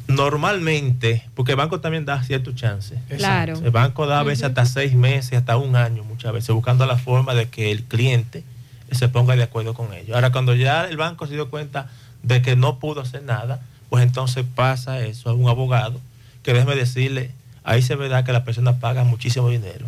Normalmente, 0.08 1.24
porque 1.36 1.54
el 1.54 1.58
banco 1.58 1.80
también 1.80 2.06
da 2.06 2.22
ciertos 2.24 2.56
chances. 2.56 3.00
Claro. 3.18 3.60
El 3.64 3.72
banco 3.72 4.08
da 4.08 4.20
a 4.20 4.24
veces 4.24 4.46
hasta 4.46 4.66
seis 4.66 4.94
meses, 4.94 5.38
hasta 5.38 5.58
un 5.58 5.76
año 5.76 6.04
muchas 6.04 6.34
veces, 6.34 6.54
buscando 6.54 6.86
la 6.86 6.98
forma 6.98 7.34
de 7.34 7.50
que 7.50 7.72
el 7.72 7.84
cliente 7.84 8.44
se 8.92 9.10
ponga 9.10 9.36
de 9.36 9.44
acuerdo 9.44 9.74
con 9.74 9.94
ellos. 9.94 10.16
Ahora, 10.16 10.32
cuando 10.32 10.54
ya 10.56 10.86
el 10.86 10.98
banco 10.98 11.28
se 11.28 11.34
dio 11.34 11.50
cuenta 11.50 11.90
de 12.24 12.42
que 12.42 12.56
no 12.56 12.80
pudo 12.80 13.02
hacer 13.02 13.24
nada, 13.24 13.62
pues 13.90 14.04
entonces 14.04 14.46
pasa 14.56 15.00
eso 15.02 15.30
a 15.30 15.34
un 15.34 15.50
abogado, 15.50 16.00
que 16.44 16.54
déjeme 16.54 16.76
decirle, 16.76 17.32
ahí 17.64 17.82
se 17.82 17.96
verá 17.96 18.24
que 18.24 18.32
la 18.32 18.44
persona 18.44 18.80
paga 18.80 19.04
muchísimo 19.04 19.50
dinero. 19.50 19.86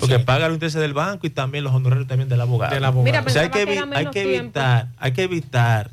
porque 0.00 0.18
paga 0.18 0.48
los 0.48 0.54
intereses 0.56 0.80
del 0.80 0.94
banco 0.94 1.26
y 1.26 1.30
también 1.30 1.62
los 1.64 1.72
honorarios 1.74 2.08
también 2.08 2.28
del 2.28 2.40
abogado. 2.40 2.74
Del 2.74 2.84
abogado. 2.84 3.04
Mira, 3.04 3.24
o 3.26 3.30
sea, 3.30 3.42
hay 3.42 3.50
que, 3.50 3.60
hay 3.94 4.06
tiempo. 4.06 4.18
evitar, 4.18 4.88
hay 4.98 5.12
que 5.12 5.22
evitar 5.22 5.90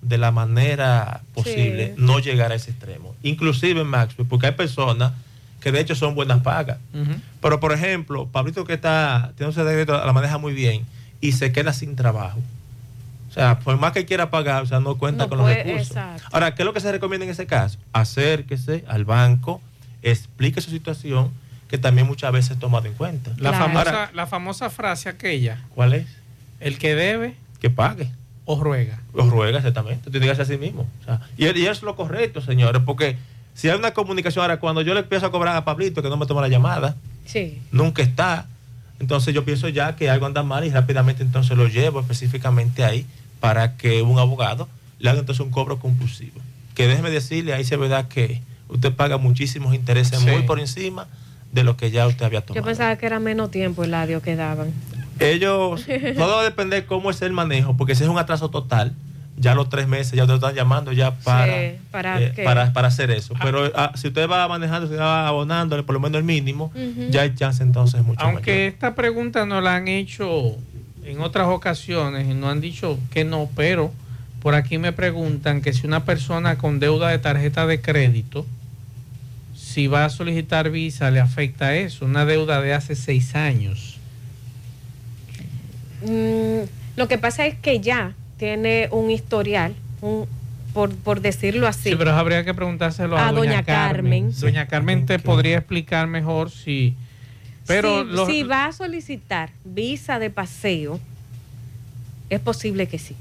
de 0.00 0.16
la 0.16 0.30
manera 0.30 1.20
posible 1.34 1.94
Sí. 1.96 2.02
no 2.02 2.18
llegar 2.20 2.52
a 2.52 2.54
ese 2.54 2.70
extremo. 2.70 3.14
Inclusive, 3.22 3.84
Max, 3.84 4.14
porque 4.28 4.46
hay 4.46 4.52
personas 4.52 5.12
que 5.60 5.72
de 5.72 5.80
hecho 5.80 5.94
son 5.94 6.14
buenas 6.14 6.40
pagas. 6.40 6.78
Pero, 7.42 7.60
por 7.60 7.72
ejemplo, 7.72 8.26
Pablito 8.26 8.64
que 8.64 8.72
está, 8.74 9.32
tiene 9.36 9.48
un 9.48 9.54
secreto, 9.54 9.92
la 10.04 10.12
maneja 10.12 10.38
muy 10.38 10.54
bien 10.54 10.86
y 11.20 11.32
se 11.32 11.52
queda 11.52 11.72
sin 11.72 11.96
trabajo. 11.96 12.38
O 13.28 13.32
sea, 13.32 13.60
por 13.60 13.78
más 13.78 13.92
que 13.92 14.04
quiera 14.06 14.30
pagar, 14.30 14.62
o 14.62 14.66
sea, 14.66 14.80
no 14.80 14.96
cuenta 14.98 15.24
No 15.24 15.28
con 15.28 15.38
puede- 15.40 15.56
los 15.58 15.64
recursos. 15.64 15.88
exacto. 15.96 16.28
Ahora, 16.32 16.54
¿qué 16.54 16.62
es 16.62 16.66
lo 16.66 16.72
que 16.72 16.80
se 16.80 16.90
recomienda 16.90 17.24
en 17.24 17.30
ese 17.30 17.46
caso? 17.46 17.78
Acérquese 17.92 18.84
al 18.88 19.04
banco, 19.04 19.60
explique 20.02 20.60
su 20.60 20.70
situación, 20.70 21.30
que 21.68 21.78
también 21.78 22.06
muchas 22.06 22.32
veces 22.32 22.52
es 22.52 22.58
tomado 22.58 22.86
en 22.86 22.94
cuenta. 22.94 23.30
La, 23.36 23.52
famosa, 23.52 24.10
la 24.14 24.26
famosa 24.26 24.68
frase 24.70 25.08
aquella, 25.08 25.58
¿Cuál 25.74 25.92
es? 25.94 26.06
el 26.58 26.78
que 26.78 26.94
debe 26.96 27.36
Que 27.60 27.70
pague. 27.70 28.10
o 28.46 28.60
ruega. 28.60 28.98
Los 29.14 29.28
ruega 29.30 29.58
exactamente. 29.58 30.10
Tú 30.10 30.18
que 30.18 30.28
hacer 30.30 30.42
así 30.42 30.58
mismo. 30.58 30.88
O 31.02 31.04
sea, 31.04 31.20
y, 31.36 31.44
y 31.46 31.62
eso 31.62 31.70
es 31.72 31.82
lo 31.82 31.94
correcto, 31.94 32.40
señores, 32.40 32.82
porque 32.84 33.16
si 33.54 33.68
hay 33.68 33.78
una 33.78 33.92
comunicación, 33.92 34.42
ahora 34.42 34.58
cuando 34.58 34.82
yo 34.82 34.92
le 34.94 35.00
empiezo 35.00 35.26
a 35.26 35.30
cobrar 35.30 35.54
a 35.54 35.64
Pablito 35.64 36.02
que 36.02 36.08
no 36.08 36.16
me 36.16 36.26
toma 36.26 36.40
la 36.40 36.48
llamada, 36.48 36.96
Sí. 37.26 37.62
nunca 37.70 38.02
está, 38.02 38.46
entonces 39.00 39.34
yo 39.34 39.44
pienso 39.44 39.68
ya 39.68 39.96
que 39.96 40.08
algo 40.10 40.26
anda 40.26 40.42
mal 40.42 40.64
y 40.64 40.70
rápidamente 40.70 41.22
entonces 41.22 41.56
lo 41.56 41.66
llevo 41.66 42.00
específicamente 42.00 42.84
ahí 42.84 43.06
para 43.40 43.76
que 43.76 44.02
un 44.02 44.18
abogado 44.18 44.68
le 44.98 45.10
haga 45.10 45.20
entonces 45.20 45.44
un 45.44 45.50
cobro 45.50 45.78
compulsivo. 45.78 46.40
Que 46.74 46.86
déjeme 46.86 47.10
decirle, 47.10 47.54
ahí 47.54 47.64
se 47.64 47.76
verá 47.76 48.08
que 48.08 48.42
usted 48.68 48.92
paga 48.94 49.16
muchísimos 49.18 49.74
intereses 49.74 50.18
Sí. 50.20 50.26
muy 50.30 50.42
por 50.42 50.60
encima 50.60 51.06
de 51.52 51.64
lo 51.64 51.76
que 51.76 51.90
ya 51.90 52.06
usted 52.06 52.24
había 52.26 52.40
Yo 52.40 52.46
tomado. 52.46 52.66
pensaba 52.66 52.96
que 52.96 53.06
era 53.06 53.18
menos 53.18 53.50
tiempo 53.50 53.82
el 53.82 53.92
audio 53.94 54.22
que 54.22 54.36
daban. 54.36 54.70
Ellos, 55.18 55.84
todo 56.16 56.36
va 56.36 56.40
a 56.42 56.44
depender 56.44 56.86
cómo 56.86 57.10
es 57.10 57.20
el 57.22 57.32
manejo, 57.32 57.76
porque 57.76 57.94
si 57.94 58.04
es 58.04 58.08
un 58.08 58.18
atraso 58.18 58.50
total, 58.50 58.92
ya 59.40 59.54
los 59.54 59.70
tres 59.70 59.88
meses 59.88 60.12
ya 60.12 60.26
te 60.26 60.34
están 60.34 60.54
llamando 60.54 60.92
ya 60.92 61.16
para, 61.16 61.46
Sí, 61.46 61.76
para 61.90 62.20
eh, 62.20 62.32
para, 62.44 62.72
para 62.72 62.88
hacer 62.88 63.10
eso. 63.10 63.34
Pero 63.42 63.72
ah, 63.74 63.92
si 63.94 64.08
usted 64.08 64.28
va 64.28 64.46
manejando, 64.46 64.86
si 64.86 64.94
va 64.94 65.26
abonándole 65.26 65.82
por 65.82 65.94
lo 65.94 66.00
menos 66.00 66.18
el 66.18 66.24
mínimo, 66.24 66.66
Ujú. 66.74 67.10
ya 67.10 67.22
hay 67.22 67.34
chance 67.34 67.62
entonces 67.62 68.04
mucho 68.04 68.20
Aunque 68.20 68.66
esta 68.66 68.94
pregunta 68.94 69.46
nos 69.46 69.62
la 69.64 69.76
han 69.76 69.88
hecho 69.88 70.56
en 71.04 71.20
otras 71.20 71.48
ocasiones 71.48 72.28
y 72.28 72.34
nos 72.34 72.50
han 72.50 72.60
dicho 72.60 72.98
que 73.10 73.24
no, 73.24 73.48
pero 73.56 73.92
por 74.42 74.54
aquí 74.54 74.76
me 74.76 74.92
preguntan 74.92 75.62
que 75.62 75.72
si 75.72 75.86
una 75.86 76.04
persona 76.04 76.58
con 76.58 76.78
deuda 76.78 77.08
de 77.08 77.18
tarjeta 77.18 77.66
de 77.66 77.80
crédito, 77.80 78.46
si 79.56 79.86
va 79.86 80.04
a 80.04 80.10
solicitar 80.10 80.68
visa, 80.70 81.10
le 81.10 81.20
afecta 81.20 81.74
eso, 81.74 82.04
una 82.04 82.26
deuda 82.26 82.60
de 82.60 82.74
hace 82.74 82.94
seis 82.94 83.34
años. 83.34 83.98
Mm, 86.02 86.66
lo 86.96 87.08
que 87.08 87.18
pasa 87.18 87.46
es 87.46 87.54
que 87.54 87.80
ya 87.80 88.14
tiene 88.44 88.88
un 88.90 89.10
historial, 89.10 89.74
un, 90.00 90.26
por, 90.72 90.94
por 90.96 91.20
decirlo 91.20 91.68
así. 91.68 91.90
Sí, 91.90 91.94
pero 91.96 92.12
habría 92.12 92.42
que 92.42 92.54
preguntárselo 92.54 93.18
a, 93.18 93.28
A 93.28 93.32
doña 93.32 93.62
Carmen. 93.62 94.32
Doña 94.40 94.66
Carmen 94.66 95.04
te 95.04 95.18
podría 95.18 95.58
explicar 95.58 96.06
mejor 96.06 96.50
si... 96.50 96.96
Pero 97.66 98.02
si, 98.02 98.10
los- 98.10 98.26
si 98.28 98.42
va 98.44 98.64
a 98.64 98.72
solicitar 98.72 99.50
visa 99.62 100.18
de 100.18 100.30
paseo, 100.30 100.98
es 102.30 102.40
posible 102.40 102.86
que 102.88 102.98
sí, 102.98 103.14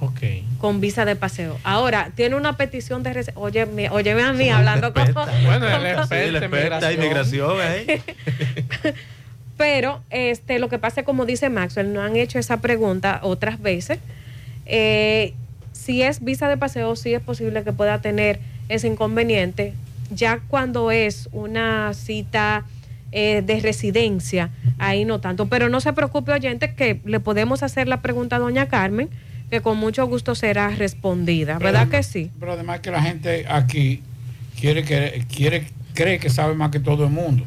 Ok. 0.00 0.20
con 0.58 0.80
visa 0.80 1.04
de 1.04 1.16
paseo. 1.16 1.58
Ahora, 1.64 2.12
tiene 2.14 2.36
una 2.36 2.52
petición 2.56 3.02
de... 3.02 3.32
Oye, 3.34 3.66
mi- 3.66 3.88
óyeme 3.88 4.22
a 4.22 4.32
mí 4.32 4.48
hablando 4.50 4.92
como... 4.94 5.26
Bueno, 5.44 5.66
él 6.12 6.36
experta 6.36 6.92
en 6.92 7.00
migración, 7.00 7.56
¿eh? 7.60 8.02
Pero 9.56 10.00
este, 10.10 10.60
lo 10.60 10.68
que 10.68 10.78
pasa 10.78 11.00
es, 11.00 11.04
como 11.06 11.26
dice 11.26 11.50
Maxwell, 11.50 11.92
no 11.92 12.00
han 12.02 12.14
hecho 12.14 12.38
esa 12.38 12.58
pregunta 12.60 13.18
otras 13.24 13.60
veces. 13.60 13.98
Eh, 14.68 15.34
si 15.72 16.02
es 16.02 16.22
visa 16.22 16.48
de 16.48 16.56
paseo, 16.56 16.94
sí 16.94 17.14
es 17.14 17.20
posible 17.20 17.64
que 17.64 17.72
pueda 17.72 18.00
tener 18.00 18.40
ese 18.68 18.86
inconveniente. 18.86 19.74
Ya 20.10 20.40
cuando 20.48 20.90
es 20.90 21.28
una 21.32 21.94
cita 21.94 22.64
eh, 23.10 23.42
de 23.44 23.60
residencia, 23.60 24.50
ahí 24.78 25.04
no 25.04 25.20
tanto. 25.20 25.46
Pero 25.46 25.68
no 25.68 25.80
se 25.80 25.92
preocupe, 25.92 26.32
oyente, 26.32 26.74
que 26.74 27.00
le 27.04 27.20
podemos 27.20 27.62
hacer 27.62 27.88
la 27.88 28.02
pregunta 28.02 28.36
a 28.36 28.38
doña 28.38 28.68
Carmen, 28.68 29.08
que 29.50 29.62
con 29.62 29.78
mucho 29.78 30.06
gusto 30.06 30.34
será 30.34 30.68
respondida. 30.68 31.58
¿Verdad 31.58 31.88
que 31.88 32.02
sí? 32.02 32.30
Pero 32.38 32.52
además 32.52 32.80
que 32.80 32.90
la 32.90 33.02
gente 33.02 33.46
aquí 33.48 34.02
quiere 34.60 34.84
que 34.84 35.24
quiere 35.34 35.66
cree 35.94 36.18
que 36.18 36.30
sabe 36.30 36.54
más 36.54 36.70
que 36.70 36.80
todo 36.80 37.04
el 37.04 37.10
mundo. 37.10 37.44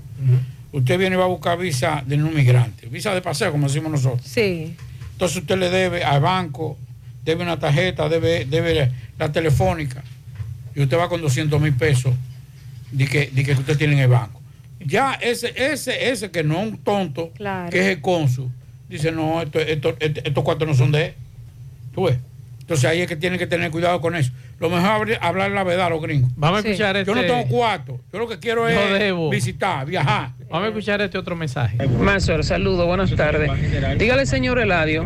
Usted 0.71 0.97
viene 0.97 1.15
y 1.15 1.19
va 1.19 1.25
a 1.25 1.27
buscar 1.27 1.57
visa 1.57 2.03
de 2.05 2.15
un 2.15 2.33
migrante, 2.33 2.87
visa 2.87 3.13
de 3.13 3.21
paseo, 3.21 3.51
como 3.51 3.67
decimos 3.67 3.91
nosotros. 3.91 4.21
Sí. 4.25 4.75
Entonces 5.13 5.37
usted 5.37 5.57
le 5.57 5.69
debe 5.69 6.03
al 6.03 6.21
banco, 6.21 6.77
debe 7.23 7.43
una 7.43 7.59
tarjeta, 7.59 8.09
debe, 8.09 8.45
debe 8.45 8.91
la 9.17 9.31
telefónica, 9.31 10.03
y 10.75 10.81
usted 10.81 10.97
va 10.97 11.09
con 11.09 11.21
200 11.21 11.59
mil 11.61 11.73
pesos 11.73 12.13
de 12.91 13.05
que, 13.07 13.27
de 13.31 13.43
que 13.43 13.51
usted 13.53 13.77
tiene 13.77 13.93
en 13.93 13.99
el 13.99 14.07
banco. 14.09 14.41
Ya 14.79 15.13
ese, 15.13 15.53
ese, 15.55 16.09
ese 16.09 16.31
que 16.31 16.43
no 16.43 16.59
es 16.61 16.71
un 16.71 16.77
tonto, 16.77 17.31
Claro. 17.35 17.69
que 17.69 17.79
es 17.79 17.85
el 17.87 18.01
cónsul, 18.01 18.49
dice, 18.89 19.11
no, 19.11 19.41
esto, 19.41 19.59
esto- 19.59 19.95
esto- 19.99 20.21
estos 20.23 20.43
cuartos 20.43 20.67
no 20.67 20.73
son 20.73 20.91
de 20.91 21.05
él. 21.07 21.13
¿Tú 21.93 22.05
ves? 22.05 22.17
Entonces 22.61 22.85
ahí 22.89 23.01
es 23.01 23.07
que 23.07 23.15
tienen 23.17 23.37
que 23.37 23.47
tener 23.47 23.69
cuidado 23.69 23.99
con 24.01 24.15
eso. 24.15 24.31
Lo 24.59 24.69
mejor 24.69 25.11
es 25.11 25.17
hablar 25.21 25.51
la 25.51 25.63
verdad 25.63 25.87
a 25.87 25.89
los 25.89 26.01
gringos. 26.01 26.31
Vamos 26.37 26.63
a 26.63 26.67
escuchar 26.69 27.03
Yo 27.03 27.13
no 27.13 27.21
este- 27.21 27.33
tengo 27.33 27.47
cuarto. 27.47 27.99
Yo 28.13 28.19
lo 28.19 28.27
que 28.29 28.39
quiero 28.39 28.67
es 28.69 28.99
debo. 28.99 29.29
visitar, 29.29 29.85
viajar. 29.85 30.31
Vamos 30.49 30.65
a 30.65 30.69
escuchar 30.69 31.01
este 31.01 31.17
otro 31.17 31.35
mensaje. 31.35 31.75
Mazo, 31.87 32.41
saludo, 32.43 32.85
buenas 32.85 33.13
tardes. 33.15 33.49
Dígale, 33.99 34.25
señor 34.25 34.57
Eladio, 34.59 35.03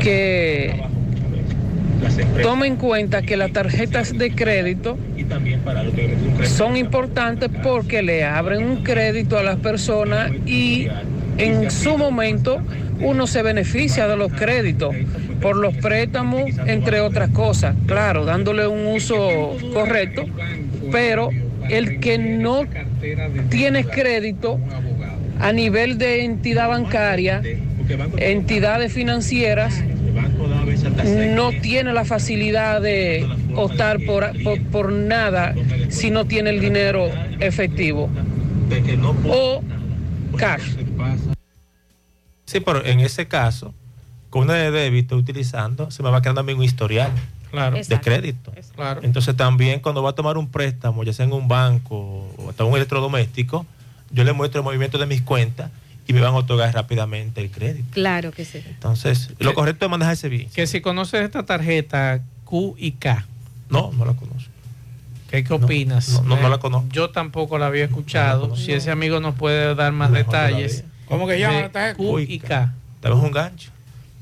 que 0.00 0.82
tome 2.42 2.66
en 2.66 2.76
cuenta 2.76 3.22
que 3.22 3.36
las 3.36 3.52
tarjetas 3.52 4.16
de 4.16 4.32
crédito 4.32 4.98
son 6.44 6.76
importantes 6.76 7.50
porque 7.62 8.02
le 8.02 8.24
abren 8.24 8.64
un 8.64 8.82
crédito 8.82 9.38
a 9.38 9.42
las 9.42 9.56
personas 9.56 10.30
y 10.46 10.88
en 11.38 11.70
su 11.70 11.96
momento 11.96 12.60
uno 13.00 13.26
se 13.26 13.42
beneficia 13.42 14.06
de 14.06 14.16
los 14.16 14.32
créditos 14.32 14.94
por 15.40 15.56
los 15.56 15.74
préstamos, 15.76 16.50
entre 16.66 17.00
otras 17.00 17.30
cosas. 17.30 17.74
Claro, 17.86 18.24
dándole 18.24 18.66
un 18.66 18.86
uso 18.86 19.56
correcto, 19.72 20.24
pero 20.92 21.30
el 21.68 22.00
que 22.00 22.18
no 22.18 22.64
tiene 23.50 23.84
crédito 23.84 24.58
a 25.40 25.52
nivel 25.52 25.98
de 25.98 26.24
entidad 26.24 26.68
bancaria, 26.68 27.42
entidades 28.18 28.92
financieras, 28.92 29.82
no 31.34 31.50
tiene 31.60 31.92
la 31.92 32.04
facilidad 32.04 32.80
de 32.80 33.26
optar 33.54 34.00
por, 34.04 34.30
por, 34.42 34.62
por 34.66 34.92
nada 34.92 35.54
si 35.88 36.10
no 36.10 36.24
tiene 36.26 36.50
el 36.50 36.60
dinero 36.60 37.08
efectivo 37.40 38.08
o 39.28 39.62
cash. 40.36 40.76
Sí, 42.46 42.60
pero 42.60 42.84
en 42.84 43.00
ese 43.00 43.26
caso, 43.26 43.74
con 44.30 44.42
una 44.42 44.54
de 44.54 44.70
débito 44.70 45.16
utilizando, 45.16 45.90
se 45.90 46.02
me 46.02 46.10
va 46.10 46.20
quedando 46.22 46.40
a 46.40 46.44
mí 46.44 46.52
un 46.52 46.62
historial 46.62 47.10
Claro. 47.50 47.76
de 47.76 48.00
crédito. 48.00 48.52
Claro. 48.74 49.00
Entonces 49.04 49.36
también 49.36 49.78
cuando 49.78 50.02
va 50.02 50.10
a 50.10 50.14
tomar 50.14 50.36
un 50.36 50.48
préstamo, 50.48 51.04
ya 51.04 51.12
sea 51.12 51.24
en 51.24 51.32
un 51.32 51.46
banco 51.46 52.28
o 52.36 52.50
hasta 52.50 52.64
un 52.64 52.74
electrodoméstico, 52.74 53.64
yo 54.10 54.24
le 54.24 54.32
muestro 54.32 54.60
el 54.60 54.64
movimiento 54.64 54.98
de 54.98 55.06
mis 55.06 55.22
cuentas 55.22 55.70
y 56.06 56.12
me 56.12 56.20
van 56.20 56.34
a 56.34 56.36
otorgar 56.36 56.72
rápidamente 56.74 57.40
el 57.40 57.50
crédito. 57.50 57.86
Claro 57.92 58.32
que 58.32 58.44
sí. 58.44 58.62
Entonces, 58.66 59.30
lo 59.38 59.54
correcto 59.54 59.86
es 59.86 59.90
manejarse 59.90 60.28
bien. 60.28 60.48
Que 60.50 60.66
si 60.66 60.80
conoces 60.80 61.22
esta 61.22 61.44
tarjeta 61.44 62.20
Q 62.44 62.76
y 62.78 62.92
K. 62.92 63.26
No, 63.70 63.92
no 63.96 64.04
la 64.04 64.14
conozco. 64.14 64.50
¿Qué, 65.30 65.42
qué 65.42 65.52
opinas? 65.52 66.22
no, 66.22 66.36
no, 66.36 66.42
no 66.42 66.48
la 66.48 66.58
conozco. 66.58 66.88
Yo 66.92 67.10
tampoco 67.10 67.58
la 67.58 67.66
había 67.66 67.84
escuchado. 67.84 68.54
si 68.56 68.72
ese 68.72 68.90
amigo 68.90 69.20
nos 69.20 69.34
puede 69.34 69.74
dar 69.74 69.92
más 69.92 70.12
detalles. 70.12 70.84
¿Cómo 71.06 71.26
que 71.26 71.38
llama 71.38 71.62
la 71.62 71.72
tarjeta? 71.72 71.96
Q 71.96 72.18
y 72.20 72.38
K. 72.38 72.72
Tal 73.00 73.14
vez 73.14 73.22
un 73.22 73.32
gancho. 73.32 73.70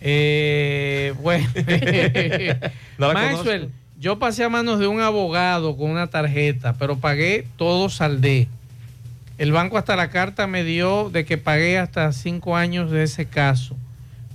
Eh, 0.00 1.14
bueno. 1.20 1.48
Maxwell, 2.98 3.70
yo 3.98 4.18
pasé 4.18 4.42
a 4.42 4.48
manos 4.48 4.80
de 4.80 4.88
un 4.88 5.00
abogado 5.00 5.76
con 5.76 5.90
una 5.90 6.08
tarjeta, 6.08 6.74
pero 6.74 6.98
pagué 6.98 7.46
todo 7.56 7.88
saldé. 7.88 8.48
El 9.38 9.52
banco 9.52 9.78
hasta 9.78 9.96
la 9.96 10.10
carta 10.10 10.46
me 10.46 10.62
dio 10.64 11.10
de 11.10 11.24
que 11.24 11.38
pagué 11.38 11.78
hasta 11.78 12.12
cinco 12.12 12.56
años 12.56 12.90
de 12.90 13.02
ese 13.02 13.26
caso. 13.26 13.76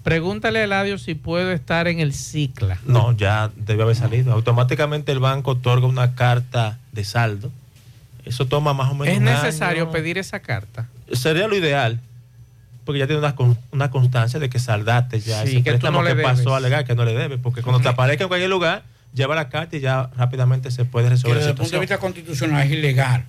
Pregúntale 0.03 0.59
a 0.59 0.63
Eladio 0.63 0.97
si 0.97 1.15
puedo 1.15 1.51
estar 1.51 1.87
en 1.87 1.99
el 1.99 2.13
CICLA. 2.13 2.79
No, 2.85 3.11
ya 3.15 3.51
debe 3.55 3.83
haber 3.83 3.95
salido. 3.95 4.31
Automáticamente 4.33 5.11
el 5.11 5.19
banco 5.19 5.51
otorga 5.51 5.85
una 5.87 6.15
carta 6.15 6.77
de 6.93 7.03
saldo. 7.03 7.51
Eso 8.25 8.45
toma 8.47 8.73
más 8.73 8.89
o 8.91 8.95
menos 8.95 9.13
¿Es 9.13 9.19
un 9.19 9.25
necesario 9.25 9.83
año. 9.83 9.91
pedir 9.91 10.17
esa 10.17 10.39
carta? 10.41 10.87
Sería 11.13 11.47
lo 11.47 11.55
ideal. 11.55 11.99
Porque 12.85 12.99
ya 12.99 13.05
tiene 13.07 13.19
una, 13.19 13.35
con- 13.35 13.57
una 13.71 13.91
constancia 13.91 14.39
de 14.39 14.49
que 14.49 14.59
saldaste 14.59 15.19
ya 15.19 15.41
Sí, 15.43 15.47
ese 15.49 15.63
que 15.63 15.71
tú 15.73 15.79
préstamo 15.79 15.99
no 16.01 16.03
le 16.07 16.15
que 16.15 16.21
pasó 16.23 16.37
debes. 16.39 16.53
a 16.53 16.57
alegar 16.57 16.85
que 16.85 16.95
no 16.95 17.03
le 17.05 17.13
debe. 17.13 17.37
Porque 17.37 17.61
cuando 17.61 17.81
te 17.81 17.89
aparezca 17.89 18.23
en 18.23 18.27
cualquier 18.29 18.49
lugar, 18.49 18.83
lleva 19.13 19.35
la 19.35 19.49
carta 19.49 19.75
y 19.75 19.81
ya 19.81 20.09
rápidamente 20.17 20.71
se 20.71 20.85
puede 20.85 21.05
que 21.07 21.09
resolver 21.11 21.35
desde 21.37 21.47
la 21.47 21.51
el 21.51 21.57
punto 21.57 21.71
de 21.73 21.79
vista 21.81 21.97
constitucional 21.97 22.65
es 22.65 22.71
ilegal. 22.71 23.25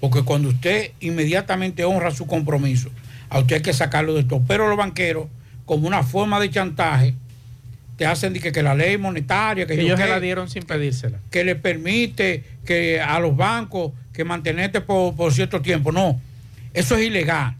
Porque 0.00 0.22
cuando 0.22 0.48
usted 0.48 0.92
inmediatamente 1.00 1.84
honra 1.84 2.10
su 2.10 2.26
compromiso, 2.26 2.90
a 3.28 3.40
usted 3.40 3.56
hay 3.56 3.62
que 3.62 3.72
sacarlo 3.72 4.14
de 4.14 4.24
todo. 4.24 4.42
Pero 4.46 4.68
los 4.68 4.76
banqueros, 4.76 5.26
como 5.64 5.86
una 5.86 6.02
forma 6.02 6.38
de 6.38 6.50
chantaje, 6.50 7.14
te 7.96 8.04
hacen 8.04 8.34
de 8.34 8.40
que, 8.40 8.52
que 8.52 8.62
la 8.62 8.74
ley 8.74 8.98
monetaria, 8.98 9.66
que 9.66 9.74
Ellos 9.74 9.98
se 9.98 10.04
qué, 10.04 10.10
la 10.10 10.20
dieron 10.20 10.50
sin 10.50 10.64
pedírsela. 10.64 11.18
que 11.30 11.44
le 11.44 11.56
permite 11.56 12.44
que 12.64 13.00
a 13.00 13.18
los 13.18 13.34
bancos 13.34 13.92
que 14.12 14.24
mantenerte 14.24 14.80
por, 14.80 15.14
por 15.16 15.32
cierto 15.32 15.62
tiempo. 15.62 15.92
No, 15.92 16.20
eso 16.74 16.96
es 16.96 17.06
ilegal. 17.06 17.54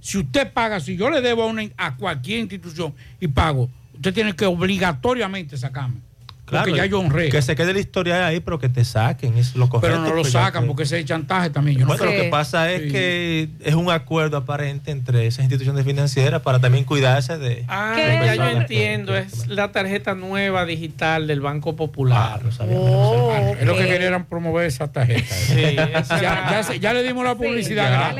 Si 0.00 0.18
usted 0.18 0.52
paga, 0.52 0.80
si 0.80 0.96
yo 0.96 1.10
le 1.10 1.20
debo 1.20 1.42
a, 1.42 1.46
una, 1.46 1.62
a 1.76 1.96
cualquier 1.96 2.40
institución 2.40 2.94
y 3.20 3.28
pago, 3.28 3.68
usted 3.94 4.14
tiene 4.14 4.34
que 4.34 4.46
obligatoriamente 4.46 5.56
sacarme. 5.56 5.96
Claro, 6.44 6.64
porque 6.66 6.76
ya 6.78 6.86
yo 6.86 6.98
honré. 7.00 7.28
Que 7.30 7.40
se 7.40 7.54
quede 7.56 7.72
la 7.72 7.80
historia 7.80 8.26
ahí, 8.26 8.40
pero 8.40 8.58
que 8.58 8.68
te 8.68 8.84
saquen. 8.84 9.38
Es 9.38 9.54
lo 9.54 9.68
correcto. 9.68 9.96
Pero 10.02 10.08
no 10.08 10.14
lo 10.14 10.24
sacan 10.24 10.62
que- 10.64 10.66
porque 10.68 10.82
ese 10.82 10.98
es 10.98 11.04
chantaje 11.06 11.50
también. 11.50 11.78
Yo 11.78 11.82
no 11.86 11.88
Bueno, 11.88 12.04
lo 12.04 12.10
que 12.10 12.24
pasa 12.24 12.70
es 12.70 12.82
Sí. 12.82 12.88
que 12.90 13.48
es 13.64 13.74
un 13.74 13.90
acuerdo 13.90 14.36
aparente 14.36 14.90
entre 14.90 15.26
esas 15.26 15.44
instituciones 15.44 15.84
financieras 15.84 16.42
para 16.42 16.58
también 16.58 16.84
cuidarse 16.84 17.38
de. 17.38 17.64
Ah, 17.68 17.94
de 17.96 18.02
ya 18.26 18.34
yo 18.34 18.42
que- 18.44 18.50
entiendo. 18.56 19.16
Es 19.16 19.46
la 19.46 19.72
tarjeta 19.72 20.14
nueva 20.14 20.66
digital 20.66 21.26
del 21.26 21.40
Banco 21.40 21.76
Popular. 21.76 22.40
Ah, 22.44 23.52
Es 23.58 23.64
lo 23.66 23.76
que 23.76 23.86
querían 23.86 24.24
promover 24.26 24.66
esa 24.66 24.90
tarjeta. 24.90 25.22
Sí, 25.34 25.54
esa- 25.94 26.20
ya, 26.20 26.48
ya 26.50 26.62
se- 26.64 26.80
ya 26.80 26.92
le 26.92 27.02
dimos 27.02 27.24
la 27.24 27.34
publicidad. 27.34 28.12
No, 28.14 28.18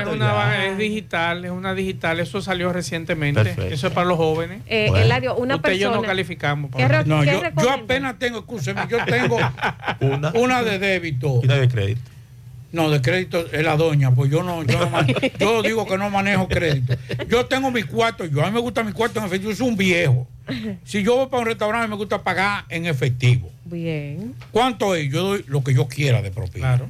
es, 0.00 0.06
una, 0.06 0.66
es 0.66 0.78
digital, 0.78 1.44
es 1.44 1.50
una 1.50 1.74
digital. 1.74 2.20
Eso 2.20 2.40
salió 2.40 2.72
recientemente. 2.72 3.42
Perfecto. 3.42 3.74
Eso 3.74 3.86
es 3.88 3.92
para 3.92 4.06
los 4.06 4.16
jóvenes. 4.16 4.62
Eh, 4.66 4.86
Bueno. 4.88 5.04
Eladio, 5.04 5.34
una 5.36 5.56
Usted 5.56 5.72
y 5.72 5.78
yo 5.78 5.88
no 5.88 5.92
persona- 5.94 6.08
calificamos. 6.08 6.70
¿Qué 6.76 6.86
re- 6.88 7.04
No, 7.04 7.20
qué 7.20 7.26
yo, 7.26 7.32
yo 7.32 7.40
recomienda? 7.40 7.73
Apenas 7.74 8.18
tengo, 8.18 8.38
escúcheme, 8.40 8.82
yo 8.90 8.98
tengo 9.04 9.36
una, 10.00 10.32
una 10.32 10.62
de 10.62 10.78
débito. 10.78 11.40
Y 11.42 11.46
una 11.46 11.56
de 11.56 11.68
crédito. 11.68 12.00
No, 12.72 12.90
de 12.90 13.00
crédito 13.00 13.46
es 13.52 13.62
la 13.62 13.76
doña, 13.76 14.12
pues 14.12 14.32
yo 14.32 14.42
no, 14.42 14.64
yo, 14.64 14.80
no 14.80 14.90
man- 14.90 15.06
yo 15.38 15.62
digo 15.62 15.86
que 15.86 15.96
no 15.96 16.10
manejo 16.10 16.48
crédito. 16.48 16.96
Yo 17.28 17.46
tengo 17.46 17.70
mi 17.70 17.84
cuarto, 17.84 18.24
yo 18.24 18.42
a 18.42 18.46
mí 18.46 18.52
me 18.52 18.58
gusta 18.60 18.82
mi 18.82 18.90
cuarto 18.90 19.20
en 19.20 19.26
efectivo, 19.26 19.52
yo 19.52 19.56
soy 19.56 19.68
un 19.68 19.76
viejo. 19.76 20.26
Si 20.84 21.02
yo 21.04 21.14
voy 21.16 21.26
para 21.28 21.40
un 21.42 21.46
restaurante 21.46 21.86
me 21.88 21.94
gusta 21.94 22.22
pagar 22.24 22.64
en 22.68 22.86
efectivo. 22.86 23.50
Bien. 23.64 24.34
¿Cuánto 24.50 24.94
es? 24.96 25.08
Yo 25.10 25.22
doy 25.22 25.44
lo 25.46 25.62
que 25.62 25.72
yo 25.72 25.86
quiera 25.86 26.20
de 26.20 26.30
propina. 26.32 26.80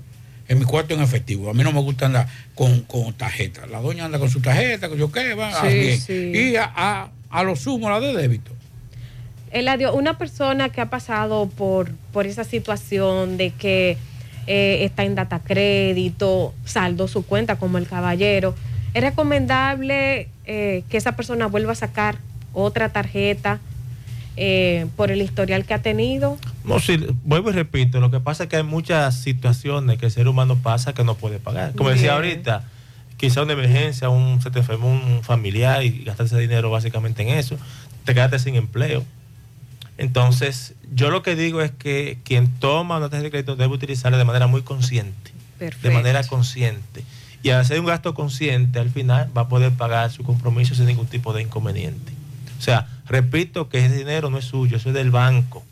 En 0.49 0.59
mi 0.59 0.65
cuarto 0.65 0.95
en 0.95 1.01
efectivo. 1.03 1.51
A 1.51 1.55
mí 1.55 1.63
no 1.63 1.71
me 1.73 1.81
gusta 1.81 2.07
andar 2.07 2.29
con, 2.55 2.81
con 2.83 3.13
tarjeta. 3.13 3.67
La 3.67 3.81
doña 3.81 4.07
anda 4.07 4.19
con 4.19 4.29
su 4.31 4.41
tarjeta, 4.41 4.89
que 4.89 4.97
yo 4.97 5.13
qué, 5.13 5.35
va, 5.35 5.51
ah, 5.51 5.69
Sí, 5.69 5.79
bien. 5.79 6.01
sí. 6.01 6.33
Y 6.35 6.57
a, 6.57 6.71
a, 6.75 7.11
a 7.31 7.43
lo 7.45 7.57
sumo 7.57 7.89
la 7.91 8.01
de 8.01 8.15
débito. 8.15 8.53
Eladio, 9.55 9.95
una 9.95 10.19
persona 10.19 10.69
que 10.71 10.81
ha 10.81 10.91
pasado 10.91 11.49
por, 11.49 11.93
por 12.13 12.27
esa 12.27 12.43
situación 12.43 13.37
de 13.37 13.53
que 13.53 13.97
eh, 14.49 14.85
está 14.85 15.05
en 15.05 15.15
data 15.15 15.39
crédito, 15.39 16.53
saldo 16.65 17.07
su 17.07 17.25
cuenta 17.25 17.55
como 17.55 17.79
el 17.79 17.87
caballero, 17.87 18.57
¿es 18.95 19.03
recomendable 19.03 20.29
eh, 20.45 20.83
que 20.89 20.97
esa 20.97 21.13
persona 21.13 21.47
vuelva 21.47 21.71
a 21.71 21.77
sacar 21.77 22.19
otra 22.53 22.89
tarjeta 22.89 23.61
eh, 24.37 24.87
por 24.97 25.13
el 25.13 25.23
historial 25.23 25.65
que 25.65 25.75
ha 25.75 25.83
tenido? 25.83 26.37
No, 26.65 26.81
sí, 26.81 27.07
vuelvo 27.23 27.51
y 27.51 27.53
repito, 27.53 28.01
lo 28.01 28.11
que 28.11 28.19
pasa 28.19 28.45
es 28.45 28.49
que 28.51 28.57
hay 28.57 28.65
muchas 28.65 29.21
situaciones 29.21 29.99
que 29.99 30.07
el 30.07 30.13
ser 30.13 30.27
humano 30.27 30.57
pasa 30.57 30.95
que 30.95 31.05
no 31.05 31.15
puede 31.15 31.39
pagar. 31.39 31.75
Como 31.77 31.91
decía 31.91 32.15
ahorita, 32.15 32.65
quizá 33.19 33.43
una 33.43 33.53
emergencia, 33.53 34.09
un, 34.09 34.43
se 34.43 34.51
te 34.51 34.59
enfermó 34.59 34.91
un 34.91 35.23
familiar 35.23 35.85
y 35.85 36.03
gastaste 36.03 36.39
dinero 36.39 36.71
básicamente 36.71 37.23
en 37.23 37.29
eso, 37.29 37.57
te 38.05 38.15
quedaste 38.15 38.41
sin 38.41 38.57
empleo. 38.57 39.05
Entonces, 39.97 40.75
yo 40.93 41.11
lo 41.11 41.23
que 41.23 41.37
digo 41.37 41.61
es 41.63 41.71
que 41.71 42.19
quien 42.25 42.49
toma 42.49 42.97
una 42.97 43.09
tarjeta 43.09 43.25
de 43.25 43.31
crédito 43.31 43.57
debe 43.57 43.75
utilizarla 43.75 44.19
de 44.19 44.25
manera 44.25 44.47
muy 44.47 44.63
consciente. 44.63 45.33
Perfecto. 45.59 45.89
De 45.89 45.95
manera 45.95 46.25
consciente. 46.25 47.05
Y 47.43 47.51
al 47.51 47.61
hacer 47.61 47.79
un 47.79 47.87
gasto 47.87 48.15
consciente, 48.15 48.79
al 48.79 48.91
final 48.91 49.31
va 49.37 49.43
a 49.43 49.49
poder 49.49 49.73
pagar 49.73 50.11
su 50.11 50.25
compromiso 50.25 50.75
sin 50.75 50.87
ningún 50.87 51.07
tipo 51.07 51.33
de 51.33 51.43
inconveniente. 51.43 52.13
O 52.59 52.63
sea, 52.63 52.89
repito 53.07 53.69
que 53.69 53.85
ese 53.85 53.97
dinero 53.97 54.31
no 54.31 54.39
es 54.39 54.47
suyo, 54.47 54.79
eso 54.79 54.89
es 54.89 54.95
del 54.95 55.11
banco. 55.11 55.63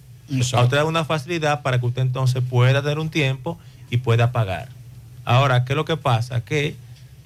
A 0.55 0.63
usted 0.63 0.77
da 0.77 0.85
una 0.85 1.05
facilidad 1.05 1.63
para 1.63 1.81
que 1.81 1.87
usted 1.87 2.03
entonces 2.03 2.43
pueda 2.49 2.83
tener 2.83 2.99
un 2.99 3.11
tiempo 3.11 3.59
y 3.91 3.99
pueda 3.99 4.33
pagar. 4.33 4.69
Ahora, 5.25 5.65
¿qué 5.65 5.73
es 5.73 5.77
lo 5.77 5.85
que 5.85 5.97
pasa? 5.97 6.43
Que 6.45 6.77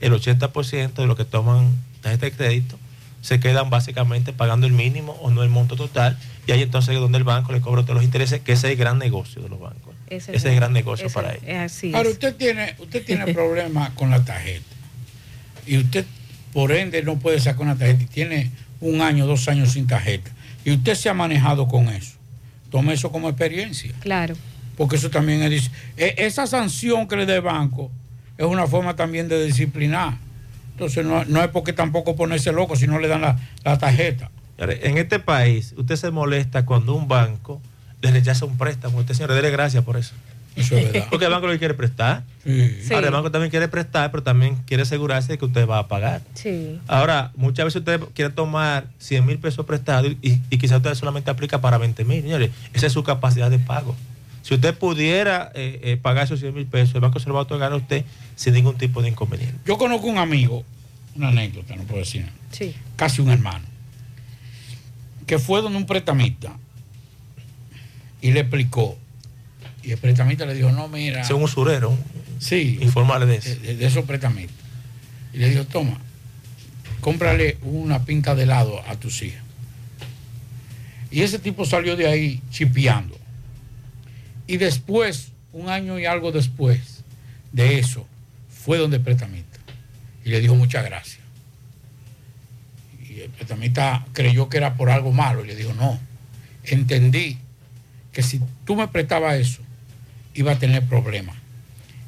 el 0.00 0.12
80% 0.12 0.94
de 0.94 1.06
los 1.06 1.16
que 1.16 1.24
toman 1.24 1.74
tarjeta 2.00 2.26
de 2.26 2.32
crédito 2.32 2.78
se 3.26 3.40
quedan 3.40 3.70
básicamente 3.70 4.32
pagando 4.32 4.68
el 4.68 4.72
mínimo 4.72 5.10
o 5.20 5.30
no 5.32 5.42
el 5.42 5.48
monto 5.50 5.74
total 5.74 6.16
y 6.46 6.52
ahí 6.52 6.62
entonces 6.62 6.94
es 6.94 7.00
donde 7.00 7.18
el 7.18 7.24
banco 7.24 7.50
le 7.50 7.60
cobra 7.60 7.82
todos 7.82 7.96
los 7.96 8.04
intereses, 8.04 8.40
que 8.40 8.52
ese 8.52 8.68
es 8.68 8.72
el 8.74 8.78
gran 8.78 8.98
negocio 9.00 9.42
de 9.42 9.48
los 9.48 9.58
bancos. 9.58 9.96
Ese, 10.08 10.36
es 10.36 10.44
el 10.44 10.54
gran 10.54 10.72
negocio 10.72 11.06
ese- 11.06 11.14
para 11.14 11.32
ellos. 11.34 11.42
así 11.48 11.92
Ahora, 11.92 12.08
usted 12.08 12.36
tiene, 12.36 12.76
usted 12.78 13.04
tiene 13.04 13.26
problemas 13.34 13.90
con 13.90 14.10
la 14.10 14.24
tarjeta. 14.24 14.62
Y 15.66 15.76
usted, 15.78 16.04
por 16.52 16.70
ende, 16.70 17.02
no 17.02 17.18
puede 17.18 17.40
sacar 17.40 17.62
una 17.62 17.74
tarjeta 17.76 18.04
y 18.04 18.06
tiene 18.06 18.52
un 18.80 19.00
año, 19.00 19.26
dos 19.26 19.48
años 19.48 19.72
sin 19.72 19.88
tarjeta. 19.88 20.30
Y 20.64 20.70
usted 20.70 20.94
se 20.94 21.08
ha 21.08 21.14
manejado 21.14 21.66
con 21.66 21.88
eso. 21.88 22.12
Tome 22.70 22.92
eso 22.94 23.10
como 23.10 23.28
experiencia. 23.28 23.92
Claro. 23.98 24.36
Porque 24.76 24.94
eso 24.94 25.10
también 25.10 25.42
es. 25.42 25.72
Esa 25.96 26.46
sanción 26.46 27.08
que 27.08 27.16
le 27.16 27.26
da 27.26 27.34
el 27.34 27.40
banco 27.42 27.90
es 28.38 28.46
una 28.46 28.68
forma 28.68 28.94
también 28.94 29.26
de 29.26 29.44
disciplinar. 29.44 30.24
Entonces, 30.76 31.06
no, 31.06 31.24
no 31.24 31.42
es 31.42 31.48
porque 31.48 31.72
tampoco 31.72 32.16
ponerse 32.16 32.52
loco 32.52 32.76
si 32.76 32.86
no 32.86 32.98
le 32.98 33.08
dan 33.08 33.22
la, 33.22 33.38
la 33.64 33.78
tarjeta. 33.78 34.30
En 34.58 34.98
este 34.98 35.18
país, 35.18 35.72
usted 35.78 35.96
se 35.96 36.10
molesta 36.10 36.66
cuando 36.66 36.94
un 36.94 37.08
banco 37.08 37.62
le 38.02 38.10
rechaza 38.10 38.44
un 38.44 38.58
préstamo. 38.58 38.98
Usted, 38.98 39.14
señor, 39.14 39.32
dele 39.32 39.50
gracias 39.50 39.82
por 39.84 39.96
eso. 39.96 40.12
Eso 40.54 40.76
es 40.76 40.92
verdad. 40.92 41.08
Porque 41.08 41.24
el 41.24 41.30
banco 41.30 41.46
lo 41.46 41.52
que 41.54 41.58
quiere 41.58 41.72
prestar. 41.72 42.24
Sí. 42.44 42.92
Ahora, 42.92 43.06
el 43.06 43.12
banco 43.14 43.30
también 43.30 43.50
quiere 43.50 43.68
prestar, 43.68 44.10
pero 44.10 44.22
también 44.22 44.56
quiere 44.66 44.82
asegurarse 44.82 45.32
de 45.32 45.38
que 45.38 45.46
usted 45.46 45.66
va 45.66 45.78
a 45.78 45.88
pagar. 45.88 46.20
Sí. 46.34 46.78
Ahora, 46.88 47.32
muchas 47.36 47.64
veces 47.64 47.80
usted 47.80 48.00
quiere 48.14 48.30
tomar 48.30 48.86
100 48.98 49.24
mil 49.24 49.38
pesos 49.38 49.64
prestados 49.64 50.12
y, 50.20 50.40
y 50.50 50.58
quizás 50.58 50.76
usted 50.76 50.94
solamente 50.94 51.30
aplica 51.30 51.62
para 51.62 51.78
20 51.78 52.04
mil. 52.04 52.22
Señores, 52.22 52.50
esa 52.74 52.86
es 52.86 52.92
su 52.92 53.02
capacidad 53.02 53.50
de 53.50 53.58
pago. 53.58 53.96
Si 54.46 54.54
usted 54.54 54.78
pudiera 54.78 55.50
eh, 55.56 55.80
eh, 55.82 55.96
pagar 55.96 56.22
esos 56.26 56.38
100 56.38 56.54
mil 56.54 56.66
pesos, 56.66 56.94
el 56.94 57.00
banco 57.00 57.18
se 57.18 57.26
lo 57.26 57.34
va 57.34 57.40
a 57.40 57.42
otorgar 57.42 57.72
a 57.72 57.74
usted 57.74 58.04
sin 58.36 58.54
ningún 58.54 58.78
tipo 58.78 59.02
de 59.02 59.08
inconveniente. 59.08 59.58
Yo 59.66 59.76
conozco 59.76 60.06
un 60.06 60.18
amigo, 60.18 60.62
una 61.16 61.30
anécdota, 61.30 61.74
no 61.74 61.82
puedo 61.82 61.98
decir, 61.98 62.24
Sí. 62.52 62.72
casi 62.94 63.20
un 63.20 63.30
hermano, 63.30 63.64
que 65.26 65.40
fue 65.40 65.62
donde 65.62 65.76
un 65.78 65.86
prestamista 65.86 66.56
y 68.22 68.30
le 68.30 68.38
explicó. 68.40 68.96
Y 69.82 69.90
el 69.90 69.98
prestamista 69.98 70.46
le 70.46 70.54
dijo, 70.54 70.70
no, 70.70 70.86
mira. 70.86 71.22
Es 71.22 71.30
un 71.30 71.42
usurero. 71.42 71.98
Sí. 72.38 72.78
Informarle 72.80 73.26
de 73.26 73.36
eso. 73.38 73.60
De, 73.60 73.74
de 73.74 73.84
esos 73.84 74.04
prestamistas. 74.04 74.54
Y 75.34 75.38
le 75.38 75.50
dijo, 75.50 75.64
toma, 75.64 75.98
cómprale 77.00 77.58
una 77.62 78.04
pinta 78.04 78.36
de 78.36 78.44
helado 78.44 78.80
a 78.86 78.94
tus 78.94 79.22
hijas. 79.22 79.42
Y 81.10 81.22
ese 81.22 81.40
tipo 81.40 81.64
salió 81.64 81.96
de 81.96 82.06
ahí 82.06 82.40
chipeando. 82.50 83.18
Y 84.46 84.58
después, 84.58 85.32
un 85.52 85.68
año 85.68 85.98
y 85.98 86.06
algo 86.06 86.32
después 86.32 87.02
de 87.52 87.78
eso, 87.78 88.06
fue 88.48 88.78
donde 88.78 88.98
el 88.98 89.02
prestamista. 89.02 89.58
Y 90.24 90.30
le 90.30 90.40
dijo 90.40 90.54
muchas 90.54 90.84
gracias. 90.84 91.18
Y 93.08 93.20
el 93.20 93.30
prestamista 93.30 94.04
creyó 94.12 94.48
que 94.48 94.56
era 94.56 94.74
por 94.74 94.90
algo 94.90 95.12
malo. 95.12 95.44
Y 95.44 95.48
le 95.48 95.56
dijo, 95.56 95.72
no, 95.74 95.98
entendí 96.64 97.38
que 98.12 98.22
si 98.22 98.40
tú 98.64 98.76
me 98.76 98.88
prestabas 98.88 99.36
eso, 99.36 99.62
iba 100.34 100.52
a 100.52 100.58
tener 100.58 100.84
problemas. 100.84 101.36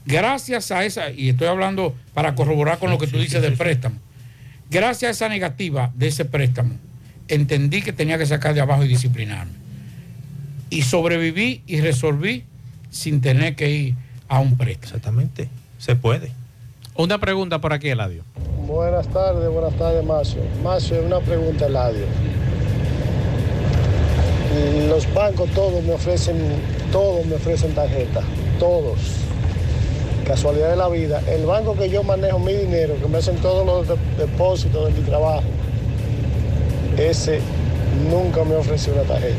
Gracias 0.06 0.70
a 0.70 0.84
esa, 0.84 1.10
y 1.10 1.28
estoy 1.28 1.48
hablando 1.48 1.94
para 2.14 2.34
corroborar 2.34 2.78
con 2.78 2.90
lo 2.90 2.98
que 2.98 3.06
tú 3.06 3.18
dices 3.18 3.42
del 3.42 3.58
préstamo, 3.58 3.96
gracias 4.70 5.08
a 5.08 5.12
esa 5.12 5.28
negativa 5.28 5.92
de 5.94 6.08
ese 6.08 6.24
préstamo, 6.24 6.76
entendí 7.28 7.82
que 7.82 7.92
tenía 7.92 8.16
que 8.16 8.24
sacar 8.24 8.54
de 8.54 8.62
abajo 8.62 8.84
y 8.84 8.88
disciplinarme. 8.88 9.52
Y 10.70 10.82
sobreviví 10.82 11.62
y 11.66 11.80
resolví 11.80 12.44
sin 12.90 13.20
tener 13.20 13.56
que 13.56 13.70
ir 13.70 13.94
a 14.28 14.40
un 14.40 14.56
préstamo. 14.56 14.84
Exactamente, 14.84 15.48
se 15.78 15.96
puede. 15.96 16.30
Una 16.96 17.18
pregunta 17.18 17.58
por 17.60 17.72
aquí, 17.72 17.88
Eladio. 17.88 18.22
Buenas 18.66 19.08
tardes, 19.08 19.48
buenas 19.50 19.74
tardes, 19.78 20.04
Macio. 20.04 20.42
Macio, 20.62 21.00
una 21.02 21.20
pregunta, 21.20 21.66
Eladio. 21.66 22.04
Los 24.88 25.12
bancos 25.14 25.48
todos 25.50 25.82
me 25.84 25.92
ofrecen, 25.92 26.36
todos 26.92 27.24
me 27.26 27.36
ofrecen 27.36 27.72
tarjeta, 27.74 28.20
todos. 28.58 28.98
Casualidad 30.26 30.70
de 30.70 30.76
la 30.76 30.88
vida. 30.88 31.22
El 31.28 31.46
banco 31.46 31.74
que 31.76 31.88
yo 31.88 32.02
manejo 32.02 32.38
mi 32.38 32.52
dinero, 32.52 32.94
que 33.00 33.08
me 33.08 33.18
hacen 33.18 33.36
todos 33.36 33.64
los 33.64 33.88
de- 33.88 34.24
depósitos 34.26 34.92
de 34.92 35.00
mi 35.00 35.06
trabajo, 35.06 35.44
ese 36.98 37.40
nunca 38.10 38.44
me 38.44 38.56
ofreció 38.56 38.92
una 38.94 39.02
tarjeta. 39.02 39.36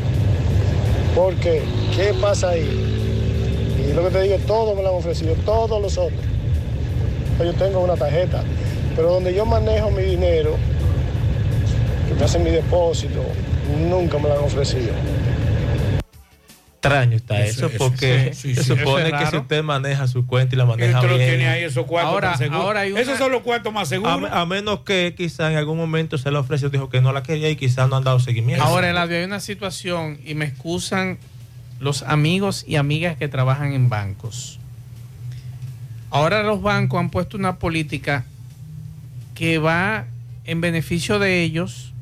¿Por 1.14 1.34
qué? 1.36 1.62
¿Qué 1.96 2.14
pasa 2.20 2.50
ahí? 2.50 2.68
Y 3.88 3.92
lo 3.92 4.04
que 4.04 4.10
te 4.10 4.22
digo, 4.22 4.36
todos 4.46 4.76
me 4.76 4.82
lo 4.82 4.90
han 4.90 4.94
ofrecido, 4.94 5.34
todos 5.44 5.80
los 5.82 5.98
otros. 5.98 6.20
Yo 7.38 7.52
tengo 7.54 7.80
una 7.80 7.96
tarjeta, 7.96 8.42
pero 8.94 9.12
donde 9.12 9.34
yo 9.34 9.46
manejo 9.46 9.90
mi 9.90 10.02
dinero, 10.02 10.56
que 12.08 12.14
me 12.14 12.24
hacen 12.24 12.44
mi 12.44 12.50
depósito, 12.50 13.22
nunca 13.88 14.18
me 14.18 14.28
lo 14.28 14.38
han 14.38 14.44
ofrecido. 14.44 14.92
Extraño 16.82 17.14
está 17.16 17.44
Eso- 17.44 17.70
porque 17.76 18.30
sí, 18.32 18.54
sí, 18.54 18.62
se 18.62 18.64
supone 18.64 19.08
es 19.08 19.12
que 19.12 19.26
si 19.26 19.36
usted 19.36 19.62
maneja 19.62 20.08
su 20.08 20.26
cuenta 20.26 20.54
y 20.54 20.58
la 20.58 20.64
maneja 20.64 20.98
Usted 21.02 21.14
bien. 21.14 21.28
tiene 21.28 21.46
ahí 21.48 21.62
esos 21.64 21.84
cuartos 21.84 22.10
Ahora- 22.14 22.28
tan 22.30 22.38
seguros. 22.38 22.64
ahora 22.64 22.80
hay 22.80 22.92
una- 22.92 23.00
Esos 23.02 23.18
son 23.18 23.30
los 23.32 23.42
cuartos 23.42 23.70
más 23.70 23.86
seguros. 23.90 24.30
a 24.32 24.46
menos 24.46 24.80
que 24.80 25.14
quizá 25.14 25.50
en 25.52 25.58
algún 25.58 25.76
momento 25.76 26.16
se 26.16 26.30
le 26.30 26.38
ofreció, 26.38 26.70
dijo 26.70 26.88
que 26.88 27.02
no 27.02 27.12
la 27.12 27.22
quería 27.22 27.50
y 27.50 27.56
quizá 27.56 27.86
no 27.86 27.96
han 27.96 28.04
dado 28.04 28.18
seguimiento. 28.18 28.64
Ahora, 28.64 28.88
Eladio, 28.88 29.18
hay 29.18 29.24
una 29.24 29.40
situación 29.40 30.20
y 30.24 30.34
me 30.34 30.46
excusan 30.46 31.18
los 31.80 32.02
amigos 32.02 32.64
y 32.66 32.76
amigas 32.76 33.18
que 33.18 33.28
trabajan 33.28 33.74
en 33.74 33.90
bancos. 33.90 34.58
Ahora 36.10 36.42
los 36.42 36.62
bancos 36.62 36.98
han 36.98 37.10
puesto 37.10 37.36
una 37.36 37.56
política 37.58 38.24
que 39.34 39.58
va 39.58 40.06
en 40.46 40.62
beneficio 40.62 41.18
de 41.18 41.42
ellos, 41.42 41.92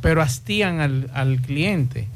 pero 0.00 0.22
hastían 0.22 0.80
al, 0.80 1.10
al 1.12 1.40
cliente. 1.42 2.08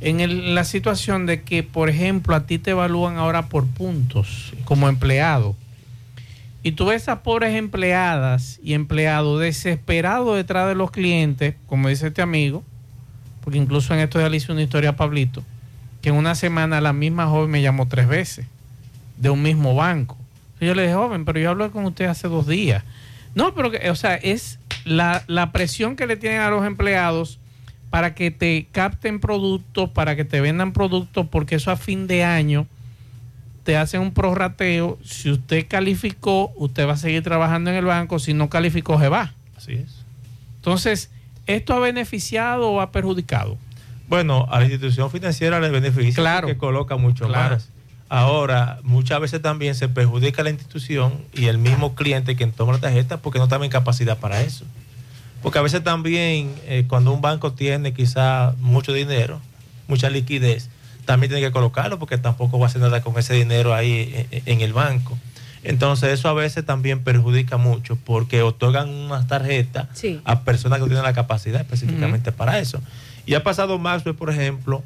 En 0.00 0.20
el- 0.20 0.54
la 0.54 0.64
situación 0.64 1.24
de 1.26 1.42
que, 1.42 1.62
por 1.62 1.88
ejemplo, 1.88 2.34
a 2.36 2.46
ti 2.46 2.58
te 2.58 2.72
evalúan 2.72 3.16
ahora 3.16 3.46
por 3.48 3.66
puntos 3.66 4.52
como 4.64 4.88
empleado. 4.88 5.54
Y 6.62 6.72
tú 6.72 6.86
ves 6.86 7.08
a 7.08 7.22
pobres 7.22 7.54
empleadas 7.54 8.58
y 8.62 8.74
empleados 8.74 9.40
desesperados 9.40 10.36
detrás 10.36 10.66
de 10.68 10.74
los 10.74 10.90
clientes, 10.90 11.54
como 11.66 11.88
dice 11.88 12.08
este 12.08 12.22
amigo, 12.22 12.64
porque 13.42 13.58
incluso 13.58 13.94
en 13.94 14.00
esto 14.00 14.20
ya 14.20 14.28
le 14.28 14.36
hice 14.38 14.50
una 14.52 14.62
historia 14.62 14.90
a 14.90 14.96
Pablito, 14.96 15.44
que 16.02 16.08
en 16.08 16.16
una 16.16 16.34
semana 16.34 16.80
la 16.80 16.92
misma 16.92 17.26
joven 17.28 17.50
me 17.50 17.62
llamó 17.62 17.86
tres 17.86 18.08
veces 18.08 18.46
de 19.16 19.30
un 19.30 19.42
mismo 19.42 19.74
banco. 19.76 20.16
Yo 20.60 20.74
le 20.74 20.82
dije, 20.82 20.94
joven, 20.94 21.24
pero 21.24 21.38
yo 21.38 21.50
hablé 21.50 21.70
con 21.70 21.84
usted 21.84 22.06
hace 22.06 22.28
dos 22.28 22.46
días. 22.46 22.82
No, 23.34 23.54
pero, 23.54 23.70
o 23.90 23.94
sea, 23.94 24.16
es 24.16 24.58
la, 24.84 25.22
la 25.28 25.52
presión 25.52 25.94
que 25.94 26.06
le 26.06 26.16
tienen 26.16 26.40
a 26.40 26.50
los 26.50 26.66
empleados 26.66 27.38
para 27.90 28.14
que 28.14 28.30
te 28.30 28.66
capten 28.72 29.20
productos, 29.20 29.90
para 29.90 30.16
que 30.16 30.24
te 30.24 30.40
vendan 30.40 30.72
productos, 30.72 31.26
porque 31.30 31.54
eso 31.56 31.70
a 31.70 31.76
fin 31.76 32.06
de 32.06 32.24
año 32.24 32.66
te 33.64 33.76
hacen 33.76 34.00
un 34.00 34.12
prorrateo. 34.12 34.98
Si 35.04 35.30
usted 35.30 35.66
calificó, 35.68 36.52
usted 36.56 36.86
va 36.86 36.92
a 36.92 36.96
seguir 36.96 37.22
trabajando 37.22 37.70
en 37.70 37.76
el 37.76 37.84
banco. 37.84 38.18
Si 38.18 38.32
no 38.34 38.48
calificó, 38.48 38.98
se 39.00 39.08
va. 39.08 39.32
Así 39.56 39.72
es. 39.72 40.04
Entonces, 40.56 41.10
¿esto 41.46 41.74
ha 41.74 41.78
beneficiado 41.80 42.70
o 42.70 42.80
ha 42.80 42.92
perjudicado? 42.92 43.56
Bueno, 44.08 44.46
a 44.50 44.58
la 44.60 44.66
institución 44.66 45.10
financiera 45.10 45.58
le 45.60 45.68
beneficia 45.70 46.14
Claro. 46.14 46.46
porque 46.46 46.58
coloca 46.58 46.96
mucho 46.96 47.26
Claro. 47.26 47.56
más. 47.56 47.70
Ahora, 48.08 48.78
muchas 48.84 49.20
veces 49.20 49.42
también 49.42 49.74
se 49.74 49.88
perjudica 49.88 50.44
la 50.44 50.50
institución 50.50 51.14
y 51.32 51.46
el 51.46 51.58
mismo 51.58 51.96
cliente 51.96 52.36
quien 52.36 52.52
toma 52.52 52.74
la 52.74 52.78
tarjeta 52.78 53.16
porque 53.16 53.38
no 53.40 53.44
está 53.46 53.56
en 53.56 53.68
capacidad 53.70 54.16
para 54.18 54.42
eso. 54.42 54.64
Porque 55.46 55.60
a 55.60 55.62
veces 55.62 55.84
también 55.84 56.52
eh, 56.66 56.86
cuando 56.88 57.12
un 57.12 57.20
banco 57.20 57.52
tiene 57.52 57.94
quizá 57.94 58.56
mucho 58.58 58.92
dinero, 58.92 59.40
mucha 59.86 60.10
liquidez, 60.10 60.70
también 61.04 61.30
tiene 61.30 61.46
que 61.46 61.52
colocarlo 61.52 62.00
porque 62.00 62.18
tampoco 62.18 62.58
va 62.58 62.66
a 62.66 62.68
hacer 62.68 62.80
nada 62.82 63.00
con 63.00 63.16
ese 63.16 63.34
dinero 63.34 63.72
ahí 63.72 64.26
en, 64.32 64.42
en 64.44 64.60
el 64.60 64.72
banco. 64.72 65.16
Entonces 65.62 66.10
eso 66.18 66.28
a 66.28 66.32
veces 66.32 66.66
también 66.66 66.98
perjudica 67.04 67.58
mucho 67.58 67.94
porque 67.94 68.42
otorgan 68.42 68.88
unas 68.88 69.28
tarjetas 69.28 69.86
Sí. 69.94 70.20
a 70.24 70.40
personas 70.40 70.78
que 70.78 70.80
no 70.80 70.86
tienen 70.88 71.04
la 71.04 71.12
capacidad 71.12 71.60
específicamente 71.60 72.32
para 72.32 72.58
eso. 72.58 72.80
Y 73.24 73.34
ha 73.34 73.44
pasado 73.44 73.78
Maxwell, 73.78 74.16
por 74.16 74.30
ejemplo, 74.30 74.82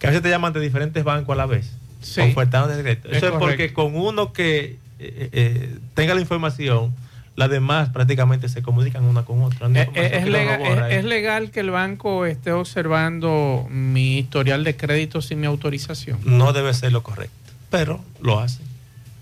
que 0.00 0.08
a 0.08 0.10
veces 0.10 0.20
te 0.24 0.30
llaman 0.30 0.52
de 0.52 0.58
diferentes 0.58 1.04
bancos 1.04 1.32
a 1.34 1.36
la 1.36 1.46
vez, 1.46 1.70
Sí. 2.00 2.22
ofertando 2.22 2.66
de 2.66 2.74
secreto. 2.74 3.08
Es 3.08 3.18
Eso 3.18 3.26
es 3.28 3.32
porque 3.34 3.72
con 3.72 3.94
uno 3.94 4.32
que 4.32 4.78
eh, 4.98 5.28
eh, 5.30 5.76
tenga 5.94 6.12
la 6.16 6.20
información, 6.20 6.92
las 7.34 7.48
demás 7.50 7.88
prácticamente 7.90 8.48
se 8.48 8.62
comunican 8.62 9.04
una 9.04 9.22
con 9.24 9.42
otra. 9.42 9.68
Eh, 9.68 9.88
eh, 9.94 10.10
es, 10.14 10.24
que 10.24 10.28
uno 10.28 10.38
legal, 10.38 10.58
no 10.62 10.68
borra 10.68 10.86
es- 10.88 10.92
ahí. 10.92 10.98
es 10.98 11.04
legal 11.04 11.50
que 11.50 11.60
el 11.60 11.70
banco 11.70 12.26
esté 12.26 12.52
observando 12.52 13.66
mi 13.70 14.18
historial 14.18 14.64
de 14.64 14.76
crédito 14.76 15.22
sin 15.22 15.40
mi 15.40 15.46
autorización. 15.46 16.18
No 16.24 16.52
debe 16.52 16.74
ser 16.74 16.92
lo 16.92 17.02
correcto, 17.02 17.34
pero 17.70 18.04
lo 18.20 18.38
hacen. 18.38 18.66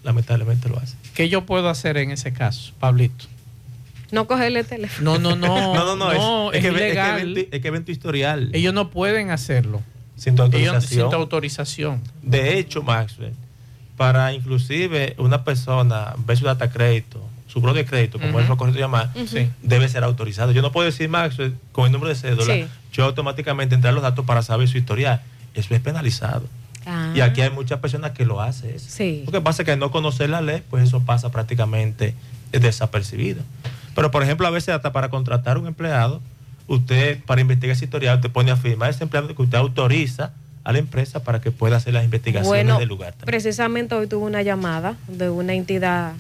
Lamentablemente 0.02 0.68
lo 0.68 0.78
hacen. 0.78 0.98
¿Qué 1.14 1.28
yo 1.28 1.44
puedo 1.46 1.68
hacer 1.68 1.98
en 1.98 2.10
ese 2.10 2.32
caso, 2.32 2.72
Pablito? 2.80 3.26
No 4.10 4.26
cogerle 4.26 4.60
el 4.60 4.66
teléfono. 4.66 5.18
No, 5.18 5.36
no, 5.36 5.36
no. 5.36 5.46
no, 5.46 5.74
no, 5.74 5.96
no, 5.96 5.96
no, 5.96 6.50
es, 6.52 6.58
es 6.58 6.64
es 6.64 6.70
que, 6.70 6.76
ve- 6.76 6.76
es 6.76 6.82
que 6.82 6.90
ilegal. 6.92 7.34
ven 7.34 7.34
tu- 7.50 7.56
es 7.56 7.62
que 7.62 7.70
ven 7.70 7.84
tu 7.84 7.92
historial. 7.92 8.50
Ellos 8.54 8.74
no 8.74 8.90
pueden 8.90 9.30
hacerlo. 9.30 9.82
Sin 10.16 10.34
tu 10.34 10.42
Ellos- 10.42 10.54
autorización. 10.74 11.00
sin 11.02 11.10
tu 11.10 11.16
autorización. 11.16 12.00
De 12.22 12.58
hecho, 12.58 12.82
Maxwell, 12.82 13.34
para 13.96 14.32
inclusive 14.32 15.14
una 15.18 15.44
persona 15.44 16.14
ver 16.26 16.36
su 16.38 16.44
data 16.46 16.70
crédito, 16.70 17.22
su 17.52 17.60
bro 17.60 17.74
de 17.74 17.84
crédito, 17.84 18.18
como 18.18 18.30
Ujú. 18.32 18.40
es 18.40 18.48
lo 18.48 18.56
correcto 18.56 18.78
llamar, 18.80 19.10
debe 19.62 19.88
ser 19.88 20.04
autorizado. 20.04 20.52
Yo 20.52 20.62
no 20.62 20.70
puedo 20.72 20.86
decir, 20.86 21.08
Maxwell, 21.08 21.54
con 21.72 21.86
el 21.86 21.92
número 21.92 22.08
de 22.10 22.14
cédula, 22.14 22.54
Sí. 22.54 22.66
yo 22.92 23.04
automáticamente 23.04 23.74
entrar 23.74 23.92
los 23.92 24.02
datos 24.02 24.24
para 24.24 24.42
saber 24.42 24.68
su 24.68 24.78
historial. 24.78 25.20
Eso 25.54 25.74
es 25.74 25.80
penalizado. 25.80 26.46
Ah. 26.86 27.12
Y 27.14 27.20
aquí 27.20 27.40
hay 27.40 27.50
muchas 27.50 27.80
personas 27.80 28.12
que 28.12 28.24
lo 28.24 28.40
hacen. 28.40 28.70
eso. 28.70 28.86
Sí. 28.88 29.22
Lo 29.26 29.32
que 29.32 29.40
pasa 29.40 29.62
es 29.62 29.66
que 29.66 29.72
al 29.72 29.78
no 29.78 29.90
conocer 29.90 30.30
la 30.30 30.40
ley, 30.40 30.62
pues 30.70 30.84
eso 30.84 31.00
pasa 31.00 31.30
prácticamente 31.30 32.14
desapercibido. 32.52 33.42
Pero, 33.94 34.10
por 34.10 34.22
ejemplo, 34.22 34.46
a 34.46 34.50
veces 34.50 34.74
hasta 34.74 34.92
para 34.92 35.08
contratar 35.10 35.58
un 35.58 35.66
empleado, 35.66 36.20
usted, 36.68 37.18
para 37.24 37.40
investigar 37.40 37.74
ese 37.74 37.84
historial, 37.86 38.16
usted 38.16 38.30
pone 38.30 38.50
a 38.52 38.56
firmar 38.56 38.90
ese 38.90 39.02
empleado 39.04 39.34
que 39.34 39.42
usted 39.42 39.58
autoriza 39.58 40.32
a 40.62 40.72
la 40.72 40.78
empresa 40.78 41.22
para 41.24 41.40
que 41.40 41.50
pueda 41.50 41.76
hacer 41.78 41.94
las 41.94 42.04
investigaciones 42.04 42.46
Bueno, 42.48 42.78
del 42.78 42.88
lugar. 42.88 43.14
precisamente 43.24 43.94
hoy 43.94 44.06
tuve 44.06 44.24
una 44.26 44.42
llamada 44.42 44.96
de 45.08 45.30
una 45.30 45.54
entidad 45.54 46.12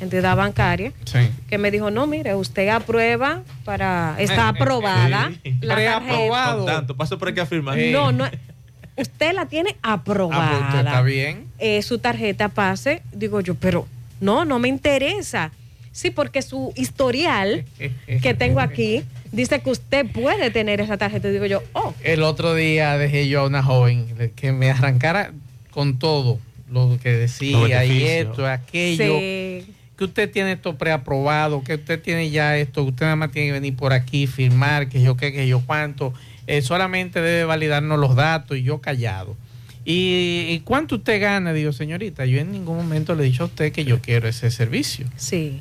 entidad 0.00 0.36
bancaria 0.36 0.92
Sí. 1.04 1.18
que 1.48 1.58
me 1.58 1.70
dijo, 1.70 1.90
no, 1.90 2.06
mire, 2.06 2.34
usted 2.34 2.68
aprueba 2.68 3.42
para, 3.64 4.14
Eh, 4.18 4.24
está 4.24 4.48
aprobada 4.48 5.32
Sí. 5.42 5.54
la 5.60 5.74
tarjeta. 5.76 6.54
Con 6.56 6.66
tanto, 6.66 6.96
paso 6.96 7.18
por 7.18 7.28
aquí 7.28 7.40
a 7.40 7.46
firmar. 7.46 7.78
No, 7.78 8.12
no, 8.12 8.26
usted 8.96 9.32
la 9.34 9.46
tiene 9.46 9.76
Ah, 9.82 10.02
pues, 10.04 10.16
aprobada. 10.16 10.80
está 10.80 11.02
bien. 11.02 11.46
Eh, 11.58 11.82
su 11.82 11.98
tarjeta 11.98 12.48
pase, 12.48 13.02
digo 13.12 13.40
yo, 13.40 13.54
pero 13.54 13.86
no, 14.20 14.44
no 14.44 14.58
me 14.58 14.68
interesa. 14.68 15.50
Sí, 15.92 16.10
porque 16.10 16.42
su 16.42 16.74
historial 16.76 17.64
que 18.20 18.34
tengo 18.34 18.60
aquí 18.60 19.02
dice 19.32 19.60
que 19.60 19.70
usted 19.70 20.04
puede 20.06 20.50
tener 20.50 20.80
esa 20.82 20.98
tarjeta. 20.98 21.28
Digo 21.30 21.46
yo, 21.46 21.62
oh, 21.72 21.94
El 22.02 22.22
otro 22.22 22.54
día 22.54 22.98
dejé 22.98 23.28
yo 23.28 23.40
a 23.40 23.46
una 23.46 23.62
joven 23.62 24.06
que 24.36 24.52
me 24.52 24.70
arrancara 24.70 25.32
con 25.70 25.98
todo 25.98 26.38
lo 26.70 26.98
que 27.02 27.12
decía 27.12 27.84
y 27.86 28.02
esto, 28.04 28.46
aquello. 28.46 29.18
sí. 29.18 29.72
Que 29.96 30.04
usted 30.04 30.30
tiene 30.30 30.52
esto 30.52 30.76
preaprobado, 30.76 31.64
que 31.64 31.74
usted 31.76 32.00
tiene 32.00 32.30
ya 32.30 32.56
esto, 32.58 32.84
que 32.84 32.90
usted 32.90 33.06
nada 33.06 33.16
más 33.16 33.32
tiene 33.32 33.48
que 33.48 33.52
venir 33.52 33.76
por 33.76 33.92
aquí, 33.92 34.26
firmar, 34.26 34.88
que 34.88 35.00
yo 35.02 35.16
qué, 35.16 35.32
que 35.32 35.48
yo 35.48 35.62
cuánto. 35.64 36.12
Eh, 36.46 36.62
solamente 36.62 37.20
debe 37.20 37.44
validarnos 37.44 37.98
los 37.98 38.14
datos 38.14 38.56
y 38.56 38.62
yo 38.62 38.80
callado. 38.80 39.36
¿Y, 39.84 40.48
y 40.50 40.60
cuánto 40.64 40.96
usted 40.96 41.20
gana? 41.20 41.52
Digo, 41.52 41.72
señorita, 41.72 42.26
yo 42.26 42.38
en 42.38 42.52
ningún 42.52 42.76
momento 42.76 43.14
le 43.14 43.22
he 43.22 43.26
dicho 43.26 43.44
a 43.44 43.46
usted 43.46 43.72
que 43.72 43.84
yo 43.84 44.00
quiero 44.00 44.28
ese 44.28 44.50
servicio. 44.50 45.06
Sí. 45.16 45.60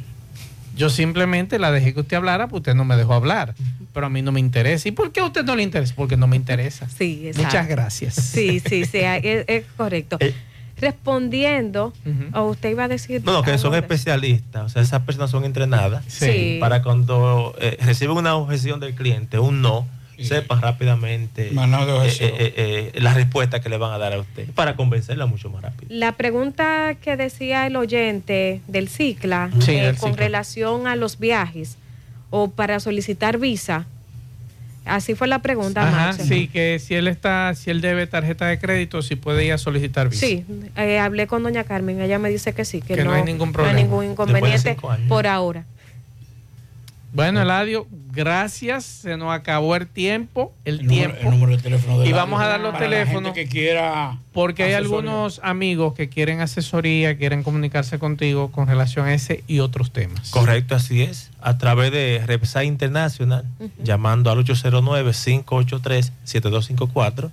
Yo 0.76 0.90
simplemente 0.90 1.58
la 1.58 1.72
dejé 1.72 1.94
que 1.94 2.02
usted 2.02 2.18
hablara, 2.18 2.48
pues 2.48 2.60
usted 2.60 2.76
no 2.76 2.84
me 2.84 2.98
dejó 2.98 3.14
hablar. 3.14 3.56
Pero 3.94 4.08
a 4.08 4.10
mí 4.10 4.22
no 4.22 4.34
me 4.34 4.42
interesa. 4.42 4.90
¿Y 4.90 4.92
por 4.92 5.14
qué 5.14 5.22
a 5.22 5.26
usted 5.26 5.46
no 5.46 5.56
le 5.56 5.64
interesa? 5.64 5.94
Porque 5.96 6.18
no 6.18 6.28
me 6.28 6.36
interesa. 6.36 6.90
Sí, 6.90 7.28
exacto. 7.28 7.48
Muchas 7.48 7.68
gracias. 7.70 8.16
Sí, 8.16 8.60
sí, 8.60 8.84
sí, 8.84 9.00
es, 9.00 9.46
es 9.48 9.64
correcto. 9.78 10.20
Respondiendo, 10.78 11.94
o 12.34 12.44
usted 12.46 12.70
iba 12.72 12.84
a 12.86 12.88
decir. 12.88 13.22
No, 13.24 13.34
no, 13.34 13.44
que 13.44 13.58
son 13.58 13.76
especialistas, 13.76 14.64
o 14.66 14.70
sea, 14.70 14.82
esas 14.82 15.02
personas 15.04 15.30
son 15.32 15.46
entrenadas 15.46 16.04
Sí. 16.08 16.58
para 16.60 16.82
cuando 16.82 17.56
eh, 17.60 17.78
reciben 17.82 18.18
una 18.18 18.36
objeción 18.36 18.80
del 18.80 18.96
cliente, 18.96 19.40
un 19.40 19.62
no, 19.62 19.88
sepan 20.22 20.62
rápidamente 20.62 21.48
eh, 21.50 21.52
eh, 21.54 22.14
eh, 22.22 22.92
eh, 22.96 23.02
la 23.02 23.14
respuesta 23.14 23.60
que 23.60 23.68
le 23.68 23.78
van 23.78 23.92
a 23.92 23.98
dar 23.98 24.14
a 24.14 24.20
usted 24.20 24.50
para 24.56 24.76
convencerla 24.78 25.26
mucho 25.26 25.50
más 25.50 25.62
rápido. 25.62 25.88
La 25.90 26.14
pregunta 26.14 26.96
que 27.02 27.18
decía 27.18 27.68
el 27.68 27.76
oyente 27.76 28.62
del 28.68 28.88
CICLA 28.88 29.50
Sí, 29.60 29.72
eh, 29.76 29.88
del 29.88 29.98
con 29.98 30.12
CICLA. 30.12 30.26
relación 30.26 30.88
a 30.88 30.96
los 30.96 31.20
viajes 31.20 31.78
o 32.30 32.50
para 32.50 32.80
solicitar 32.80 33.38
visa, 33.40 33.88
así 34.86 35.16
fue 35.16 35.28
la 35.28 35.40
pregunta. 35.40 35.88
Ajá, 35.88 36.08
Maxi. 36.08 36.24
sí, 36.28 36.48
que 36.48 36.80
si 36.80 36.96
él 36.96 37.08
está, 37.08 37.54
si 37.56 37.70
él 37.70 37.82
debe 37.82 38.08
tarjeta 38.08 38.46
de 38.48 38.60
crédito, 38.60 39.02
si 39.02 39.16
puede 39.16 39.46
ir 39.46 39.54
a 39.54 39.58
solicitar 39.58 40.10
visa. 40.10 40.26
Sí, 40.26 40.46
eh, 40.78 41.00
hablé 41.00 41.28
con 41.28 41.44
doña 41.44 41.64
Carmen, 41.64 42.02
ella 42.02 42.20
me 42.20 42.30
dice 42.30 42.54
que 42.54 42.66
sí, 42.66 42.82
que, 42.82 42.96
Que 42.96 43.04
no 43.04 43.14
hay 43.14 43.24
ningún 43.24 43.52
no 43.52 43.52
hay 43.52 43.54
problema. 43.54 43.80
ningún 43.80 44.06
de 44.06 44.12
inconveniente 44.12 44.78
por 45.08 45.28
ahora. 45.28 45.66
Bueno, 47.16 47.42
Eladio, 47.42 47.88
gracias. 48.12 48.84
Se 48.84 49.16
nos 49.16 49.32
acabó 49.34 49.78
el 49.78 49.88
tiempo. 49.88 50.54
El, 50.66 50.82
El 50.82 50.88
número- 50.88 51.14
tiempo. 51.14 51.24
el 51.24 51.30
número 51.40 51.56
de 51.58 51.64
teléfono 51.64 52.00
de 52.00 52.10
y 52.10 52.12
vamos 52.12 52.42
a 52.42 52.48
dar 52.48 52.60
los 52.60 52.74
Para 52.74 52.90
la 52.90 52.92
teléfonos. 52.92 53.34
gente 53.34 53.46
que 53.46 53.50
quiera 53.50 54.18
Porque 54.34 54.64
hay 54.64 54.74
algunos 54.74 55.40
amigos 55.42 55.94
que 55.94 56.10
quieren 56.10 56.42
asesoría, 56.42 57.18
quieren 57.18 57.42
comunicarse 57.44 58.00
contigo 58.00 58.52
con 58.52 58.68
relación 58.68 59.06
a 59.08 59.14
ese 59.14 59.46
y 59.48 59.60
otros 59.60 59.94
temas. 59.94 60.30
Correcto, 60.32 60.76
así 60.76 61.04
es. 61.04 61.32
A 61.42 61.58
través 61.58 61.94
de 61.94 62.22
Repsai 62.26 62.68
International, 62.68 63.46
llamando 63.82 64.30
al 64.30 64.40
809-583-7254, 64.40 67.30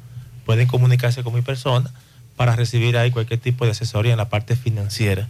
pueden 0.47 0.69
comunicarse 0.69 1.23
con 1.25 1.35
mi 1.35 1.43
persona 1.43 1.91
para 2.37 2.55
recibir 2.57 2.97
ahí 2.97 3.11
cualquier 3.11 3.41
tipo 3.41 3.65
de 3.65 3.73
asesoría 3.73 4.13
en 4.13 4.19
la 4.19 4.29
parte 4.29 4.55
financiera, 4.57 5.29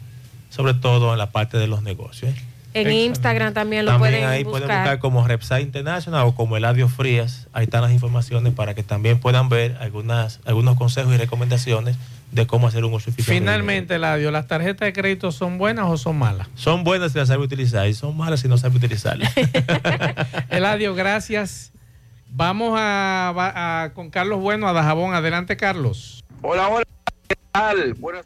sobre 0.50 0.74
todo 0.74 1.12
en 1.12 1.18
la 1.18 1.30
parte 1.30 1.56
de 1.58 1.66
los 1.66 1.82
negocios. 1.82 2.34
¿eh? 2.34 2.42
En 2.74 2.90
Instagram 2.92 3.52
también 3.52 3.84
lo 3.84 3.92
También 3.92 4.12
pueden 4.14 4.28
ahí 4.28 4.44
buscar. 4.44 4.62
pueden 4.62 4.78
buscar 4.78 4.98
como 4.98 5.26
Repsai 5.26 5.62
International 5.62 6.26
o 6.26 6.34
como 6.34 6.56
Eladio 6.56 6.88
Frías. 6.88 7.48
Ahí 7.52 7.64
están 7.64 7.82
las 7.82 7.92
informaciones 7.92 8.54
para 8.54 8.74
que 8.74 8.82
también 8.82 9.18
puedan 9.20 9.48
ver 9.48 9.76
algunas, 9.80 10.40
algunos 10.46 10.76
consejos 10.76 11.12
y 11.14 11.16
recomendaciones 11.18 11.96
de 12.30 12.46
cómo 12.46 12.66
hacer 12.68 12.82
un 12.86 12.94
uso 12.94 13.10
dinero. 13.10 13.30
Finalmente, 13.30 13.96
Eladio, 13.96 14.30
¿las 14.30 14.46
tarjetas 14.46 14.86
de 14.86 14.92
crédito 14.94 15.32
son 15.32 15.58
buenas 15.58 15.84
o 15.90 15.98
son 15.98 16.16
malas? 16.18 16.48
Son 16.54 16.82
buenas 16.82 17.12
si 17.12 17.18
las 17.18 17.28
sabe 17.28 17.42
utilizar 17.44 17.86
y 17.88 17.92
son 17.94 18.16
malas 18.16 18.40
si 18.40 18.48
no 18.48 18.56
sabe 18.56 18.76
utilizarlas. 18.76 19.30
Eladio, 20.48 20.94
gracias. 20.94 21.72
Vamos 22.34 22.74
a, 22.80 23.34
va- 23.36 23.82
a- 23.84 23.92
con 23.92 24.08
Carlos 24.08 24.40
Bueno 24.40 24.66
a 24.66 24.72
Dajabón. 24.72 25.14
Adelante, 25.14 25.56
Carlos. 25.58 26.24
Hola, 26.40 26.68
hola, 26.68 26.84
¿qué 27.28 27.36
tal? 27.52 27.92
Buenas 27.94 28.24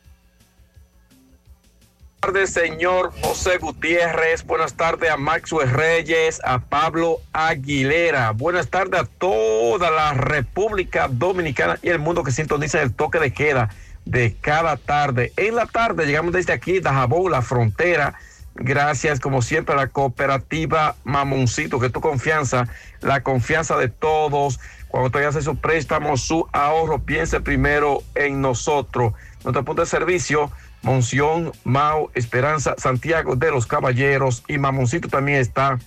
tardes, 2.27 2.51
señor 2.51 3.12
José 3.23 3.59
Gutiérrez. 3.59 4.44
Buenas 4.44 4.74
tardes 4.74 5.09
a 5.11 5.16
Maxwell 5.16 5.70
Reyes, 5.70 6.40
a 6.43 6.59
Pablo 6.59 7.20
Aguilera. 7.32 8.32
Buenas 8.32 8.69
tardes 8.69 9.01
a 9.01 9.05
toda 9.05 9.93
la 9.93 10.12
República 10.12 11.07
Dominicana 11.09 11.78
y 11.82 11.89
el 11.89 12.01
mundo 12.01 12.24
que 12.24 12.32
sintoniza 12.32 12.82
el 12.82 12.93
toque 12.93 13.20
de 13.20 13.32
queda 13.32 13.70
de 14.07 14.35
cada 14.40 14.77
tarde. 14.77 15.32
En 15.36 15.55
la 15.55 15.66
tarde 15.66 16.05
llegamos 16.05 16.32
desde 16.32 16.53
aquí, 16.53 16.81
Dajabón, 16.81 17.31
la 17.31 17.43
frontera. 17.43 18.15
Gracias, 18.57 19.20
como 19.20 19.40
siempre, 19.40 19.77
a 19.77 19.78
la 19.78 19.86
cooperativa 19.86 20.97
Mamoncito, 21.05 21.78
que 21.78 21.90
tu 21.90 22.01
confianza, 22.01 22.66
la 23.03 23.23
confianza 23.23 23.77
de 23.77 23.89
todos. 23.89 24.59
Cuando 24.89 25.07
usted 25.07 25.27
hace 25.27 25.43
su 25.43 25.57
préstamo, 25.59 26.16
su 26.16 26.48
ahorro, 26.53 26.98
piense 26.98 27.40
primero 27.40 28.03
en 28.16 28.40
nosotros. 28.40 29.12
Nuestro 29.44 29.65
punto 29.65 29.82
de 29.82 29.86
servicio, 29.86 30.51
Monción, 30.86 31.50
Mau, 31.64 32.12
Esperanza, 32.14 32.76
Santiago 32.78 33.34
de 33.34 33.50
los 33.50 33.66
Caballeros 33.66 34.44
y 34.46 34.56
Mamoncito 34.56 35.08
también 35.08 35.40
está 35.40 35.80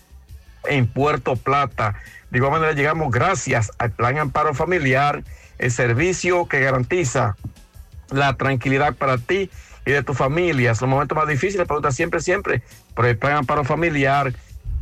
en 0.66 0.88
Puerto 0.88 1.38
Plata. 1.38 1.96
De 2.30 2.40
igual 2.40 2.52
manera 2.52 2.74
llegamos 2.74 3.10
gracias 3.10 3.72
al 3.78 3.92
Plan 3.92 4.18
Amparo 4.18 4.54
Familiar, 4.54 5.24
el 5.58 5.72
servicio 5.72 6.48
que 6.48 6.60
garantiza 6.60 7.38
la 8.10 8.36
tranquilidad 8.36 8.94
para 8.94 9.18
ti 9.18 9.50
y 9.86 9.92
de 9.92 10.04
tu 10.04 10.14
familia. 10.14 10.72
Los 10.72 10.82
momentos 10.82 11.18
más 11.18 11.30
difíciles, 11.30 11.66
pregunta 11.66 11.94
siempre, 11.94 12.20
siempre, 12.20 12.62
por 12.94 13.06
el 13.06 13.18
Plan 13.18 13.38
Amparo 13.38 13.64
Familiar. 13.64 14.34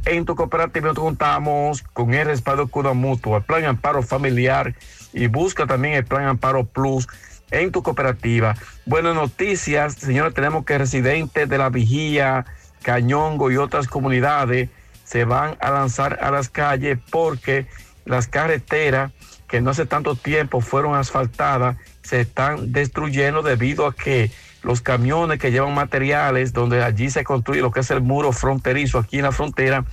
En 0.05 0.25
tu 0.25 0.35
cooperativa 0.35 0.85
nosotros 0.87 1.05
contamos 1.05 1.83
con 1.93 2.15
el 2.15 2.25
respaldo 2.25 2.63
escudo 2.63 2.95
mutuo, 2.95 3.37
el 3.37 3.43
Plan 3.43 3.65
Amparo 3.65 4.01
Familiar 4.01 4.73
y 5.13 5.27
busca 5.27 5.67
también 5.67 5.93
el 5.93 6.05
Plan 6.05 6.25
Amparo 6.25 6.63
Plus 6.65 7.07
en 7.51 7.71
tu 7.71 7.83
cooperativa. 7.83 8.55
Buenas 8.85 9.15
noticias, 9.15 9.95
señores, 9.95 10.33
tenemos 10.33 10.65
que 10.65 10.77
residentes 10.77 11.47
de 11.47 11.57
la 11.57 11.69
Vigía, 11.69 12.45
Cañongo 12.81 13.51
y 13.51 13.57
otras 13.57 13.87
comunidades 13.87 14.69
se 15.03 15.25
van 15.25 15.57
a 15.61 15.71
lanzar 15.71 16.19
a 16.21 16.31
las 16.31 16.49
calles 16.49 16.99
porque 17.09 17.67
las 18.05 18.27
carreteras 18.27 19.11
que 19.47 19.61
no 19.61 19.71
hace 19.71 19.85
tanto 19.85 20.15
tiempo 20.15 20.61
fueron 20.61 20.95
asfaltadas 20.95 21.77
se 22.01 22.21
están 22.21 22.71
destruyendo 22.71 23.41
debido 23.41 23.87
a 23.87 23.95
que 23.95 24.31
los 24.63 24.81
camiones 24.81 25.39
que 25.39 25.51
llevan 25.51 25.73
materiales 25.73 26.51
donde 26.51 26.83
allí 26.83 27.09
se 27.09 27.23
construye 27.23 27.61
lo 27.61 27.71
que 27.71 27.79
es 27.81 27.91
el 27.91 28.01
muro 28.01 28.31
fronterizo 28.31 28.99
aquí 28.99 29.17
en 29.17 29.23
la 29.23 29.31
frontera 29.31 29.85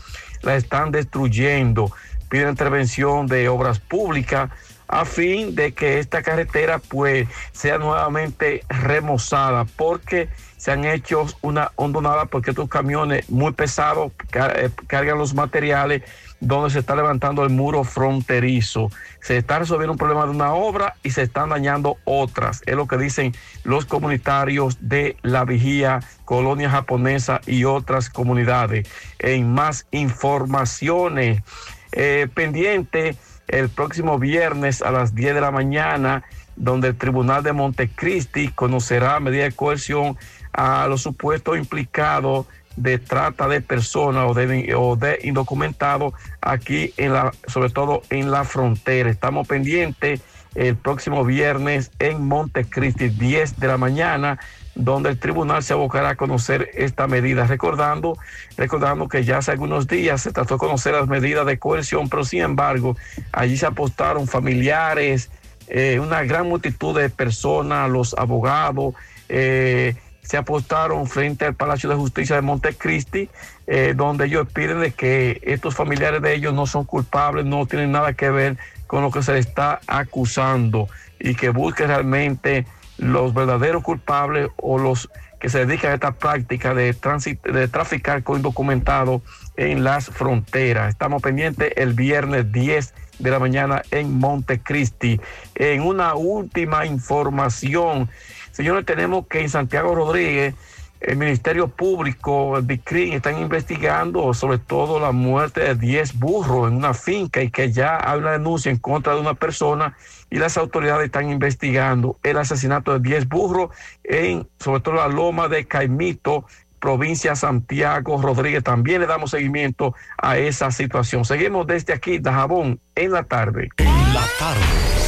la 0.43 0.57
están 0.57 0.91
destruyendo. 0.91 1.93
Piden 2.29 2.51
intervención 2.51 3.27
de 3.27 3.49
obras 3.49 3.79
públicas 3.79 4.51
a 4.95 5.05
fin 5.05 5.57
de 5.57 5.73
que 5.73 5.99
esta 5.99 6.23
carretera 6.23 6.79
pues 6.79 7.27
sea 7.51 7.79
nuevamente 7.79 8.63
remozada 8.69 9.65
porque 9.65 10.29
se 10.57 10.71
han 10.71 10.85
hecho 10.85 11.27
una 11.43 11.73
hondonada 11.75 12.27
porque 12.27 12.51
estos 12.51 12.69
camiones 12.69 13.29
muy 13.29 13.53
pesados 13.53 14.13
eh, 14.33 14.71
cargan 14.87 15.19
los 15.19 15.35
materiales 15.35 16.03
donde 16.39 16.71
se 16.71 16.79
está 16.79 16.95
levantando 16.95 17.43
el 17.43 17.51
muro 17.51 17.83
fronterizo. 17.83 18.89
Se 19.21 19.37
está 19.37 19.59
resolviendo 19.59 19.93
un 19.93 19.99
problema 19.99 20.27
de 20.27 20.31
una 20.31 20.55
obra 20.55 20.95
y 21.03 21.11
se 21.11 21.23
están 21.23 21.49
dañando 21.49 21.97
otras. 22.05 22.63
Es 22.65 22.77
lo 22.77 22.87
que 22.87 22.97
dicen 22.97 23.35
los 23.65 23.87
comunitarios 23.87 24.79
de 24.81 25.17
La 25.23 25.45
Vigía, 25.45 26.01
Colonia 26.25 26.71
Japonesa 26.71 27.41
y 27.47 27.65
otras 27.65 28.11
comunidades. 28.11 28.89
En 29.19 29.53
más 29.53 29.89
informaciones, 29.91 31.43
eh, 31.91 32.29
pendiente 32.33 33.17
el 33.49 33.69
próximo 33.69 34.19
viernes 34.19 34.83
a 34.83 34.91
las 34.91 35.15
10 35.15 35.35
de 35.35 35.41
la 35.41 35.51
mañana, 35.51 36.25
donde 36.57 36.89
el 36.89 36.97
Tribunal 36.97 37.43
de 37.43 37.53
Montecristi 37.53 38.49
conocerá 38.49 39.21
medida 39.21 39.45
de 39.45 39.53
coerción 39.53 40.17
a 40.53 40.87
los 40.87 41.03
supuestos 41.03 41.59
implicados 41.59 42.47
de 42.77 42.99
trata 42.99 43.49
de 43.49 43.61
personas 43.61 44.25
o 44.29 44.35
de, 44.35 44.75
o 44.75 44.99
indocumentados 45.23 46.13
aquí 46.41 46.93
en 46.97 47.13
la, 47.13 47.33
sobre 47.47 47.71
todo 47.71 48.03
en 48.11 48.31
la 48.31 48.45
frontera. 48.45 49.11
Estamos 49.11 49.47
pendientes 49.47 50.21
el 50.55 50.77
próximo 50.77 51.25
viernes 51.25 51.91
en 51.99 52.27
Montecristi, 52.27 53.09
10 53.09 53.59
de 53.59 53.67
la 53.67 53.77
mañana, 53.77 54.39
donde 54.75 55.11
el 55.11 55.19
tribunal 55.19 55.63
se 55.63 55.73
abocará 55.73 56.11
a 56.11 56.17
conocer 56.17 56.71
esta 56.75 57.07
medida. 57.07 57.47
Recordando, 57.47 58.17
recordando 58.57 59.09
que 59.09 59.25
ya 59.25 59.39
hace 59.39 59.53
algunos 59.53 59.87
días 59.87 60.23
se 60.23 60.33
trató 60.33 60.55
de 60.55 60.59
conocer 60.59 60.95
las 60.95 61.09
medidas 61.09 61.47
de 61.47 61.59
coerción, 61.59 62.09
pero 62.09 62.25
sin 62.25 62.41
embargo, 62.41 62.97
allí 63.33 63.57
se 63.57 63.67
apostaron 63.67 64.27
familiares, 64.27 65.31
eh, 65.69 65.99
una 66.01 66.23
gran 66.25 66.49
multitud 66.49 66.99
de 66.99 67.09
personas, 67.09 67.91
los 67.91 68.15
abogados, 68.15 68.95
eh, 69.29 69.95
se 70.23 70.37
apostaron 70.39 71.07
frente 71.07 71.45
al 71.45 71.55
Palacio 71.55 71.89
de 71.91 71.97
Justicia 71.97 72.37
de 72.37 72.43
Montecristi, 72.43 73.29
eh, 73.67 73.93
donde 73.95 74.27
ellos 74.27 74.49
piden 74.53 74.81
de 74.81 74.91
que 74.91 75.41
estos 75.43 75.75
familiares 75.75 76.23
de 76.23 76.35
ellos 76.35 76.55
no 76.55 76.67
son 76.67 76.85
culpables, 76.85 77.45
no 77.45 77.67
tienen 77.67 77.93
nada 77.93 78.15
que 78.15 78.31
ver 78.31 78.57
con 78.87 79.03
lo 79.03 79.11
que 79.11 79.23
se 79.23 79.35
les 79.35 79.47
está 79.47 79.81
acusando 79.87 80.89
y 81.19 81.35
que 81.35 81.51
busquen 81.51 81.89
realmente 81.89 82.67
los 82.99 83.35
verdaderos 83.35 83.83
culpables 83.83 84.51
o 84.57 84.79
los 84.79 85.11
que 85.41 85.51
se 85.51 85.67
dedican 85.67 85.91
a 85.91 85.95
esta 85.95 86.13
práctica 86.13 86.73
de, 86.73 86.97
de 87.45 87.69
traficar 87.69 88.23
con 88.23 88.37
indocumentados 88.37 89.21
en 89.57 89.85
las 89.85 90.07
fronteras. 90.07 90.89
Estamos 90.89 91.21
pendientes 91.21 91.73
el 91.77 91.93
viernes 91.93 92.51
10 92.51 92.95
de 93.19 93.31
la 93.31 93.39
mañana 93.39 93.83
en 93.91 94.19
Montecristi. 94.19 95.21
En 95.55 95.83
una 95.83 96.15
última 96.15 96.87
información, 96.87 98.09
señores, 98.53 98.87
tenemos 98.87 99.27
que 99.27 99.41
en 99.41 99.51
Santiago 99.51 99.95
Rodríguez, 99.95 100.55
el 101.01 101.19
Ministerio 101.19 101.69
Público, 101.69 102.57
el 102.57 102.67
DICRIN, 102.67 103.13
están 103.13 103.39
investigando 103.39 104.33
sobre 104.33 104.57
todo 104.57 104.99
la 104.99 105.13
muerte 105.13 105.61
de 105.61 105.75
10 105.75 106.19
burros 106.19 106.71
en 106.71 106.77
una 106.79 106.95
finca 106.95 107.43
y 107.43 107.51
que 107.51 107.71
ya 107.71 107.99
hay 108.03 108.19
una 108.19 108.33
denuncia 108.33 108.71
en 108.71 108.79
contra 108.79 109.15
de 109.15 109.21
una 109.21 109.35
persona 109.35 109.95
y 110.35 110.39
las 110.39 110.57
autoridades 110.59 111.05
están 111.05 111.31
investigando 111.31 112.19
el 112.25 112.37
asesinato 112.39 112.93
de 112.95 113.09
10 113.09 113.29
burros 113.29 113.71
en 114.03 114.49
sobre 114.59 114.81
todo 114.81 114.97
la 114.97 115.07
loma 115.07 115.47
de 115.47 115.65
Caimito, 115.65 116.45
provincia 116.81 117.37
Santiago 117.37 118.21
Rodríguez. 118.21 118.65
También 118.65 119.01
le 119.01 119.07
damos 119.07 119.31
seguimiento 119.31 119.95
a 120.19 120.37
esa 120.37 120.73
situación. 120.73 121.25
Seguimos 121.25 121.69
desde 121.69 121.93
aquí, 121.93 122.19
Dajabón, 122.19 122.81
en 122.97 123.13
la 123.13 123.23
tarde. 123.23 123.69
En 123.77 124.13
la 124.13 124.25
tarde, 124.37 124.61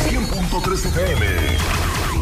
100.3 0.09 0.86
FM, 0.86 1.27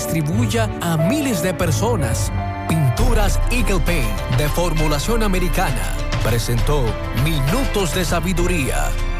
distribuya 0.05 0.67
a 0.81 0.97
miles 0.97 1.43
de 1.43 1.53
personas. 1.53 2.31
Pinturas 2.67 3.39
Eagle 3.51 3.79
Paint 3.81 4.37
de 4.37 4.49
formulación 4.49 5.21
americana 5.21 5.95
presentó 6.23 6.83
Minutos 7.23 7.93
de 7.93 8.03
Sabiduría. 8.03 9.10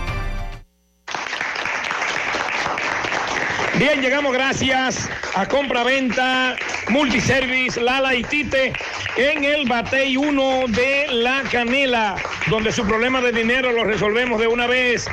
Bien, 3.78 4.02
llegamos 4.02 4.34
gracias 4.34 5.10
a 5.34 5.48
compra-venta 5.48 6.58
Multiservice 6.90 7.80
Lala 7.80 8.16
y 8.16 8.24
Tite 8.24 8.74
en 9.16 9.46
el 9.46 9.68
Batey 9.68 10.18
1 10.18 10.66
de 10.68 11.08
La 11.12 11.42
Canela, 11.50 12.16
donde 12.50 12.72
su 12.72 12.86
problema 12.86 13.22
de 13.22 13.32
dinero 13.32 13.72
lo 13.72 13.86
resolvemos 13.86 14.40
de 14.40 14.48
una 14.48 14.68
vez. 14.68 15.08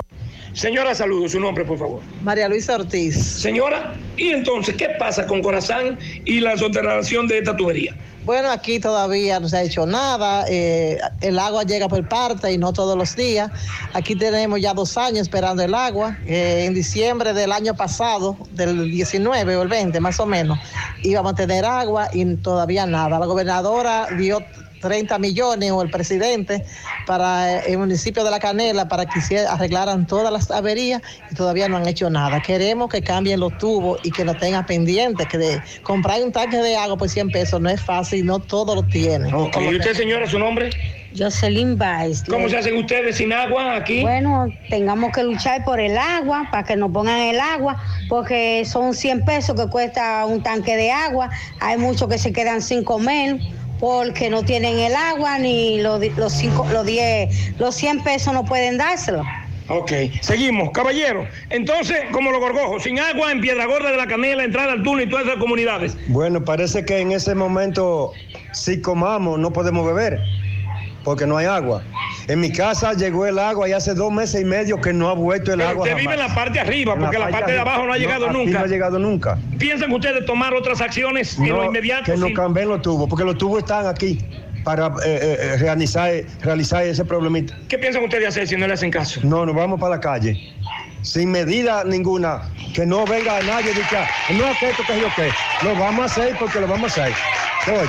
Señora, 0.58 0.96
saludo, 0.96 1.30
su 1.30 1.40
nombre, 1.40 1.64
por 1.64 1.78
favor. 1.78 2.02
María 2.24 2.50
Luisa 2.50 2.78
Ortiz. 2.78 3.16
Señora, 3.16 3.94
¿y 4.18 4.30
entonces 4.30 4.76
qué 4.76 4.90
pasa 4.98 5.28
con 5.28 5.44
Corazán 5.44 6.00
y 6.26 6.40
la 6.40 6.58
soterración 6.58 7.28
de 7.28 7.38
esta 7.38 7.56
tubería? 7.56 7.96
Bueno, 8.26 8.50
aquí 8.50 8.80
todavía 8.80 9.40
no 9.40 9.48
se 9.48 9.58
ha 9.58 9.62
hecho 9.62 9.86
nada. 9.86 10.46
eh, 10.50 10.98
el 11.22 11.38
agua 11.38 11.62
llega 11.62 11.88
por 11.88 12.06
parte 12.10 12.52
y 12.52 12.58
no 12.58 12.74
todos 12.74 12.98
los 12.98 13.16
días. 13.16 13.52
Aquí 13.94 14.16
tenemos 14.16 14.60
ya 14.60 14.74
dos 14.74 14.98
años 14.98 15.22
esperando 15.22 15.62
el 15.62 15.76
agua. 15.76 16.18
Eh, 16.26 16.66
en 16.66 16.74
diciembre 16.74 17.34
del 17.34 17.52
año 17.52 17.76
pasado, 17.76 18.36
del 18.54 18.90
19 18.90 19.58
o 19.58 19.62
el 19.62 19.68
20 19.70 20.00
más 20.00 20.20
o 20.20 20.26
menos, 20.26 20.58
íbamos 21.04 21.34
a 21.34 21.36
tener 21.36 21.66
agua 21.66 22.10
y 22.12 22.26
todavía 22.38 22.88
nada. 22.88 23.20
La 23.20 23.28
gobernadora 23.28 24.08
dio 24.18 24.44
30 24.88 25.20
millones 25.20 25.72
o 25.72 25.82
el 25.82 25.90
presidente 25.90 26.64
para 27.06 27.60
el 27.60 27.78
municipio 27.78 28.24
de 28.24 28.32
La 28.32 28.40
Canela 28.40 28.88
para 28.88 29.06
que 29.06 29.20
se 29.20 29.46
arreglaran 29.46 30.08
todas 30.08 30.32
las 30.32 30.50
averías 30.50 31.02
y 31.30 31.36
todavía 31.36 31.68
no 31.68 31.76
han 31.76 31.88
hecho 31.88 32.10
nada. 32.10 32.42
Queremos 32.42 32.90
que 32.90 33.02
cambien 33.02 33.42
los 33.42 33.58
tubos 33.58 34.00
y 34.04 34.12
que 34.12 34.24
lo 34.24 34.34
tengan 34.36 34.66
pendientes, 34.66 35.28
que 35.28 35.38
de 35.38 35.62
comprar 35.84 36.22
un 36.24 36.32
tanque 36.32 36.58
de 36.58 36.78
agua 36.78 36.98
por 36.98 37.10
100 37.10 37.32
pesos 37.32 37.60
no 37.60 37.70
es 37.70 37.82
fácil, 37.82 38.26
no 38.26 38.40
todos 38.40 38.76
lo 38.76 38.84
tienen. 38.84 39.34
Ok, 39.34 39.58
¿Y 39.62 39.76
usted, 39.76 39.94
señora, 39.94 40.26
su 40.26 40.40
nombre? 40.40 40.70
Jocelyn 41.18 41.78
Baez. 41.78 42.24
¿Cómo 42.24 42.48
se 42.48 42.58
hacen 42.58 42.78
ustedes 42.78 43.18
sin 43.18 43.34
agua 43.34 43.76
aquí? 43.76 44.02
Bueno, 44.02 44.48
tengamos 44.70 45.12
que 45.12 45.24
luchar 45.24 45.64
por 45.64 45.80
el 45.80 45.98
agua, 45.98 46.48
para 46.52 46.64
que 46.64 46.76
nos 46.76 46.92
pongan 46.92 47.20
el 47.20 47.40
agua, 47.40 47.82
porque 48.08 48.64
son 48.66 48.94
100 48.94 49.26
pesos 49.26 49.60
que 49.60 49.68
cuesta 49.70 50.26
un 50.26 50.42
tanque 50.44 50.76
de 50.76 50.92
agua. 50.92 51.30
Hay 51.60 51.78
muchos 51.78 52.08
que 52.08 52.18
se 52.18 52.32
quedan 52.32 52.62
sin 52.62 52.84
comer 52.84 53.40
porque 53.80 54.30
no 54.30 54.44
tienen 54.44 54.80
el 54.80 54.96
agua, 54.96 55.40
ni 55.40 55.82
los, 55.82 56.02
cinco, 56.34 56.68
los 56.72 56.86
10, 56.86 57.60
los 57.60 57.76
100 57.76 58.04
pesos 58.04 58.34
no 58.34 58.46
pueden 58.46 58.78
dárselo. 58.78 59.24
Ok, 59.70 59.92
seguimos, 60.22 60.72
caballero. 60.72 61.28
Entonces, 61.50 61.98
como 62.12 62.32
los 62.32 62.40
gorgojos, 62.40 62.84
sin 62.84 63.00
agua 63.00 63.32
en 63.34 63.42
Piedra 63.42 63.66
Gorda 63.66 63.92
de 63.92 63.98
la 63.98 64.08
Canela, 64.08 64.44
entrada 64.46 64.72
al 64.72 64.84
túnel 64.84 65.08
y 65.08 65.10
todas 65.10 65.26
esas 65.26 65.40
comunidades. 65.40 65.98
Bueno, 66.08 66.44
parece 66.44 66.86
que 66.86 67.00
en 67.00 67.12
ese 67.12 67.36
momento, 67.36 68.14
si 68.54 68.82
comamos, 68.82 69.38
no 69.40 69.52
podemos 69.52 69.86
beber, 69.86 70.22
porque 71.08 71.26
no 71.26 71.38
hay 71.38 71.46
agua. 71.46 71.84
En 72.28 72.42
mi 72.42 72.52
casa 72.52 72.92
llegó 72.92 73.26
el 73.26 73.40
agua 73.40 73.70
y 73.70 73.72
hace 73.72 73.94
dos 73.94 74.12
meses 74.12 74.42
y 74.42 74.44
medio 74.44 74.82
que 74.82 74.92
no 74.92 75.08
ha 75.08 75.14
vuelto 75.14 75.54
el 75.54 75.60
Pero 75.60 75.70
agua. 75.70 75.84
usted 75.86 75.96
vive 75.96 76.14
en 76.16 76.20
la 76.20 76.36
parte 76.36 76.60
arriba, 76.60 76.96
En 76.96 77.00
porque 77.00 77.18
la 77.18 77.30
parte 77.30 77.54
de 77.54 77.58
arriba. 77.60 77.72
abajo 77.74 77.88
no 77.88 77.94
ha 77.94 77.98
llegado 77.98 78.30
nunca. 78.30 78.52
No 78.60 78.66
ha 78.66 78.68
llegado 78.68 79.00
nunca. 79.00 79.38
¿Piensan 79.58 79.90
ustedes 79.94 80.26
tomar 80.26 80.54
otras 80.54 80.82
acciones 80.82 81.38
en 81.40 81.48
lo 81.48 81.56
No, 81.60 81.64
inmediato? 81.64 82.04
que 82.12 82.18
no 82.18 82.26
sin- 82.26 82.36
cambien 82.36 82.68
los 82.68 82.82
tubos, 82.82 83.08
porque 83.10 83.24
los 83.24 83.38
tubos 83.38 83.60
están 83.60 83.86
aquí 83.88 84.20
para 84.66 84.88
eh, 85.06 85.38
eh, 85.54 85.58
realizar, 85.60 86.12
realizar 86.42 86.84
ese 86.84 87.06
problemita. 87.06 87.58
¿Qué 87.70 87.78
piensan 87.80 88.04
ustedes 88.04 88.28
hacer 88.28 88.46
si 88.46 88.58
no 88.58 88.68
le 88.68 88.74
hacen 88.74 88.92
caso? 88.92 89.22
No, 89.24 89.46
nos 89.46 89.56
vamos 89.56 89.80
para 89.80 89.96
la 89.96 90.02
calle. 90.02 90.54
Sin 91.04 91.32
medida 91.32 91.86
ninguna, 91.86 92.42
que 92.74 92.86
no 92.86 93.06
venga 93.06 93.42
nadie 93.44 93.72
y 93.72 93.76
diga, 93.76 94.06
no 94.32 94.44
que 94.60 94.72
esto, 94.72 94.84
que 94.86 95.00
yo 95.00 95.08
qué. 95.16 95.30
Lo 95.66 95.74
vamos 95.80 96.02
a 96.02 96.06
hacer 96.08 96.36
porque 96.38 96.60
lo 96.60 96.68
vamos 96.68 96.98
a 96.98 97.06
hacer. 97.06 97.14
Oye. 97.70 97.88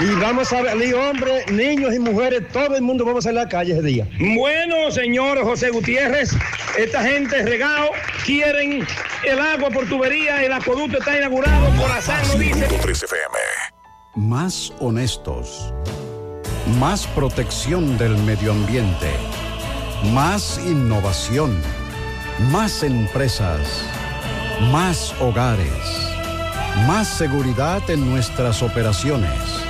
Y 0.00 0.14
vamos 0.14 0.50
a 0.50 0.62
ver, 0.62 0.94
hombres, 0.94 1.50
niños 1.52 1.94
y 1.94 1.98
mujeres, 1.98 2.48
todo 2.52 2.74
el 2.74 2.80
mundo 2.80 3.04
vamos 3.04 3.26
a 3.26 3.28
salir 3.28 3.40
a 3.40 3.42
la 3.44 3.48
calle 3.50 3.74
ese 3.74 3.82
día. 3.82 4.08
Bueno, 4.34 4.90
señor 4.90 5.42
José 5.42 5.68
Gutiérrez, 5.68 6.30
esta 6.78 7.02
gente 7.02 7.42
regado, 7.42 7.90
quieren 8.24 8.86
el 9.24 9.38
agua 9.38 9.68
por 9.68 9.86
tubería, 9.86 10.42
el 10.42 10.54
acueducto 10.54 10.98
está 10.98 11.18
inaugurado, 11.18 11.68
Corazán 11.76 12.26
lo 12.28 12.34
dice. 12.36 12.66
100.3 12.66 13.04
FM. 13.04 13.38
Más 14.16 14.72
honestos. 14.80 15.74
Más 16.78 17.06
protección 17.08 17.98
del 17.98 18.16
medio 18.18 18.52
ambiente. 18.52 19.10
Más 20.14 20.58
innovación. 20.66 21.60
Más 22.50 22.82
empresas. 22.82 23.84
Más 24.72 25.14
hogares. 25.20 26.08
Más 26.86 27.06
seguridad 27.06 27.82
en 27.90 28.08
nuestras 28.08 28.62
operaciones. 28.62 29.69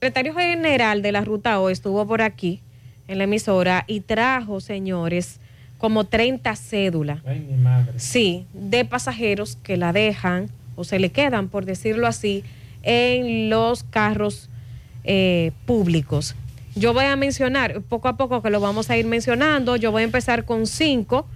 El 0.00 0.06
secretario 0.10 0.34
general 0.34 1.02
de 1.02 1.10
la 1.10 1.22
Ruta 1.22 1.58
O 1.58 1.70
estuvo 1.70 2.06
por 2.06 2.22
aquí 2.22 2.60
en 3.08 3.18
la 3.18 3.24
emisora 3.24 3.82
y 3.88 3.98
trajo, 3.98 4.60
señores, 4.60 5.40
como 5.76 6.04
30 6.04 6.54
cédulas. 6.54 7.18
Ay, 7.26 7.40
mi 7.40 7.56
madre. 7.56 7.98
Sí, 7.98 8.46
de 8.52 8.84
pasajeros 8.84 9.56
que 9.56 9.76
la 9.76 9.92
dejan 9.92 10.50
o 10.76 10.84
se 10.84 11.00
le 11.00 11.10
quedan, 11.10 11.48
por 11.48 11.64
decirlo 11.64 12.06
así, 12.06 12.44
en 12.84 13.50
los 13.50 13.82
carros 13.82 14.48
eh, 15.02 15.50
públicos. 15.66 16.36
Yo 16.76 16.94
voy 16.94 17.06
a 17.06 17.16
mencionar, 17.16 17.80
poco 17.80 18.06
a 18.06 18.16
poco 18.16 18.40
que 18.40 18.50
lo 18.50 18.60
vamos 18.60 18.90
a 18.90 18.96
ir 18.96 19.04
mencionando, 19.04 19.74
yo 19.74 19.90
voy 19.90 20.02
a 20.02 20.04
empezar 20.04 20.44
con 20.44 20.68
cinco. 20.68 21.26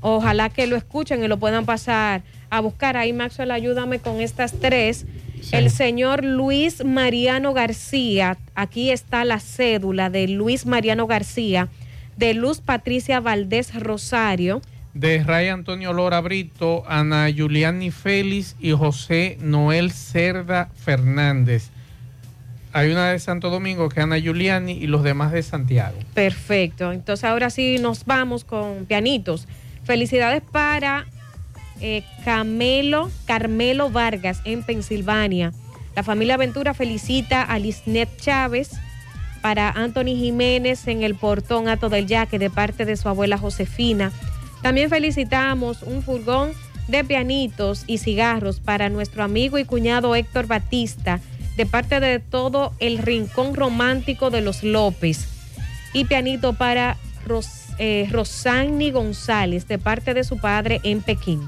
Ojalá 0.00 0.48
que 0.48 0.66
lo 0.66 0.74
escuchen 0.74 1.22
y 1.22 1.28
lo 1.28 1.36
puedan 1.38 1.66
pasar 1.66 2.24
a 2.50 2.58
buscar. 2.58 2.96
Ahí, 2.96 3.12
Maxwell, 3.12 3.52
ayúdame 3.52 4.00
con 4.00 4.20
estas 4.20 4.54
tres. 4.54 5.06
El 5.50 5.70
señor 5.70 6.24
Luis 6.24 6.84
Mariano 6.84 7.52
García, 7.52 8.38
aquí 8.54 8.90
está 8.90 9.24
la 9.24 9.40
cédula 9.40 10.08
de 10.08 10.28
Luis 10.28 10.66
Mariano 10.66 11.06
García, 11.06 11.68
de 12.16 12.34
Luz 12.34 12.60
Patricia 12.60 13.20
Valdés 13.20 13.74
Rosario. 13.74 14.62
De 14.94 15.22
Ray 15.22 15.48
Antonio 15.48 15.92
Lora 15.92 16.20
Brito, 16.20 16.84
Ana 16.86 17.28
Juliani 17.34 17.90
Félix 17.90 18.56
y 18.60 18.72
José 18.72 19.36
Noel 19.40 19.90
Cerda 19.90 20.70
Fernández. 20.74 21.70
Hay 22.74 22.90
una 22.90 23.10
de 23.10 23.18
Santo 23.18 23.50
Domingo 23.50 23.88
que 23.88 24.00
es 24.00 24.04
Ana 24.04 24.18
Giuliani 24.18 24.72
y 24.72 24.86
los 24.86 25.02
demás 25.02 25.32
de 25.32 25.42
Santiago. 25.42 25.98
Perfecto. 26.14 26.92
Entonces 26.92 27.24
ahora 27.24 27.50
sí 27.50 27.78
nos 27.78 28.06
vamos 28.06 28.44
con 28.44 28.86
pianitos. 28.86 29.46
Felicidades 29.84 30.42
para 30.42 31.06
eh, 31.82 32.04
Camelo, 32.24 33.10
Carmelo 33.26 33.90
Vargas 33.90 34.40
en 34.44 34.62
Pensilvania. 34.62 35.52
La 35.94 36.02
familia 36.02 36.36
Ventura 36.38 36.72
felicita 36.72 37.42
a 37.42 37.58
Lisnet 37.58 38.08
Chávez 38.18 38.70
para 39.42 39.68
Anthony 39.70 40.16
Jiménez 40.16 40.86
en 40.86 41.02
el 41.02 41.14
portón 41.16 41.68
Ato 41.68 41.88
del 41.88 42.06
Yaque 42.06 42.38
de 42.38 42.48
parte 42.48 42.84
de 42.84 42.96
su 42.96 43.08
abuela 43.08 43.36
Josefina. 43.36 44.12
También 44.62 44.88
felicitamos 44.88 45.82
un 45.82 46.02
furgón 46.02 46.52
de 46.88 47.04
pianitos 47.04 47.84
y 47.86 47.98
cigarros 47.98 48.60
para 48.60 48.88
nuestro 48.88 49.22
amigo 49.24 49.58
y 49.58 49.64
cuñado 49.64 50.14
Héctor 50.14 50.46
Batista 50.46 51.20
de 51.56 51.66
parte 51.66 52.00
de 52.00 52.20
todo 52.20 52.72
el 52.78 52.98
rincón 52.98 53.54
romántico 53.54 54.30
de 54.30 54.40
los 54.40 54.62
López. 54.62 55.28
Y 55.92 56.04
pianito 56.06 56.54
para 56.54 56.96
Ros- 57.26 57.66
eh, 57.78 58.08
González 58.92 59.68
de 59.68 59.78
parte 59.78 60.14
de 60.14 60.24
su 60.24 60.38
padre 60.38 60.80
en 60.84 61.02
Pekín. 61.02 61.42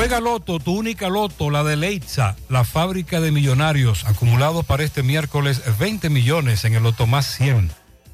Juega 0.00 0.16
Loto, 0.18 0.58
tu 0.58 0.72
única 0.72 1.10
Loto, 1.10 1.50
la 1.50 1.62
de 1.62 1.76
Leitza, 1.76 2.34
la 2.48 2.64
fábrica 2.64 3.20
de 3.20 3.32
millonarios, 3.32 4.06
acumulados 4.06 4.64
para 4.64 4.82
este 4.82 5.02
miércoles 5.02 5.60
20 5.78 6.08
millones 6.08 6.64
en 6.64 6.72
el 6.72 6.84
Loto 6.84 7.06
más 7.06 7.26
100, 7.26 7.70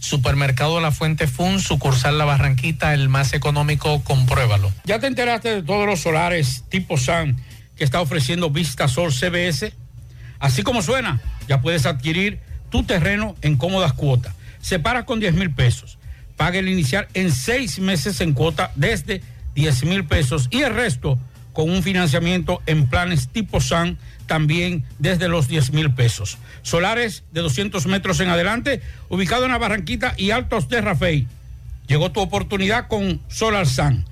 Supermercado 0.00 0.80
La 0.80 0.90
Fuente 0.90 1.26
Fun, 1.26 1.60
sucursal 1.60 2.16
La 2.18 2.24
Barranquita, 2.24 2.94
el 2.94 3.10
más 3.10 3.34
económico, 3.34 4.02
compruébalo. 4.02 4.72
¿Ya 4.84 4.98
te 4.98 5.06
enteraste 5.06 5.54
de 5.56 5.62
todos 5.62 5.86
los 5.86 6.00
solares 6.00 6.64
tipo 6.70 6.96
SAN 6.96 7.36
que 7.76 7.84
está 7.84 8.00
ofreciendo 8.00 8.50
Vista 8.50 8.88
Sol 8.88 9.12
CBS? 9.12 9.74
Así 10.38 10.62
como 10.62 10.80
suena, 10.80 11.20
ya 11.48 11.60
puedes 11.60 11.84
adquirir 11.84 12.40
tu 12.70 12.82
terreno 12.82 13.36
en 13.42 13.56
cómodas 13.56 13.92
cuotas. 13.92 14.34
Separa 14.60 15.04
con 15.04 15.20
10 15.20 15.34
mil 15.34 15.52
pesos. 15.52 15.98
Paga 16.36 16.58
el 16.58 16.70
inicial 16.70 17.06
en 17.12 17.30
seis 17.30 17.78
meses 17.78 18.22
en 18.22 18.32
cuota 18.32 18.72
desde 18.76 19.22
10 19.54 19.84
mil 19.84 20.06
pesos 20.06 20.48
y 20.50 20.62
el 20.62 20.74
resto 20.74 21.18
con 21.52 21.68
un 21.68 21.82
financiamiento 21.82 22.62
en 22.64 22.86
planes 22.86 23.28
tipo 23.28 23.60
SAN 23.60 23.98
también 24.30 24.84
desde 25.00 25.26
los 25.26 25.48
10 25.48 25.72
mil 25.72 25.92
pesos. 25.92 26.38
Solares 26.62 27.24
de 27.32 27.40
200 27.40 27.84
metros 27.86 28.20
en 28.20 28.28
adelante, 28.28 28.80
ubicado 29.08 29.44
en 29.44 29.50
la 29.50 29.58
Barranquita 29.58 30.14
y 30.16 30.30
Altos 30.30 30.68
de 30.68 30.80
Rafey. 30.80 31.26
Llegó 31.88 32.12
tu 32.12 32.20
oportunidad 32.20 32.86
con 32.86 33.20
Solar 33.26 33.66
Sun. 33.66 34.04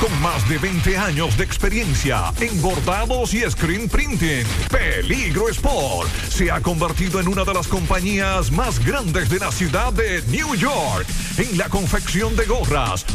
Con 0.00 0.22
más 0.22 0.48
de 0.48 0.58
20 0.58 0.96
años 0.96 1.36
de 1.36 1.44
experiencia 1.44 2.32
en 2.40 2.60
bordados 2.60 3.34
y 3.34 3.48
screen 3.50 3.88
printing. 3.88 4.44
Peligro 4.70 5.48
Sport 5.48 6.08
se 6.28 6.50
ha 6.50 6.60
convertido 6.60 7.20
en 7.20 7.28
una 7.28 7.44
de 7.44 7.54
las 7.54 7.68
compañías 7.68 8.50
más 8.50 8.84
grandes 8.84 9.28
de 9.28 9.38
la 9.38 9.50
ciudad 9.52 9.92
de 9.92 10.22
New 10.28 10.54
York 10.54 11.06
en 11.38 11.58
la 11.58 11.68
confección 11.68 12.36
de 12.36 12.44
gorras, 12.44 13.04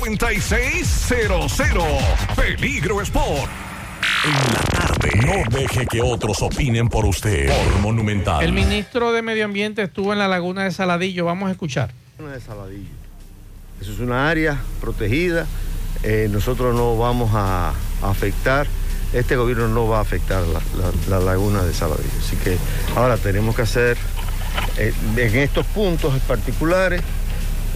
809-971-9600. 0.00 2.34
Peligro 2.36 3.00
Sport. 3.02 3.50
En 4.24 4.54
la 4.54 4.60
tarde. 4.78 5.10
No 5.26 5.58
deje 5.58 5.86
que 5.86 6.00
otros 6.02 6.42
opinen 6.42 6.88
por 6.88 7.04
usted. 7.04 7.48
Por 7.48 7.78
Monumental. 7.80 8.42
El 8.42 8.52
ministro 8.52 9.12
de 9.12 9.22
Medio 9.22 9.44
Ambiente 9.44 9.82
estuvo 9.82 10.12
en 10.12 10.18
la 10.18 10.28
laguna 10.28 10.64
de 10.64 10.72
Saladillo. 10.72 11.24
Vamos 11.24 11.48
a 11.48 11.52
escuchar. 11.52 11.90
de 12.18 12.40
Saladillo. 12.40 12.88
Eso 13.80 13.92
es 13.92 13.98
una 14.00 14.28
área 14.28 14.58
protegida. 14.80 15.46
Eh, 16.02 16.28
nosotros 16.30 16.74
no 16.74 16.96
vamos 16.96 17.30
a, 17.34 17.72
a 18.02 18.10
afectar, 18.10 18.66
este 19.12 19.36
gobierno 19.36 19.68
no 19.68 19.86
va 19.88 19.98
a 19.98 20.02
afectar 20.02 20.42
la, 20.42 20.60
la- 20.78 21.18
la 21.18 21.24
laguna 21.24 21.62
de 21.62 21.72
Saladillo. 21.74 22.08
Así 22.24 22.36
que 22.36 22.56
ahora 22.96 23.16
tenemos 23.18 23.54
que 23.56 23.62
hacer 23.62 23.96
eh, 24.78 24.92
en 25.16 25.36
estos 25.36 25.66
puntos 25.66 26.14
particulares 26.26 27.02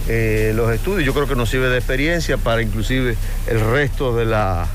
eh, 0.07 0.53
los 0.55 0.71
estudios. 0.71 1.05
Yo 1.05 1.13
creo 1.13 1.27
que 1.27 1.35
nos 1.35 1.49
sirve 1.49 1.69
de 1.69 1.77
experiencia 1.77 2.37
para 2.37 2.61
inclusive 2.61 3.15
el 3.47 3.59
resto 3.59 4.15
de 4.15 4.25
la, 4.25 4.67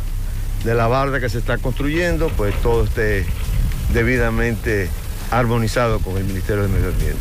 de 0.64 0.74
la 0.74 0.86
barda 0.86 1.20
que 1.20 1.28
se 1.28 1.38
está 1.38 1.58
construyendo, 1.58 2.28
pues 2.36 2.54
todo 2.62 2.84
esté 2.84 3.24
debidamente 3.92 4.88
armonizado 5.30 6.00
con 6.00 6.16
el 6.16 6.24
Ministerio 6.24 6.62
de 6.62 6.68
Medio 6.68 6.88
Ambiente. 6.88 7.18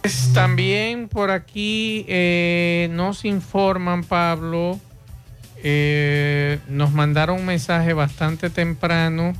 Pues 0.00 0.32
también 0.34 1.08
por 1.08 1.30
aquí 1.30 2.04
eh, 2.08 2.88
nos 2.92 3.24
informan, 3.24 4.04
Pablo, 4.04 4.78
eh, 5.62 6.58
nos 6.68 6.92
mandaron 6.92 7.40
un 7.40 7.46
mensaje 7.46 7.94
bastante 7.94 8.50
temprano. 8.50 9.32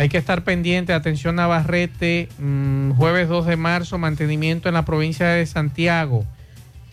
Hay 0.00 0.08
que 0.08 0.16
estar 0.16 0.44
pendiente, 0.44 0.94
atención 0.94 1.34
Navarrete, 1.34 2.30
mm, 2.38 2.92
jueves 2.92 3.28
2 3.28 3.44
de 3.44 3.58
marzo, 3.58 3.98
mantenimiento 3.98 4.70
en 4.70 4.74
la 4.74 4.86
provincia 4.86 5.26
de 5.26 5.44
Santiago. 5.44 6.24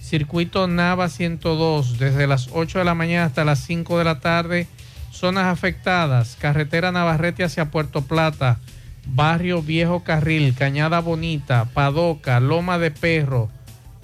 Circuito 0.02 0.68
Nava 0.68 1.08
102, 1.08 2.00
desde 2.00 2.28
las 2.28 2.50
8 2.52 2.80
de 2.80 2.84
la 2.84 2.96
mañana 2.96 3.24
hasta 3.24 3.46
las 3.46 3.60
5 3.60 3.98
de 3.98 4.04
la 4.04 4.20
tarde. 4.20 4.68
Zonas 5.10 5.46
afectadas, 5.46 6.36
carretera 6.38 6.92
Navarrete 6.92 7.46
hacia 7.46 7.72
Puerto 7.72 8.02
Plata, 8.02 8.60
Barrio 9.06 9.62
Viejo 9.62 10.04
Carril, 10.04 10.54
Cañada 10.54 11.00
Bonita, 11.00 11.64
Padoca, 11.74 12.42
Loma 12.42 12.78
de 12.78 12.92
Perro, 12.92 13.50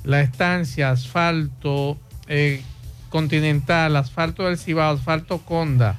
La 0.06 0.22
Estancia, 0.22 0.92
Asfalto 0.92 1.98
eh, 2.30 2.62
Continental, 3.10 3.98
Asfalto 3.98 4.44
del 4.44 4.58
Cibao, 4.58 4.96
Asfalto 4.96 5.40
Conda, 5.40 5.98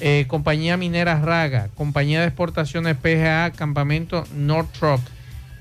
eh, 0.00 0.26
Compañía 0.28 0.76
Minera 0.76 1.20
Raga, 1.20 1.68
Compañía 1.74 2.20
de 2.20 2.26
Exportaciones 2.26 2.96
PGA, 2.96 3.50
Campamento 3.52 4.24
Northrop. 4.34 5.00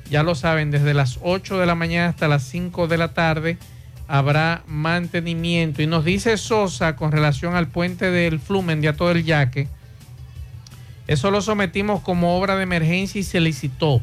Ya 0.10 0.24
lo 0.24 0.36
saben, 0.36 0.72
desde 0.72 0.94
las 0.94 1.20
8 1.22 1.58
de 1.58 1.66
la 1.66 1.76
mañana 1.76 2.10
hasta 2.10 2.28
las 2.28 2.44
5 2.44 2.88
de 2.88 2.98
la 2.98 3.14
tarde 3.14 3.58
habrá 4.08 4.64
mantenimiento. 4.68 5.82
Y 5.82 5.88
nos 5.88 6.06
dice 6.06 6.38
Sosa 6.38 6.96
con 6.96 7.12
relación 7.12 7.56
al 7.56 7.68
puente 7.68 8.12
del 8.12 8.40
Flumen 8.40 8.82
de 8.82 8.90
Ato 8.90 9.08
del 9.08 9.24
Yaque. 9.24 9.68
Eso 11.08 11.32
lo 11.32 11.42
sometimos 11.42 12.02
como 12.02 12.38
obra 12.38 12.56
de 12.56 12.64
emergencia 12.64 13.20
y 13.20 13.24
se 13.24 13.40
licitó. 13.40 14.02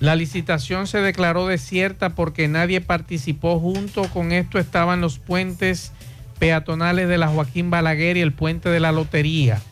La 0.00 0.16
licitación 0.16 0.88
se 0.88 0.98
declaró 0.98 1.46
desierta 1.46 2.10
porque 2.10 2.48
nadie 2.48 2.80
participó. 2.80 3.60
Junto 3.60 4.02
con 4.10 4.32
esto 4.32 4.58
estaban 4.58 5.00
los 5.00 5.18
puentes 5.18 5.92
peatonales 6.42 7.08
de 7.08 7.18
la 7.18 7.28
Joaquín 7.28 7.70
Balaguer 7.70 8.16
y 8.16 8.20
el 8.20 8.32
puente 8.32 8.68
de 8.68 8.80
la 8.80 8.90
Lotería. 8.90 9.62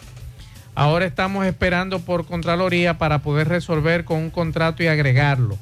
Ahora 0.77 1.05
estamos 1.05 1.45
esperando 1.45 1.99
por 1.99 2.27
Contraloría 2.27 2.97
para 2.97 3.23
poder 3.23 3.49
resolver 3.49 4.05
con 4.05 4.19
un 4.19 4.31
contrato 4.31 4.85
y 4.85 4.87
agregarlo. 4.87 5.59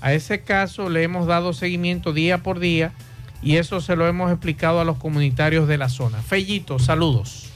A 0.00 0.12
ese 0.12 0.42
caso 0.42 0.88
le 0.88 1.02
hemos 1.02 1.26
dado 1.26 1.52
seguimiento 1.52 2.12
día 2.12 2.44
por 2.44 2.60
día 2.60 2.92
y 3.42 3.56
eso 3.56 3.80
se 3.80 3.96
lo 3.96 4.06
hemos 4.06 4.30
explicado 4.30 4.80
a 4.80 4.84
los 4.84 4.98
comunitarios 4.98 5.66
de 5.66 5.78
la 5.78 5.88
zona. 5.88 6.22
Fellito, 6.22 6.78
saludos. 6.78 7.51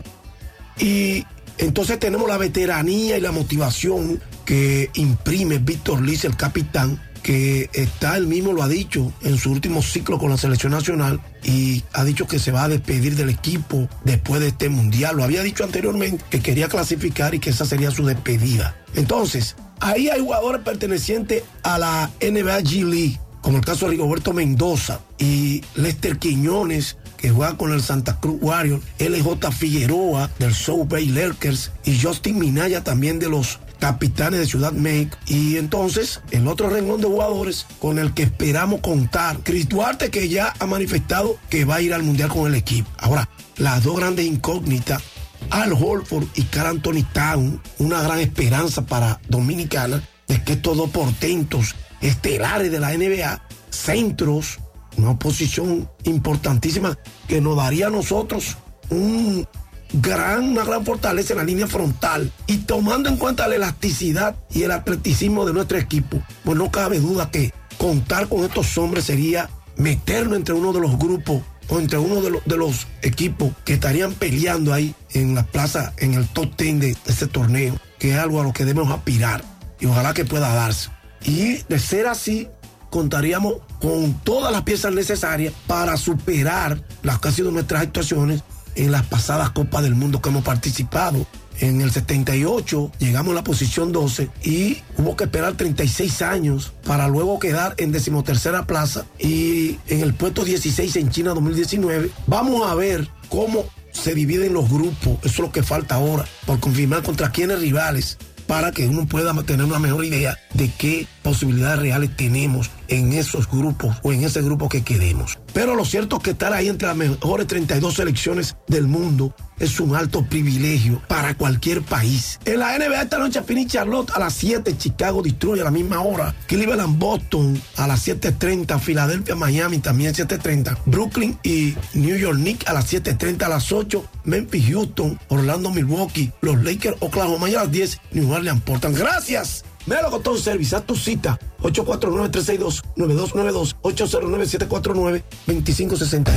Y 0.78 1.26
entonces 1.58 2.00
tenemos 2.00 2.28
la 2.28 2.38
veteranía 2.38 3.18
y 3.18 3.22
la 3.22 3.32
motivación 3.32 4.22
que 4.50 4.90
imprime 4.96 5.60
Víctor 5.60 6.02
Liz, 6.02 6.26
el 6.26 6.36
capitán, 6.36 7.00
que 7.22 7.70
está, 7.72 8.18
él 8.18 8.26
mismo 8.26 8.52
lo 8.52 8.64
ha 8.64 8.68
dicho 8.68 9.14
en 9.22 9.38
su 9.38 9.52
último 9.52 9.84
ciclo 9.84 10.18
con 10.18 10.32
la 10.32 10.38
selección 10.38 10.72
nacional 10.72 11.22
y 11.44 11.84
ha 11.94 12.04
dicho 12.04 12.26
que 12.26 12.40
se 12.40 12.52
va 12.52 12.64
a 12.64 12.68
despedir 12.68 13.16
del 13.16 13.30
equipo 13.30 13.88
después 14.06 14.42
de 14.42 14.48
este 14.48 14.70
mundial. 14.70 15.18
Lo 15.18 15.24
había 15.24 15.44
dicho 15.44 15.64
anteriormente 15.64 16.26
que 16.32 16.40
quería 16.40 16.68
clasificar 16.68 17.36
y 17.36 17.40
que 17.40 17.52
esa 17.52 17.64
sería 17.64 17.92
su 17.92 18.08
despedida. 18.08 18.76
Entonces, 18.96 19.56
ahí 19.82 20.10
hay 20.10 20.20
jugadores 20.20 20.64
pertenecientes 20.64 21.44
a 21.62 21.78
la 21.78 22.10
NBA 22.20 22.62
G 22.62 22.84
League, 22.86 23.20
como 23.42 23.58
el 23.58 23.64
caso 23.64 23.86
de 23.86 23.92
Rigoberto 23.92 24.34
Mendoza 24.34 25.02
y 25.20 25.64
Lester 25.76 26.18
Quiñones, 26.18 26.98
que 27.18 27.30
juega 27.30 27.56
con 27.56 27.72
el 27.72 27.84
Santa 27.84 28.20
Cruz 28.20 28.40
Warriors, 28.42 28.82
LJ 28.98 29.52
Figueroa 29.52 30.32
del 30.40 30.56
South 30.56 30.88
Bay 30.88 31.06
Lakers 31.06 31.72
y 31.86 32.02
Justin 32.02 32.40
Minaya 32.40 32.84
también 32.84 33.20
de 33.20 33.30
los 33.30 33.60
capitanes 33.80 34.40
de 34.40 34.46
Ciudad 34.46 34.72
México. 34.72 35.18
Y 35.28 35.58
entonces, 35.58 36.22
el 36.32 36.48
otro 36.48 36.70
renglón 36.70 37.02
de 37.02 37.08
jugadores 37.08 37.66
con 37.80 38.00
el 38.00 38.14
que 38.14 38.24
esperamos 38.24 38.82
contar, 38.82 39.40
Chris 39.44 39.68
Duarte, 39.68 40.12
que 40.12 40.30
ya 40.30 40.54
ha 40.60 40.66
manifestado 40.66 41.38
que 41.50 41.66
va 41.66 41.76
a 41.76 41.82
ir 41.82 41.94
al 41.94 42.04
Mundial 42.04 42.30
con 42.30 42.48
el 42.48 42.56
equipo. 42.56 42.90
Ahora, 42.98 43.30
las 43.58 43.84
dos 43.84 43.98
grandes 43.98 44.26
incógnitas, 44.26 45.02
Al 45.50 45.74
Holford 45.74 46.28
y 46.36 46.44
Carl 46.44 46.68
Anthony 46.68 47.04
Town, 47.14 47.62
una 47.80 48.02
gran 48.02 48.20
esperanza 48.20 48.86
para 48.86 49.20
Dominicana, 49.30 50.04
de 50.28 50.44
que 50.44 50.54
estos 50.54 50.78
dos 50.78 50.90
portentos 50.90 51.76
estelares 52.02 52.72
de 52.72 52.80
la 52.80 52.94
NBA, 52.94 53.42
centros, 53.70 54.60
una 54.98 55.18
posición 55.18 55.90
importantísima 56.04 56.98
que 57.28 57.42
nos 57.42 57.56
daría 57.56 57.88
a 57.88 57.90
nosotros 57.90 58.58
un 58.90 59.48
gran, 59.94 60.50
una 60.50 60.64
gran 60.64 60.86
fortaleza 60.86 61.34
en 61.34 61.38
la 61.40 61.44
línea 61.46 61.68
frontal 61.68 62.32
y 62.48 62.58
tomando 62.60 63.10
en 63.10 63.18
cuenta 63.18 63.48
la 63.48 63.56
elasticidad 63.56 64.36
y 64.52 64.64
el 64.64 64.72
atleticismo 64.72 65.46
de 65.46 65.54
nuestro 65.54 65.78
equipo, 65.78 66.22
pues 66.44 66.58
no 66.58 66.72
cabe 66.72 67.00
duda 67.00 67.32
que 67.32 67.54
contar 67.78 68.28
con 68.28 68.44
estos 68.44 68.78
hombres 68.78 69.06
sería 69.06 69.50
meterlo 69.78 70.36
entre 70.36 70.54
uno 70.54 70.74
de 70.74 70.82
los 70.82 70.98
grupos 71.00 71.42
o 71.70 71.80
entre 71.80 71.98
uno 72.00 72.22
de, 72.22 72.58
los- 72.58 72.88
equipos 73.02 73.52
que 73.64 73.74
estarían 73.74 74.14
peleando 74.14 74.74
ahí 74.74 74.94
en 75.12 75.36
la 75.36 75.44
plaza, 75.44 75.94
en 75.98 76.16
el 76.16 76.28
top 76.28 76.56
10 76.58 76.80
de, 76.80 76.98
este 77.06 77.28
torneo, 77.28 77.76
que 78.00 78.12
es 78.12 78.18
algo 78.18 78.42
a 78.42 78.44
lo 78.44 78.54
que 78.54 78.66
debemos 78.66 78.92
aspirar 78.92 79.44
y 79.80 79.86
ojalá 79.86 80.14
que 80.14 80.26
pueda 80.26 80.54
darse. 80.54 80.90
Y 81.24 81.58
de 81.70 81.80
ser 81.80 82.08
así, 82.08 82.48
contaríamos 82.90 83.56
con 83.80 84.14
todas 84.24 84.52
las 84.52 84.64
piezas 84.64 84.94
necesarias 84.94 85.54
para 85.68 85.96
superar 85.96 86.82
las 87.04 87.20
que 87.20 87.28
han 87.30 87.34
sido 87.36 87.52
nuestras 87.52 87.84
actuaciones 87.84 88.42
en 88.80 88.92
las 88.92 89.06
pasadas 89.06 89.50
Copas 89.52 89.84
del 89.84 89.96
Mundo 89.96 90.22
que 90.22 90.30
hemos 90.30 90.44
participado. 90.44 91.28
En 91.60 91.82
el 91.82 91.92
78 91.92 92.92
llegamos 93.00 93.34
a 93.34 93.36
la 93.36 93.44
posición 93.44 93.92
12 93.92 94.30
y 94.44 94.78
hubo 94.98 95.18
que 95.18 95.26
esperar 95.26 95.56
36 95.58 96.22
años 96.22 96.72
para 96.86 97.10
luego 97.10 97.38
quedar 97.40 97.76
en 97.78 97.92
decimotercera 97.92 98.66
plaza 98.66 99.06
y 99.20 99.78
en 99.88 100.00
el 100.00 100.14
puesto 100.14 100.46
16 100.46 100.96
en 100.96 101.10
China 101.10 101.34
2019. 101.34 102.12
Vamos 102.28 102.66
a 102.66 102.76
ver 102.76 103.10
cómo 103.28 103.66
se 103.92 104.16
dividen 104.16 104.54
los 104.54 104.70
grupos. 104.70 105.18
Eso 105.24 105.28
es 105.28 105.40
lo 105.40 105.52
que 105.52 105.64
falta 105.64 105.96
ahora 105.96 106.26
por 106.46 106.62
confirmar 106.62 107.04
contra 107.04 107.32
quiénes 107.32 107.60
rivales 107.60 108.18
para 108.48 108.72
que 108.72 108.88
uno 108.88 109.06
pueda 109.06 109.34
tener 109.44 109.66
una 109.66 109.80
mejor 109.80 110.06
idea 110.06 110.40
de 110.54 110.72
qué 110.72 111.08
posibilidades 111.30 111.78
reales 111.78 112.16
tenemos 112.16 112.72
en 112.88 113.14
esos 113.14 113.48
grupos 113.48 113.98
o 114.02 114.12
en 114.12 114.24
ese 114.24 114.42
grupo 114.42 114.68
que 114.68 114.82
queremos. 114.82 115.38
Pero 115.54 115.76
lo 115.76 115.86
cierto 115.86 116.18
es 116.18 116.24
que 116.24 116.32
estar 116.32 116.54
ahí 116.54 116.68
entre 116.70 116.88
las 116.88 116.98
mejores 116.98 117.46
32 117.46 117.94
selecciones 117.94 118.56
del 118.68 118.88
mundo 118.88 119.36
es 119.60 119.80
un 119.80 119.96
alto 119.96 120.26
privilegio 120.26 121.00
para 121.08 121.36
cualquier 121.36 121.84
país. 121.84 122.40
En 122.46 122.62
la 122.62 122.76
NBA 122.80 123.04
esta 123.04 123.20
noche 123.20 123.44
Phoenix 123.44 123.74
Charlotte 123.74 124.10
a 124.16 124.18
las 124.18 124.34
7, 124.34 124.76
Chicago 124.76 125.22
Detroit 125.22 125.62
a 125.62 125.66
la 125.66 125.70
misma 125.70 126.02
hora, 126.02 126.34
Cleveland 126.48 126.98
Boston 126.98 127.62
a 127.78 127.86
las 127.86 128.08
7.30, 128.08 128.80
Filadelfia 128.80 129.36
Miami 129.36 129.78
también 129.78 130.16
7.30, 130.16 130.80
Brooklyn 130.88 131.38
y 131.44 131.76
New 131.94 132.18
York 132.18 132.38
Knicks 132.38 132.66
a 132.66 132.74
las 132.74 132.92
7.30, 132.92 133.44
a 133.44 133.50
las 133.50 133.72
8, 133.72 134.04
Memphis 134.24 134.66
Houston, 134.72 135.20
Orlando 135.28 135.70
Milwaukee, 135.70 136.32
los 136.42 136.64
Lakers 136.64 136.98
Oklahoma 137.02 137.52
y 137.52 137.54
a 137.54 137.60
las 137.60 137.72
10, 137.72 138.02
New 138.14 138.32
Orleans 138.32 138.64
Portland. 138.64 138.98
Gracias. 138.98 139.64
Melo 139.86 140.12
Cotton 140.12 140.38
Service, 140.38 140.76
haz 140.76 140.86
tu 140.86 140.96
cita. 140.96 141.40
849-362-9292, 141.62 143.76
809-749-2561. 143.82 146.30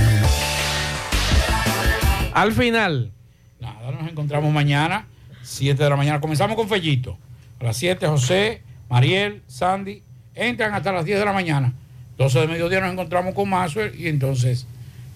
Al 2.35 2.53
final. 2.53 3.13
Nada, 3.61 3.93
nos 3.93 4.11
encontramos 4.11 4.53
mañana, 4.53 5.07
7 5.43 5.83
de 5.83 5.91
la 5.91 5.97
mañana. 5.97 6.21
Comenzamos 6.21 6.57
con 6.57 6.69
Fellito. 6.69 7.19
A 7.61 7.65
las 7.65 7.77
7, 7.77 8.07
José, 8.09 8.63
Mariel, 8.89 9.43
Sandy, 9.47 10.03
entran 10.35 10.75
hasta 10.75 10.93
las 10.93 11.05
10 11.05 11.19
de 11.19 11.25
la 11.25 11.33
mañana. 11.33 11.73
12 12.19 12.41
de 12.41 12.49
mediodía 12.49 12.81
nos 12.81 12.93
encontramos 12.93 13.35
con 13.35 13.49
Maxwell 13.49 13.99
y 13.99 14.09
entonces 14.09 14.67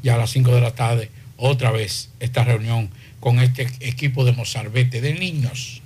ya 0.02 0.14
a 0.14 0.18
las 0.18 0.30
5 0.30 0.50
de 0.52 0.60
la 0.60 0.74
tarde 0.74 1.10
otra 1.36 1.70
vez 1.70 2.10
esta 2.20 2.44
reunión 2.44 2.90
con 3.20 3.40
este 3.40 3.68
equipo 3.80 4.24
de 4.24 4.32
Mozarbete 4.32 5.00
de 5.00 5.14
niños 5.14 5.82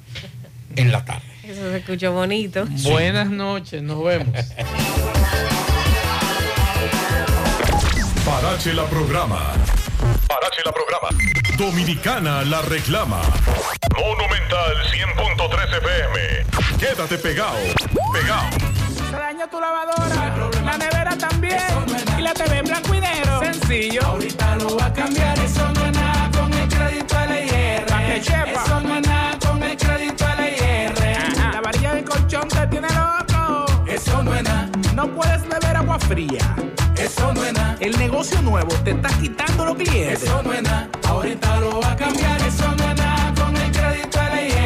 en 0.76 0.92
la 0.92 1.04
tarde. 1.04 1.29
Eso 1.50 1.62
se 1.62 1.78
escuchó 1.78 2.12
bonito. 2.12 2.64
Buenas 2.84 3.28
noches, 3.28 3.82
nos 3.82 4.04
vemos. 4.04 4.32
Parache 8.24 8.72
la 8.72 8.84
programa. 8.84 9.52
Parache 10.28 10.62
la 10.64 10.70
programa. 10.72 11.08
Dominicana 11.58 12.44
la 12.44 12.62
reclama. 12.62 13.20
Monumental 13.98 14.76
100.13 14.92 15.78
FM. 15.78 16.78
Quédate 16.78 17.18
pegado. 17.18 17.58
Pegado. 18.12 18.46
Dañó 19.10 19.48
tu 19.48 19.60
lavadora, 19.60 20.50
la 20.64 20.78
nevera 20.78 21.18
también, 21.18 21.58
y 22.16 22.22
la 22.22 22.32
TV 22.32 22.58
en 22.58 22.64
blanco 22.66 22.94
y 22.94 23.00
negro. 23.00 23.40
Sencillo. 23.40 24.02
Ahorita 24.06 24.54
lo 24.54 24.76
va 24.76 24.86
a 24.86 24.92
cambiar, 24.92 25.36
eso 25.40 25.68
agua 35.90 36.06
fría. 36.06 36.56
Eso 36.96 37.34
no 37.34 37.44
es 37.44 37.52
nada. 37.52 37.76
El 37.80 37.98
negocio 37.98 38.40
nuevo 38.42 38.72
te 38.84 38.92
está 38.92 39.08
quitando 39.20 39.64
los 39.64 39.76
clientes. 39.76 40.22
Eso 40.22 40.42
no 40.42 40.52
es 40.52 40.62
nada. 40.62 40.88
Ahorita 41.08 41.60
lo 41.60 41.80
va 41.80 41.92
a 41.92 41.96
cambiar, 41.96 42.40
eso 42.42 42.68
no 42.76 42.90
es 42.90 42.99